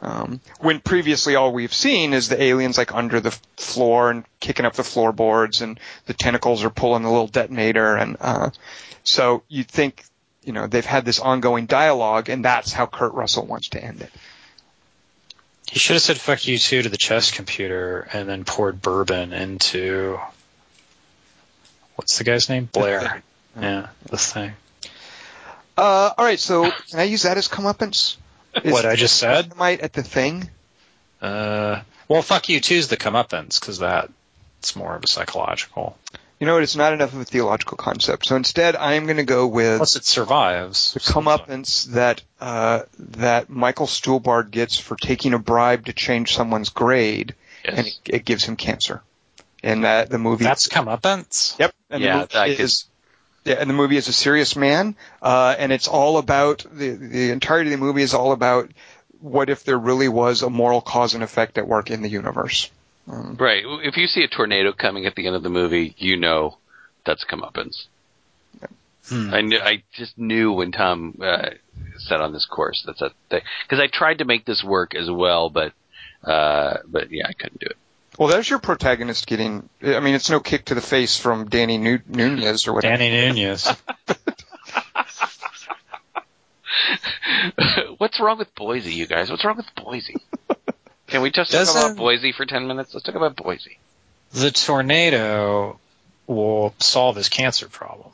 Um, 0.01 0.39
when 0.59 0.79
previously 0.79 1.35
all 1.35 1.51
we've 1.51 1.73
seen 1.73 2.13
is 2.13 2.29
the 2.29 2.41
aliens 2.41 2.77
like 2.77 2.93
under 2.93 3.19
the 3.19 3.37
floor 3.57 4.11
and 4.11 4.23
kicking 4.39 4.65
up 4.65 4.73
the 4.73 4.83
floorboards 4.83 5.61
and 5.61 5.79
the 6.05 6.13
tentacles 6.13 6.63
are 6.63 6.69
pulling 6.69 7.03
the 7.03 7.09
little 7.09 7.27
detonator 7.27 7.97
and 7.97 8.15
uh, 8.21 8.49
so 9.03 9.43
you'd 9.49 9.67
think 9.67 10.05
you 10.43 10.53
know 10.53 10.67
they've 10.67 10.85
had 10.85 11.03
this 11.03 11.19
ongoing 11.19 11.65
dialogue 11.65 12.29
and 12.29 12.45
that's 12.45 12.71
how 12.71 12.85
Kurt 12.85 13.13
Russell 13.13 13.45
wants 13.45 13.69
to 13.69 13.83
end 13.83 14.01
it 14.01 14.11
He 15.71 15.79
should 15.79 15.93
have 15.95 16.01
said 16.01 16.17
fuck 16.19 16.47
you 16.47 16.57
too 16.57 16.81
to 16.81 16.89
the 16.89 16.97
chess 16.97 17.31
computer 17.31 18.07
and 18.13 18.27
then 18.27 18.43
poured 18.45 18.81
bourbon 18.81 19.33
into 19.33 20.19
what's 21.95 22.17
the 22.17 22.23
guy's 22.23 22.49
name? 22.49 22.65
Blair. 22.71 23.21
yeah, 23.59 23.87
the 24.05 24.17
thing. 24.17 24.53
uh, 25.77 26.11
all 26.17 26.25
right 26.25 26.39
so 26.39 26.63
can 26.89 26.99
I 26.99 27.03
use 27.03 27.23
that 27.23 27.37
as 27.37 27.47
comeuppance 27.47 28.17
Is- 28.63 28.71
What 28.73 28.85
I 28.85 28.95
just 28.95 29.17
said? 29.17 29.49
Dynamite 29.49 29.81
at 29.81 29.93
the 29.93 30.03
thing 30.03 30.49
Uh, 31.21 31.81
well, 32.07 32.21
fuck 32.23 32.49
you 32.49 32.59
too's 32.59 32.87
the 32.87 32.97
comeuppance 32.97 33.59
because 33.59 33.79
that 33.79 34.09
it's 34.59 34.75
more 34.75 34.95
of 34.95 35.03
a 35.03 35.07
psychological. 35.07 35.97
You 36.39 36.47
know 36.47 36.53
what? 36.53 36.63
It's 36.63 36.75
not 36.77 36.93
enough 36.93 37.13
of 37.13 37.19
a 37.19 37.25
theological 37.25 37.75
concept. 37.75 38.25
So 38.25 38.35
instead, 38.37 38.75
I 38.77 38.93
am 38.93 39.05
going 39.05 39.17
to 39.17 39.23
go 39.25 39.45
with 39.47 39.77
Plus, 39.77 39.95
it 39.97 40.05
survives. 40.05 40.93
the 40.93 40.99
comeuppance 41.01 41.85
that 41.91 42.21
uh, 42.39 42.83
that 42.99 43.49
Michael 43.49 43.87
Stuhlbarg 43.87 44.49
gets 44.51 44.77
for 44.79 44.95
taking 44.95 45.33
a 45.33 45.39
bribe 45.39 45.85
to 45.87 45.93
change 45.93 46.33
someone's 46.33 46.69
grade, 46.69 47.35
Yes. 47.65 47.73
and 47.77 47.87
it, 47.87 47.99
it 48.05 48.25
gives 48.25 48.45
him 48.45 48.55
cancer. 48.55 49.01
And 49.61 49.83
that 49.83 50.09
the 50.09 50.17
movie. 50.17 50.45
That's 50.45 50.69
comeuppance. 50.69 51.59
yep. 51.59 51.73
And 51.89 52.01
Yeah, 52.01 52.25
the 52.25 52.39
movie 52.39 52.61
is. 52.63 52.85
Yeah, 53.45 53.55
and 53.55 53.69
the 53.69 53.73
movie 53.73 53.97
is 53.97 54.07
a 54.09 54.13
serious 54.13 54.55
man, 54.55 54.95
uh, 55.21 55.55
and 55.57 55.71
it's 55.71 55.87
all 55.87 56.17
about 56.17 56.65
the 56.71 56.91
the 56.91 57.31
entirety 57.31 57.73
of 57.73 57.79
the 57.79 57.85
movie 57.85 58.01
is 58.03 58.13
all 58.13 58.31
about 58.31 58.69
what 59.19 59.49
if 59.49 59.63
there 59.63 59.77
really 59.77 60.07
was 60.09 60.41
a 60.41 60.49
moral 60.49 60.81
cause 60.81 61.13
and 61.15 61.23
effect 61.23 61.57
at 61.57 61.67
work 61.67 61.89
in 61.89 62.01
the 62.01 62.09
universe. 62.09 62.69
Um, 63.09 63.35
Right. 63.39 63.63
If 63.65 63.97
you 63.97 64.07
see 64.07 64.23
a 64.23 64.27
tornado 64.27 64.71
coming 64.73 65.05
at 65.05 65.15
the 65.15 65.25
end 65.27 65.35
of 65.35 65.43
the 65.43 65.49
movie, 65.49 65.95
you 65.97 66.17
know 66.17 66.57
that's 67.05 67.25
comeuppance. 67.25 67.87
Hmm. 69.07 69.33
I 69.33 69.41
knew. 69.41 69.59
I 69.59 69.83
just 69.93 70.17
knew 70.17 70.51
when 70.51 70.71
Tom 70.71 71.17
uh, 71.21 71.49
set 71.97 72.21
on 72.21 72.31
this 72.31 72.45
course 72.45 72.83
that's 72.85 73.01
a 73.01 73.11
thing 73.29 73.41
because 73.63 73.79
I 73.79 73.87
tried 73.87 74.19
to 74.19 74.25
make 74.25 74.45
this 74.45 74.63
work 74.63 74.93
as 74.93 75.09
well, 75.09 75.49
but 75.49 75.73
uh, 76.23 76.77
but 76.85 77.09
yeah, 77.11 77.25
I 77.27 77.33
couldn't 77.33 77.59
do 77.59 77.67
it. 77.67 77.77
Well, 78.19 78.27
there's 78.27 78.49
your 78.49 78.59
protagonist 78.59 79.25
getting. 79.25 79.67
I 79.81 79.99
mean, 79.99 80.13
it's 80.13 80.29
no 80.29 80.39
kick 80.39 80.65
to 80.65 80.75
the 80.75 80.81
face 80.81 81.17
from 81.17 81.49
Danny 81.49 81.77
Nu- 81.77 82.01
Nunez 82.07 82.67
or 82.67 82.73
whatever. 82.73 82.97
Danny 82.97 83.09
Nunez. 83.09 83.67
What's 87.97 88.19
wrong 88.19 88.37
with 88.37 88.53
Boise, 88.55 88.93
you 88.93 89.07
guys? 89.07 89.29
What's 89.29 89.43
wrong 89.43 89.57
with 89.57 89.73
Boise? 89.75 90.17
Can 91.09 91.21
we 91.21 91.31
just 91.31 91.51
talk 91.51 91.59
Doesn't- 91.61 91.81
about 91.93 91.97
Boise 91.97 92.31
for 92.31 92.45
ten 92.45 92.67
minutes? 92.67 92.93
Let's 92.93 93.05
talk 93.05 93.15
about 93.15 93.35
Boise. 93.35 93.77
the 94.31 94.51
tornado 94.51 95.79
will 96.27 96.73
solve 96.79 97.15
his 97.15 97.29
cancer 97.29 97.67
problem. 97.67 98.11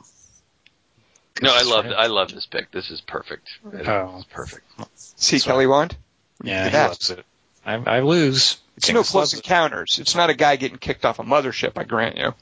No, 1.42 1.54
I 1.54 1.62
love. 1.62 1.86
I 1.86 2.06
love 2.06 2.32
this 2.32 2.46
pick. 2.46 2.70
This 2.70 2.90
is 2.90 3.02
perfect. 3.02 3.48
It 3.72 3.86
Oh. 3.86 4.16
is 4.18 4.24
perfect. 4.24 4.64
See 4.96 5.38
Sorry. 5.38 5.52
Kelly 5.52 5.66
Wand? 5.66 5.94
Yeah, 6.42 6.64
Look 6.64 6.72
he 6.72 6.78
loves 6.78 7.10
it. 7.10 7.26
I, 7.66 7.74
I 7.74 8.00
lose. 8.00 8.56
It's 8.78 8.88
no 8.88 9.02
close 9.02 9.14
loves 9.14 9.34
it. 9.34 9.38
encounters. 9.38 9.98
It's 9.98 10.14
not 10.14 10.30
a 10.30 10.34
guy 10.34 10.56
getting 10.56 10.78
kicked 10.78 11.04
off 11.04 11.18
a 11.18 11.24
mothership. 11.24 11.72
I 11.76 11.84
grant 11.84 12.16
you. 12.16 12.34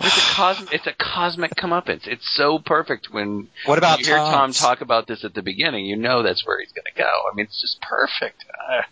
It's 0.00 0.16
a 0.16 0.34
cosmic. 0.34 0.72
It's 0.72 0.86
a 0.86 0.92
cosmic 0.92 1.54
comeuppance. 1.56 2.06
It's 2.06 2.26
so 2.36 2.58
perfect 2.58 3.08
when 3.12 3.48
What 3.66 3.78
about 3.78 3.98
you 3.98 4.06
hear 4.06 4.16
Tom 4.16 4.52
talk 4.52 4.80
about 4.80 5.06
this 5.06 5.24
at 5.24 5.34
the 5.34 5.42
beginning. 5.42 5.84
You 5.86 5.96
know 5.96 6.22
that's 6.22 6.46
where 6.46 6.60
he's 6.60 6.72
going 6.72 6.84
to 6.86 6.98
go. 7.02 7.04
I 7.30 7.34
mean, 7.34 7.44
it's 7.46 7.60
just 7.60 7.80
perfect. 7.82 8.44
Uh, 8.70 8.82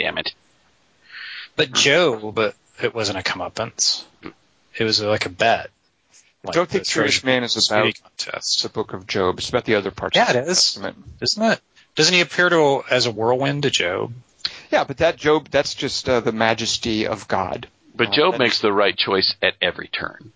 damn 0.00 0.18
it. 0.18 0.32
But 1.56 1.72
Joe, 1.72 2.32
but 2.32 2.54
it 2.82 2.94
wasn't 2.94 3.18
a 3.18 3.22
comeuppance. 3.22 4.04
It 4.76 4.84
was 4.84 5.00
like 5.02 5.26
a 5.26 5.30
bet. 5.30 5.70
Like 6.42 6.54
Don't 6.54 6.68
think 6.68 6.84
the 6.84 6.90
Serious 6.90 7.14
treasure 7.20 7.26
Man 7.26 7.44
is 7.44 7.54
Beauty 7.54 7.72
about 7.74 7.86
it's 7.88 8.00
contest, 8.00 8.62
the 8.62 8.68
book 8.70 8.92
of 8.94 9.06
Job. 9.06 9.38
It's 9.38 9.50
about 9.50 9.64
the 9.66 9.74
other 9.74 9.90
parts 9.90 10.16
Yeah, 10.16 10.30
of 10.30 10.36
it 10.36 10.44
the 10.46 10.50
is. 10.52 10.56
Testament. 10.58 10.96
isn't 11.20 11.42
it? 11.42 11.60
Doesn't 11.96 12.14
he 12.14 12.20
appear 12.22 12.48
to 12.48 12.82
as 12.90 13.04
a 13.06 13.10
whirlwind 13.10 13.64
to 13.64 13.70
Job? 13.70 14.12
Yeah, 14.70 14.84
but 14.84 14.98
that 14.98 15.16
Job, 15.16 15.48
that's 15.50 15.74
just 15.74 16.08
uh, 16.08 16.20
the 16.20 16.32
majesty 16.32 17.06
of 17.06 17.28
God. 17.28 17.68
But 17.94 18.08
Uh, 18.08 18.12
Job 18.12 18.32
that- 18.34 18.38
makes 18.38 18.60
the 18.60 18.72
right 18.72 18.96
choice 18.96 19.34
at 19.42 19.54
every 19.60 19.88
turn. 19.88 20.32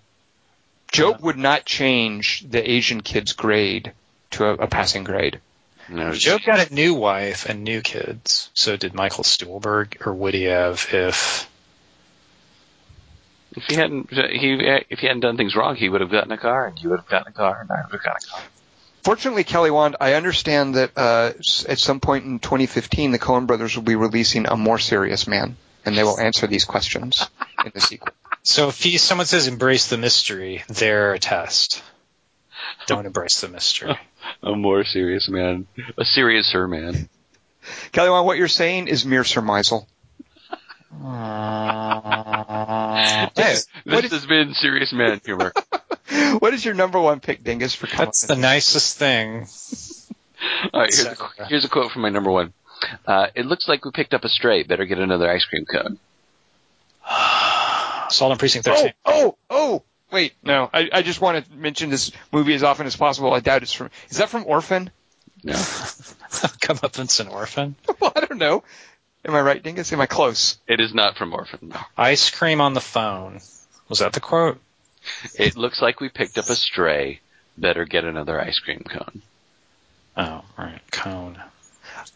Job 0.93 1.21
would 1.23 1.39
not 1.39 1.65
change 1.65 2.45
the 2.49 2.71
Asian 2.71 3.01
kid's 3.01 3.33
grade 3.33 3.93
to 4.33 4.45
a, 4.45 4.53
a 4.55 4.67
passing 4.67 5.05
grade. 5.05 5.41
No, 5.89 6.12
Job 6.12 6.43
got 6.45 6.70
a 6.70 6.74
new 6.74 6.95
wife 6.95 7.47
and 7.49 7.62
new 7.62 7.80
kids. 7.80 8.51
So 8.55 8.76
did 8.76 8.95
Michael 8.95 9.24
Stuhlbarg, 9.24 10.07
or 10.07 10.14
would 10.14 10.35
he 10.35 10.45
have 10.45 10.87
if? 10.93 11.49
If 13.57 13.64
he 13.64 13.74
hadn't, 13.76 14.11
he 14.11 14.59
if 14.91 14.99
he 14.99 15.07
hadn't 15.07 15.20
done 15.20 15.37
things 15.37 15.55
wrong, 15.55 15.76
he 15.76 15.89
would 15.89 16.01
have 16.01 16.11
gotten 16.11 16.32
a 16.32 16.39
car, 16.39 16.66
and 16.66 16.78
you 16.80 16.91
would 16.91 17.01
have 17.01 17.09
gotten 17.09 17.28
a 17.28 17.37
car, 17.37 17.61
and 17.61 17.70
I 17.70 17.82
would 17.85 17.93
have 17.93 18.03
gotten 18.03 18.28
a 18.28 18.32
car. 18.32 18.43
Fortunately, 19.05 19.45
Kelly 19.45 19.70
Wand, 19.70 19.97
I 20.01 20.14
understand 20.14 20.76
that 20.76 20.93
uh, 20.97 21.32
at 21.68 21.78
some 21.78 22.01
point 22.01 22.24
in 22.24 22.39
2015, 22.39 23.11
the 23.12 23.18
Coen 23.18 23.47
brothers 23.47 23.76
will 23.76 23.82
be 23.82 23.97
releasing 23.97 24.47
a 24.47 24.57
more 24.57 24.78
serious 24.78 25.26
man, 25.26 25.57
and 25.85 25.97
they 25.97 26.03
will 26.03 26.18
answer 26.18 26.47
these 26.47 26.64
questions 26.64 27.28
in 27.64 27.70
the 27.74 27.82
sequel. 27.82 28.14
So 28.43 28.68
if 28.68 28.82
he, 28.82 28.97
someone 28.97 29.26
says 29.26 29.47
embrace 29.47 29.89
the 29.89 29.99
mystery, 29.99 30.64
they're 30.68 31.12
a 31.12 31.18
test. 31.18 31.82
Don't 32.87 33.07
embrace 33.07 33.41
the 33.41 33.49
mystery. 33.49 33.99
A 34.43 34.53
more 34.55 34.85
serious 34.85 35.29
man, 35.29 35.66
a 35.99 36.03
seriouser 36.05 36.68
man. 36.68 37.09
Kelly 37.93 38.11
Wand, 38.11 38.27
what 38.27 38.37
you're 38.39 38.49
saying 38.49 38.89
is 38.89 39.05
mere 39.05 39.22
surmisal. 39.22 39.87
Hey, 42.55 43.31
This 43.35 43.66
what 43.85 44.05
is- 44.05 44.12
has 44.12 44.27
been 44.27 44.55
serious 44.55 44.93
man 44.93 45.20
humor. 45.25 45.53
what 46.39 46.55
is 46.55 46.64
your 46.64 46.75
number 46.75 47.01
one 47.01 47.20
pick, 47.20 47.43
Dingus, 47.43 47.75
for 47.75 47.87
that's 47.87 48.22
the 48.27 48.37
nicest 48.37 48.99
thing. 48.99 49.47
All 50.72 50.81
right, 50.81 50.95
here's 50.95 51.07
a, 51.07 51.45
here's 51.47 51.64
a 51.64 51.68
quote 51.68 51.91
from 51.93 52.03
my 52.03 52.11
number 52.11 52.31
one. 52.31 52.53
Uh, 53.07 53.27
it 53.35 53.47
looks 53.47 53.66
like 53.68 53.85
we 53.85 53.91
picked 53.93 54.14
up 54.14 54.25
a 54.25 54.29
stray. 54.29 54.62
Better 54.62 54.85
get 54.85 54.99
another 54.99 55.29
ice 55.31 55.45
cream 55.45 55.64
cone. 55.64 55.99
Assault 58.09 58.33
on 58.33 58.39
Precinct 58.39 58.68
Oh, 58.68 58.75
13. 58.75 58.93
oh, 59.07 59.37
oh! 59.51 59.83
Wait, 60.15 60.35
no. 60.45 60.71
I, 60.73 60.89
I 60.93 61.03
just 61.03 61.21
want 61.21 61.45
to 61.45 61.53
mention 61.57 61.91
this 61.91 62.12
movie 62.31 62.55
as 62.55 62.62
often 62.62 62.87
as 62.87 62.95
possible. 62.95 63.35
I 63.35 63.41
doubt 63.41 63.62
it's 63.65 63.73
from. 63.73 63.91
Is 64.11 64.19
that 64.19 64.29
from 64.29 64.45
Orphan? 64.47 64.91
No, 65.43 65.55
Come 66.61 66.79
up 66.85 66.97
and 66.99 67.11
say 67.11 67.27
Orphan. 67.27 67.75
well, 68.01 68.12
I 68.15 68.21
don't 68.21 68.39
know. 68.39 68.62
Am 69.25 69.35
I 69.35 69.41
right, 69.41 69.61
Dingus? 69.61 69.93
Am 69.93 70.01
I 70.01 70.07
close? 70.07 70.57
it 70.69 70.79
is 70.81 70.95
not 70.95 71.17
from 71.17 71.33
Orphan. 71.33 71.71
No. 71.71 71.80
Ice 71.99 72.30
cream 72.30 72.61
on 72.61 72.75
the 72.75 72.80
phone. 72.80 73.41
Was 73.88 73.99
that 73.99 74.13
the 74.13 74.21
quote? 74.21 74.61
It 75.34 75.57
looks 75.57 75.83
like 75.83 75.99
we 76.01 76.09
picked 76.11 76.38
up 76.38 76.49
a 76.49 76.55
stray. 76.55 77.18
Better 77.59 77.84
get 77.84 78.05
another 78.05 78.41
ice 78.41 78.61
cream 78.61 78.84
cone. 78.88 79.21
Oh, 80.17 80.45
right. 80.57 80.80
Cone. 80.93 81.43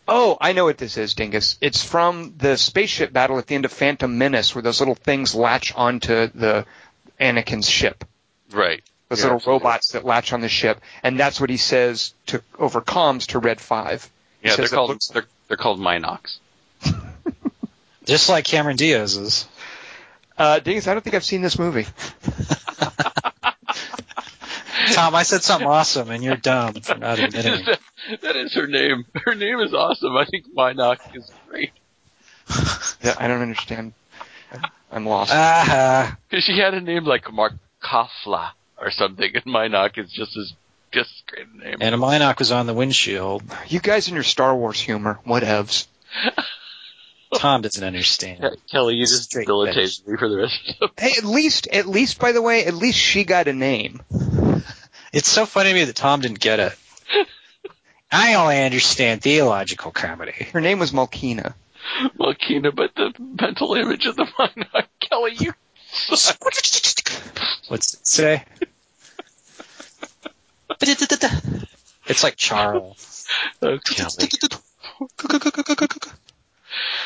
Oh, 0.07 0.39
I 0.41 0.53
know 0.53 0.65
what 0.65 0.79
this 0.79 0.97
is, 0.97 1.15
Dingus. 1.15 1.59
It's 1.61 1.83
from 1.85 2.35
the 2.39 2.57
spaceship 2.57 3.13
battle 3.13 3.39
at 3.39 3.47
the 3.47 3.57
end 3.57 3.65
of 3.65 3.73
Phantom 3.73 4.17
Menace, 4.17 4.55
where 4.55 4.63
those 4.63 4.81
little 4.81 4.95
things 4.95 5.35
latch 5.35 5.75
onto 5.75 6.29
the 6.29 6.65
Anakin's 7.21 7.69
ship. 7.69 8.05
Right. 8.51 8.83
Those 9.09 9.19
Yeah, 9.21 9.25
little 9.27 9.37
absolutely. 9.37 9.65
robots 9.67 9.93
that 9.93 10.05
latch 10.05 10.33
on 10.33 10.41
the 10.41 10.49
ship, 10.49 10.81
and 11.03 11.19
that's 11.19 11.41
what 11.41 11.51
he 11.51 11.57
says 11.57 12.13
to 12.27 12.43
over 12.59 12.81
comms 12.81 13.27
to 13.29 13.39
Red 13.39 13.61
Five. 13.61 14.09
He 14.43 14.49
Yeah, 14.49 14.57
they're 14.57 14.69
called 14.69 14.91
looks- 14.91 15.09
they're, 15.09 15.25
they're 15.49 15.57
called 15.57 15.81
Mynocks. 15.81 16.39
Just 18.05 18.29
like 18.29 18.45
Cameron 18.45 18.77
Diaz's. 18.77 19.47
Uh, 20.37 20.61
Dingus, 20.61 20.87
I 20.87 20.95
don't 20.95 21.03
think 21.03 21.17
I've 21.17 21.25
seen 21.25 21.43
this 21.43 21.59
movie. 21.59 21.87
Tom, 24.93 25.15
I 25.15 25.23
said 25.25 25.43
something 25.43 25.67
awesome, 25.67 26.11
and 26.11 26.23
you're 26.23 26.37
dumb 26.37 26.75
for 26.75 26.95
not 26.97 27.19
admitting 27.19 27.67
it. 27.67 28.21
that 28.23 28.37
is 28.37 28.55
her 28.55 28.67
name. 28.67 29.05
Her 29.15 29.35
name 29.35 29.61
is 29.61 29.75
awesome. 29.75 30.17
I 30.17 30.25
think 30.25 30.47
Mynocks 30.55 31.15
is 31.15 31.31
great. 31.49 31.73
Yeah, 33.03 33.15
I 33.19 33.29
don't 33.29 33.43
understand. 33.43 33.93
I'm 34.91 35.07
lost. 35.07 35.33
Ah, 35.35 36.17
Because 36.31 36.45
she 36.45 36.59
had 36.59 36.75
a 36.75 36.81
name 36.81 37.05
like 37.05 37.25
Markafla 37.25 38.51
or 38.81 38.91
something, 38.91 39.31
and 39.35 39.45
Mynocks 39.45 39.99
is 39.99 40.11
just 40.13 40.37
as 40.37 40.53
just 40.93 41.11
great 41.27 41.47
a 41.47 41.57
name. 41.59 41.77
and 41.81 41.95
a 41.95 41.99
Mynock 41.99 42.39
was 42.39 42.51
on 42.53 42.67
the 42.67 42.73
windshield. 42.75 43.43
you 43.69 43.81
guys 43.81 44.09
and 44.09 44.15
your 44.15 44.25
Star 44.25 44.55
Wars 44.57 44.81
humor, 44.81 45.19
whatevs. 45.27 45.87
Tom 47.35 47.61
doesn't 47.61 47.85
understand. 47.85 48.57
Kelly, 48.71 48.95
you 48.95 49.05
just 49.05 49.25
Straight 49.25 49.43
debilitated 49.47 50.01
me 50.07 50.17
for 50.17 50.31
the 50.31 50.37
rest 50.39 50.77
of 50.81 50.91
the 50.97 51.03
Hey, 51.03 51.13
at 51.19 51.25
least, 51.25 51.67
at 51.67 51.87
least, 51.87 52.19
by 52.19 52.33
the 52.33 52.41
way, 52.41 52.65
at 52.65 52.73
least 52.75 52.99
she 52.99 53.25
got 53.25 53.49
a 53.49 53.53
name. 53.53 54.01
It's 55.13 55.29
so 55.29 55.45
funny 55.45 55.71
to 55.71 55.75
me 55.75 55.85
that 55.85 55.97
Tom 55.97 56.21
didn't 56.23 56.41
get 56.41 56.59
it. 56.59 56.73
I 58.11 58.35
only 58.35 58.59
understand 58.63 59.21
theological 59.21 59.91
comedy. 59.91 60.33
Her 60.53 60.63
name 60.63 60.79
was 60.79 60.93
Malkina. 60.93 61.53
Malkina, 62.19 62.75
but 62.75 62.95
the 62.95 63.13
mental 63.41 63.75
image 63.75 64.07
of 64.07 64.17
the 64.17 64.27
mind, 64.39 64.67
Kelly, 65.01 65.33
you 65.39 65.53
suck. 65.91 66.37
What's 67.69 67.95
it 67.95 68.07
say? 68.07 68.45
It's 72.07 72.23
like 72.23 72.37
Charles. 72.37 73.27
Oh, 73.61 73.79
Kelly. 73.85 74.29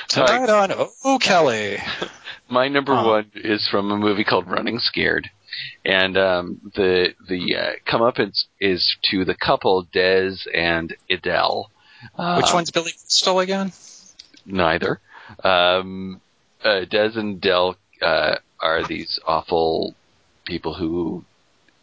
Tonight 0.09 0.49
on 0.51 0.89
Oh 1.05 1.19
Kelly. 1.21 1.79
My 2.49 2.69
number 2.69 2.93
Oh. 2.93 3.09
one 3.09 3.31
is 3.35 3.67
from 3.69 3.91
a 3.91 3.97
movie 3.97 4.23
called 4.25 4.49
Running 4.49 4.79
Scared, 4.79 5.29
and 5.85 6.17
um, 6.17 6.61
the 6.77 7.15
the 7.29 7.57
uh, 7.57 7.71
come 7.85 8.03
up 8.03 8.21
is 8.21 8.47
is 8.61 8.97
to 9.11 9.25
the 9.25 9.35
couple 9.35 9.89
Des 9.93 10.37
and 10.55 10.95
Adele. 11.11 11.71
Uh, 12.17 12.37
Which 12.41 12.53
one's 12.53 12.71
Billy 12.71 12.93
Crystal 12.93 13.41
again? 13.41 13.73
Neither. 14.47 15.01
Um, 15.43 16.21
uh, 16.65 16.85
Des 16.85 17.13
and 17.17 17.39
Adele 17.39 17.77
uh, 18.01 18.37
are 18.61 18.87
these 18.87 19.19
awful 19.27 19.95
people 20.45 20.75
who 20.75 21.25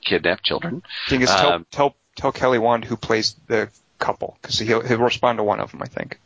kidnap 0.04 0.42
children. 0.44 0.84
Thing 1.08 1.22
is, 1.22 1.30
tell, 1.30 1.54
Um, 1.54 1.66
tell, 1.72 1.96
tell 2.16 2.32
Kelly 2.32 2.60
Wand 2.60 2.86
who 2.86 2.96
plays 2.96 3.36
the 3.48 3.70
couple, 3.98 4.38
because 4.42 4.60
he'll, 4.60 4.82
he'll 4.82 5.00
respond 5.00 5.38
to 5.38 5.44
one 5.44 5.60
of 5.60 5.72
them, 5.72 5.82
I 5.82 5.88
think. 5.88 6.20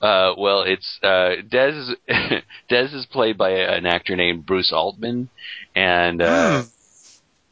Uh, 0.00 0.34
well, 0.36 0.62
it's 0.62 0.98
uh, 1.02 1.36
Des. 1.48 1.68
Is, 1.68 1.90
Des 2.68 2.94
is 2.94 3.06
played 3.06 3.38
by 3.38 3.50
an 3.50 3.86
actor 3.86 4.14
named 4.14 4.44
Bruce 4.44 4.70
Altman, 4.70 5.30
and 5.74 6.20
uh, 6.20 6.64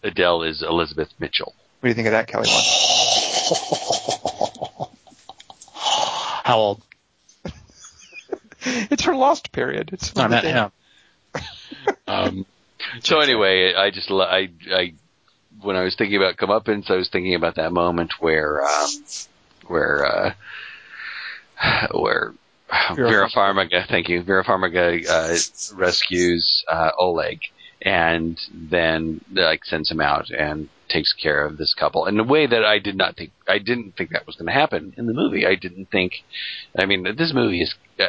Adele 0.03 0.43
is 0.43 0.63
Elizabeth 0.63 1.09
Mitchell. 1.19 1.55
What 1.81 1.87
do 1.87 1.89
you 1.89 1.95
think 1.95 2.09
of 2.09 2.13
that, 2.13 2.29
Kelly 2.29 2.49
Wand? 2.49 2.67
How 6.45 6.59
old? 6.59 6.83
it's 8.91 9.05
her 9.05 9.15
lost 9.15 9.53
period. 9.53 9.91
It's 9.93 10.17
I 10.17 10.29
met 10.29 10.45
him. 10.45 10.71
Um, 12.07 12.47
so 13.03 13.21
anyway, 13.21 13.75
I 13.75 13.91
just 13.91 14.11
I 14.11 14.51
I 14.71 14.95
when 15.61 15.77
I 15.77 15.83
was 15.83 15.95
thinking 15.97 16.17
about 16.17 16.37
comeuppance, 16.37 16.91
I 16.91 16.97
was 16.97 17.09
thinking 17.09 17.35
about 17.35 17.57
that 17.57 17.73
moment 17.73 18.13
where 18.21 18.63
um, 18.65 18.91
where 19.67 20.07
uh, 20.07 20.35
where 21.93 22.35
Vera 22.95 23.11
Vera 23.11 23.31
Farmiga, 23.31 23.87
thank 23.89 24.09
you, 24.09 24.23
Vera 24.23 24.45
Farmiga 24.45 25.07
uh, 25.09 25.77
rescues 25.77 26.65
uh, 26.69 26.91
Oleg 26.99 27.41
and 27.85 28.41
then 28.53 29.21
like 29.33 29.65
sends 29.65 29.91
him 29.91 30.01
out 30.01 30.31
and 30.31 30.69
takes 30.89 31.13
care 31.15 31.45
of 31.47 31.57
this 31.57 31.75
couple 31.75 32.07
in 32.07 32.19
a 32.21 32.25
way 32.25 32.47
that 32.47 32.63
I 32.65 32.79
did 32.79 32.95
not 32.97 33.17
think 33.17 33.33
I 33.49 33.59
didn't 33.59 33.93
think 33.97 34.11
that 34.11 34.27
was 34.27 34.37
going 34.37 34.47
to 34.47 34.53
happen 34.53 34.95
in 34.97 35.07
the 35.07 35.13
movie. 35.15 35.47
I 35.47 35.55
didn't 35.55 35.91
think. 35.91 36.13
I 36.79 36.85
mean, 36.87 37.05
this 37.17 37.33
movie 37.35 37.63
is 37.63 37.75
uh, 37.99 38.05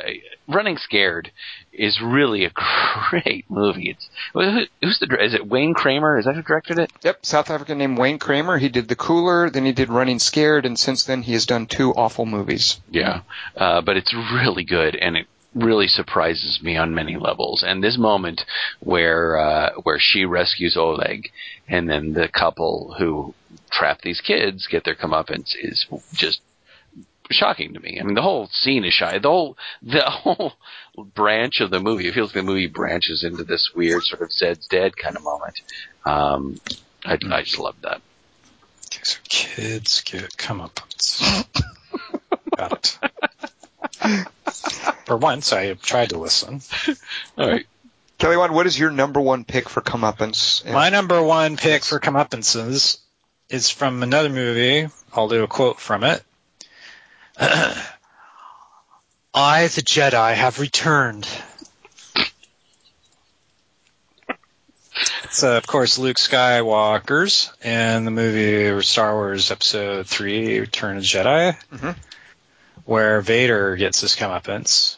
Running 0.47 0.77
Scared 0.77 1.31
is 1.73 1.99
really 2.03 2.45
a 2.45 2.51
great 3.09 3.45
movie. 3.49 3.89
It's 3.91 4.09
who- 4.33 4.65
who's 4.81 4.99
the 4.99 5.23
is 5.23 5.33
it 5.33 5.47
Wayne 5.47 5.73
Kramer? 5.73 6.17
Is 6.19 6.25
that 6.25 6.35
who 6.35 6.41
directed 6.41 6.79
it? 6.79 6.91
Yep, 7.03 7.25
South 7.25 7.49
African 7.49 7.77
named 7.77 7.97
Wayne 7.97 8.19
Kramer. 8.19 8.57
He 8.57 8.69
did 8.69 8.87
The 8.87 8.95
Cooler, 8.95 9.49
then 9.49 9.65
he 9.65 9.71
did 9.73 9.89
Running 9.89 10.19
Scared, 10.19 10.65
and 10.65 10.77
since 10.79 11.03
then 11.03 11.23
he 11.23 11.33
has 11.33 11.45
done 11.45 11.65
two 11.67 11.91
awful 11.93 12.25
movies. 12.25 12.79
Yeah, 12.89 13.21
uh, 13.57 13.81
but 13.81 13.97
it's 13.97 14.13
really 14.13 14.63
good, 14.63 14.95
and 14.95 15.15
it 15.17 15.27
really 15.55 15.87
surprises 15.87 16.59
me 16.61 16.77
on 16.77 16.93
many 16.93 17.17
levels. 17.17 17.63
And 17.65 17.83
this 17.83 17.97
moment 17.97 18.41
where 18.81 19.37
uh, 19.37 19.69
where 19.83 19.97
she 19.99 20.25
rescues 20.25 20.77
Oleg, 20.77 21.31
and 21.67 21.89
then 21.89 22.13
the 22.13 22.27
couple 22.27 22.93
who 22.97 23.33
trap 23.71 24.01
these 24.01 24.21
kids 24.21 24.67
get 24.69 24.83
their 24.83 24.95
comeuppance 24.95 25.53
is 25.59 25.85
just 26.13 26.41
shocking 27.31 27.73
to 27.73 27.79
me. 27.79 27.99
I 27.99 28.03
mean, 28.03 28.15
the 28.15 28.21
whole 28.21 28.47
scene 28.51 28.85
is 28.85 28.93
shy. 28.93 29.17
The 29.19 29.29
whole 29.29 29.57
the 29.81 30.01
whole 30.05 30.53
branch 31.15 31.61
of 31.61 31.71
the 31.71 31.79
movie. 31.79 32.07
It 32.07 32.13
feels 32.13 32.29
like 32.29 32.45
the 32.45 32.51
movie 32.51 32.67
branches 32.67 33.23
into 33.23 33.43
this 33.43 33.71
weird 33.75 34.03
sort 34.03 34.21
of 34.21 34.31
Zed's 34.31 34.67
dead 34.67 34.97
kind 34.97 35.15
of 35.15 35.23
moment. 35.23 35.61
Um, 36.05 36.59
I, 37.03 37.17
I 37.31 37.41
just 37.41 37.59
love 37.59 37.75
that. 37.81 38.01
Okay, 38.87 39.01
so 39.03 39.19
kids 39.27 40.01
get 40.01 40.37
comeuppance. 40.37 41.45
Got 42.57 42.97
it. 44.03 44.91
For 45.05 45.15
once, 45.17 45.53
I 45.53 45.73
tried 45.75 46.09
to 46.09 46.17
listen. 46.17 46.61
All 47.37 47.47
right. 47.49 47.65
Kelly 48.17 48.37
Wand, 48.37 48.53
what 48.53 48.65
is 48.65 48.77
your 48.79 48.91
number 48.91 49.19
one 49.21 49.43
pick 49.43 49.69
for 49.69 49.81
comeuppance? 49.81 50.63
And- 50.65 50.73
My 50.73 50.89
number 50.89 51.21
one 51.21 51.57
pick 51.57 51.83
for 51.83 51.99
comeuppances 51.99 52.97
is 53.49 53.69
from 53.69 54.01
another 54.03 54.29
movie. 54.29 54.89
I'll 55.13 55.27
do 55.27 55.43
a 55.43 55.47
quote 55.47 55.79
from 55.79 56.03
it. 56.03 56.23
I, 57.37 57.77
the 59.67 59.81
Jedi, 59.81 60.33
have 60.33 60.59
returned. 60.59 61.27
It's, 65.25 65.43
uh, 65.43 65.57
of 65.57 65.67
course, 65.67 65.97
Luke 65.97 66.15
Skywalker's 66.15 67.51
in 67.61 68.05
the 68.05 68.11
movie 68.11 68.81
Star 68.81 69.13
Wars 69.13 69.51
Episode 69.51 70.07
3, 70.07 70.59
Return 70.61 70.95
of 70.97 71.03
the 71.03 71.07
Jedi, 71.09 71.57
Mhm. 71.73 71.95
Where 72.85 73.21
Vader 73.21 73.75
gets 73.75 74.01
his 74.01 74.15
comeuppance, 74.15 74.97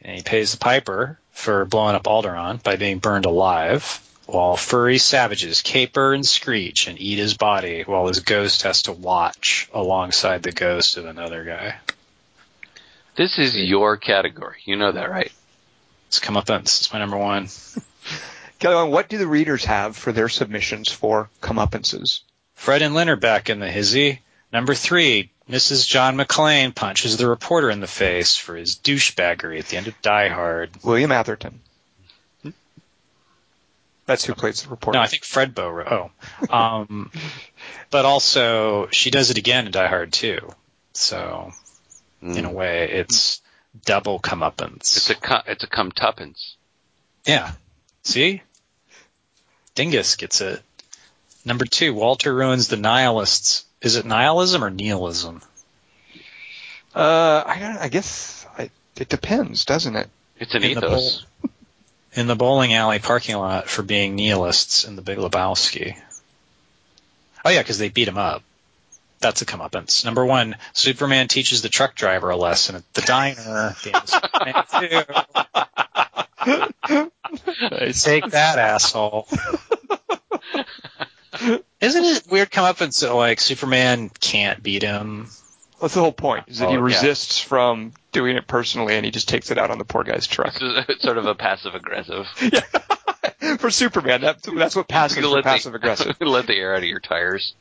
and 0.00 0.16
he 0.16 0.22
pays 0.22 0.52
the 0.52 0.58
piper 0.58 1.18
for 1.32 1.64
blowing 1.64 1.96
up 1.96 2.04
Alderaan 2.04 2.62
by 2.62 2.76
being 2.76 2.98
burned 2.98 3.26
alive, 3.26 4.00
while 4.26 4.56
furry 4.56 4.98
savages 4.98 5.60
caper 5.60 6.14
and 6.14 6.24
screech 6.24 6.86
and 6.86 6.98
eat 6.98 7.18
his 7.18 7.36
body 7.36 7.82
while 7.82 8.06
his 8.06 8.20
ghost 8.20 8.62
has 8.62 8.82
to 8.82 8.92
watch 8.92 9.68
alongside 9.74 10.42
the 10.42 10.52
ghost 10.52 10.96
of 10.96 11.04
another 11.04 11.44
guy. 11.44 11.76
This 13.16 13.38
is 13.38 13.56
your 13.56 13.96
category. 13.96 14.58
You 14.64 14.76
know 14.76 14.92
that, 14.92 15.10
right? 15.10 15.30
It's 16.08 16.20
comeuppance. 16.20 16.80
It's 16.80 16.92
my 16.92 16.98
number 16.98 17.18
one. 17.18 17.48
Kelly 18.58 18.76
Wand, 18.76 18.92
what 18.92 19.08
do 19.08 19.18
the 19.18 19.26
readers 19.26 19.64
have 19.66 19.96
for 19.96 20.12
their 20.12 20.28
submissions 20.28 20.90
for 20.90 21.28
comeuppances? 21.42 22.20
Fred 22.54 22.82
and 22.82 22.94
Lynn 22.94 23.10
are 23.10 23.16
back 23.16 23.50
in 23.50 23.60
the 23.60 23.70
hizzy. 23.70 24.20
Number 24.52 24.74
three, 24.74 25.32
Mrs. 25.48 25.86
John 25.86 26.16
McClane 26.16 26.74
punches 26.74 27.16
the 27.18 27.28
reporter 27.28 27.70
in 27.70 27.80
the 27.80 27.86
face 27.86 28.36
for 28.36 28.56
his 28.56 28.76
douchebaggery 28.76 29.58
at 29.58 29.66
the 29.66 29.76
end 29.76 29.88
of 29.88 30.00
Die 30.02 30.28
Hard. 30.28 30.70
William 30.82 31.12
Atherton. 31.12 31.60
That's 34.06 34.24
who 34.24 34.34
plays 34.34 34.62
the 34.62 34.68
reporter. 34.68 34.98
No, 34.98 35.02
I 35.02 35.06
think 35.06 35.24
Fred 35.24 35.54
Bow. 35.54 36.10
Oh, 36.50 36.54
um, 36.54 37.10
but 37.90 38.04
also 38.04 38.88
she 38.90 39.10
does 39.10 39.30
it 39.30 39.38
again 39.38 39.66
in 39.66 39.72
Die 39.72 39.86
Hard 39.86 40.12
too. 40.12 40.52
So 40.92 41.52
in 42.20 42.44
a 42.44 42.52
way, 42.52 42.90
it's 42.90 43.40
double 43.84 44.20
comeuppance. 44.20 44.96
It's 44.96 45.10
a 45.10 45.14
cu- 45.14 45.42
it's 45.50 45.64
a 45.64 45.66
cum 45.66 45.90
tuppence. 45.92 46.56
yeah. 47.26 47.52
See, 48.02 48.42
Dingus 49.74 50.16
gets 50.16 50.42
it. 50.42 50.62
Number 51.46 51.64
two, 51.64 51.94
Walter 51.94 52.34
ruins 52.34 52.68
the 52.68 52.76
nihilists. 52.76 53.64
Is 53.84 53.96
it 53.96 54.06
nihilism 54.06 54.64
or 54.64 54.70
nihilism? 54.70 55.42
Uh, 56.94 57.42
I. 57.46 57.76
I 57.82 57.88
guess 57.88 58.46
I, 58.58 58.70
it 58.96 59.10
depends, 59.10 59.66
doesn't 59.66 59.94
it? 59.94 60.08
It's 60.38 60.54
an 60.54 60.64
In 60.64 60.72
the 60.74 60.86
ethos. 60.86 61.26
in 62.14 62.26
the 62.26 62.34
bowling 62.34 62.72
alley 62.72 62.98
parking 62.98 63.36
lot 63.36 63.68
for 63.68 63.82
being 63.82 64.16
nihilists 64.16 64.84
in 64.84 64.96
the 64.96 65.02
Big 65.02 65.18
Lebowski. 65.18 65.96
Oh 67.44 67.50
yeah, 67.50 67.60
because 67.60 67.76
they 67.78 67.90
beat 67.90 68.08
him 68.08 68.16
up. 68.16 68.42
That's 69.20 69.42
a 69.42 69.46
comeuppance. 69.46 70.02
Number 70.04 70.24
one, 70.24 70.56
Superman 70.72 71.28
teaches 71.28 71.62
the 71.62 71.68
truck 71.68 71.94
driver 71.94 72.30
a 72.30 72.36
lesson 72.36 72.74
at 72.76 72.94
the 72.94 73.02
diner. 73.02 73.76
the 73.82 73.94
end 73.94 73.96
of 73.96 74.08
Superman 74.08 74.64
2. 77.70 77.92
Take 77.92 78.30
that, 78.30 78.58
asshole. 78.58 79.28
Isn't 81.84 82.04
it 82.04 82.26
weird 82.30 82.50
comeuppance 82.50 83.00
that 83.00 83.14
like 83.14 83.40
Superman 83.40 84.10
can't 84.20 84.62
beat 84.62 84.82
him? 84.82 85.28
That's 85.80 85.94
the 85.94 86.00
whole 86.00 86.12
point. 86.12 86.44
Is 86.48 86.58
that 86.58 86.70
he 86.70 86.76
Oh, 86.76 86.78
yeah. 86.78 86.84
resists 86.84 87.40
from 87.40 87.92
doing 88.12 88.36
it 88.36 88.46
personally, 88.46 88.94
and 88.94 89.04
he 89.04 89.10
just 89.10 89.28
takes 89.28 89.50
it 89.50 89.58
out 89.58 89.70
on 89.70 89.78
the 89.78 89.84
poor 89.84 90.02
guy's 90.04 90.26
truck. 90.26 90.54
It's 90.60 91.02
sort 91.02 91.18
of 91.18 91.26
a 91.26 91.34
passive 91.34 91.74
aggressive. 91.74 92.26
yeah. 92.40 93.56
for 93.58 93.70
Superman, 93.70 94.22
that, 94.22 94.42
that's 94.42 94.76
what 94.76 94.88
passive 94.88 95.22
for 95.24 95.42
passive 95.42 95.74
aggressive. 95.74 96.16
let 96.20 96.46
the 96.46 96.54
air 96.54 96.72
out 96.74 96.78
of 96.82 96.88
your 96.88 97.00
tires. 97.00 97.54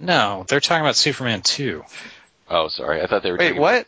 No, 0.00 0.44
they're 0.48 0.60
talking 0.60 0.82
about 0.82 0.96
Superman 0.96 1.42
2. 1.42 1.84
Oh, 2.48 2.68
sorry. 2.68 3.02
I 3.02 3.06
thought 3.06 3.22
they 3.22 3.30
were. 3.32 3.36
Wait, 3.36 3.48
talking 3.48 3.60
what? 3.60 3.74
about 3.74 3.86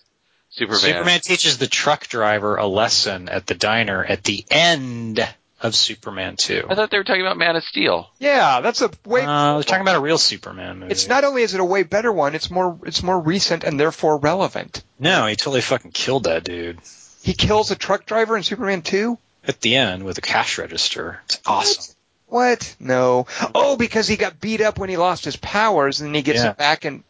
Superman. 0.50 0.80
Superman 0.80 1.20
teaches 1.20 1.58
the 1.58 1.66
truck 1.68 2.08
driver 2.08 2.56
a 2.56 2.66
lesson 2.66 3.28
at 3.28 3.46
the 3.46 3.54
diner 3.54 4.04
at 4.04 4.24
the 4.24 4.44
end 4.50 5.26
of 5.62 5.74
Superman 5.74 6.36
2. 6.36 6.66
I 6.68 6.74
thought 6.74 6.90
they 6.90 6.96
were 6.96 7.04
talking 7.04 7.20
about 7.22 7.36
Man 7.36 7.54
of 7.56 7.62
Steel. 7.64 8.10
Yeah, 8.18 8.60
that's 8.60 8.80
a 8.80 8.90
way. 9.04 9.22
Uh, 9.24 9.54
they're 9.54 9.62
talking 9.62 9.82
about 9.82 9.96
a 9.96 10.00
real 10.00 10.18
Superman 10.18 10.80
movie. 10.80 10.92
it's 10.92 11.06
not 11.08 11.24
only 11.24 11.42
is 11.42 11.54
it 11.54 11.60
a 11.60 11.64
way 11.64 11.82
better 11.82 12.10
one, 12.12 12.34
it's 12.34 12.50
more 12.50 12.78
it's 12.84 13.02
more 13.02 13.18
recent 13.20 13.64
and 13.64 13.78
therefore 13.78 14.16
relevant. 14.18 14.82
No, 14.98 15.26
he 15.26 15.36
totally 15.36 15.60
fucking 15.60 15.90
killed 15.92 16.24
that 16.24 16.44
dude. 16.44 16.78
He 17.22 17.34
kills 17.34 17.70
a 17.70 17.76
truck 17.76 18.06
driver 18.06 18.36
in 18.36 18.42
Superman 18.42 18.80
2? 18.82 19.18
At 19.46 19.60
the 19.60 19.76
end 19.76 20.04
with 20.04 20.16
a 20.18 20.22
cash 20.22 20.58
register. 20.58 21.20
It's 21.26 21.40
awesome. 21.46 21.94
What? 22.26 22.74
No. 22.78 23.26
Oh, 23.54 23.76
because 23.76 24.06
he 24.06 24.16
got 24.16 24.40
beat 24.40 24.60
up 24.60 24.78
when 24.78 24.88
he 24.88 24.96
lost 24.96 25.24
his 25.24 25.36
powers 25.36 26.00
and 26.00 26.08
then 26.08 26.14
he 26.14 26.22
gets 26.22 26.38
Yeah. 26.42 26.50
it 26.50 26.56
back 26.56 26.84
and. 26.84 27.02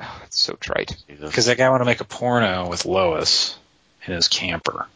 Oh, 0.00 0.20
it's 0.24 0.38
so 0.38 0.54
trite. 0.54 0.94
Because 1.06 1.46
that 1.46 1.56
guy 1.56 1.68
wanted 1.70 1.84
to 1.84 1.90
make 1.90 2.00
a 2.00 2.04
porno 2.04 2.68
with 2.68 2.84
Lois 2.84 3.56
in 4.06 4.12
his 4.14 4.28
camper. 4.28 4.86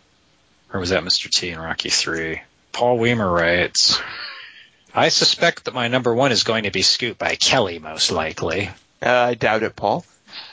Or 0.72 0.80
was 0.80 0.90
that 0.90 1.02
Mr. 1.04 1.30
T 1.30 1.48
in 1.50 1.58
Rocky 1.58 1.88
3? 1.88 2.42
Paul 2.72 2.98
Weimer 2.98 3.30
writes, 3.30 4.00
I 4.94 5.08
suspect 5.08 5.64
that 5.64 5.74
my 5.74 5.88
number 5.88 6.14
one 6.14 6.32
is 6.32 6.44
going 6.44 6.64
to 6.64 6.70
be 6.70 6.82
scooped 6.82 7.18
by 7.18 7.36
Kelly, 7.36 7.78
most 7.78 8.10
likely. 8.10 8.70
Uh, 9.02 9.10
I 9.10 9.34
doubt 9.34 9.62
it, 9.62 9.76
Paul. 9.76 10.04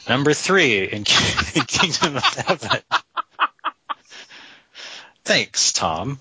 Number 0.08 0.34
three 0.34 0.84
in 0.90 1.04
Kingdom 1.06 2.18
of 2.18 2.24
Heaven. 2.24 2.82
Thanks, 5.24 5.74
Tom. 5.74 6.20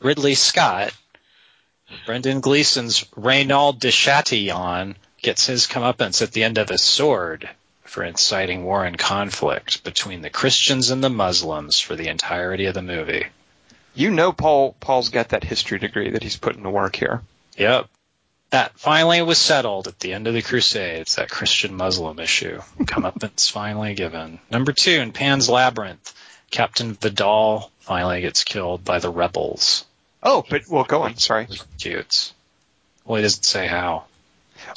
Ridley 0.00 0.34
Scott, 0.34 0.92
Brendan 2.04 2.40
Gleeson's 2.40 3.04
Reynald 3.16 3.78
de 3.78 3.90
Chatillon 3.90 4.96
gets 5.22 5.46
his 5.46 5.66
comeuppance 5.66 6.22
at 6.22 6.32
the 6.32 6.44
end 6.44 6.58
of 6.58 6.70
a 6.70 6.78
sword 6.78 7.48
for 7.84 8.02
inciting 8.02 8.64
war 8.64 8.84
and 8.84 8.98
conflict 8.98 9.84
between 9.84 10.22
the 10.22 10.30
Christians 10.30 10.90
and 10.90 11.02
the 11.02 11.10
Muslims 11.10 11.80
for 11.80 11.96
the 11.96 12.08
entirety 12.08 12.66
of 12.66 12.74
the 12.74 12.82
movie. 12.82 13.26
You 13.96 14.10
know 14.10 14.32
Paul 14.32 14.76
Paul's 14.78 15.08
got 15.08 15.30
that 15.30 15.42
history 15.42 15.78
degree 15.78 16.10
that 16.10 16.22
he's 16.22 16.36
putting 16.36 16.62
to 16.62 16.70
work 16.70 16.94
here. 16.94 17.22
Yep. 17.56 17.88
That 18.50 18.78
finally 18.78 19.22
was 19.22 19.38
settled 19.38 19.88
at 19.88 19.98
the 19.98 20.12
end 20.12 20.28
of 20.28 20.34
the 20.34 20.42
Crusades, 20.42 21.16
that 21.16 21.30
Christian 21.30 21.74
Muslim 21.74 22.20
issue. 22.20 22.60
Comeuppance 22.78 23.50
finally 23.52 23.94
given. 23.94 24.38
Number 24.50 24.72
two, 24.72 24.92
in 24.92 25.12
Pan's 25.12 25.48
Labyrinth, 25.48 26.14
Captain 26.50 26.92
Vidal 26.94 27.72
finally 27.80 28.20
gets 28.20 28.44
killed 28.44 28.84
by 28.84 28.98
the 29.00 29.10
rebels. 29.10 29.84
Oh, 30.22 30.44
but 30.48 30.68
well, 30.68 30.84
go 30.84 31.02
on. 31.02 31.16
Sorry. 31.16 31.48
Cute. 31.80 32.32
Well, 33.04 33.16
he 33.16 33.22
doesn't 33.22 33.44
say 33.44 33.66
how. 33.66 34.04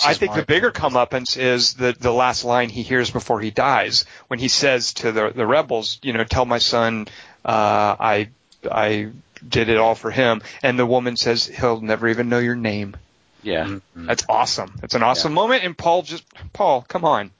I 0.05 0.13
think 0.13 0.35
the 0.35 0.45
bigger 0.45 0.71
comeuppance 0.71 1.37
is 1.37 1.73
the 1.73 1.95
the 1.97 2.11
last 2.11 2.43
line 2.43 2.69
he 2.69 2.83
hears 2.83 3.09
before 3.11 3.41
he 3.41 3.49
dies 3.49 4.05
when 4.27 4.39
he 4.39 4.47
says 4.47 4.93
to 4.95 5.11
the 5.11 5.31
the 5.33 5.47
rebels, 5.47 5.99
you 6.03 6.13
know, 6.13 6.23
tell 6.23 6.45
my 6.45 6.59
son, 6.59 7.07
uh, 7.43 7.95
I 7.99 8.29
I 8.69 9.11
did 9.48 9.69
it 9.69 9.77
all 9.77 9.95
for 9.95 10.11
him, 10.11 10.41
and 10.64 10.77
the 10.77 10.86
woman 10.86 11.15
says 11.15 11.45
he'll 11.45 11.81
never 11.81 12.07
even 12.07 12.30
know 12.30 12.40
your 12.40 12.56
name. 12.56 12.95
Yeah. 13.41 13.65
Mhm. 13.65 13.81
That's 14.07 14.26
awesome. 14.27 14.73
That's 14.81 14.95
an 14.95 15.03
awesome 15.03 15.34
moment, 15.34 15.64
and 15.64 15.77
Paul 15.77 16.02
just 16.02 16.23
Paul, 16.52 16.81
come 16.88 17.06
on. 17.06 17.31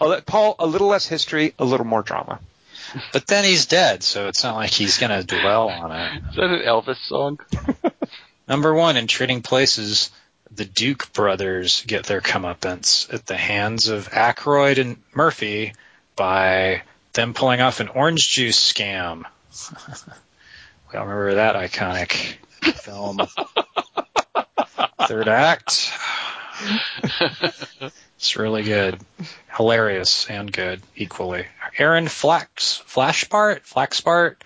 Oh, 0.00 0.10
that- 0.10 0.26
Paul, 0.26 0.56
a 0.58 0.66
little 0.66 0.88
less 0.88 1.06
history, 1.06 1.54
a 1.58 1.64
little 1.64 1.86
more 1.86 2.02
drama. 2.02 2.40
But 3.12 3.26
then 3.26 3.44
he's 3.44 3.66
dead, 3.66 4.02
so 4.02 4.28
it's 4.28 4.42
not 4.42 4.56
like 4.56 4.70
he's 4.70 4.96
going 4.98 5.10
to 5.10 5.22
dwell 5.22 5.68
on 5.68 5.92
it. 5.92 6.22
Is 6.30 6.36
that 6.36 6.44
an 6.44 6.60
Elvis 6.62 6.96
song? 7.06 7.38
Number 8.48 8.72
one, 8.72 8.96
in 8.96 9.06
Trading 9.06 9.42
Places, 9.42 10.10
the 10.50 10.64
Duke 10.64 11.12
brothers 11.12 11.84
get 11.86 12.04
their 12.06 12.22
comeuppance 12.22 13.12
at 13.12 13.26
the 13.26 13.36
hands 13.36 13.88
of 13.88 14.08
Aykroyd 14.08 14.78
and 14.80 14.96
Murphy 15.12 15.74
by 16.16 16.80
them 17.12 17.34
pulling 17.34 17.60
off 17.60 17.80
an 17.80 17.88
orange 17.88 18.26
juice 18.30 18.72
scam. 18.72 19.24
we 20.92 20.98
all 20.98 21.06
remember 21.06 21.34
that 21.34 21.56
iconic 21.56 22.36
film. 22.76 23.18
Third 25.06 25.28
act. 25.28 25.92
It's 28.16 28.36
really 28.36 28.62
good. 28.62 28.98
Hilarious 29.56 30.28
and 30.28 30.52
good 30.52 30.82
equally. 30.96 31.46
Aaron 31.78 32.08
Flax, 32.08 32.82
Flashbart, 32.88 33.60
Flaxbart, 33.62 34.36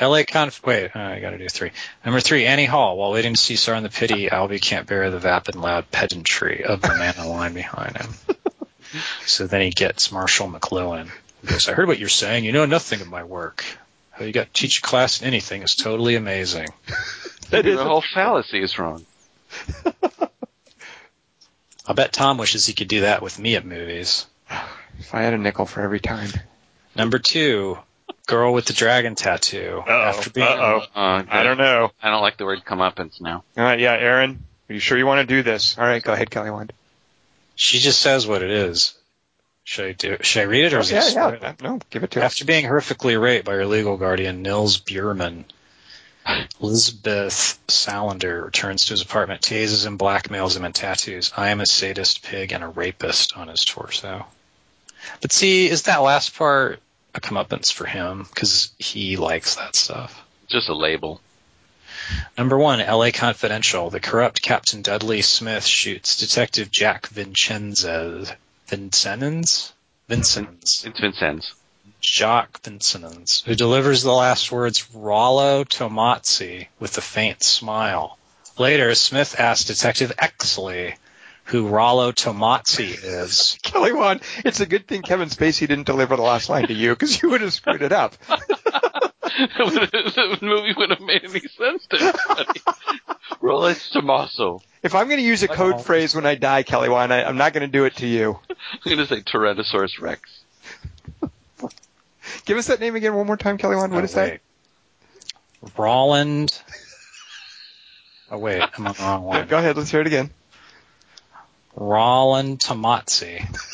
LA 0.00 0.22
Conf, 0.26 0.64
wait, 0.64 0.96
uh, 0.96 0.98
I 0.98 1.20
gotta 1.20 1.36
do 1.36 1.48
three. 1.48 1.72
Number 2.04 2.20
three, 2.20 2.46
Annie 2.46 2.64
Hall. 2.64 2.96
While 2.96 3.12
waiting 3.12 3.34
to 3.34 3.40
see 3.40 3.56
Star 3.56 3.74
in 3.74 3.82
the 3.82 3.90
Pity, 3.90 4.28
Alvy 4.28 4.60
can't 4.60 4.86
bear 4.86 5.10
the 5.10 5.18
vapid 5.18 5.56
loud 5.56 5.90
pedantry 5.90 6.64
of 6.64 6.80
the 6.80 6.88
man 6.88 7.14
in 7.18 7.28
line 7.28 7.52
behind 7.52 7.98
him. 7.98 8.08
So 9.26 9.46
then 9.46 9.60
he 9.60 9.70
gets 9.70 10.10
Marshall 10.10 10.48
McLuhan. 10.48 11.10
He 11.42 11.46
goes, 11.46 11.68
I 11.68 11.74
heard 11.74 11.86
what 11.86 11.98
you're 11.98 12.08
saying. 12.08 12.44
You 12.44 12.52
know 12.52 12.66
nothing 12.66 13.00
of 13.00 13.08
my 13.08 13.22
work. 13.24 13.64
How 14.20 14.26
you 14.26 14.32
got 14.32 14.52
to 14.52 14.54
teach 14.60 14.80
a 14.80 14.82
class 14.82 15.22
in 15.22 15.26
anything 15.26 15.62
is 15.62 15.74
totally 15.74 16.14
amazing. 16.14 16.68
that 17.48 17.64
is 17.64 17.78
the 17.78 17.84
whole 17.84 18.02
fallacy 18.02 18.60
is 18.60 18.78
wrong. 18.78 19.06
I 21.86 21.94
bet 21.94 22.12
Tom 22.12 22.36
wishes 22.36 22.66
he 22.66 22.74
could 22.74 22.88
do 22.88 23.00
that 23.00 23.22
with 23.22 23.38
me 23.38 23.56
at 23.56 23.64
movies. 23.64 24.26
if 24.98 25.14
I 25.14 25.22
had 25.22 25.32
a 25.32 25.38
nickel 25.38 25.64
for 25.64 25.80
every 25.80 26.00
time. 26.00 26.28
Number 26.94 27.18
two, 27.18 27.78
girl 28.26 28.52
with 28.52 28.66
the 28.66 28.74
dragon 28.74 29.14
tattoo. 29.14 29.82
After 29.88 30.28
being 30.28 30.46
Uh-oh. 30.46 30.82
Uh, 30.94 31.22
I 31.26 31.42
don't 31.42 31.56
know. 31.56 31.90
I 32.02 32.10
don't 32.10 32.20
like 32.20 32.36
the 32.36 32.44
word 32.44 32.62
comeuppance 32.62 33.22
now. 33.22 33.42
All 33.56 33.64
right, 33.64 33.80
yeah, 33.80 33.94
Aaron, 33.94 34.44
are 34.68 34.74
you 34.74 34.80
sure 34.80 34.98
you 34.98 35.06
want 35.06 35.26
to 35.26 35.34
do 35.34 35.42
this? 35.42 35.78
All 35.78 35.86
right, 35.86 36.02
go 36.02 36.12
ahead, 36.12 36.30
Kelly 36.30 36.50
Wand. 36.50 36.74
She 37.54 37.78
just 37.78 38.02
says 38.02 38.26
what 38.26 38.42
it 38.42 38.50
is. 38.50 38.92
Should 39.64 39.84
I 39.86 39.92
do? 39.92 40.16
Should 40.20 40.40
I 40.40 40.44
read 40.44 40.64
it 40.64 40.72
or 40.72 40.78
oh, 40.78 40.80
is 40.80 40.90
it 40.90 40.94
yeah, 40.94 41.00
spoil? 41.00 41.38
yeah, 41.40 41.54
no, 41.62 41.80
give 41.90 42.02
it 42.02 42.10
to 42.12 42.20
us. 42.20 42.32
After 42.32 42.44
being 42.44 42.64
horrifically 42.64 43.20
raped 43.20 43.44
by 43.44 43.54
her 43.54 43.66
legal 43.66 43.96
guardian 43.96 44.42
Nils 44.42 44.78
Bjurman, 44.80 45.44
Lisbeth 46.60 47.58
Salander 47.68 48.44
returns 48.44 48.86
to 48.86 48.92
his 48.92 49.02
apartment, 49.02 49.42
tases 49.42 49.86
and 49.86 49.98
blackmails 49.98 50.56
him 50.56 50.64
and 50.64 50.74
tattoos 50.74 51.32
"I 51.36 51.48
am 51.48 51.60
a 51.60 51.66
sadist 51.66 52.22
pig 52.22 52.52
and 52.52 52.64
a 52.64 52.68
rapist" 52.68 53.36
on 53.36 53.48
his 53.48 53.64
torso. 53.64 54.26
But 55.20 55.32
see, 55.32 55.68
is 55.68 55.82
that 55.82 55.98
last 55.98 56.34
part 56.34 56.80
a 57.14 57.20
comeuppance 57.20 57.72
for 57.72 57.86
him 57.86 58.24
because 58.24 58.70
he 58.78 59.16
likes 59.16 59.56
that 59.56 59.74
stuff? 59.74 60.22
Just 60.48 60.68
a 60.68 60.74
label. 60.74 61.20
Number 62.36 62.58
one, 62.58 62.80
L.A. 62.80 63.12
Confidential. 63.12 63.90
The 63.90 64.00
corrupt 64.00 64.42
Captain 64.42 64.82
Dudley 64.82 65.22
Smith 65.22 65.64
shoots 65.64 66.16
Detective 66.16 66.70
Jack 66.70 67.06
Vincenzo. 67.08 68.26
Vincennes? 68.70 69.72
Vincennes. 70.08 70.84
It's 70.86 71.00
Vincennes. 71.00 71.54
Jacques 72.00 72.62
Vincennes, 72.62 73.42
who 73.44 73.56
delivers 73.56 74.04
the 74.04 74.12
last 74.12 74.52
words 74.52 74.88
Rollo 74.94 75.64
Tomasi 75.64 76.68
with 76.78 76.96
a 76.96 77.00
faint 77.00 77.42
smile. 77.42 78.16
Later, 78.58 78.94
Smith 78.94 79.38
asks 79.40 79.66
Detective 79.66 80.12
Exley 80.16 80.94
who 81.50 81.66
Rollo 81.66 82.12
Tomasi 82.12 82.96
is. 83.02 83.58
Kelly 83.62 83.92
Wand, 83.92 84.22
it's 84.44 84.60
a 84.60 84.66
good 84.66 84.86
thing 84.86 85.02
Kevin 85.02 85.28
Spacey 85.28 85.66
didn't 85.66 85.86
deliver 85.86 86.14
the 86.14 86.22
last 86.22 86.48
line 86.48 86.68
to 86.68 86.72
you 86.72 86.90
because 86.90 87.20
you 87.20 87.30
would 87.30 87.40
have 87.40 87.52
screwed 87.52 87.82
it 87.82 87.90
up. 87.90 88.14
the 89.38 90.38
movie 90.42 90.72
wouldn't 90.76 90.98
have 90.98 91.06
made 91.06 91.22
any 91.24 91.40
sense 91.40 91.86
to 91.88 91.96
anybody. 92.28 92.60
Roll 93.40 93.66
it, 93.66 93.78
Tommaso. 93.92 94.62
If 94.82 94.94
I'm 94.94 95.06
going 95.08 95.18
to 95.20 95.24
use 95.26 95.42
a 95.42 95.48
code 95.48 95.84
phrase 95.84 96.14
when 96.14 96.26
I 96.26 96.34
die, 96.34 96.62
Kelly 96.62 96.88
Wand, 96.88 97.12
I, 97.12 97.22
I'm 97.22 97.36
not 97.36 97.52
going 97.52 97.62
to 97.66 97.72
do 97.72 97.84
it 97.84 97.96
to 97.96 98.06
you. 98.06 98.38
I'm 98.50 98.56
going 98.84 98.98
to 98.98 99.06
say 99.06 99.20
Tyrannosaurus 99.22 100.00
Rex. 100.00 100.20
Give 102.44 102.58
us 102.58 102.66
that 102.68 102.80
name 102.80 102.96
again 102.96 103.14
one 103.14 103.26
more 103.26 103.36
time, 103.36 103.58
Kelly 103.58 103.76
Wand. 103.76 103.92
What 103.92 104.00
Oh, 104.02 104.04
is 104.04 104.14
that? 104.14 104.30
wait. 104.30 104.40
Roland. 105.76 106.58
Oh 108.30 108.38
wait, 108.38 108.62
I'm 108.62 108.86
on 108.86 108.94
the 108.94 109.02
wrong 109.02 109.24
one. 109.24 109.46
Go 109.48 109.58
ahead, 109.58 109.76
let's 109.76 109.90
hear 109.90 110.00
it 110.00 110.06
again. 110.06 110.30
Roland 111.76 112.58
Tomazzi. 112.60 113.44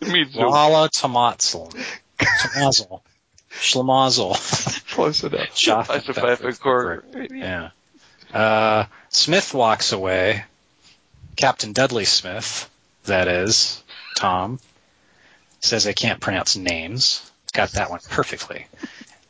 It 0.00 0.08
means 0.08 0.34
Rollo 0.34 0.88
Tomazzi. 0.88 1.70
Tomazzi. 2.18 3.00
Schlemazel. 3.50 4.34
Close 4.94 5.24
enough. 5.24 5.54
Shot 5.56 5.90
Ice 5.90 6.08
of 6.08 6.16
Five 6.16 6.44
and 6.44 6.60
Core. 6.60 7.04
Yeah. 7.30 7.70
Uh, 8.32 8.84
Smith 9.08 9.52
walks 9.54 9.92
away. 9.92 10.44
Captain 11.36 11.72
Dudley 11.72 12.04
Smith, 12.04 12.68
that 13.04 13.26
is, 13.28 13.82
Tom, 14.16 14.60
says 15.60 15.86
I 15.86 15.92
can't 15.92 16.20
pronounce 16.20 16.56
names. 16.56 17.30
Got 17.52 17.72
that 17.72 17.90
one 17.90 18.00
perfectly. 18.10 18.66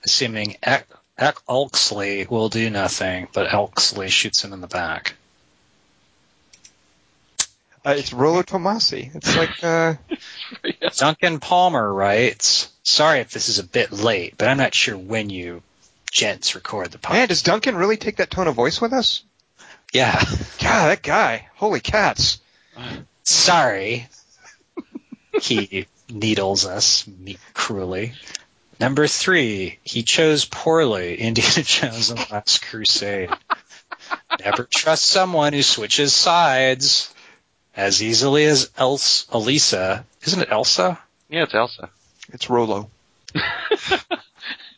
Assuming 0.04 0.56
Ek, 0.62 0.86
Ek 1.16 1.36
Elksley 1.48 2.26
will 2.28 2.48
do 2.48 2.68
nothing, 2.68 3.28
but 3.32 3.52
Elksley 3.52 4.08
shoots 4.08 4.44
him 4.44 4.52
in 4.52 4.60
the 4.60 4.66
back. 4.66 5.14
Uh, 7.84 7.94
it's 7.96 8.12
Rollo 8.12 8.42
Tomasi. 8.42 9.14
It's 9.14 9.36
like, 9.36 9.64
uh, 9.64 9.94
Duncan 10.96 11.40
Palmer 11.40 11.90
writes, 11.92 12.69
sorry 12.82 13.20
if 13.20 13.30
this 13.30 13.48
is 13.48 13.58
a 13.58 13.64
bit 13.64 13.92
late, 13.92 14.34
but 14.38 14.48
I'm 14.48 14.58
not 14.58 14.74
sure 14.74 14.96
when 14.96 15.30
you 15.30 15.62
gents 16.10 16.54
record 16.54 16.90
the 16.90 16.98
podcast. 16.98 17.12
man, 17.12 17.28
does 17.28 17.42
Duncan 17.42 17.76
really 17.76 17.96
take 17.96 18.16
that 18.16 18.30
tone 18.30 18.48
of 18.48 18.54
voice 18.54 18.80
with 18.80 18.92
us? 18.92 19.22
Yeah. 19.92 20.18
God, 20.60 20.88
that 20.88 21.02
guy. 21.02 21.48
Holy 21.56 21.80
cats. 21.80 22.40
Sorry. 23.24 24.08
he 25.42 25.86
needles 26.08 26.66
us 26.66 27.06
me- 27.06 27.38
cruelly. 27.54 28.12
Number 28.80 29.06
three, 29.06 29.78
he 29.84 30.02
chose 30.02 30.44
poorly. 30.44 31.16
Indiana 31.20 31.62
Jones 31.62 32.10
and 32.10 32.18
the 32.18 32.26
Last 32.32 32.62
Crusade. 32.62 33.30
Never 34.42 34.64
trust 34.64 35.04
someone 35.04 35.52
who 35.52 35.62
switches 35.62 36.14
sides 36.14 37.12
as 37.76 38.02
easily 38.02 38.44
as 38.46 38.70
Els- 38.76 39.26
Elisa. 39.30 40.04
Isn't 40.22 40.40
it 40.42 40.48
Elsa? 40.50 40.98
Yeah, 41.28 41.44
it's 41.44 41.54
Elsa. 41.54 41.90
It's 42.32 42.48
Rolo. 42.50 42.90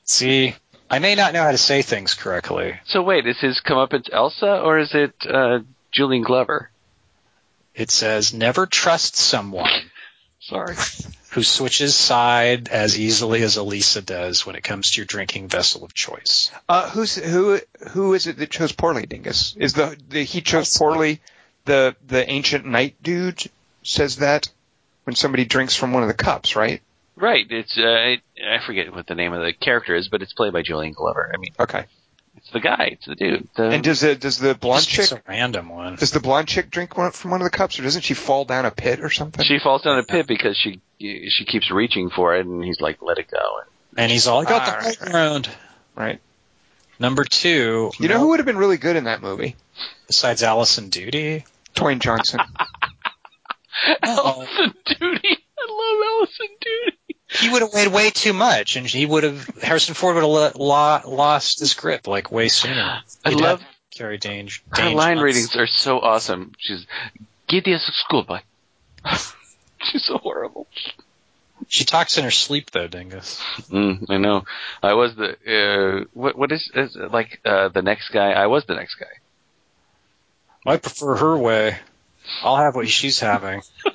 See, 0.04 0.54
I 0.90 0.98
may 0.98 1.14
not 1.14 1.32
know 1.32 1.42
how 1.42 1.52
to 1.52 1.58
say 1.58 1.82
things 1.82 2.14
correctly. 2.14 2.78
So 2.86 3.02
wait, 3.02 3.26
is 3.26 3.38
his 3.40 3.60
comeuppance 3.64 4.08
Elsa 4.12 4.60
or 4.60 4.78
is 4.78 4.90
it 4.94 5.14
uh, 5.28 5.60
Julian 5.90 6.22
Glover? 6.24 6.70
It 7.74 7.90
says, 7.90 8.34
never 8.34 8.66
trust 8.66 9.16
someone 9.16 9.70
Sorry. 10.40 10.74
who 11.30 11.42
switches 11.42 11.94
side 11.94 12.68
as 12.68 12.98
easily 12.98 13.42
as 13.42 13.56
Elisa 13.56 14.02
does 14.02 14.44
when 14.44 14.56
it 14.56 14.64
comes 14.64 14.90
to 14.90 15.00
your 15.00 15.06
drinking 15.06 15.48
vessel 15.48 15.82
of 15.84 15.94
choice. 15.94 16.50
Uh, 16.68 16.90
who's 16.90 17.14
who? 17.14 17.58
Who 17.90 18.12
is 18.14 18.26
it 18.26 18.36
that 18.38 18.50
chose 18.50 18.72
poorly, 18.72 19.06
Dingus? 19.06 19.54
Is 19.56 19.72
the, 19.72 19.96
the 20.10 20.22
he 20.24 20.40
chose 20.42 20.74
That's- 20.74 20.78
poorly? 20.78 21.20
The 21.64 21.94
the 22.06 22.28
ancient 22.28 22.66
knight 22.66 22.96
dude 23.04 23.40
says 23.84 24.16
that 24.16 24.48
when 25.04 25.14
somebody 25.14 25.44
drinks 25.44 25.76
from 25.76 25.92
one 25.92 26.02
of 26.02 26.08
the 26.08 26.14
cups, 26.14 26.56
right? 26.56 26.82
Right. 27.22 27.46
It's 27.48 27.78
uh, 27.78 27.82
I 27.82 28.20
I 28.44 28.58
forget 28.66 28.92
what 28.92 29.06
the 29.06 29.14
name 29.14 29.32
of 29.32 29.40
the 29.42 29.52
character 29.52 29.94
is, 29.94 30.08
but 30.08 30.22
it's 30.22 30.32
played 30.32 30.52
by 30.52 30.62
Julian 30.62 30.92
Glover. 30.92 31.30
I 31.32 31.36
mean, 31.38 31.52
Okay. 31.58 31.84
it's 32.36 32.50
the 32.52 32.58
guy. 32.58 32.88
It's 32.92 33.06
the 33.06 33.14
dude. 33.14 33.48
The, 33.56 33.70
And 33.70 33.84
does 33.84 34.00
the 34.00 34.16
does 34.16 34.38
the 34.38 34.56
blonde 34.56 34.84
chick 34.86 35.12
a 35.12 35.22
random 35.28 35.68
one. 35.68 35.94
does 35.94 36.10
the 36.10 36.18
blonde 36.18 36.48
chick 36.48 36.68
drink 36.68 36.98
one, 36.98 37.12
from 37.12 37.30
one 37.30 37.40
of 37.40 37.44
the 37.44 37.56
cups, 37.56 37.78
or 37.78 37.84
doesn't 37.84 38.02
she 38.02 38.14
fall 38.14 38.44
down 38.44 38.66
a 38.66 38.72
pit 38.72 38.98
or 39.00 39.08
something? 39.08 39.44
she 39.44 39.60
falls 39.60 39.82
down 39.82 40.00
a 40.00 40.02
pit 40.02 40.26
because 40.26 40.56
she 40.56 40.80
she 40.98 41.44
keeps 41.46 41.70
reaching 41.70 42.10
for 42.10 42.34
it, 42.36 42.44
and 42.44 42.64
he's 42.64 42.80
like, 42.80 42.98
"Let 43.00 43.18
it 43.18 43.30
go." 43.30 43.38
And 43.60 44.00
and 44.00 44.10
he's 44.10 44.26
all, 44.26 44.40
I 44.40 44.44
got 44.44 44.66
the 44.66 44.72
Ah, 44.72 44.74
right, 44.78 45.00
right. 45.00 45.10
ground. 45.12 45.48
right. 45.94 46.20
Number 46.98 47.22
two, 47.24 47.92
You 48.00 48.08
know 48.08 48.18
who 48.18 48.28
would 48.30 48.40
have 48.40 48.46
been 48.46 48.58
really 48.58 48.78
good 48.78 48.96
in 48.96 49.04
that 49.04 49.22
movie? 49.22 49.54
besides 50.08 50.42
Alison 50.42 50.88
Doody? 50.88 51.44
Dwayne 51.76 52.00
Johnson. 52.00 52.40
Alison 54.02 54.74
Doody. 54.86 55.38
I 55.58 55.64
love 55.70 56.06
Alison 56.20 56.46
Doody. 56.60 56.96
He 57.40 57.48
would 57.50 57.62
have 57.62 57.72
weighed 57.72 57.88
way 57.88 58.10
too 58.10 58.32
much, 58.32 58.76
and 58.76 58.86
he 58.86 59.06
would 59.06 59.24
have 59.24 59.46
Harrison 59.62 59.94
Ford 59.94 60.14
would 60.16 60.22
have 60.22 60.56
lo- 60.56 60.66
lo- 60.66 61.00
lost 61.16 61.60
his 61.60 61.74
grip 61.74 62.06
like 62.06 62.30
way 62.30 62.48
sooner. 62.48 63.00
I 63.24 63.30
He'd 63.30 63.40
love 63.40 63.62
Carrie 63.90 64.18
Dange. 64.18 64.62
her 64.70 64.76
Dange 64.82 64.94
line 64.96 65.16
Johnson. 65.16 65.24
readings 65.24 65.56
are 65.56 65.66
so 65.66 65.98
awesome. 66.00 66.52
She's 66.58 66.86
get 67.48 67.64
this 67.64 67.88
a 67.88 67.92
school, 67.92 68.22
boy. 68.24 68.40
She's 69.82 70.04
so 70.04 70.18
horrible. 70.18 70.66
She 71.68 71.84
talks 71.84 72.18
in 72.18 72.24
her 72.24 72.30
sleep 72.30 72.70
though, 72.70 72.86
Dingus. 72.88 73.40
Mm, 73.70 74.10
I 74.10 74.18
know. 74.18 74.44
I 74.82 74.94
was 74.94 75.14
the 75.16 75.30
uh, 76.02 76.04
what 76.12 76.36
what 76.36 76.52
is, 76.52 76.70
is 76.74 76.96
it 76.96 77.10
like 77.12 77.40
uh, 77.44 77.68
the 77.68 77.82
next 77.82 78.10
guy? 78.10 78.32
I 78.32 78.46
was 78.48 78.64
the 78.66 78.74
next 78.74 78.96
guy. 78.96 79.06
I 80.66 80.76
prefer 80.76 81.16
her 81.16 81.36
way. 81.36 81.78
I'll 82.42 82.56
have 82.56 82.74
what 82.76 82.88
she's 82.88 83.18
having. 83.20 83.62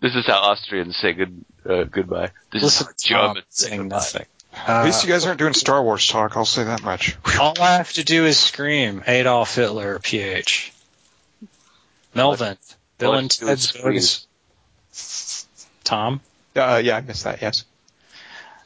This 0.00 0.14
is 0.14 0.26
how 0.26 0.38
Austrians 0.40 0.96
say 0.96 1.12
good 1.12 1.44
uh, 1.68 1.84
goodbye. 1.84 2.30
This 2.52 2.62
Listen 2.62 2.86
is 2.86 2.86
how 2.86 2.92
to 2.92 3.08
Tom 3.26 3.34
Germans 3.34 3.46
say 3.50 3.68
saying 3.68 3.80
goodbye. 3.82 3.96
nothing. 3.96 4.26
At 4.52 4.84
least 4.84 5.04
Uh, 5.04 5.06
you 5.06 5.12
guys 5.12 5.26
aren't 5.26 5.38
doing 5.38 5.52
Star 5.54 5.82
Wars 5.82 6.06
talk. 6.08 6.36
I'll 6.36 6.44
say 6.44 6.64
that 6.64 6.82
much. 6.82 7.16
all 7.40 7.54
I 7.60 7.76
have 7.76 7.92
to 7.94 8.04
do 8.04 8.24
is 8.26 8.38
scream 8.38 9.02
Adolf 9.06 9.54
Hitler, 9.54 9.98
PH. 10.00 10.72
Melvin, 12.14 12.56
Bill 12.98 13.12
all 13.12 13.18
and 13.18 13.30
have 13.32 13.38
to 13.38 13.44
do 13.46 13.50
is 13.52 13.72
Ted's 13.72 13.82
bogus. 13.82 14.26
Tom, 15.84 16.20
Uh, 16.56 16.80
yeah, 16.82 16.96
I 16.96 17.00
missed 17.00 17.24
that. 17.24 17.40
Yes. 17.42 17.64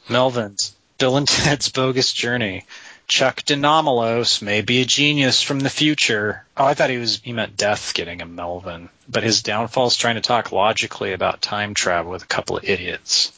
Melvin's 0.09 0.75
Bill 0.97 1.17
and 1.17 1.27
Ted's 1.27 1.69
bogus 1.69 2.11
journey. 2.13 2.65
Chuck 3.07 3.43
De 3.43 3.55
Nomolos 3.55 4.41
may 4.41 4.61
be 4.61 4.81
a 4.81 4.85
genius 4.85 5.41
from 5.41 5.59
the 5.59 5.69
future. 5.69 6.43
Oh, 6.57 6.65
I 6.65 6.73
thought 6.73 6.89
he 6.89 6.97
was 6.97 7.21
he 7.23 7.33
meant 7.33 7.55
death 7.57 7.93
getting 7.93 8.21
a 8.21 8.25
Melvin, 8.25 8.89
but 9.07 9.23
his 9.23 9.43
downfall 9.43 9.87
is 9.87 9.95
trying 9.95 10.15
to 10.15 10.21
talk 10.21 10.51
logically 10.51 11.13
about 11.13 11.41
time 11.41 11.73
travel 11.73 12.11
with 12.11 12.23
a 12.23 12.27
couple 12.27 12.57
of 12.57 12.63
idiots. 12.63 13.31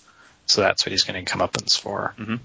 So 0.45 0.61
that's 0.61 0.85
what 0.85 0.91
he's 0.91 1.03
getting 1.03 1.25
comeuppance 1.25 1.77
for. 1.77 2.13
Mhm. 2.17 2.39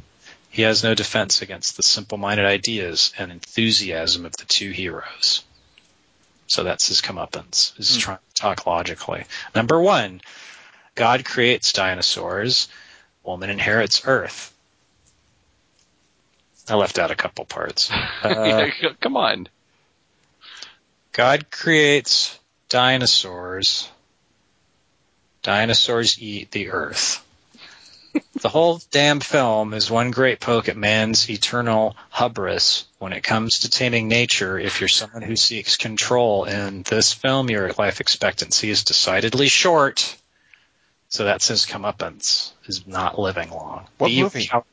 He 0.51 0.63
has 0.63 0.83
no 0.83 0.95
defense 0.95 1.41
against 1.41 1.77
the 1.77 1.83
simple-minded 1.83 2.45
ideas 2.45 3.13
and 3.17 3.31
enthusiasm 3.31 4.27
of 4.27 4.37
the 4.37 4.45
two 4.45 4.71
heroes. 4.71 5.45
So 6.49 6.65
that's 6.65 6.89
his 6.89 7.01
comeuppance. 7.01 7.79
Is 7.79 7.97
trying 7.97 8.19
to 8.19 8.41
talk 8.41 8.67
logically. 8.67 9.25
Number 9.55 9.81
one, 9.81 10.21
God 10.95 11.25
creates 11.25 11.73
dinosaurs. 11.73 12.69
Woman 13.23 13.49
inherits 13.49 14.03
Earth. 14.05 14.52
I 16.69 16.75
left 16.75 16.99
out 16.99 17.11
a 17.11 17.17
couple 17.17 17.45
parts. 17.45 17.91
Uh, 18.23 18.69
Yeah, 18.81 18.91
come 19.01 19.17
on. 19.17 19.49
God 21.13 21.51
creates 21.51 22.39
dinosaurs. 22.69 23.91
Dinosaurs 25.43 26.23
eat 26.23 26.53
the 26.53 26.71
earth. 26.71 27.25
the 28.41 28.49
whole 28.49 28.81
damn 28.93 29.19
film 29.21 29.75
is 29.75 29.91
one 29.91 30.13
great 30.13 30.39
poke 30.39 30.69
at 30.69 30.77
man's 30.77 31.29
eternal 31.29 31.97
hubris 32.13 32.85
when 32.99 33.13
it 33.13 33.23
comes 33.25 33.61
to 33.61 33.71
taming 33.71 34.07
nature. 34.07 34.59
If 34.59 34.81
you're 34.81 34.89
someone 34.89 35.23
who 35.23 35.35
seeks 35.37 35.77
control 35.77 36.45
in 36.45 36.83
this 36.83 37.13
film, 37.13 37.51
your 37.51 37.73
life 37.77 38.01
expectancy 38.01 38.71
is 38.71 38.85
decidedly 38.85 39.49
short. 39.49 40.17
So 41.09 41.25
that 41.25 41.43
says 41.43 41.67
comeuppance 41.67 42.53
is 42.67 42.87
not 42.87 43.19
living 43.19 43.51
long. 43.51 43.87
What 43.99 44.09
Be 44.09 44.23
movie? 44.23 44.47
cow- 44.47 44.65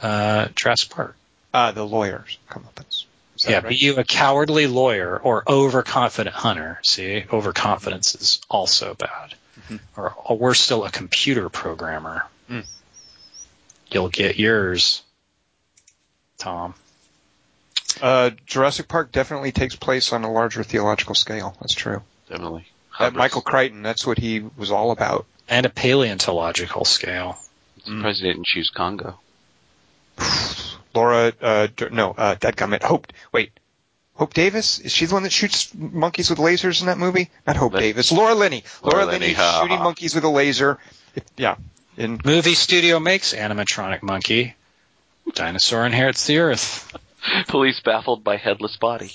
Uh, 0.00 0.48
Jurassic 0.54 0.90
Park. 0.90 1.16
Uh, 1.52 1.72
the 1.72 1.84
lawyers 1.84 2.38
comeuppance. 2.48 3.04
Is 3.36 3.42
that 3.42 3.50
Yeah, 3.50 3.56
right? 3.58 3.68
be 3.68 3.76
you 3.76 3.96
a 3.96 4.04
cowardly 4.04 4.66
lawyer 4.66 5.18
or 5.18 5.42
overconfident 5.48 6.34
hunter. 6.34 6.78
See, 6.82 7.24
overconfidence 7.32 8.14
is 8.14 8.40
also 8.48 8.94
bad. 8.94 9.34
Or, 9.96 10.14
or 10.24 10.36
worse 10.36 10.60
still, 10.60 10.84
a 10.84 10.90
computer 10.90 11.48
programmer. 11.48 12.26
Mm. 12.50 12.66
You'll 13.90 14.08
get 14.08 14.36
yours, 14.36 15.02
Tom. 16.38 16.74
Uh, 18.00 18.30
Jurassic 18.46 18.88
Park 18.88 19.12
definitely 19.12 19.52
takes 19.52 19.76
place 19.76 20.12
on 20.12 20.24
a 20.24 20.32
larger 20.32 20.64
theological 20.64 21.14
scale. 21.14 21.56
That's 21.60 21.74
true. 21.74 22.02
Definitely. 22.28 22.66
That 22.98 23.14
Michael 23.14 23.42
Crichton, 23.42 23.82
that's 23.82 24.06
what 24.06 24.18
he 24.18 24.40
was 24.56 24.70
all 24.70 24.90
about. 24.90 25.26
And 25.48 25.66
a 25.66 25.70
paleontological 25.70 26.84
scale. 26.84 27.38
Surprised 27.84 28.20
he 28.20 28.28
didn't 28.28 28.46
choose 28.46 28.70
Congo. 28.70 29.18
Laura, 30.94 31.32
uh, 31.40 31.68
D- 31.74 31.86
no, 31.92 32.10
uh, 32.16 32.34
dadgummit, 32.36 32.82
Hope, 32.82 33.12
wait, 33.32 33.52
Hope 34.14 34.34
Davis? 34.34 34.78
Is 34.80 34.92
she 34.92 35.06
the 35.06 35.14
one 35.14 35.22
that 35.22 35.32
shoots 35.32 35.72
monkeys 35.74 36.28
with 36.28 36.38
lasers 36.38 36.80
in 36.80 36.86
that 36.88 36.98
movie? 36.98 37.30
Not 37.46 37.56
Hope 37.56 37.72
Lin- 37.72 37.82
Davis. 37.82 38.12
Laura 38.12 38.34
Linney. 38.34 38.64
Laura, 38.82 38.96
Laura 38.96 39.12
Linney, 39.12 39.26
Linney, 39.26 39.34
ha, 39.34 39.60
shooting 39.62 39.78
ha. 39.78 39.84
monkeys 39.84 40.14
with 40.14 40.24
a 40.24 40.28
laser. 40.28 40.78
Yeah. 41.36 41.56
In, 41.96 42.20
Movie 42.24 42.54
studio 42.54 43.00
makes 43.00 43.32
animatronic 43.34 44.02
monkey. 44.02 44.54
Dinosaur 45.34 45.86
inherits 45.86 46.26
the 46.26 46.38
earth. 46.38 46.94
Police 47.48 47.80
baffled 47.80 48.24
by 48.24 48.36
headless 48.36 48.76
body. 48.76 49.08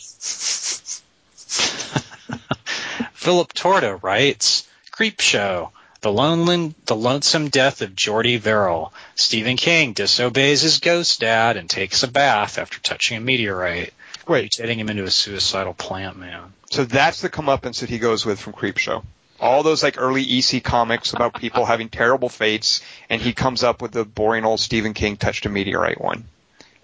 Philip 3.13 3.53
Torta 3.53 3.95
writes, 3.95 4.67
Creep 4.91 5.19
Show, 5.19 5.71
the, 6.05 6.11
lonely, 6.11 6.75
the 6.85 6.95
lonesome 6.95 7.49
death 7.49 7.81
of 7.81 7.95
Jordy 7.95 8.37
Verrill. 8.37 8.93
Stephen 9.15 9.57
King 9.57 9.93
disobeys 9.93 10.61
his 10.61 10.77
ghost 10.77 11.19
dad 11.19 11.57
and 11.57 11.67
takes 11.67 12.03
a 12.03 12.07
bath 12.07 12.59
after 12.59 12.79
touching 12.79 13.17
a 13.17 13.19
meteorite, 13.19 13.91
wait, 14.27 14.51
mutating 14.51 14.75
him 14.75 14.89
into 14.89 15.03
a 15.03 15.09
suicidal 15.09 15.73
plant 15.73 16.15
man. 16.15 16.53
so 16.69 16.85
that's 16.85 17.21
the 17.21 17.29
comeuppance 17.29 17.79
that 17.79 17.89
he 17.89 17.97
goes 17.97 18.23
with 18.23 18.39
from 18.39 18.53
Creepshow. 18.53 19.03
All 19.39 19.63
those 19.63 19.81
like 19.81 19.99
early 19.99 20.21
EC 20.21 20.63
comics 20.63 21.11
about 21.11 21.33
people 21.33 21.65
having 21.73 21.89
terrible 21.89 22.29
fates, 22.29 22.81
and 23.09 23.19
he 23.19 23.33
comes 23.33 23.63
up 23.63 23.81
with 23.81 23.91
the 23.91 24.05
boring 24.05 24.45
old 24.45 24.59
Stephen 24.59 24.93
King 24.93 25.17
touched 25.17 25.47
a 25.47 25.49
meteorite 25.49 25.99
one. 25.99 26.25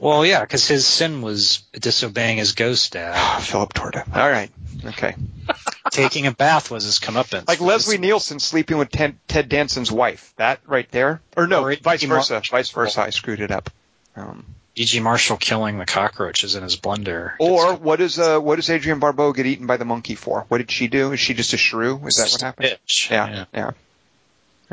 Well, 0.02 0.26
yeah, 0.26 0.42
because 0.42 0.68
his 0.68 0.88
sin 0.88 1.22
was 1.22 1.60
disobeying 1.74 2.40
his 2.40 2.54
ghost 2.54 2.94
dad. 2.94 3.40
Philip 3.44 3.72
Torta. 3.72 4.04
All 4.14 4.30
right. 4.30 4.50
Okay. 4.84 5.14
Taking 5.92 6.26
a 6.26 6.32
bath 6.32 6.72
was 6.72 6.84
his 6.86 7.00
comeuppance. 7.00 7.48
Like 7.48 7.62
Leslie 7.62 8.00
Nielsen 8.00 8.40
sleeping 8.40 8.78
with 8.80 8.90
Ted, 8.90 9.16
Ted 9.28 9.48
Danson's 9.48 9.92
wife. 9.92 10.34
That 10.38 10.60
right 10.66 10.90
there? 10.90 11.22
Or 11.38 11.46
no, 11.46 11.64
Or 11.64 11.76
vice 11.76 12.00
E.G. 12.02 12.08
versa. 12.08 12.34
Marshall. 12.34 12.58
Vice 12.58 12.70
versa. 12.72 13.02
I 13.02 13.10
screwed 13.12 13.42
it 13.42 13.52
up. 13.52 13.70
Um, 14.16 14.44
E.G. 14.76 15.02
Marshall 15.02 15.38
killing 15.38 15.78
the 15.78 15.86
cockroaches 15.86 16.56
in 16.56 16.64
his 16.64 16.78
blender. 16.78 17.34
or 17.40 17.76
what 17.76 18.02
is 18.02 18.18
uh 18.18 18.40
what 18.40 18.56
does 18.56 18.70
Adrienne 18.72 19.00
Barbeau 19.00 19.34
get 19.34 19.46
eaten 19.46 19.68
by 19.68 19.78
the 19.78 19.86
monkey 19.86 20.16
for? 20.16 20.46
What 20.48 20.58
did 20.58 20.72
she 20.72 20.88
do? 20.88 21.12
Is 21.12 21.20
she 21.20 21.36
just 21.36 21.54
a 21.54 21.58
shrew? 21.58 22.02
Is 22.08 22.18
that 22.18 22.32
what 22.32 22.42
happened? 22.42 22.70
Bitch. 22.88 23.12
Yeah, 23.12 23.46
yeah. 23.54 23.72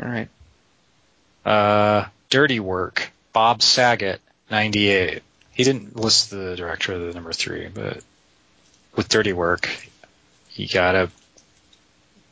All 0.01 0.09
right. 0.09 0.29
Uh, 1.45 2.05
Dirty 2.31 2.59
Work, 2.59 3.11
Bob 3.33 3.61
Saget, 3.61 4.21
98. 4.51 5.21
He 5.51 5.63
didn't 5.63 5.95
list 5.95 6.29
the 6.29 6.55
director 6.55 6.93
of 6.93 7.01
the 7.01 7.13
number 7.13 7.33
three, 7.33 7.67
but 7.67 8.01
with 8.95 9.09
Dirty 9.09 9.33
Work, 9.33 9.69
you 10.53 10.67
gotta, 10.67 11.09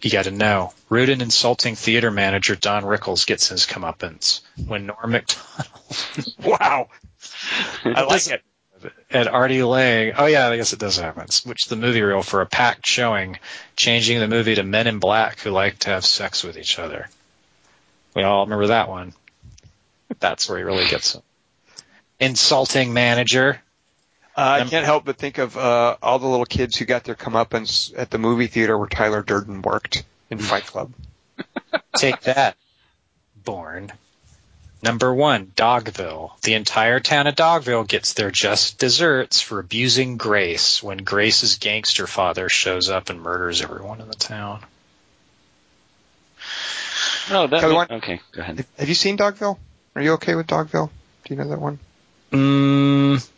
you 0.01 0.09
gotta 0.09 0.31
know. 0.31 0.73
Rude 0.89 1.09
and 1.09 1.21
insulting 1.21 1.75
theater 1.75 2.09
manager 2.11 2.55
Don 2.55 2.83
Rickles 2.83 3.25
gets 3.27 3.49
his 3.49 3.65
comeuppance 3.65 4.41
when 4.67 4.85
Norm 4.87 5.11
Macdonald. 5.11 5.73
Wow. 6.43 6.89
I 7.85 8.01
like 8.03 8.27
it. 8.27 8.41
and 9.09 9.27
Artie 9.29 9.63
Lange. 9.63 10.13
Oh 10.17 10.25
yeah, 10.25 10.49
I 10.49 10.57
guess 10.57 10.73
it 10.73 10.79
does 10.79 10.97
happen. 10.97 11.27
Which 11.45 11.67
the 11.67 11.75
movie 11.77 12.01
reel 12.01 12.21
for 12.23 12.41
a 12.41 12.45
packed 12.45 12.85
showing, 12.85 13.39
changing 13.75 14.19
the 14.19 14.27
movie 14.27 14.55
to 14.55 14.63
Men 14.63 14.87
in 14.87 14.99
Black 14.99 15.39
who 15.39 15.51
like 15.51 15.79
to 15.79 15.89
have 15.91 16.05
sex 16.05 16.43
with 16.43 16.57
each 16.57 16.77
other. 16.77 17.07
We 18.15 18.23
all 18.23 18.45
remember 18.45 18.67
that 18.67 18.89
one. 18.89 19.13
That's 20.19 20.47
where 20.49 20.57
he 20.57 20.63
really 20.63 20.87
gets 20.87 21.15
it. 21.15 21.23
Insulting 22.19 22.93
manager. 22.93 23.61
Uh, 24.35 24.41
I 24.41 24.59
Um, 24.61 24.69
can't 24.69 24.85
help 24.85 25.05
but 25.05 25.17
think 25.17 25.37
of 25.39 25.57
uh, 25.57 25.97
all 26.01 26.19
the 26.19 26.27
little 26.27 26.45
kids 26.45 26.75
who 26.77 26.85
got 26.85 27.03
their 27.03 27.15
comeuppance 27.15 27.93
at 27.97 28.09
the 28.11 28.17
movie 28.17 28.47
theater 28.47 28.77
where 28.77 28.87
Tyler 28.87 29.21
Durden 29.23 29.61
worked 29.61 30.03
in 30.29 30.37
Fight 30.39 30.65
Club. 30.67 30.91
Take 31.95 32.21
that, 32.21 32.55
Born. 33.43 33.91
Number 34.83 35.11
one, 35.13 35.47
Dogville. 35.55 36.39
The 36.41 36.53
entire 36.53 36.99
town 36.99 37.25
of 37.25 37.33
Dogville 37.35 37.87
gets 37.87 38.13
their 38.13 38.29
just 38.29 38.77
desserts 38.77 39.41
for 39.41 39.59
abusing 39.59 40.17
Grace 40.17 40.83
when 40.83 40.99
Grace's 40.99 41.57
gangster 41.57 42.05
father 42.05 42.47
shows 42.47 42.87
up 42.89 43.09
and 43.09 43.19
murders 43.21 43.63
everyone 43.63 44.01
in 44.01 44.07
the 44.07 44.13
town. 44.15 44.61
No, 47.31 47.47
that 47.47 47.61
Kelly, 47.61 47.73
what- 47.73 47.91
okay. 47.91 48.21
Go 48.31 48.41
ahead. 48.41 48.65
Have 48.77 48.87
you 48.87 48.95
seen 48.95 49.17
Dogville? 49.17 49.57
Are 49.95 50.01
you 50.01 50.13
okay 50.13 50.35
with 50.35 50.45
Dogville? 50.47 50.89
Do 51.25 51.33
you 51.33 51.35
know 51.41 51.49
that 51.49 51.59
one? 51.59 51.79
Mm, 52.31 53.29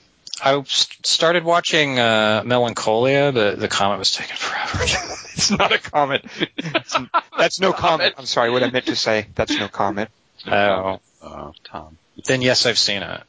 I 0.43 0.57
s- 0.59 0.87
started 1.03 1.43
watching 1.43 1.99
uh, 1.99 2.43
Melancholia, 2.45 3.31
but 3.31 3.59
the 3.59 3.67
comment 3.67 3.99
was 3.99 4.11
taken 4.11 4.35
forever. 4.35 4.83
it's 5.33 5.51
not 5.51 5.71
a 5.71 5.77
comment. 5.79 6.25
It's- 6.57 6.95
that's 7.37 7.59
no 7.59 7.71
comment. 7.73 8.15
I'm 8.17 8.25
sorry. 8.25 8.49
What 8.49 8.63
I 8.63 8.69
meant 8.71 8.87
to 8.87 8.95
say. 8.95 9.27
That's 9.35 9.57
no 9.57 9.67
comment. 9.67 10.09
oh, 10.47 10.99
Oh, 11.21 11.53
Tom. 11.65 11.97
then 12.25 12.41
yes, 12.41 12.65
I've 12.65 12.77
seen 12.79 13.03
it. 13.03 13.21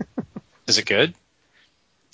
Is 0.68 0.78
it 0.78 0.86
good? 0.86 1.14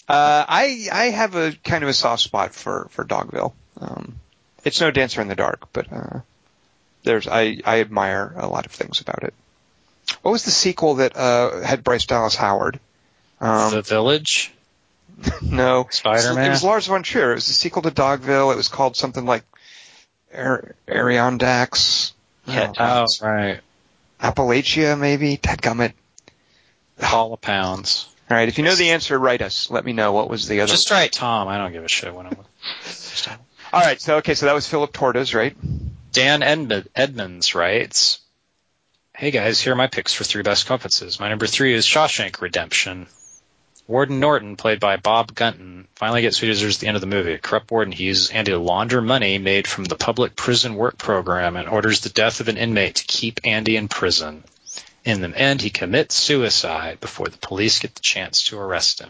Uh, 0.08 0.44
I 0.48 0.88
I 0.90 1.04
have 1.10 1.34
a 1.34 1.52
kind 1.64 1.84
of 1.84 1.90
a 1.90 1.94
soft 1.94 2.22
spot 2.22 2.54
for 2.54 2.88
for 2.90 3.04
Dogville. 3.04 3.52
Um, 3.78 4.18
it's 4.64 4.80
no 4.80 4.90
Dancer 4.90 5.20
in 5.20 5.28
the 5.28 5.34
Dark, 5.36 5.70
but 5.74 5.92
uh, 5.92 6.20
there's 7.02 7.28
I 7.28 7.60
I 7.64 7.80
admire 7.80 8.32
a 8.36 8.48
lot 8.48 8.64
of 8.64 8.72
things 8.72 9.02
about 9.02 9.22
it. 9.22 9.34
What 10.22 10.32
was 10.32 10.44
the 10.46 10.50
sequel 10.50 10.94
that 10.96 11.14
uh, 11.14 11.60
had 11.60 11.84
Bryce 11.84 12.06
Dallas 12.06 12.34
Howard? 12.34 12.80
Um, 13.40 13.72
the 13.72 13.82
Village. 13.82 14.52
no, 15.42 15.86
Spider-Man? 15.90 16.46
It 16.46 16.50
was 16.50 16.62
Lars 16.62 16.86
von 16.86 17.02
Trier. 17.02 17.32
It 17.32 17.36
was 17.36 17.48
a 17.48 17.52
sequel 17.52 17.82
to 17.82 17.90
Dogville. 17.90 18.52
It 18.52 18.56
was 18.56 18.68
called 18.68 18.96
something 18.96 19.24
like 19.26 19.42
Ar- 20.34 20.74
Adirondacks. 20.86 22.12
Cat 22.46 22.76
Oh, 22.78 23.06
Oh, 23.20 23.26
right. 23.26 23.60
Appalachia, 24.20 24.98
maybe. 24.98 25.36
Dadgummit. 25.36 25.92
of 27.00 27.40
Pounds. 27.40 28.08
All 28.30 28.36
right. 28.36 28.48
If 28.48 28.58
you 28.58 28.64
know 28.64 28.74
the 28.74 28.90
answer, 28.90 29.18
write 29.18 29.42
us. 29.42 29.70
Let 29.70 29.84
me 29.84 29.92
know 29.92 30.12
what 30.12 30.28
was 30.28 30.48
the 30.48 30.60
other. 30.60 30.70
Just 30.70 30.90
write 30.90 31.12
Tom. 31.12 31.48
I 31.48 31.58
don't 31.58 31.72
give 31.72 31.84
a 31.84 31.88
shit 31.88 32.14
when 32.14 32.26
I'm. 32.26 32.36
All 33.72 33.80
right. 33.80 34.00
So 34.00 34.16
okay. 34.18 34.34
So 34.34 34.46
that 34.46 34.54
was 34.54 34.66
Philip 34.68 34.92
Torres, 34.92 35.34
right? 35.34 35.56
Dan 36.12 36.42
Edmund, 36.42 36.88
Edmonds 36.96 37.54
writes, 37.54 38.18
Hey 39.14 39.30
guys, 39.30 39.60
here 39.60 39.72
are 39.72 39.76
my 39.76 39.86
picks 39.88 40.14
for 40.14 40.24
three 40.24 40.42
best 40.42 40.66
conferences. 40.66 41.20
My 41.20 41.28
number 41.28 41.46
three 41.46 41.74
is 41.74 41.86
Shawshank 41.86 42.40
Redemption. 42.40 43.06
Warden 43.88 44.20
Norton, 44.20 44.56
played 44.56 44.80
by 44.80 44.98
Bob 44.98 45.34
Gunton, 45.34 45.88
finally 45.94 46.20
gets 46.20 46.38
deserves 46.38 46.76
at 46.76 46.80
the 46.80 46.88
end 46.88 46.96
of 46.96 47.00
the 47.00 47.06
movie. 47.06 47.32
A 47.32 47.38
corrupt 47.38 47.70
warden, 47.70 47.90
he 47.90 48.04
uses 48.04 48.28
Andy 48.28 48.52
to 48.52 48.58
launder 48.58 49.00
money 49.00 49.38
made 49.38 49.66
from 49.66 49.84
the 49.84 49.96
public 49.96 50.36
prison 50.36 50.74
work 50.74 50.98
program 50.98 51.56
and 51.56 51.66
orders 51.66 52.00
the 52.00 52.10
death 52.10 52.40
of 52.40 52.48
an 52.48 52.58
inmate 52.58 52.96
to 52.96 53.06
keep 53.06 53.40
Andy 53.44 53.76
in 53.76 53.88
prison. 53.88 54.44
In 55.06 55.22
the 55.22 55.34
end, 55.34 55.62
he 55.62 55.70
commits 55.70 56.14
suicide 56.14 57.00
before 57.00 57.28
the 57.28 57.38
police 57.38 57.78
get 57.78 57.94
the 57.94 58.02
chance 58.02 58.42
to 58.44 58.58
arrest 58.58 59.00
him. 59.00 59.08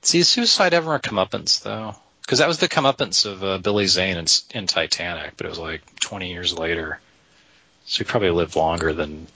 See, 0.00 0.22
suicide 0.22 0.72
ever 0.72 0.94
a 0.94 1.00
comeuppance, 1.00 1.62
though? 1.62 1.96
Because 2.22 2.38
that 2.38 2.48
was 2.48 2.56
the 2.56 2.68
comeuppance 2.68 3.26
of 3.26 3.44
uh, 3.44 3.58
Billy 3.58 3.86
Zane 3.86 4.16
in, 4.16 4.26
in 4.54 4.66
Titanic, 4.66 5.36
but 5.36 5.44
it 5.44 5.50
was 5.50 5.58
like 5.58 5.82
20 6.00 6.32
years 6.32 6.58
later. 6.58 7.00
So 7.84 7.98
he 7.98 8.04
probably 8.04 8.30
lived 8.30 8.56
longer 8.56 8.94
than 8.94 9.26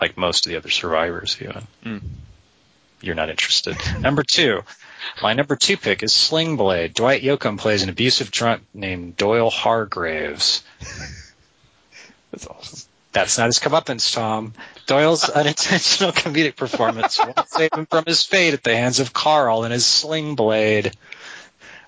like 0.00 0.16
most 0.16 0.46
of 0.46 0.50
the 0.50 0.56
other 0.56 0.70
survivors 0.70 1.36
even. 1.40 1.66
Mm. 1.84 2.00
You're 3.00 3.14
not 3.14 3.30
interested. 3.30 3.76
number 4.00 4.22
two. 4.22 4.62
My 5.22 5.32
number 5.32 5.56
two 5.56 5.76
pick 5.76 6.02
is 6.02 6.12
Sling 6.12 6.56
Blade. 6.56 6.94
Dwight 6.94 7.22
Yoakam 7.22 7.58
plays 7.58 7.82
an 7.82 7.88
abusive 7.88 8.30
drunk 8.30 8.62
named 8.74 9.16
Doyle 9.16 9.50
Hargraves. 9.50 10.62
That's 12.30 12.46
awesome. 12.46 12.88
That's 13.12 13.38
not 13.38 13.46
his 13.46 13.58
comeuppance, 13.58 14.14
Tom. 14.14 14.54
Doyle's 14.86 15.28
unintentional 15.28 16.12
comedic 16.12 16.56
performance 16.56 17.18
won't 17.18 17.48
save 17.48 17.72
him 17.72 17.86
from 17.86 18.04
his 18.06 18.24
fate 18.24 18.54
at 18.54 18.62
the 18.62 18.76
hands 18.76 19.00
of 19.00 19.12
Carl 19.12 19.64
and 19.64 19.72
his 19.72 19.86
sling 19.86 20.36
blade. 20.36 20.94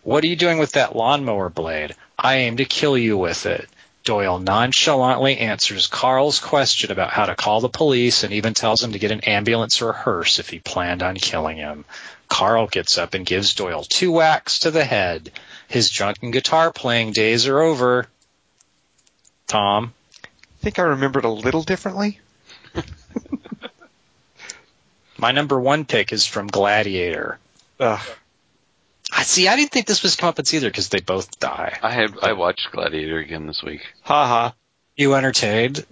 What 0.03 0.25
are 0.25 0.27
you 0.27 0.37
doing 0.37 0.59
with 0.59 0.73
that 0.73 0.97
lawnmower 0.97 1.49
blade? 1.49 1.95
I 2.19 2.37
aim 2.37 2.57
to 2.57 2.65
kill 2.65 2.99
you 2.99 3.17
with 3.17 3.47
it. 3.47 3.69
Doyle 4.05 4.39
nonchalantly 4.39 5.39
answers 5.39 5.87
Carl's 5.87 6.41
question 6.41 6.91
about 6.91 7.11
how 7.11 7.27
to 7.27 7.37
call 7.37 7.61
the 7.61 7.69
police 7.69 8.25
and 8.25 8.33
even 8.33 8.55
tells 8.55 8.83
him 8.83 8.93
to 8.93 8.99
get 8.99 9.13
an 9.13 9.21
ambulance 9.21 9.81
or 9.81 9.91
a 9.91 9.97
hearse 9.97 10.39
if 10.39 10.49
he 10.49 10.59
planned 10.59 11.03
on 11.03 11.17
killing 11.17 11.57
him. 11.57 11.85
Carl 12.29 12.67
gets 12.67 12.99
up 12.99 13.15
and 13.15 13.27
gives 13.27 13.55
Doyle 13.55 13.85
two 13.85 14.11
whacks 14.11 14.61
to 14.61 14.71
the 14.71 14.85
head. 14.85 15.31
His 15.69 15.91
drunken 15.91 16.31
guitar 16.31 16.73
playing 16.73 17.13
days 17.13 17.47
are 17.47 17.61
over. 17.61 18.09
Tom, 19.47 19.95
I 20.25 20.29
think 20.63 20.79
I 20.79 20.83
remembered 20.83 21.25
a 21.25 21.31
little 21.31 21.63
differently. 21.63 22.21
My 25.19 25.31
number 25.31 25.61
one 25.61 25.85
pick 25.85 26.13
is 26.13 26.27
from 26.27 26.49
Gladiator. 26.49 27.39
Ugh. 27.79 28.01
I 29.15 29.25
see. 29.25 29.47
I 29.47 29.57
didn't 29.57 29.71
think 29.73 29.87
this 29.87 30.03
was 30.03 30.17
comeuppance 30.17 30.53
either 30.55 30.69
because 30.69 30.89
they 30.89 31.01
both 31.01 31.39
die. 31.39 31.79
I 31.83 31.91
had 31.91 32.15
I 32.23 32.33
watched 32.33 32.69
Gladiator 32.73 33.19
again 33.19 33.47
this 33.47 33.63
week. 33.63 33.83
Ha 34.03 34.27
ha. 34.27 34.55
You 34.97 35.15
entertained? 35.15 35.85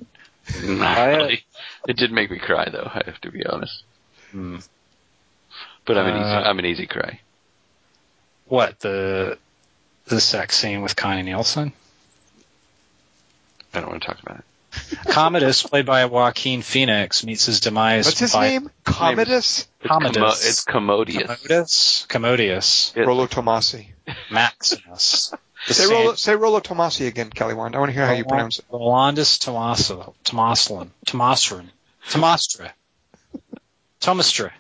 Not 0.63 1.07
really. 1.07 1.45
It 1.87 1.97
did 1.97 2.13
make 2.13 2.31
me 2.31 2.39
cry 2.39 2.69
though. 2.71 2.91
I 2.93 3.03
have 3.05 3.21
to 3.21 3.31
be 3.31 3.45
honest. 3.45 3.85
Hmm. 4.31 4.59
But 5.85 5.99
I'm 5.99 6.07
an 6.07 6.17
easy 6.17 6.31
Uh, 6.31 6.43
I'm 6.43 6.59
an 6.59 6.67
easy 6.67 6.87
cry. 6.87 7.21
What 8.47 8.81
the 8.81 9.39
the 10.07 10.21
sex 10.21 10.57
scene 10.57 10.83
with 10.83 10.97
Connie 10.97 11.23
Nielsen? 11.23 11.73
I 13.73 13.81
don't 13.81 13.91
want 13.91 14.03
to 14.03 14.09
talk 14.09 14.21
about 14.23 14.39
it. 14.39 14.45
Commodus, 15.09 15.63
played 15.63 15.87
by 15.87 16.05
Joaquin 16.05 16.63
Phoenix, 16.63 17.25
meets 17.25 17.47
his 17.47 17.61
demise. 17.61 18.07
What's 18.07 18.21
his 18.21 18.33
by 18.33 18.49
name? 18.49 18.71
Commodus? 18.85 19.67
It's, 19.81 19.89
Commodus. 19.89 20.17
commo- 20.23 20.49
it's 20.49 20.65
commodious. 20.65 21.27
Commodus. 21.27 22.07
Commodius. 22.09 22.97
It- 22.97 23.07
Rollo 23.07 23.27
Tomasi. 23.27 23.87
Maximus. 24.31 25.33
Say 25.67 25.73
same- 25.75 25.91
Rollo, 25.91 26.15
say 26.15 26.35
Rollo 26.37 26.61
Tomasi 26.61 27.07
again, 27.07 27.29
Kelly 27.31 27.53
Wand. 27.55 27.77
I 27.77 27.81
want 27.81 27.91
to 27.91 27.93
hear 27.95 28.07
how 28.07 28.13
you 28.15 28.25
pronounce 28.25 28.61
it. 28.61 28.65
Rolandus 28.73 29.39
Tomaso, 29.39 30.15
Tomaslin, 30.25 30.89
Tomasrin, 31.07 31.67
Tomastra, 32.09 32.71
Tomastra. 34.01 34.51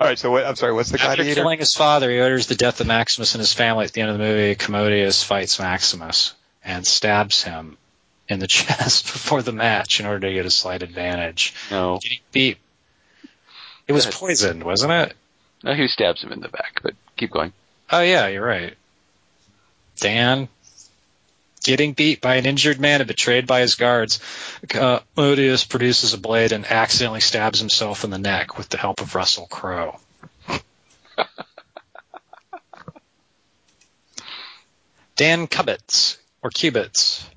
All 0.00 0.06
right, 0.06 0.18
so 0.18 0.30
what, 0.30 0.44
I'm 0.44 0.54
sorry, 0.54 0.74
what's 0.74 0.90
the 0.90 1.00
After 1.00 1.16
gladiator? 1.16 1.40
killing 1.40 1.58
his 1.58 1.74
father, 1.74 2.10
he 2.10 2.20
orders 2.20 2.46
the 2.46 2.54
death 2.56 2.80
of 2.80 2.86
Maximus 2.86 3.34
and 3.34 3.40
his 3.40 3.52
family. 3.54 3.86
At 3.86 3.92
the 3.92 4.02
end 4.02 4.10
of 4.10 4.18
the 4.18 4.22
movie, 4.24 4.54
Commodius 4.54 5.24
fights 5.24 5.58
Maximus 5.58 6.34
and 6.62 6.86
stabs 6.86 7.42
him 7.42 7.78
in 8.28 8.38
the 8.38 8.46
chest 8.48 9.04
before 9.12 9.42
the 9.42 9.52
match 9.52 10.00
in 10.00 10.06
order 10.06 10.26
to 10.28 10.34
get 10.34 10.46
a 10.46 10.50
slight 10.50 10.82
advantage. 10.82 11.54
No, 11.70 11.98
Getting 12.02 12.18
beat. 12.32 12.58
It 13.86 13.92
was 13.92 14.06
poisoned, 14.06 14.62
wasn't 14.64 14.92
it? 14.92 15.14
no, 15.64 15.74
he 15.74 15.88
stabs 15.88 16.22
him 16.22 16.30
in 16.32 16.40
the 16.40 16.48
back. 16.48 16.80
But 16.82 16.94
keep 17.16 17.30
going. 17.30 17.52
Oh 17.90 18.00
yeah, 18.02 18.26
you're 18.28 18.44
right. 18.46 18.74
Dan, 19.96 20.48
getting 21.64 21.94
beat 21.94 22.20
by 22.20 22.36
an 22.36 22.44
injured 22.46 22.78
man 22.78 23.00
and 23.00 23.08
betrayed 23.08 23.46
by 23.46 23.60
his 23.60 23.74
guards, 23.76 24.20
Commodius 24.66 25.68
produces 25.68 26.12
a 26.12 26.18
blade 26.18 26.52
and 26.52 26.66
accidentally 26.66 27.20
stabs 27.20 27.58
himself 27.58 28.04
in 28.04 28.10
the 28.10 28.18
neck 28.18 28.56
with 28.58 28.68
the 28.68 28.76
help 28.76 29.00
of 29.00 29.14
Russell 29.14 29.46
Crowe. 29.46 29.98
Dan 35.16 35.46
Cubbits, 35.48 36.18
or 36.42 36.50
Cubits. 36.50 37.28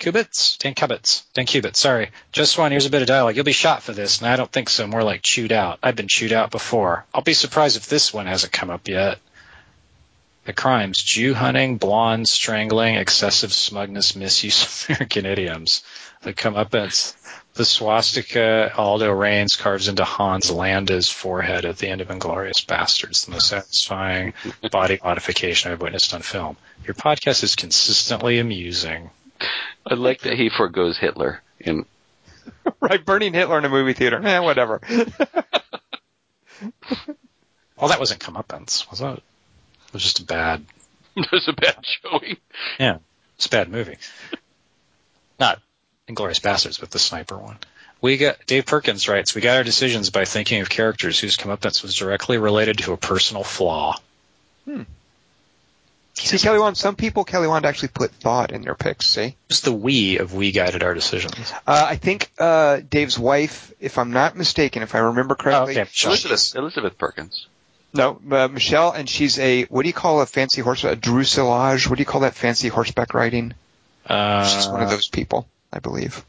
Cubits? 0.00 0.56
Dan 0.56 0.74
Cubbits. 0.74 1.24
Dan 1.34 1.44
Cubits, 1.44 1.78
sorry. 1.78 2.10
Just 2.32 2.56
one, 2.56 2.70
here's 2.70 2.86
a 2.86 2.90
bit 2.90 3.02
of 3.02 3.08
dialogue. 3.08 3.36
You'll 3.36 3.44
be 3.44 3.52
shot 3.52 3.82
for 3.82 3.92
this, 3.92 4.18
and 4.18 4.28
I 4.28 4.36
don't 4.36 4.50
think 4.50 4.70
so. 4.70 4.86
More 4.86 5.04
like 5.04 5.20
chewed 5.22 5.52
out. 5.52 5.78
I've 5.82 5.94
been 5.94 6.08
chewed 6.08 6.32
out 6.32 6.50
before. 6.50 7.04
I'll 7.14 7.22
be 7.22 7.34
surprised 7.34 7.76
if 7.76 7.86
this 7.86 8.12
one 8.12 8.26
hasn't 8.26 8.52
come 8.52 8.70
up 8.70 8.88
yet. 8.88 9.18
The 10.46 10.54
crimes 10.54 11.02
Jew 11.02 11.34
hunting, 11.34 11.76
blonde 11.76 12.28
strangling, 12.28 12.94
excessive 12.94 13.52
smugness, 13.52 14.16
misuse 14.16 14.64
of 14.64 14.86
American 14.96 15.26
idioms. 15.26 15.84
The 16.22 16.32
comeuppance. 16.32 17.14
The 17.52 17.64
swastika 17.66 18.72
Aldo 18.74 19.10
Raines 19.10 19.56
carves 19.56 19.88
into 19.88 20.04
Hans 20.04 20.50
Landa's 20.50 21.10
forehead 21.10 21.66
at 21.66 21.76
the 21.76 21.88
end 21.88 22.00
of 22.00 22.08
Inglourious 22.08 22.64
Basterds, 22.64 23.26
the 23.26 23.32
most 23.32 23.48
satisfying 23.48 24.32
body 24.70 24.98
modification 25.04 25.70
I've 25.70 25.82
witnessed 25.82 26.14
on 26.14 26.22
film. 26.22 26.56
Your 26.86 26.94
podcast 26.94 27.44
is 27.44 27.54
consistently 27.54 28.38
amusing. 28.38 29.10
I 29.86 29.94
like 29.94 30.22
that 30.22 30.34
he 30.34 30.48
forgoes 30.48 30.98
Hitler. 30.98 31.42
In 31.58 31.84
right, 32.80 33.04
burning 33.04 33.34
Hitler 33.34 33.58
in 33.58 33.64
a 33.64 33.68
movie 33.68 33.92
theater. 33.92 34.20
Eh, 34.24 34.38
whatever. 34.38 34.80
Well, 37.80 37.88
that 37.88 37.98
wasn't 37.98 38.20
comeuppance, 38.20 38.88
was 38.90 39.00
it? 39.00 39.06
It 39.06 39.92
was 39.94 40.02
just 40.02 40.20
a 40.20 40.24
bad, 40.24 40.64
It 41.16 41.32
was 41.32 41.48
a 41.48 41.52
bad 41.52 41.78
showing. 41.82 42.36
Yeah, 42.78 42.98
it's 43.36 43.46
a 43.46 43.50
bad 43.50 43.70
movie. 43.70 43.96
Not 45.38 45.60
Inglourious 46.08 46.40
Basterds, 46.40 46.78
but 46.78 46.90
the 46.90 46.98
sniper 46.98 47.38
one. 47.38 47.56
We 48.02 48.16
got 48.16 48.46
Dave 48.46 48.66
Perkins 48.66 49.08
writes, 49.08 49.34
"We 49.34 49.40
got 49.40 49.56
our 49.56 49.64
decisions 49.64 50.10
by 50.10 50.24
thinking 50.24 50.60
of 50.60 50.68
characters 50.70 51.18
whose 51.18 51.36
comeuppance 51.36 51.82
was 51.82 51.94
directly 51.94 52.38
related 52.38 52.78
to 52.78 52.92
a 52.92 52.96
personal 52.96 53.44
flaw." 53.44 53.96
See, 56.14 56.38
Kelly 56.38 56.58
Wand, 56.58 56.76
some 56.76 56.96
people, 56.96 57.24
Kelly 57.24 57.46
Wand, 57.48 57.64
actually 57.64 57.88
put 57.88 58.10
thought 58.10 58.50
in 58.52 58.62
their 58.62 58.74
picks, 58.74 59.06
see? 59.08 59.36
Who's 59.48 59.62
the 59.62 59.72
we 59.72 60.18
of 60.18 60.34
we 60.34 60.52
guided 60.52 60.82
our 60.82 60.92
decisions? 60.92 61.52
Uh, 61.66 61.86
I 61.88 61.96
think 61.96 62.30
uh, 62.38 62.80
Dave's 62.88 63.18
wife, 63.18 63.72
if 63.80 63.96
I'm 63.96 64.12
not 64.12 64.36
mistaken, 64.36 64.82
if 64.82 64.94
I 64.94 64.98
remember 64.98 65.34
correctly, 65.34 65.78
Oh, 65.78 65.82
okay. 65.82 65.90
Elizabeth 66.04 66.54
Elizabeth 66.56 66.98
Perkins. 66.98 67.46
no, 67.94 68.20
uh, 68.30 68.48
Michelle, 68.48 68.92
and 68.92 69.08
she's 69.08 69.38
a 69.38 69.64
what 69.64 69.82
do 69.82 69.88
you 69.88 69.94
call 69.94 70.20
a 70.20 70.26
fancy 70.26 70.60
horse? 70.60 70.84
A 70.84 70.94
drusillage? 70.94 71.88
What 71.88 71.96
do 71.96 72.02
you 72.02 72.06
call 72.06 72.20
that 72.22 72.34
fancy 72.34 72.68
horseback 72.68 73.14
riding? 73.14 73.54
Uh, 74.04 74.44
She's 74.46 74.66
one 74.66 74.82
of 74.82 74.90
those 74.90 75.08
people, 75.08 75.46
I 75.72 75.78
believe. 75.78 76.24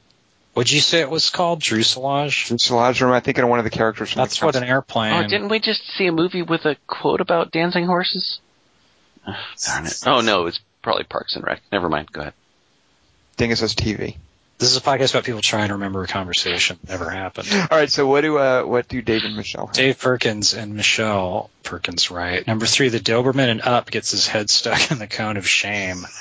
What'd 0.54 0.72
you 0.72 0.82
say 0.82 1.00
it 1.00 1.10
was 1.10 1.30
called? 1.30 1.60
Drusillage? 1.62 2.48
Drusillage. 2.50 3.02
Or 3.02 3.14
I'm 3.14 3.22
thinking 3.22 3.44
of 3.44 3.50
one 3.50 3.60
of 3.60 3.66
the 3.66 3.72
characters 3.72 4.12
from 4.12 4.20
That's 4.22 4.40
the 4.40 4.46
what 4.46 4.56
an 4.56 4.64
airplane. 4.64 5.14
Oh, 5.14 5.28
didn't 5.28 5.50
we 5.50 5.60
just 5.60 5.82
see 5.98 6.08
a 6.08 6.12
movie 6.12 6.42
with 6.44 6.66
a 6.66 6.76
quote 6.88 7.20
about 7.22 7.52
dancing 7.52 7.86
horses? 7.86 8.40
Ugh, 9.26 9.36
darn 9.66 9.86
it. 9.86 10.04
Oh 10.06 10.22
no, 10.22 10.48
it's 10.48 10.60
probably 10.82 11.04
Parks 11.04 11.36
and 11.36 11.46
Rec. 11.46 11.62
Never 11.72 11.90
mind. 11.90 12.12
Go 12.12 12.22
ahead. 12.22 12.34
Dingus 13.38 13.60
says 13.60 13.76
TV. 13.76 14.18
This 14.62 14.70
is 14.70 14.78
a 14.78 14.82
podcast 14.82 15.16
about 15.16 15.24
people 15.24 15.42
trying 15.42 15.70
to 15.70 15.74
remember 15.74 16.04
a 16.04 16.08
conversation 16.08 16.78
that 16.84 16.92
never 16.92 17.10
happened. 17.10 17.48
All 17.72 17.78
right, 17.80 17.90
so 17.92 18.06
what 18.06 18.22
do 18.22 18.38
uh, 18.38 18.62
what 18.62 18.88
do 18.88 19.02
Dave 19.02 19.24
and 19.24 19.36
Michelle? 19.36 19.66
Have? 19.66 19.76
Dave 19.76 20.00
Perkins 20.00 20.54
and 20.54 20.76
Michelle 20.76 21.50
Perkins 21.64 22.12
write. 22.12 22.46
Number 22.46 22.68
three, 22.68 22.90
the 22.90 23.00
Doberman 23.00 23.50
and 23.50 23.62
Up 23.62 23.90
gets 23.90 24.12
his 24.12 24.28
head 24.28 24.52
stuck 24.52 24.92
in 24.92 25.00
the 25.00 25.08
cone 25.08 25.38
of 25.38 25.48
shame. 25.48 26.06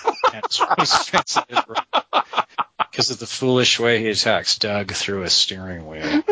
Because 2.90 3.10
of 3.10 3.18
the 3.18 3.26
foolish 3.26 3.78
way 3.78 4.00
he 4.00 4.08
attacks 4.08 4.58
Doug 4.58 4.92
through 4.92 5.22
a 5.22 5.30
steering 5.30 5.86
wheel. 5.86 6.22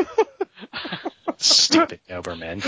Stupid 1.36 2.00
Doberman. 2.08 2.62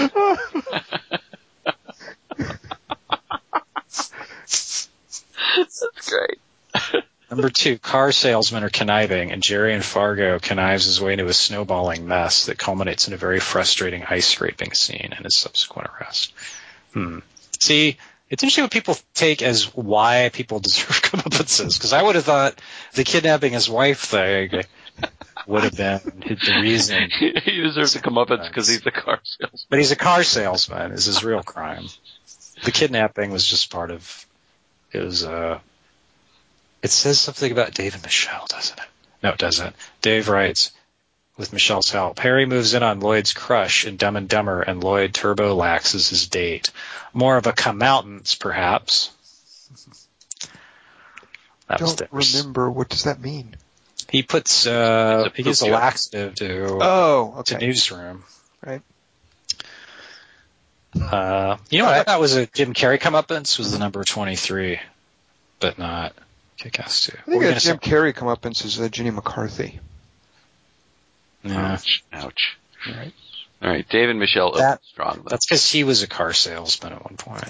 That's 5.56 6.08
great. 6.08 7.04
Number 7.30 7.48
two, 7.48 7.78
car 7.78 8.10
salesmen 8.10 8.64
are 8.64 8.70
conniving, 8.70 9.30
and 9.30 9.40
Jerry 9.40 9.72
and 9.72 9.84
Fargo 9.84 10.40
connives 10.40 10.86
his 10.86 11.00
way 11.00 11.12
into 11.12 11.26
a 11.26 11.32
snowballing 11.32 12.08
mess 12.08 12.46
that 12.46 12.58
culminates 12.58 13.06
in 13.06 13.14
a 13.14 13.16
very 13.16 13.38
frustrating 13.38 14.04
ice 14.04 14.26
scraping 14.26 14.72
scene 14.72 15.10
and 15.14 15.24
his 15.24 15.36
subsequent 15.36 15.90
arrest. 15.90 16.32
Hmm. 16.92 17.20
See, 17.60 17.98
it's 18.30 18.42
interesting 18.42 18.64
what 18.64 18.72
people 18.72 18.96
take 19.14 19.42
as 19.42 19.74
why 19.74 20.30
people 20.32 20.58
deserve 20.60 21.02
comeuppances, 21.02 21.76
because 21.76 21.92
I 21.92 22.02
would 22.02 22.16
have 22.16 22.24
thought 22.24 22.60
the 22.94 23.04
kidnapping 23.04 23.52
his 23.52 23.70
wife 23.70 24.00
thing 24.00 24.62
would 25.46 25.64
have 25.64 25.76
been 25.76 26.00
the 26.20 26.58
reason. 26.60 27.10
he 27.18 27.60
deserves 27.60 27.92
to 27.92 28.00
come 28.00 28.18
up 28.18 28.28
because 28.28 28.68
he's 28.68 28.84
a 28.86 28.90
car 28.90 29.20
salesman. 29.24 29.66
But 29.68 29.78
he's 29.78 29.92
a 29.92 29.96
car 29.96 30.22
salesman, 30.24 30.92
is 30.92 31.06
his 31.06 31.22
real 31.24 31.42
crime. 31.42 31.86
The 32.64 32.72
kidnapping 32.72 33.30
was 33.30 33.46
just 33.46 33.70
part 33.70 33.90
of, 33.90 34.26
it 34.92 35.00
was, 35.00 35.24
uh, 35.24 35.58
it 36.82 36.90
says 36.90 37.20
something 37.20 37.50
about 37.52 37.74
Dave 37.74 37.94
and 37.94 38.02
Michelle, 38.02 38.46
doesn't 38.48 38.78
it? 38.78 38.86
No, 39.22 39.30
it 39.30 39.38
doesn't. 39.38 39.76
Dave 40.00 40.28
writes, 40.28 40.72
with 41.36 41.52
Michelle's 41.52 41.90
help, 41.90 42.18
Harry 42.18 42.44
moves 42.44 42.74
in 42.74 42.82
on 42.82 43.00
Lloyd's 43.00 43.32
crush 43.32 43.86
in 43.86 43.96
Dumb 43.96 44.16
and 44.16 44.28
Dumber, 44.28 44.60
and 44.60 44.82
Lloyd 44.82 45.14
turbo 45.14 45.56
laxes 45.56 46.10
his 46.10 46.28
date. 46.28 46.70
More 47.14 47.36
of 47.36 47.46
a 47.46 47.52
come-outance, 47.52 48.34
perhaps. 48.34 49.10
That 51.68 51.80
was 51.80 51.96
Don't 51.96 52.12
remember. 52.12 52.70
What 52.70 52.88
does 52.88 53.04
that 53.04 53.20
mean? 53.20 53.56
He 54.08 54.22
puts, 54.22 54.66
uh, 54.66 55.30
he 55.34 55.42
gives 55.42 55.62
a 55.62 55.66
laxative 55.66 56.34
to, 56.36 56.78
Oh, 56.80 57.42
to 57.46 57.54
okay. 57.56 57.66
newsroom. 57.66 58.24
Right. 58.64 58.82
Uh, 61.10 61.56
you 61.70 61.78
know 61.78 61.86
what 61.86 61.94
I 61.94 62.02
thought 62.04 62.20
was 62.20 62.36
a 62.36 62.46
Jim 62.46 62.72
Carrey 62.72 62.98
comeuppance 62.98 63.58
was 63.58 63.72
the 63.72 63.78
number 63.78 64.04
23, 64.04 64.80
but 65.58 65.78
not 65.78 66.12
Kick-Ass 66.56 67.06
2. 67.06 67.12
I 67.12 67.20
think 67.22 67.26
were 67.38 67.44
you 67.44 67.54
that 67.54 67.60
Jim 67.60 67.78
Carrey 67.78 68.14
comeuppance 68.14 68.64
is 68.64 68.80
uh, 68.80 68.88
Jenny 68.88 69.10
McCarthy. 69.10 69.80
gonna? 71.42 71.54
Yeah. 71.54 71.72
Ouch. 71.72 72.04
Ouch. 72.12 72.58
All 72.86 72.92
right. 72.94 73.12
All 73.62 73.68
right, 73.70 73.86
Dave 73.88 74.08
and 74.08 74.18
Michelle 74.18 74.52
That- 74.52 74.82
strong, 74.84 75.16
though. 75.22 75.28
That's 75.28 75.46
because 75.46 75.68
he 75.70 75.84
was 75.84 76.02
a 76.02 76.06
car 76.06 76.32
salesman 76.32 76.92
at 76.94 77.04
one 77.04 77.16
point. 77.16 77.44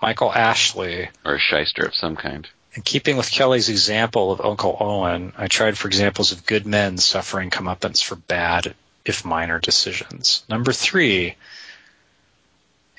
Michael 0.00 0.32
Ashley, 0.32 1.08
or 1.24 1.34
a 1.34 1.38
shyster 1.38 1.84
of 1.86 1.94
some 1.94 2.16
kind. 2.16 2.48
in 2.74 2.82
keeping 2.82 3.16
with 3.16 3.30
Kelly's 3.30 3.68
example 3.68 4.32
of 4.32 4.40
Uncle 4.40 4.76
Owen, 4.80 5.32
I 5.36 5.46
tried 5.46 5.76
for 5.78 5.88
examples 5.88 6.32
of 6.32 6.46
good 6.46 6.66
men 6.66 6.98
suffering 6.98 7.50
comeuppance 7.50 8.02
for 8.02 8.16
bad, 8.16 8.74
if 9.04 9.24
minor, 9.24 9.58
decisions. 9.58 10.42
Number 10.48 10.72
three, 10.72 11.36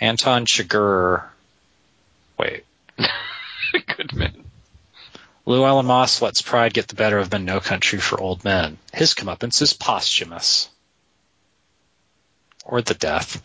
Anton 0.03 0.45
Chigurh. 0.45 1.23
Wait. 2.37 2.65
Good 2.97 4.13
man. 4.13 4.43
Llewellyn 5.45 5.85
Moss 5.85 6.21
lets 6.21 6.41
pride 6.41 6.73
get 6.73 6.89
the 6.89 6.95
better 6.95 7.19
of 7.19 7.31
men 7.31 7.45
no 7.45 7.61
country 7.61 7.99
for 7.99 8.19
old 8.19 8.43
men. 8.43 8.77
His 8.93 9.13
comeuppance 9.13 9.61
is 9.61 9.71
posthumous. 9.71 10.67
Or 12.65 12.81
the 12.81 12.95
death. 12.95 13.41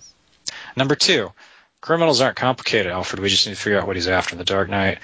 Number 0.74 0.96
two, 0.96 1.32
criminals 1.80 2.20
aren't 2.20 2.36
complicated, 2.36 2.90
Alfred. 2.90 3.22
We 3.22 3.28
just 3.28 3.46
need 3.46 3.54
to 3.54 3.60
figure 3.60 3.80
out 3.80 3.86
what 3.86 3.94
he's 3.94 4.08
after 4.08 4.32
in 4.32 4.38
the 4.38 4.44
Dark 4.44 4.68
Knight. 4.68 4.98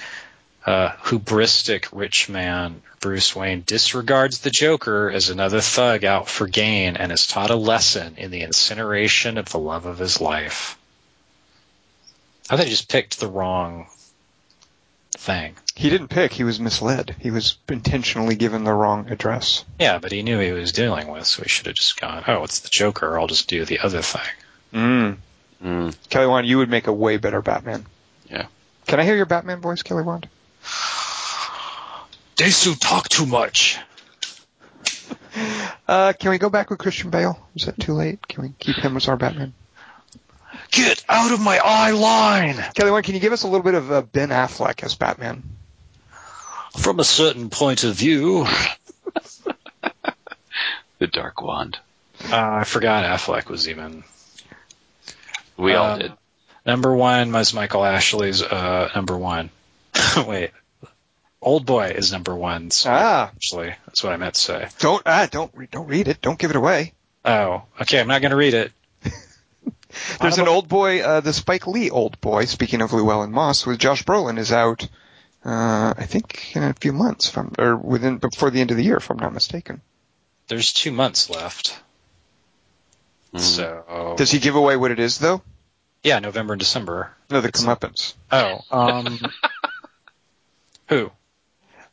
Uh, 0.67 0.91
hubristic 1.05 1.87
rich 1.93 2.29
man 2.29 2.83
Bruce 2.99 3.37
Wayne 3.37 3.63
disregards 3.65 4.41
the 4.41 4.51
Joker 4.51 5.09
as 5.09 5.31
another 5.31 5.61
thug 5.61 6.05
out 6.05 6.29
for 6.29 6.49
gain 6.49 6.97
and 6.97 7.13
is 7.13 7.29
taught 7.29 7.51
a 7.51 7.57
lesson 7.57 8.17
in 8.17 8.33
the 8.33 8.43
incineration 8.43 9.39
of 9.39 9.51
the 9.51 9.59
love 9.61 9.87
of 9.87 9.99
his 9.99 10.21
life. 10.21 10.77
I 12.51 12.57
think 12.57 12.69
he 12.69 12.75
just 12.75 12.91
picked 12.91 13.21
the 13.21 13.29
wrong 13.29 13.87
thing. 15.17 15.55
He 15.75 15.89
didn't 15.91 16.09
pick. 16.09 16.33
He 16.33 16.45
was 16.45 16.61
misled. 16.61 17.17
He 17.19 17.31
was 17.31 17.57
intentionally 17.69 18.37
given 18.37 18.65
the 18.65 18.73
wrong 18.75 19.11
address. 19.11 19.65
Yeah, 19.81 19.99
but 19.99 20.13
he 20.13 20.23
knew 20.23 20.39
he 20.39 20.53
was 20.53 20.73
dealing 20.73 21.09
with, 21.09 21.27
so 21.27 21.43
he 21.43 21.49
should 21.49 21.67
have 21.67 21.75
just 21.75 21.99
gone, 22.01 22.25
oh, 22.27 22.45
it's 22.45 22.61
the 22.61 22.69
Joker, 22.69 23.19
I'll 23.19 23.27
just 23.27 23.49
do 23.49 23.65
the 23.65 23.81
other 23.81 24.03
thing. 24.03 24.21
Mm. 24.73 25.17
Mm. 25.65 25.97
Kelly 26.11 26.27
Wand, 26.27 26.47
you 26.47 26.59
would 26.59 26.69
make 26.69 26.87
a 26.87 26.93
way 26.93 27.17
better 27.17 27.41
Batman. 27.41 27.87
Yeah. 28.31 28.47
Can 28.87 29.01
I 29.01 29.05
hear 29.05 29.17
your 29.17 29.27
Batman 29.27 29.61
voice, 29.61 29.83
Kelly 29.83 30.03
Wand? 30.03 30.29
Desu 32.37 32.79
talk 32.79 33.09
too 33.09 33.27
much. 33.27 33.79
Uh, 35.87 36.13
can 36.19 36.31
we 36.31 36.39
go 36.39 36.49
back 36.49 36.71
with 36.71 36.79
Christian 36.79 37.11
Bale? 37.11 37.39
Is 37.55 37.67
that 37.67 37.79
too 37.79 37.93
late? 37.93 38.27
Can 38.27 38.43
we 38.43 38.53
keep 38.59 38.77
him 38.77 38.97
as 38.97 39.09
our 39.09 39.17
Batman? 39.17 39.53
Get 40.71 41.05
out 41.09 41.33
of 41.33 41.41
my 41.41 41.59
eye 41.63 41.93
line. 41.93 42.57
Kelly 42.75 42.91
Wand, 42.91 43.05
can 43.05 43.15
you 43.15 43.21
give 43.21 43.33
us 43.33 43.43
a 43.45 43.47
little 43.47 43.63
bit 43.63 43.75
of 43.75 43.91
uh, 43.93 44.03
Ben 44.03 44.31
Affleck 44.31 44.83
as 44.83 44.95
Batman? 44.95 45.43
From 46.79 46.99
a 46.99 47.05
certain 47.05 47.51
point 47.51 47.85
of 47.85 47.95
view, 47.95 48.47
The 50.99 51.07
Dark 51.07 51.43
Wand. 51.43 51.79
uh, 52.31 52.37
I 52.61 52.65
forgot 52.65 53.05
Affleck 53.05 53.49
was 53.49 53.69
even 53.69 54.05
We 55.57 55.75
all 55.75 55.93
Uh, 55.93 55.99
did. 55.99 56.13
number 56.67 56.93
one. 56.95 57.31
Was 57.33 57.53
Michael 57.55 57.85
Ashley's 57.85 58.43
uh, 58.43 58.91
number 58.95 59.17
one? 59.17 59.51
Wait, 60.27 60.51
Old 61.41 61.67
Boy 61.67 61.91
is 61.97 62.11
number 62.11 62.35
one. 62.35 62.71
So 62.71 62.91
Ah, 62.93 63.31
actually, 63.35 63.75
that's 63.87 64.03
what 64.03 64.13
I 64.13 64.17
meant 64.17 64.35
to 64.35 64.41
say. 64.41 64.69
don't 64.81 65.03
ah, 65.07 65.29
don't 65.31 65.71
don't 65.71 65.87
read 65.89 66.09
it. 66.09 66.21
Don't 66.21 66.39
give 66.39 66.51
it 66.51 66.57
away. 66.57 66.93
Oh, 67.25 67.63
okay. 67.83 68.01
I'm 68.01 68.09
not 68.09 68.21
going 68.21 68.31
to 68.31 68.37
read 68.37 68.55
it. 68.55 68.73
There's 70.21 70.35
an 70.39 70.43
Honorable- 70.43 70.53
old 70.55 70.69
boy, 70.69 71.03
uh, 71.03 71.21
the 71.21 71.33
Spike 71.33 71.67
Lee 71.67 71.91
old 71.91 72.21
boy. 72.21 72.45
Speaking 72.47 72.81
of 72.83 72.93
Llewellyn 72.93 73.31
Moss, 73.33 73.65
with 73.67 73.79
Josh 73.79 74.05
Brolin 74.05 74.39
is 74.39 74.53
out. 74.53 74.87
Uh, 75.45 75.93
I 75.97 76.07
think 76.07 76.57
in 76.57 76.63
a 76.63 76.73
few 76.75 76.93
months, 76.93 77.29
if 77.29 77.37
I'm, 77.37 77.53
or 77.59 77.77
within 77.77 78.17
before 78.19 78.51
the 78.51 78.61
end 78.61 78.71
of 78.71 78.77
the 78.79 78.85
year, 78.85 78.97
if 78.97 79.11
I'm 79.11 79.19
not 79.19 79.35
mistaken. 79.35 79.83
There's 80.49 80.73
two 80.73 80.91
months 80.93 81.29
left. 81.31 81.79
Mm. 83.35 83.41
So 83.41 84.15
Does 84.17 84.31
he 84.31 84.39
give 84.39 84.55
away 84.55 84.77
what 84.77 84.91
it 84.91 84.99
is 85.01 85.19
though? 85.19 85.43
yeah, 86.03 86.19
November 86.19 86.53
and 86.55 86.61
December. 86.61 87.11
No, 87.31 87.41
the 87.41 87.49
It's 87.49 87.63
a- 87.65 88.15
Oh, 88.33 88.61
um, 88.71 89.19
who? 90.89 91.11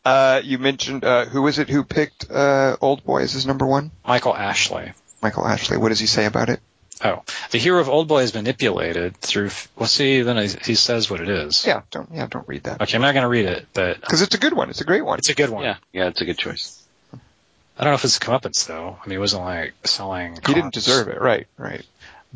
Uh, 0.04 0.42
you 0.44 0.58
mentioned 0.58 1.04
uh, 1.06 1.26
who 1.26 1.42
was 1.42 1.60
it 1.60 1.70
who 1.70 1.84
picked 1.84 2.30
uh, 2.32 2.76
Old 2.82 3.04
Boy 3.04 3.22
as 3.22 3.34
his 3.34 3.46
number 3.46 3.66
one? 3.66 3.92
Michael 4.06 4.36
Ashley. 4.36 4.94
Michael 5.22 5.46
Ashley. 5.48 5.78
What 5.78 5.90
does 5.90 6.00
he 6.00 6.08
say 6.08 6.26
about 6.26 6.50
it? 6.50 6.60
Oh, 7.04 7.24
the 7.50 7.58
hero 7.58 7.80
of 7.82 7.90
Old 7.90 8.08
Boy 8.08 8.22
is 8.22 8.34
manipulated 8.34 9.18
through. 9.18 9.50
Well, 9.76 9.88
see, 9.88 10.22
then 10.22 10.38
he 10.38 10.50
he 10.64 10.76
says 10.76 11.10
what 11.10 11.20
it 11.20 11.30
is. 11.30 11.66
Yeah, 11.66 11.82
don't 11.90 12.10
yeah, 12.14 12.28
don't 12.30 12.48
read 12.48 12.64
that 12.64 12.82
Okay, 12.82 12.96
I'm 12.96 13.02
not 13.02 13.14
going 13.14 13.24
to 13.24 13.30
read 13.30 13.46
it, 13.46 13.68
but 13.74 14.00
because 14.00 14.22
it's 14.22 14.36
a 14.36 14.38
good 14.38 14.54
one. 14.54 14.70
It's 14.70 14.82
a 14.82 14.86
great 14.86 15.04
one. 15.04 15.18
it's 15.18 15.30
a 15.30 15.36
good 15.36 15.50
one. 15.50 15.64
Yeah, 15.64 15.78
yeah, 15.92 16.08
it's 16.08 16.22
a 16.22 16.26
good 16.26 16.38
choice. 16.38 16.78
I 17.14 17.84
don't 17.84 17.92
know 17.92 17.96
if 17.96 18.04
it's 18.04 18.18
a 18.18 18.20
comeuppance 18.20 18.68
though. 18.68 18.98
I 19.04 19.08
mean, 19.08 19.18
it 19.18 19.20
wasn't 19.20 19.44
like 19.44 19.74
selling. 19.86 20.38
He 20.46 20.54
didn't 20.54 20.74
deserve 20.74 21.08
it. 21.08 21.20
Right, 21.20 21.48
right. 21.58 21.84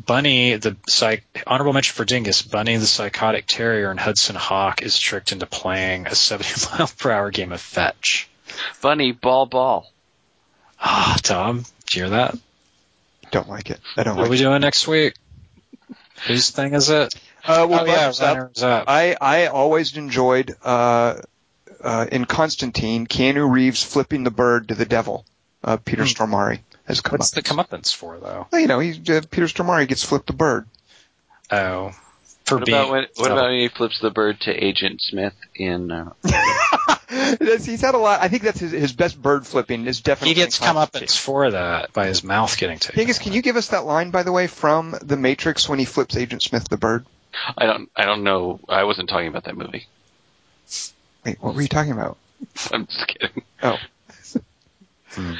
Bunny, 0.04 0.56
the 0.56 0.76
psych, 0.88 1.24
honorable 1.46 1.72
mention 1.72 1.94
for 1.94 2.04
Dingus. 2.04 2.42
Bunny, 2.42 2.76
the 2.76 2.86
psychotic 2.86 3.46
terrier 3.46 3.90
in 3.90 3.96
Hudson 3.96 4.36
Hawk, 4.36 4.82
is 4.82 4.98
tricked 4.98 5.32
into 5.32 5.46
playing 5.46 6.06
a 6.06 6.14
70 6.14 6.76
mile 6.78 6.90
per 6.98 7.10
hour 7.12 7.30
game 7.30 7.52
of 7.52 7.60
fetch. 7.60 8.28
Bunny, 8.82 9.12
ball, 9.12 9.46
ball. 9.46 9.90
Ah, 10.80 11.16
Tom, 11.22 11.64
did 11.86 11.94
you 11.94 12.02
hear 12.02 12.10
that? 12.10 12.36
Don't 13.36 13.48
like 13.50 13.70
it. 13.70 13.80
I 13.96 14.02
don't 14.02 14.16
What 14.16 14.20
are 14.20 14.24
like 14.24 14.30
we 14.30 14.36
it. 14.36 14.40
doing 14.40 14.60
next 14.62 14.86
week? 14.88 15.14
Whose 16.26 16.50
thing 16.50 16.72
is 16.74 16.88
it? 16.90 17.14
Uh, 17.44 17.66
well, 17.68 17.80
oh 17.82 17.84
yeah, 17.84 17.96
runners 18.00 18.20
up. 18.22 18.36
runners 18.38 18.62
up. 18.62 18.84
I 18.88 19.16
I 19.20 19.46
always 19.48 19.96
enjoyed 19.96 20.56
uh, 20.64 21.20
uh, 21.82 22.06
in 22.10 22.24
Constantine 22.24 23.06
Keanu 23.06 23.48
Reeves 23.50 23.82
flipping 23.82 24.24
the 24.24 24.30
bird 24.30 24.68
to 24.68 24.74
the 24.74 24.86
devil. 24.86 25.26
Uh, 25.62 25.76
Peter 25.76 26.02
Hmm. 26.04 26.08
Stormare 26.08 26.60
has 26.86 27.00
come 27.02 27.18
What's 27.18 27.32
the 27.32 27.42
comeuppance 27.42 27.94
for 27.94 28.18
though? 28.18 28.46
Well, 28.50 28.60
you 28.60 28.66
know, 28.68 28.78
he, 28.78 28.92
uh, 28.92 29.20
Peter 29.30 29.46
Stormare 29.46 29.86
gets 29.86 30.02
flipped 30.02 30.28
the 30.28 30.32
bird. 30.32 30.66
Oh, 31.50 31.92
for 32.44 32.56
What 32.56 32.64
being. 32.66 32.78
about 32.78 32.90
when, 32.90 33.02
what 33.16 33.24
devil. 33.24 33.32
about 33.38 33.50
when 33.50 33.60
he 33.60 33.68
flips 33.68 34.00
the 34.00 34.10
bird 34.10 34.40
to 34.42 34.50
Agent 34.52 35.00
Smith 35.02 35.34
in? 35.54 35.90
Uh, 35.92 36.12
That's- 36.22 36.65
He's 37.08 37.80
had 37.80 37.94
a 37.94 37.98
lot. 37.98 38.20
I 38.20 38.28
think 38.28 38.42
that's 38.42 38.58
his, 38.58 38.72
his 38.72 38.92
best 38.92 39.20
bird 39.20 39.46
flipping 39.46 39.86
is 39.86 40.00
definitely. 40.00 40.30
He 40.30 40.34
gets 40.34 40.58
in 40.60 40.66
Constantine. 40.66 41.06
comeuppance 41.08 41.18
for 41.18 41.50
that 41.50 41.92
by 41.92 42.06
his 42.06 42.24
mouth 42.24 42.56
getting 42.56 42.78
taken. 42.78 42.98
Dingus, 42.98 43.18
can 43.18 43.32
you 43.32 43.42
give 43.42 43.56
us 43.56 43.68
that 43.68 43.84
line 43.84 44.10
by 44.10 44.22
the 44.22 44.32
way 44.32 44.46
from 44.46 44.96
The 45.02 45.16
Matrix 45.16 45.68
when 45.68 45.78
he 45.78 45.84
flips 45.84 46.16
Agent 46.16 46.42
Smith 46.42 46.68
the 46.68 46.76
bird? 46.76 47.06
I 47.56 47.66
don't. 47.66 47.90
I 47.94 48.04
don't 48.06 48.24
know. 48.24 48.60
I 48.68 48.84
wasn't 48.84 49.08
talking 49.08 49.28
about 49.28 49.44
that 49.44 49.56
movie. 49.56 49.86
Wait, 51.24 51.40
what 51.40 51.54
were 51.54 51.62
you 51.62 51.68
talking 51.68 51.92
about? 51.92 52.16
I'm 52.72 52.86
just 52.86 53.06
kidding. 53.06 53.42
Oh. 53.62 53.76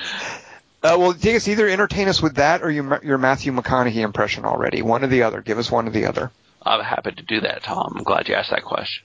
Uh, 0.83 0.97
well, 0.99 1.13
Dingus, 1.13 1.49
either 1.49 1.69
entertain 1.69 2.07
us 2.07 2.23
with 2.23 2.37
that 2.37 2.63
or 2.63 2.71
your 2.71 3.01
your 3.03 3.19
Matthew 3.19 3.53
McConaughey 3.53 3.97
impression 3.97 4.45
already. 4.45 4.83
One 4.83 5.03
or 5.03 5.09
the 5.09 5.25
other. 5.25 5.41
Give 5.41 5.59
us 5.59 5.69
one 5.69 5.89
or 5.89 5.91
the 5.91 6.07
other. 6.07 6.31
I'm 6.63 6.81
happy 6.83 7.11
to 7.11 7.23
do 7.23 7.41
that, 7.41 7.65
Tom. 7.65 7.95
I'm 7.97 8.05
glad 8.05 8.29
you 8.29 8.35
asked 8.37 8.51
that 8.51 8.63
question. 8.63 9.05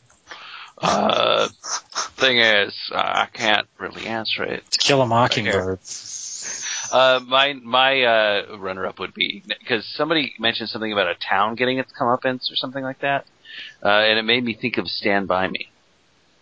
Uh, 0.82 1.48
thing 2.18 2.40
is, 2.40 2.74
uh, 2.91 2.98
I 2.98 3.28
can't 3.32 3.68
really 3.80 4.06
answer 4.08 4.44
it. 4.44 4.64
To 4.72 4.80
kill 4.80 5.02
a 5.02 5.06
mockingbird. 5.06 5.80
Uh, 6.91 7.20
my 7.26 7.53
my 7.53 8.02
uh, 8.03 8.58
runner 8.58 8.86
up 8.86 8.99
would 8.99 9.14
be 9.14 9.44
because 9.48 9.86
somebody 9.95 10.34
mentioned 10.40 10.70
something 10.70 10.91
about 10.91 11.08
a 11.08 11.16
town 11.16 11.56
getting 11.56 11.78
its 11.78 11.91
comeuppance 11.94 12.52
or 12.52 12.56
something 12.56 12.84
like 12.84 12.99
that, 12.99 13.26
uh, 13.84 13.88
and 13.88 14.20
it 14.20 14.24
made 14.24 14.44
me 14.44 14.53
think 14.53 14.78
of 14.78 14.88
Stand 14.90 15.28
by 15.28 15.48
Me, 15.48 15.70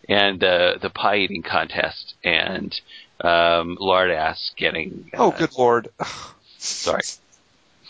and 0.08 0.44
uh, 0.44 0.78
the 0.82 0.90
pie 0.90 1.18
eating 1.18 1.44
contest, 1.44 2.16
and 2.24 2.74
um, 3.22 3.78
lard 3.80 4.10
ass 4.10 4.52
getting. 4.58 5.12
Uh, 5.14 5.18
Oh, 5.18 5.32
good 5.32 5.56
lord. 5.58 5.90
Sorry. 6.58 7.04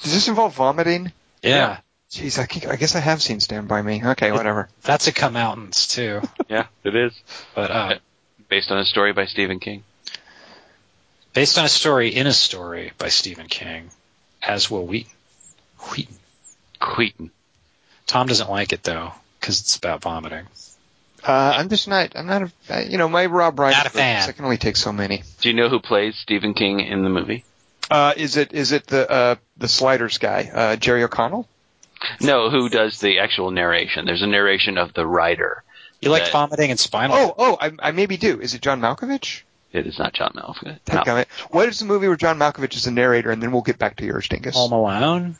Does 0.01 0.13
this 0.13 0.27
involve 0.27 0.55
vomiting? 0.55 1.11
Yeah, 1.43 1.77
Jeez, 2.11 2.39
I, 2.39 2.45
think- 2.45 2.67
I 2.67 2.75
guess 2.75 2.95
I 2.95 2.99
have 2.99 3.21
seen 3.21 3.39
Stand 3.39 3.67
By 3.67 3.81
Me. 3.81 4.01
Okay, 4.03 4.31
whatever. 4.31 4.67
that's 4.81 5.07
a 5.07 5.11
comeuppance 5.13 5.89
too. 5.91 6.21
Yeah, 6.49 6.65
it 6.83 6.95
is 6.95 7.13
But 7.53 7.69
uh, 7.69 7.99
based 8.49 8.71
on 8.71 8.79
a 8.79 8.85
story 8.85 9.13
by 9.13 9.25
Stephen 9.25 9.59
King. 9.59 9.83
based 11.33 11.59
on 11.59 11.65
a 11.65 11.69
story 11.69 12.09
in 12.09 12.25
a 12.25 12.33
story 12.33 12.91
by 12.97 13.09
Stephen 13.09 13.45
King, 13.47 13.91
as 14.41 14.71
Wil 14.71 14.85
Wheaton. 14.87 15.11
Wheaton. 15.91 16.15
Queaton. 16.79 17.29
Tom 18.07 18.25
doesn't 18.25 18.49
like 18.49 18.73
it 18.73 18.81
though 18.83 19.11
because 19.39 19.59
it's 19.61 19.75
about 19.75 20.01
vomiting. 20.01 20.47
Uh, 21.23 21.53
I'm 21.57 21.69
just 21.69 21.87
not. 21.87 22.13
I'm 22.15 22.25
not. 22.25 22.43
A, 22.43 22.51
uh, 22.69 22.79
you 22.79 22.97
know, 22.97 23.07
my 23.09 23.25
Rob 23.27 23.57
Reiner. 23.57 23.73
Not 23.73 23.85
a 23.85 23.89
fan. 23.91 24.27
I 24.27 24.31
can 24.31 24.45
only 24.45 24.57
take 24.57 24.77
so 24.77 24.91
many. 24.91 25.21
Do 25.41 25.49
you 25.49 25.53
know 25.55 25.69
who 25.69 25.79
plays 25.79 26.15
Stephen 26.17 26.53
King 26.55 26.79
in 26.79 27.03
the 27.03 27.09
movie? 27.09 27.43
Uh, 27.91 28.13
is 28.17 28.37
it 28.37 28.53
is 28.53 28.71
it 28.71 28.87
the 28.87 29.07
uh, 29.11 29.35
the 29.57 29.67
Sliders 29.67 30.17
guy, 30.17 30.49
uh, 30.51 30.75
Jerry 30.77 31.03
O'Connell? 31.03 31.47
No, 32.21 32.49
who 32.49 32.69
does 32.69 32.99
the 32.99 33.19
actual 33.19 33.51
narration? 33.51 34.05
There's 34.05 34.21
a 34.21 34.27
narration 34.27 34.77
of 34.77 34.93
the 34.93 35.05
writer. 35.05 35.63
You 36.01 36.09
like 36.11 36.23
That- 36.23 36.31
vomiting 36.31 36.71
and 36.71 36.79
spinal? 36.79 37.15
Oh, 37.17 37.35
oh, 37.37 37.57
I, 37.59 37.71
I 37.79 37.91
maybe 37.91 38.17
do. 38.17 38.39
Is 38.39 38.53
it 38.53 38.61
John 38.61 38.79
Malkovich? 38.81 39.41
It 39.71 39.85
is 39.85 39.99
not 39.99 40.13
John 40.13 40.31
Malkovich. 40.35 40.79
Dadgummit. 40.85 41.27
What 41.51 41.67
is 41.69 41.79
the 41.79 41.85
movie 41.85 42.07
where 42.07 42.15
John 42.17 42.39
Malkovich 42.39 42.75
is 42.75 42.85
the 42.85 42.91
narrator, 42.91 43.31
and 43.31 43.43
then 43.43 43.51
we'll 43.51 43.61
get 43.61 43.77
back 43.77 43.97
to 43.97 44.05
yours, 44.05 44.27
Dingus. 44.27 44.55
Home 44.55 44.71
Alone. 44.71 45.35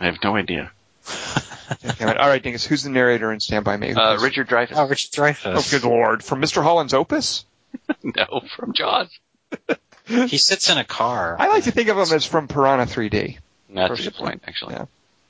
I 0.00 0.06
have 0.06 0.16
no 0.22 0.36
idea. 0.36 0.70
Dadgummit. 1.06 2.18
All 2.18 2.28
right, 2.28 2.42
Dingus. 2.42 2.66
Who's 2.66 2.82
the 2.82 2.90
narrator 2.90 3.32
in 3.32 3.40
Stand 3.40 3.64
By 3.64 3.76
Me? 3.76 3.92
Uh, 3.92 4.18
Richard 4.20 4.48
Dreyfuss. 4.48 4.72
Oh, 4.76 4.88
Richard 4.88 5.18
Oh, 5.18 5.22
Dreyfuss. 5.22 5.70
good 5.70 5.84
lord! 5.84 6.22
From 6.24 6.42
Mr. 6.42 6.62
Holland's 6.62 6.92
Opus. 6.94 7.44
no, 8.02 8.42
from 8.56 8.72
Jaws. 8.74 9.08
He 10.06 10.38
sits 10.38 10.68
in 10.70 10.78
a 10.78 10.84
car. 10.84 11.36
I 11.38 11.48
like 11.48 11.64
to 11.64 11.70
think 11.70 11.88
of 11.88 11.96
him 11.96 12.12
as 12.14 12.24
from 12.24 12.46
Piranha 12.48 12.86
3D. 12.86 13.38
That's 13.74 14.00
a 14.00 14.02
good 14.04 14.14
point, 14.14 14.42
actually. 14.46 14.74
yeah. 14.74 14.84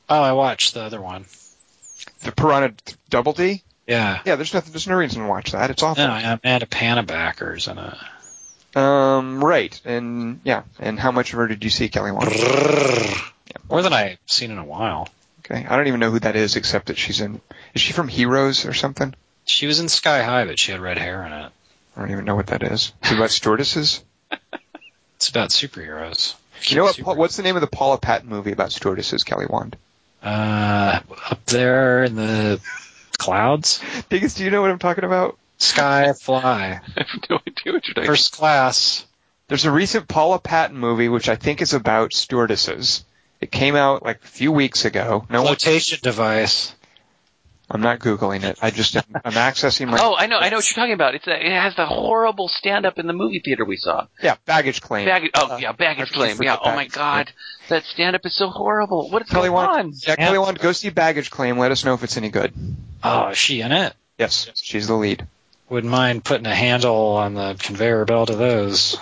Oh, 0.08 0.22
I 0.22 0.32
watched 0.32 0.74
the 0.74 0.82
other 0.82 1.00
one. 1.00 1.24
The 2.22 2.32
Piranha 2.32 2.74
Double 3.10 3.32
D. 3.32 3.62
Yeah. 3.86 4.20
Yeah, 4.24 4.36
there's 4.36 4.52
nothing. 4.54 4.72
There's 4.72 4.88
no 4.88 4.96
reason 4.96 5.22
to 5.22 5.28
watch 5.28 5.52
that. 5.52 5.70
It's 5.70 5.82
awful. 5.82 6.06
No, 6.06 6.12
Amanda 6.12 6.66
Panabaker's 6.66 7.68
in 7.68 7.78
it. 7.78 7.94
Um, 8.76 9.42
right, 9.42 9.80
and 9.86 10.40
yeah, 10.44 10.64
and 10.78 11.00
how 11.00 11.10
much 11.10 11.32
of 11.32 11.38
her 11.38 11.48
did 11.48 11.64
you 11.64 11.70
see, 11.70 11.88
Kelly? 11.88 12.10
Wand? 12.12 12.30
More 13.70 13.80
than 13.80 13.94
I've 13.94 14.18
seen 14.26 14.50
in 14.50 14.58
a 14.58 14.64
while. 14.64 15.08
Okay, 15.40 15.64
I 15.66 15.76
don't 15.76 15.86
even 15.86 16.00
know 16.00 16.10
who 16.10 16.18
that 16.20 16.36
is, 16.36 16.56
except 16.56 16.86
that 16.86 16.98
she's 16.98 17.20
in. 17.22 17.40
Is 17.74 17.80
she 17.80 17.94
from 17.94 18.08
Heroes 18.08 18.66
or 18.66 18.74
something? 18.74 19.14
She 19.46 19.66
was 19.66 19.80
in 19.80 19.88
Sky 19.88 20.22
High, 20.22 20.44
but 20.44 20.58
she 20.58 20.72
had 20.72 20.80
red 20.80 20.98
hair 20.98 21.24
in 21.24 21.32
it. 21.32 21.52
I 21.96 22.00
don't 22.00 22.10
even 22.10 22.26
know 22.26 22.34
what 22.36 22.48
that 22.48 22.62
is. 22.62 22.92
Is 23.02 23.12
it 23.12 23.16
about 23.16 23.30
stewardesses? 23.30 24.02
It's 25.16 25.30
about 25.30 25.48
superheroes. 25.48 26.34
You 26.64 26.76
know 26.76 26.84
what? 26.84 27.16
What's 27.16 27.38
the 27.38 27.42
name 27.42 27.56
of 27.56 27.62
the 27.62 27.66
Paula 27.66 27.96
Patton 27.96 28.28
movie 28.28 28.52
about 28.52 28.70
stewardesses, 28.70 29.24
Kelly 29.24 29.46
Wand? 29.48 29.76
Uh, 30.26 30.98
up 31.30 31.46
there 31.46 32.02
in 32.02 32.16
the 32.16 32.60
clouds? 33.16 33.80
Dingus, 34.08 34.34
do 34.34 34.42
you 34.42 34.50
know 34.50 34.60
what 34.60 34.72
I'm 34.72 34.80
talking 34.80 35.04
about? 35.04 35.38
Sky 35.58 36.12
Fly. 36.14 36.80
I 36.96 37.00
have 37.00 37.30
no 37.30 37.38
idea 37.46 37.72
what 37.72 37.86
you're 37.86 37.94
talking 37.94 38.06
First 38.06 38.32
class. 38.32 39.06
There's 39.46 39.66
a 39.66 39.70
recent 39.70 40.08
Paula 40.08 40.40
Patton 40.40 40.76
movie 40.76 41.08
which 41.08 41.28
I 41.28 41.36
think 41.36 41.62
is 41.62 41.74
about 41.74 42.12
stewardesses. 42.12 43.04
It 43.40 43.52
came 43.52 43.76
out 43.76 44.02
like 44.02 44.24
a 44.24 44.26
few 44.26 44.50
weeks 44.50 44.84
ago. 44.84 45.24
No 45.30 45.44
one, 45.44 45.56
device. 46.02 46.74
I'm 47.68 47.80
not 47.80 47.98
googling 47.98 48.44
it. 48.44 48.58
I 48.62 48.70
just 48.70 48.96
am, 48.96 49.02
I'm 49.24 49.32
accessing 49.32 49.88
my 49.88 49.98
Oh, 50.00 50.14
I 50.16 50.26
know, 50.26 50.38
I 50.38 50.50
know 50.50 50.56
what 50.58 50.70
you're 50.70 50.80
talking 50.80 50.92
about. 50.94 51.16
It's 51.16 51.26
a, 51.26 51.32
it 51.34 51.50
has 51.50 51.74
the 51.74 51.84
horrible 51.86 52.48
stand-up 52.48 52.98
in 52.98 53.08
the 53.08 53.12
movie 53.12 53.40
theater 53.44 53.64
we 53.64 53.76
saw. 53.76 54.06
yeah 54.22 54.36
baggage 54.44 54.80
claim. 54.80 55.06
Baggage, 55.06 55.32
oh 55.34 55.54
Uh, 55.54 55.56
yeah, 55.56 55.72
baggage 55.72 56.12
claim. 56.12 56.40
Yeah. 56.40 56.56
Oh 56.62 56.66
my 56.70 56.84
baggage 56.84 56.92
God, 56.94 57.32
that 57.68 57.82
stand-up 57.84 58.24
is 58.24 58.36
so 58.36 58.50
horrible. 58.50 59.10
What 59.10 59.22
is 59.22 59.28
Kelly 59.28 59.48
going 59.48 59.66
on? 59.66 59.92
Yeah, 60.06 60.14
Kelly 60.14 60.38
Wand, 60.38 60.60
go 60.60 60.70
see 60.70 60.90
baggage 60.90 61.30
claim. 61.30 61.58
Let 61.58 61.72
us 61.72 61.84
know 61.84 61.94
if 61.94 62.04
it's 62.04 62.16
any 62.16 62.30
good. 62.30 62.52
Oh, 63.02 63.28
is 63.30 63.38
she 63.38 63.60
in 63.62 63.72
it? 63.72 63.94
Yes, 64.18 64.48
she's 64.54 64.86
the 64.86 64.94
lead. 64.94 65.26
Wouldn't 65.68 65.90
mind 65.90 66.22
putting 66.24 66.46
a 66.46 66.54
handle 66.54 67.16
on 67.16 67.34
the 67.34 67.56
conveyor 67.58 68.04
belt 68.04 68.30
of 68.30 68.38
those. 68.38 68.96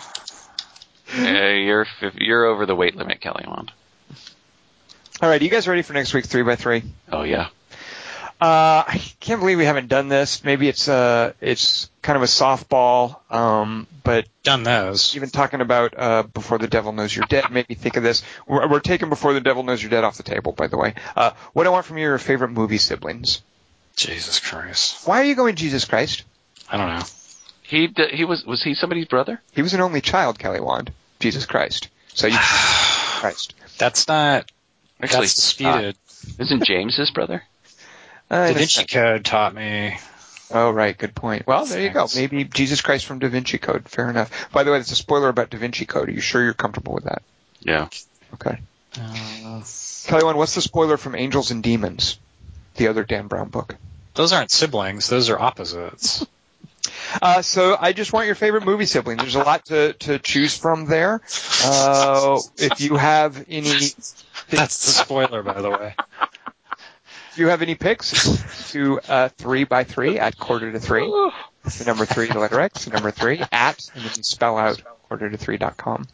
Uh, 1.16 1.20
you're 1.28 1.86
you're 2.14 2.46
over 2.46 2.64
the 2.64 2.74
weight 2.74 2.96
limit, 2.96 3.20
Kelly 3.20 3.44
Wand. 3.46 3.70
All 5.22 5.28
right, 5.28 5.40
you 5.40 5.50
guys 5.50 5.68
ready 5.68 5.82
for 5.82 5.92
next 5.92 6.12
week 6.14 6.24
three 6.24 6.42
by 6.42 6.56
three? 6.56 6.82
Oh 7.12 7.22
yeah. 7.22 7.48
Uh, 8.44 8.84
I 8.86 9.02
can't 9.20 9.40
believe 9.40 9.56
we 9.56 9.64
haven't 9.64 9.88
done 9.88 10.10
this. 10.10 10.44
Maybe 10.44 10.68
it's 10.68 10.86
uh 10.86 11.32
it's 11.40 11.88
kind 12.02 12.14
of 12.14 12.22
a 12.22 12.26
softball. 12.26 13.16
Um, 13.32 13.86
but 14.02 14.26
Done 14.42 14.64
those. 14.64 15.16
even 15.16 15.30
talking 15.30 15.62
about 15.62 15.94
uh 15.96 16.24
before 16.24 16.58
the 16.58 16.68
devil 16.68 16.92
knows 16.92 17.16
you're 17.16 17.24
dead 17.24 17.50
made 17.50 17.66
me 17.70 17.74
think 17.74 17.96
of 17.96 18.02
this. 18.02 18.22
We're, 18.46 18.68
we're 18.68 18.80
taking 18.80 19.08
before 19.08 19.32
the 19.32 19.40
devil 19.40 19.62
knows 19.62 19.82
you're 19.82 19.88
dead 19.88 20.04
off 20.04 20.18
the 20.18 20.24
table, 20.24 20.52
by 20.52 20.66
the 20.66 20.76
way. 20.76 20.94
Uh, 21.16 21.30
what 21.54 21.66
I 21.66 21.70
want 21.70 21.86
from 21.86 21.96
your 21.96 22.18
favorite 22.18 22.50
movie 22.50 22.76
siblings. 22.76 23.40
Jesus 23.96 24.40
Christ. 24.40 25.08
Why 25.08 25.22
are 25.22 25.24
you 25.24 25.36
going 25.36 25.56
Jesus 25.56 25.86
Christ? 25.86 26.24
I 26.70 26.76
don't 26.76 26.98
know. 26.98 27.04
He 27.62 27.86
d- 27.86 28.10
he 28.12 28.26
was 28.26 28.44
was 28.44 28.62
he 28.62 28.74
somebody's 28.74 29.06
brother? 29.06 29.40
He 29.52 29.62
was 29.62 29.72
an 29.72 29.80
only 29.80 30.02
child, 30.02 30.38
Kelly 30.38 30.60
Wand. 30.60 30.92
Jesus 31.18 31.46
Christ. 31.46 31.88
So 32.08 32.26
you 32.26 32.36
Christ. 32.38 33.54
That's 33.78 34.06
not. 34.06 34.52
Actually, 35.00 35.20
that's 35.20 35.34
disputed. 35.34 35.96
Isn't 36.38 36.62
James 36.64 36.94
his 36.98 37.10
brother? 37.10 37.42
Uh, 38.34 38.38
Da 38.38 38.50
in 38.50 38.50
a 38.50 38.58
Vinci. 38.58 38.84
Code 38.86 39.24
taught 39.24 39.54
me. 39.54 39.96
Oh, 40.50 40.70
right. 40.70 40.96
Good 40.96 41.14
point. 41.14 41.46
Well, 41.46 41.64
there 41.66 41.80
you 41.80 41.90
go. 41.90 42.06
Maybe 42.14 42.44
Jesus 42.44 42.80
Christ 42.80 43.06
from 43.06 43.18
Da 43.18 43.28
Vinci 43.28 43.58
Code. 43.58 43.88
Fair 43.88 44.10
enough. 44.10 44.50
By 44.52 44.62
the 44.64 44.72
way, 44.72 44.78
it's 44.78 44.92
a 44.92 44.96
spoiler 44.96 45.28
about 45.28 45.50
Da 45.50 45.58
Vinci 45.58 45.86
Code. 45.86 46.08
Are 46.08 46.12
you 46.12 46.20
sure 46.20 46.42
you're 46.42 46.52
comfortable 46.54 46.94
with 46.94 47.04
that? 47.04 47.22
Yeah. 47.60 47.88
Okay. 48.34 48.58
Uh, 49.00 49.62
Kelly, 50.04 50.24
Wand, 50.24 50.38
what's 50.38 50.54
the 50.54 50.60
spoiler 50.60 50.96
from 50.96 51.14
Angels 51.14 51.50
and 51.50 51.62
Demons? 51.62 52.18
The 52.76 52.88
other 52.88 53.04
Dan 53.04 53.28
Brown 53.28 53.48
book. 53.48 53.76
those 54.14 54.32
aren't 54.32 54.50
siblings. 54.50 55.08
Those 55.08 55.30
are 55.30 55.38
opposites. 55.38 56.26
Uh, 57.22 57.42
so 57.42 57.76
I 57.78 57.92
just 57.92 58.12
want 58.12 58.26
your 58.26 58.34
favorite 58.34 58.64
movie 58.64 58.86
sibling. 58.86 59.18
There's 59.18 59.36
a 59.36 59.42
lot 59.42 59.64
to, 59.66 59.92
to 59.94 60.18
choose 60.18 60.56
from 60.56 60.86
there. 60.86 61.20
Uh, 61.64 62.40
if 62.58 62.80
you 62.80 62.96
have 62.96 63.44
any, 63.48 63.68
That's 64.50 64.84
the 64.84 64.90
spoiler, 64.90 65.42
by 65.42 65.60
the 65.62 65.70
way. 65.70 65.94
If 67.34 67.38
you 67.38 67.48
have 67.48 67.62
any 67.62 67.74
picks 67.74 68.70
to 68.70 69.00
uh, 69.08 69.28
three 69.28 69.64
by 69.64 69.82
three 69.82 70.20
at 70.20 70.38
quarter 70.38 70.70
to 70.70 70.78
three. 70.78 71.02
The 71.64 71.84
number 71.86 72.04
three, 72.06 72.28
the 72.28 72.38
letter 72.38 72.60
X, 72.60 72.84
the 72.84 72.92
number 72.92 73.10
three 73.10 73.42
at, 73.50 73.90
and 73.92 74.04
then 74.04 74.12
you 74.16 74.22
spell 74.22 74.56
out 74.56 74.80
quarter 75.08 75.28
to 75.28 75.36
three 75.36 75.56
dot 75.56 75.76
com. 75.76 76.06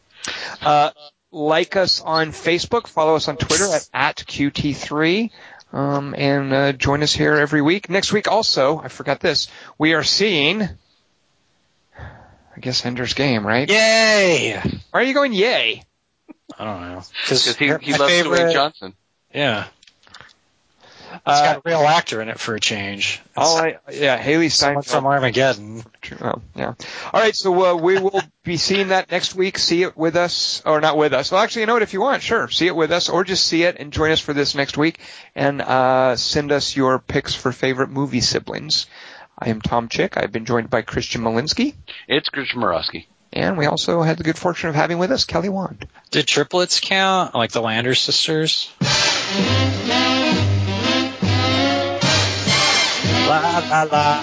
Uh, 0.63 0.93
like 1.31 1.77
us 1.77 2.01
on 2.01 2.31
Facebook, 2.31 2.87
follow 2.87 3.17
us 3.17 3.29
on 3.29 3.37
Twitter 3.37 3.67
at, 3.67 3.91
at 3.93 4.17
QT3, 4.17 5.31
um, 5.75 6.15
and 6.17 6.55
uh, 6.55 6.73
join 6.73 7.03
us 7.03 7.13
here 7.13 7.35
every 7.35 7.61
week. 7.61 7.91
Next 7.91 8.15
week 8.15 8.27
also, 8.27 8.79
I 8.79 8.89
forgot 8.89 9.21
this, 9.21 9.49
we 9.77 9.93
are 9.93 10.03
seeing, 10.03 10.63
I 11.99 12.61
guess 12.61 12.87
Ender's 12.87 13.13
Game, 13.13 13.47
right? 13.47 13.69
Yay! 13.69 14.59
Why 14.91 15.01
are 15.01 15.05
you 15.05 15.13
going 15.13 15.35
yay? 15.35 15.83
I 16.59 16.65
don't 16.65 16.81
know. 16.81 17.03
Because 17.23 17.57
he, 17.57 17.67
he 17.67 17.93
loves 17.93 18.11
favorite, 18.11 18.39
Dwayne 18.41 18.53
Johnson. 18.55 18.95
Yeah. 19.35 19.67
It's 21.13 21.23
Uh, 21.27 21.45
got 21.45 21.57
a 21.59 21.63
real 21.65 21.81
actor 21.81 22.21
in 22.23 22.29
it 22.29 22.39
for 22.39 22.55
a 22.55 22.61
change. 22.61 23.21
It's 23.25 23.33
all 23.37 23.59
I, 23.59 23.79
yeah, 23.93 24.17
Hailee 24.23 24.51
someone 24.51 24.83
Steinfeld. 24.83 24.87
from 24.87 25.07
Armageddon. 25.07 25.83
True. 26.01 26.17
Oh, 26.21 26.43
yeah. 26.55 26.75
All 27.13 27.21
right, 27.21 27.35
so 27.35 27.53
uh, 27.67 27.75
we 27.75 27.99
will 27.99 28.23
be 28.45 28.57
seeing 28.57 28.89
that 28.89 29.11
next 29.11 29.35
week. 29.35 29.59
See 29.59 29.83
it 29.83 29.97
with 29.97 30.17
us, 30.17 30.63
or 30.65 30.81
not 30.81 30.97
with 30.97 31.13
us. 31.13 31.31
Well, 31.33 31.43
actually, 31.43 31.63
you 31.63 31.67
know 31.67 31.75
what? 31.75 31.83
If 31.83 31.93
you 31.93 32.01
want, 32.01 32.23
sure, 32.23 32.49
see 32.49 32.67
it 32.67 32.77
with 32.77 32.93
us, 32.93 33.09
or 33.09 33.25
just 33.25 33.47
see 33.47 33.65
it 33.65 33.77
and 33.79 33.93
join 33.93 34.13
us 34.13 34.21
for 34.21 34.33
this 34.33 34.55
next 34.55 34.77
week, 34.79 34.99
and 35.35 35.61
uh, 35.61 36.17
send 36.17 36.53
us 36.53 36.77
your 36.77 36.99
picks 36.99 37.35
for 37.35 37.51
favorite 37.53 37.91
movie 37.91 38.21
siblings. 38.21 38.87
I 39.39 39.49
am 39.49 39.61
Tom 39.61 39.89
Chick. 39.89 40.17
I've 40.17 40.33
been 40.33 40.45
joined 40.45 40.71
by 40.71 40.83
Christian 40.83 41.23
Malinsky, 41.23 41.75
It's 42.09 42.29
Christian 42.29 42.61
Morosky. 42.61 43.07
and 43.33 43.57
we 43.57 43.67
also 43.67 44.03
had 44.03 44.19
the 44.19 44.25
good 44.25 44.37
fortune 44.39 44.69
of 44.69 44.75
having 44.75 44.99
with 44.99 45.11
us 45.11 45.25
Kelly 45.25 45.49
Wand. 45.49 45.87
Did 46.11 46.27
triplets 46.27 46.79
count? 46.81 47.35
Like 47.35 47.51
the 47.53 47.63
Lander 47.63 47.95
sisters? 47.95 48.71
La 53.31 53.39
la 53.39 53.83
la. 53.85 54.21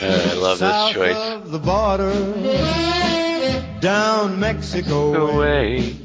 Uh, 0.00 0.30
I 0.30 0.32
love 0.32 0.58
this 0.58 0.70
South 0.70 0.94
choice. 0.94 1.16
of 1.16 1.50
the 1.50 1.58
border, 1.58 2.14
down 3.80 4.40
Mexico 4.40 5.38
way. 5.38 5.76
Away. 5.80 5.96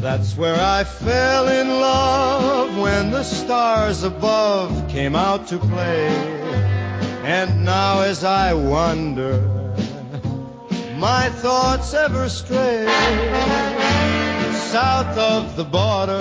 That's 0.00 0.36
where 0.36 0.58
I 0.58 0.82
fell 0.82 1.46
in 1.46 1.68
love 1.68 2.76
when 2.78 3.12
the 3.12 3.22
stars 3.22 4.02
above 4.02 4.88
came 4.88 5.14
out 5.14 5.46
to 5.48 5.58
play. 5.60 6.08
And 7.22 7.64
now 7.64 8.00
as 8.00 8.24
I 8.24 8.54
wander, 8.54 9.69
my 11.00 11.30
thoughts 11.30 11.94
ever 11.94 12.28
stray. 12.28 12.84
South 14.52 15.16
of 15.16 15.56
the 15.56 15.64
border, 15.64 16.20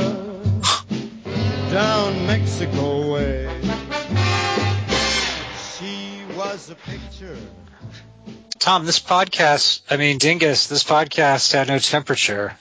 down 1.69 2.25
Mexico 2.25 3.13
way. 3.13 3.49
She 5.77 6.23
was 6.35 6.69
a 6.69 6.75
picture. 6.75 7.37
Tom, 8.57 8.85
this 8.85 8.99
podcast, 8.99 9.81
I 9.89 9.97
mean, 9.97 10.17
Dingus, 10.17 10.67
this 10.67 10.85
podcast 10.85 11.51
had 11.51 11.67
no 11.67 11.77
temperature. 11.77 12.57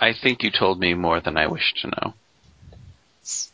I 0.00 0.12
think 0.12 0.42
you 0.42 0.50
told 0.50 0.80
me 0.80 0.94
more 0.94 1.20
than 1.20 1.36
I 1.36 1.46
wish 1.46 1.74
to 1.82 1.88
know. 1.88 2.14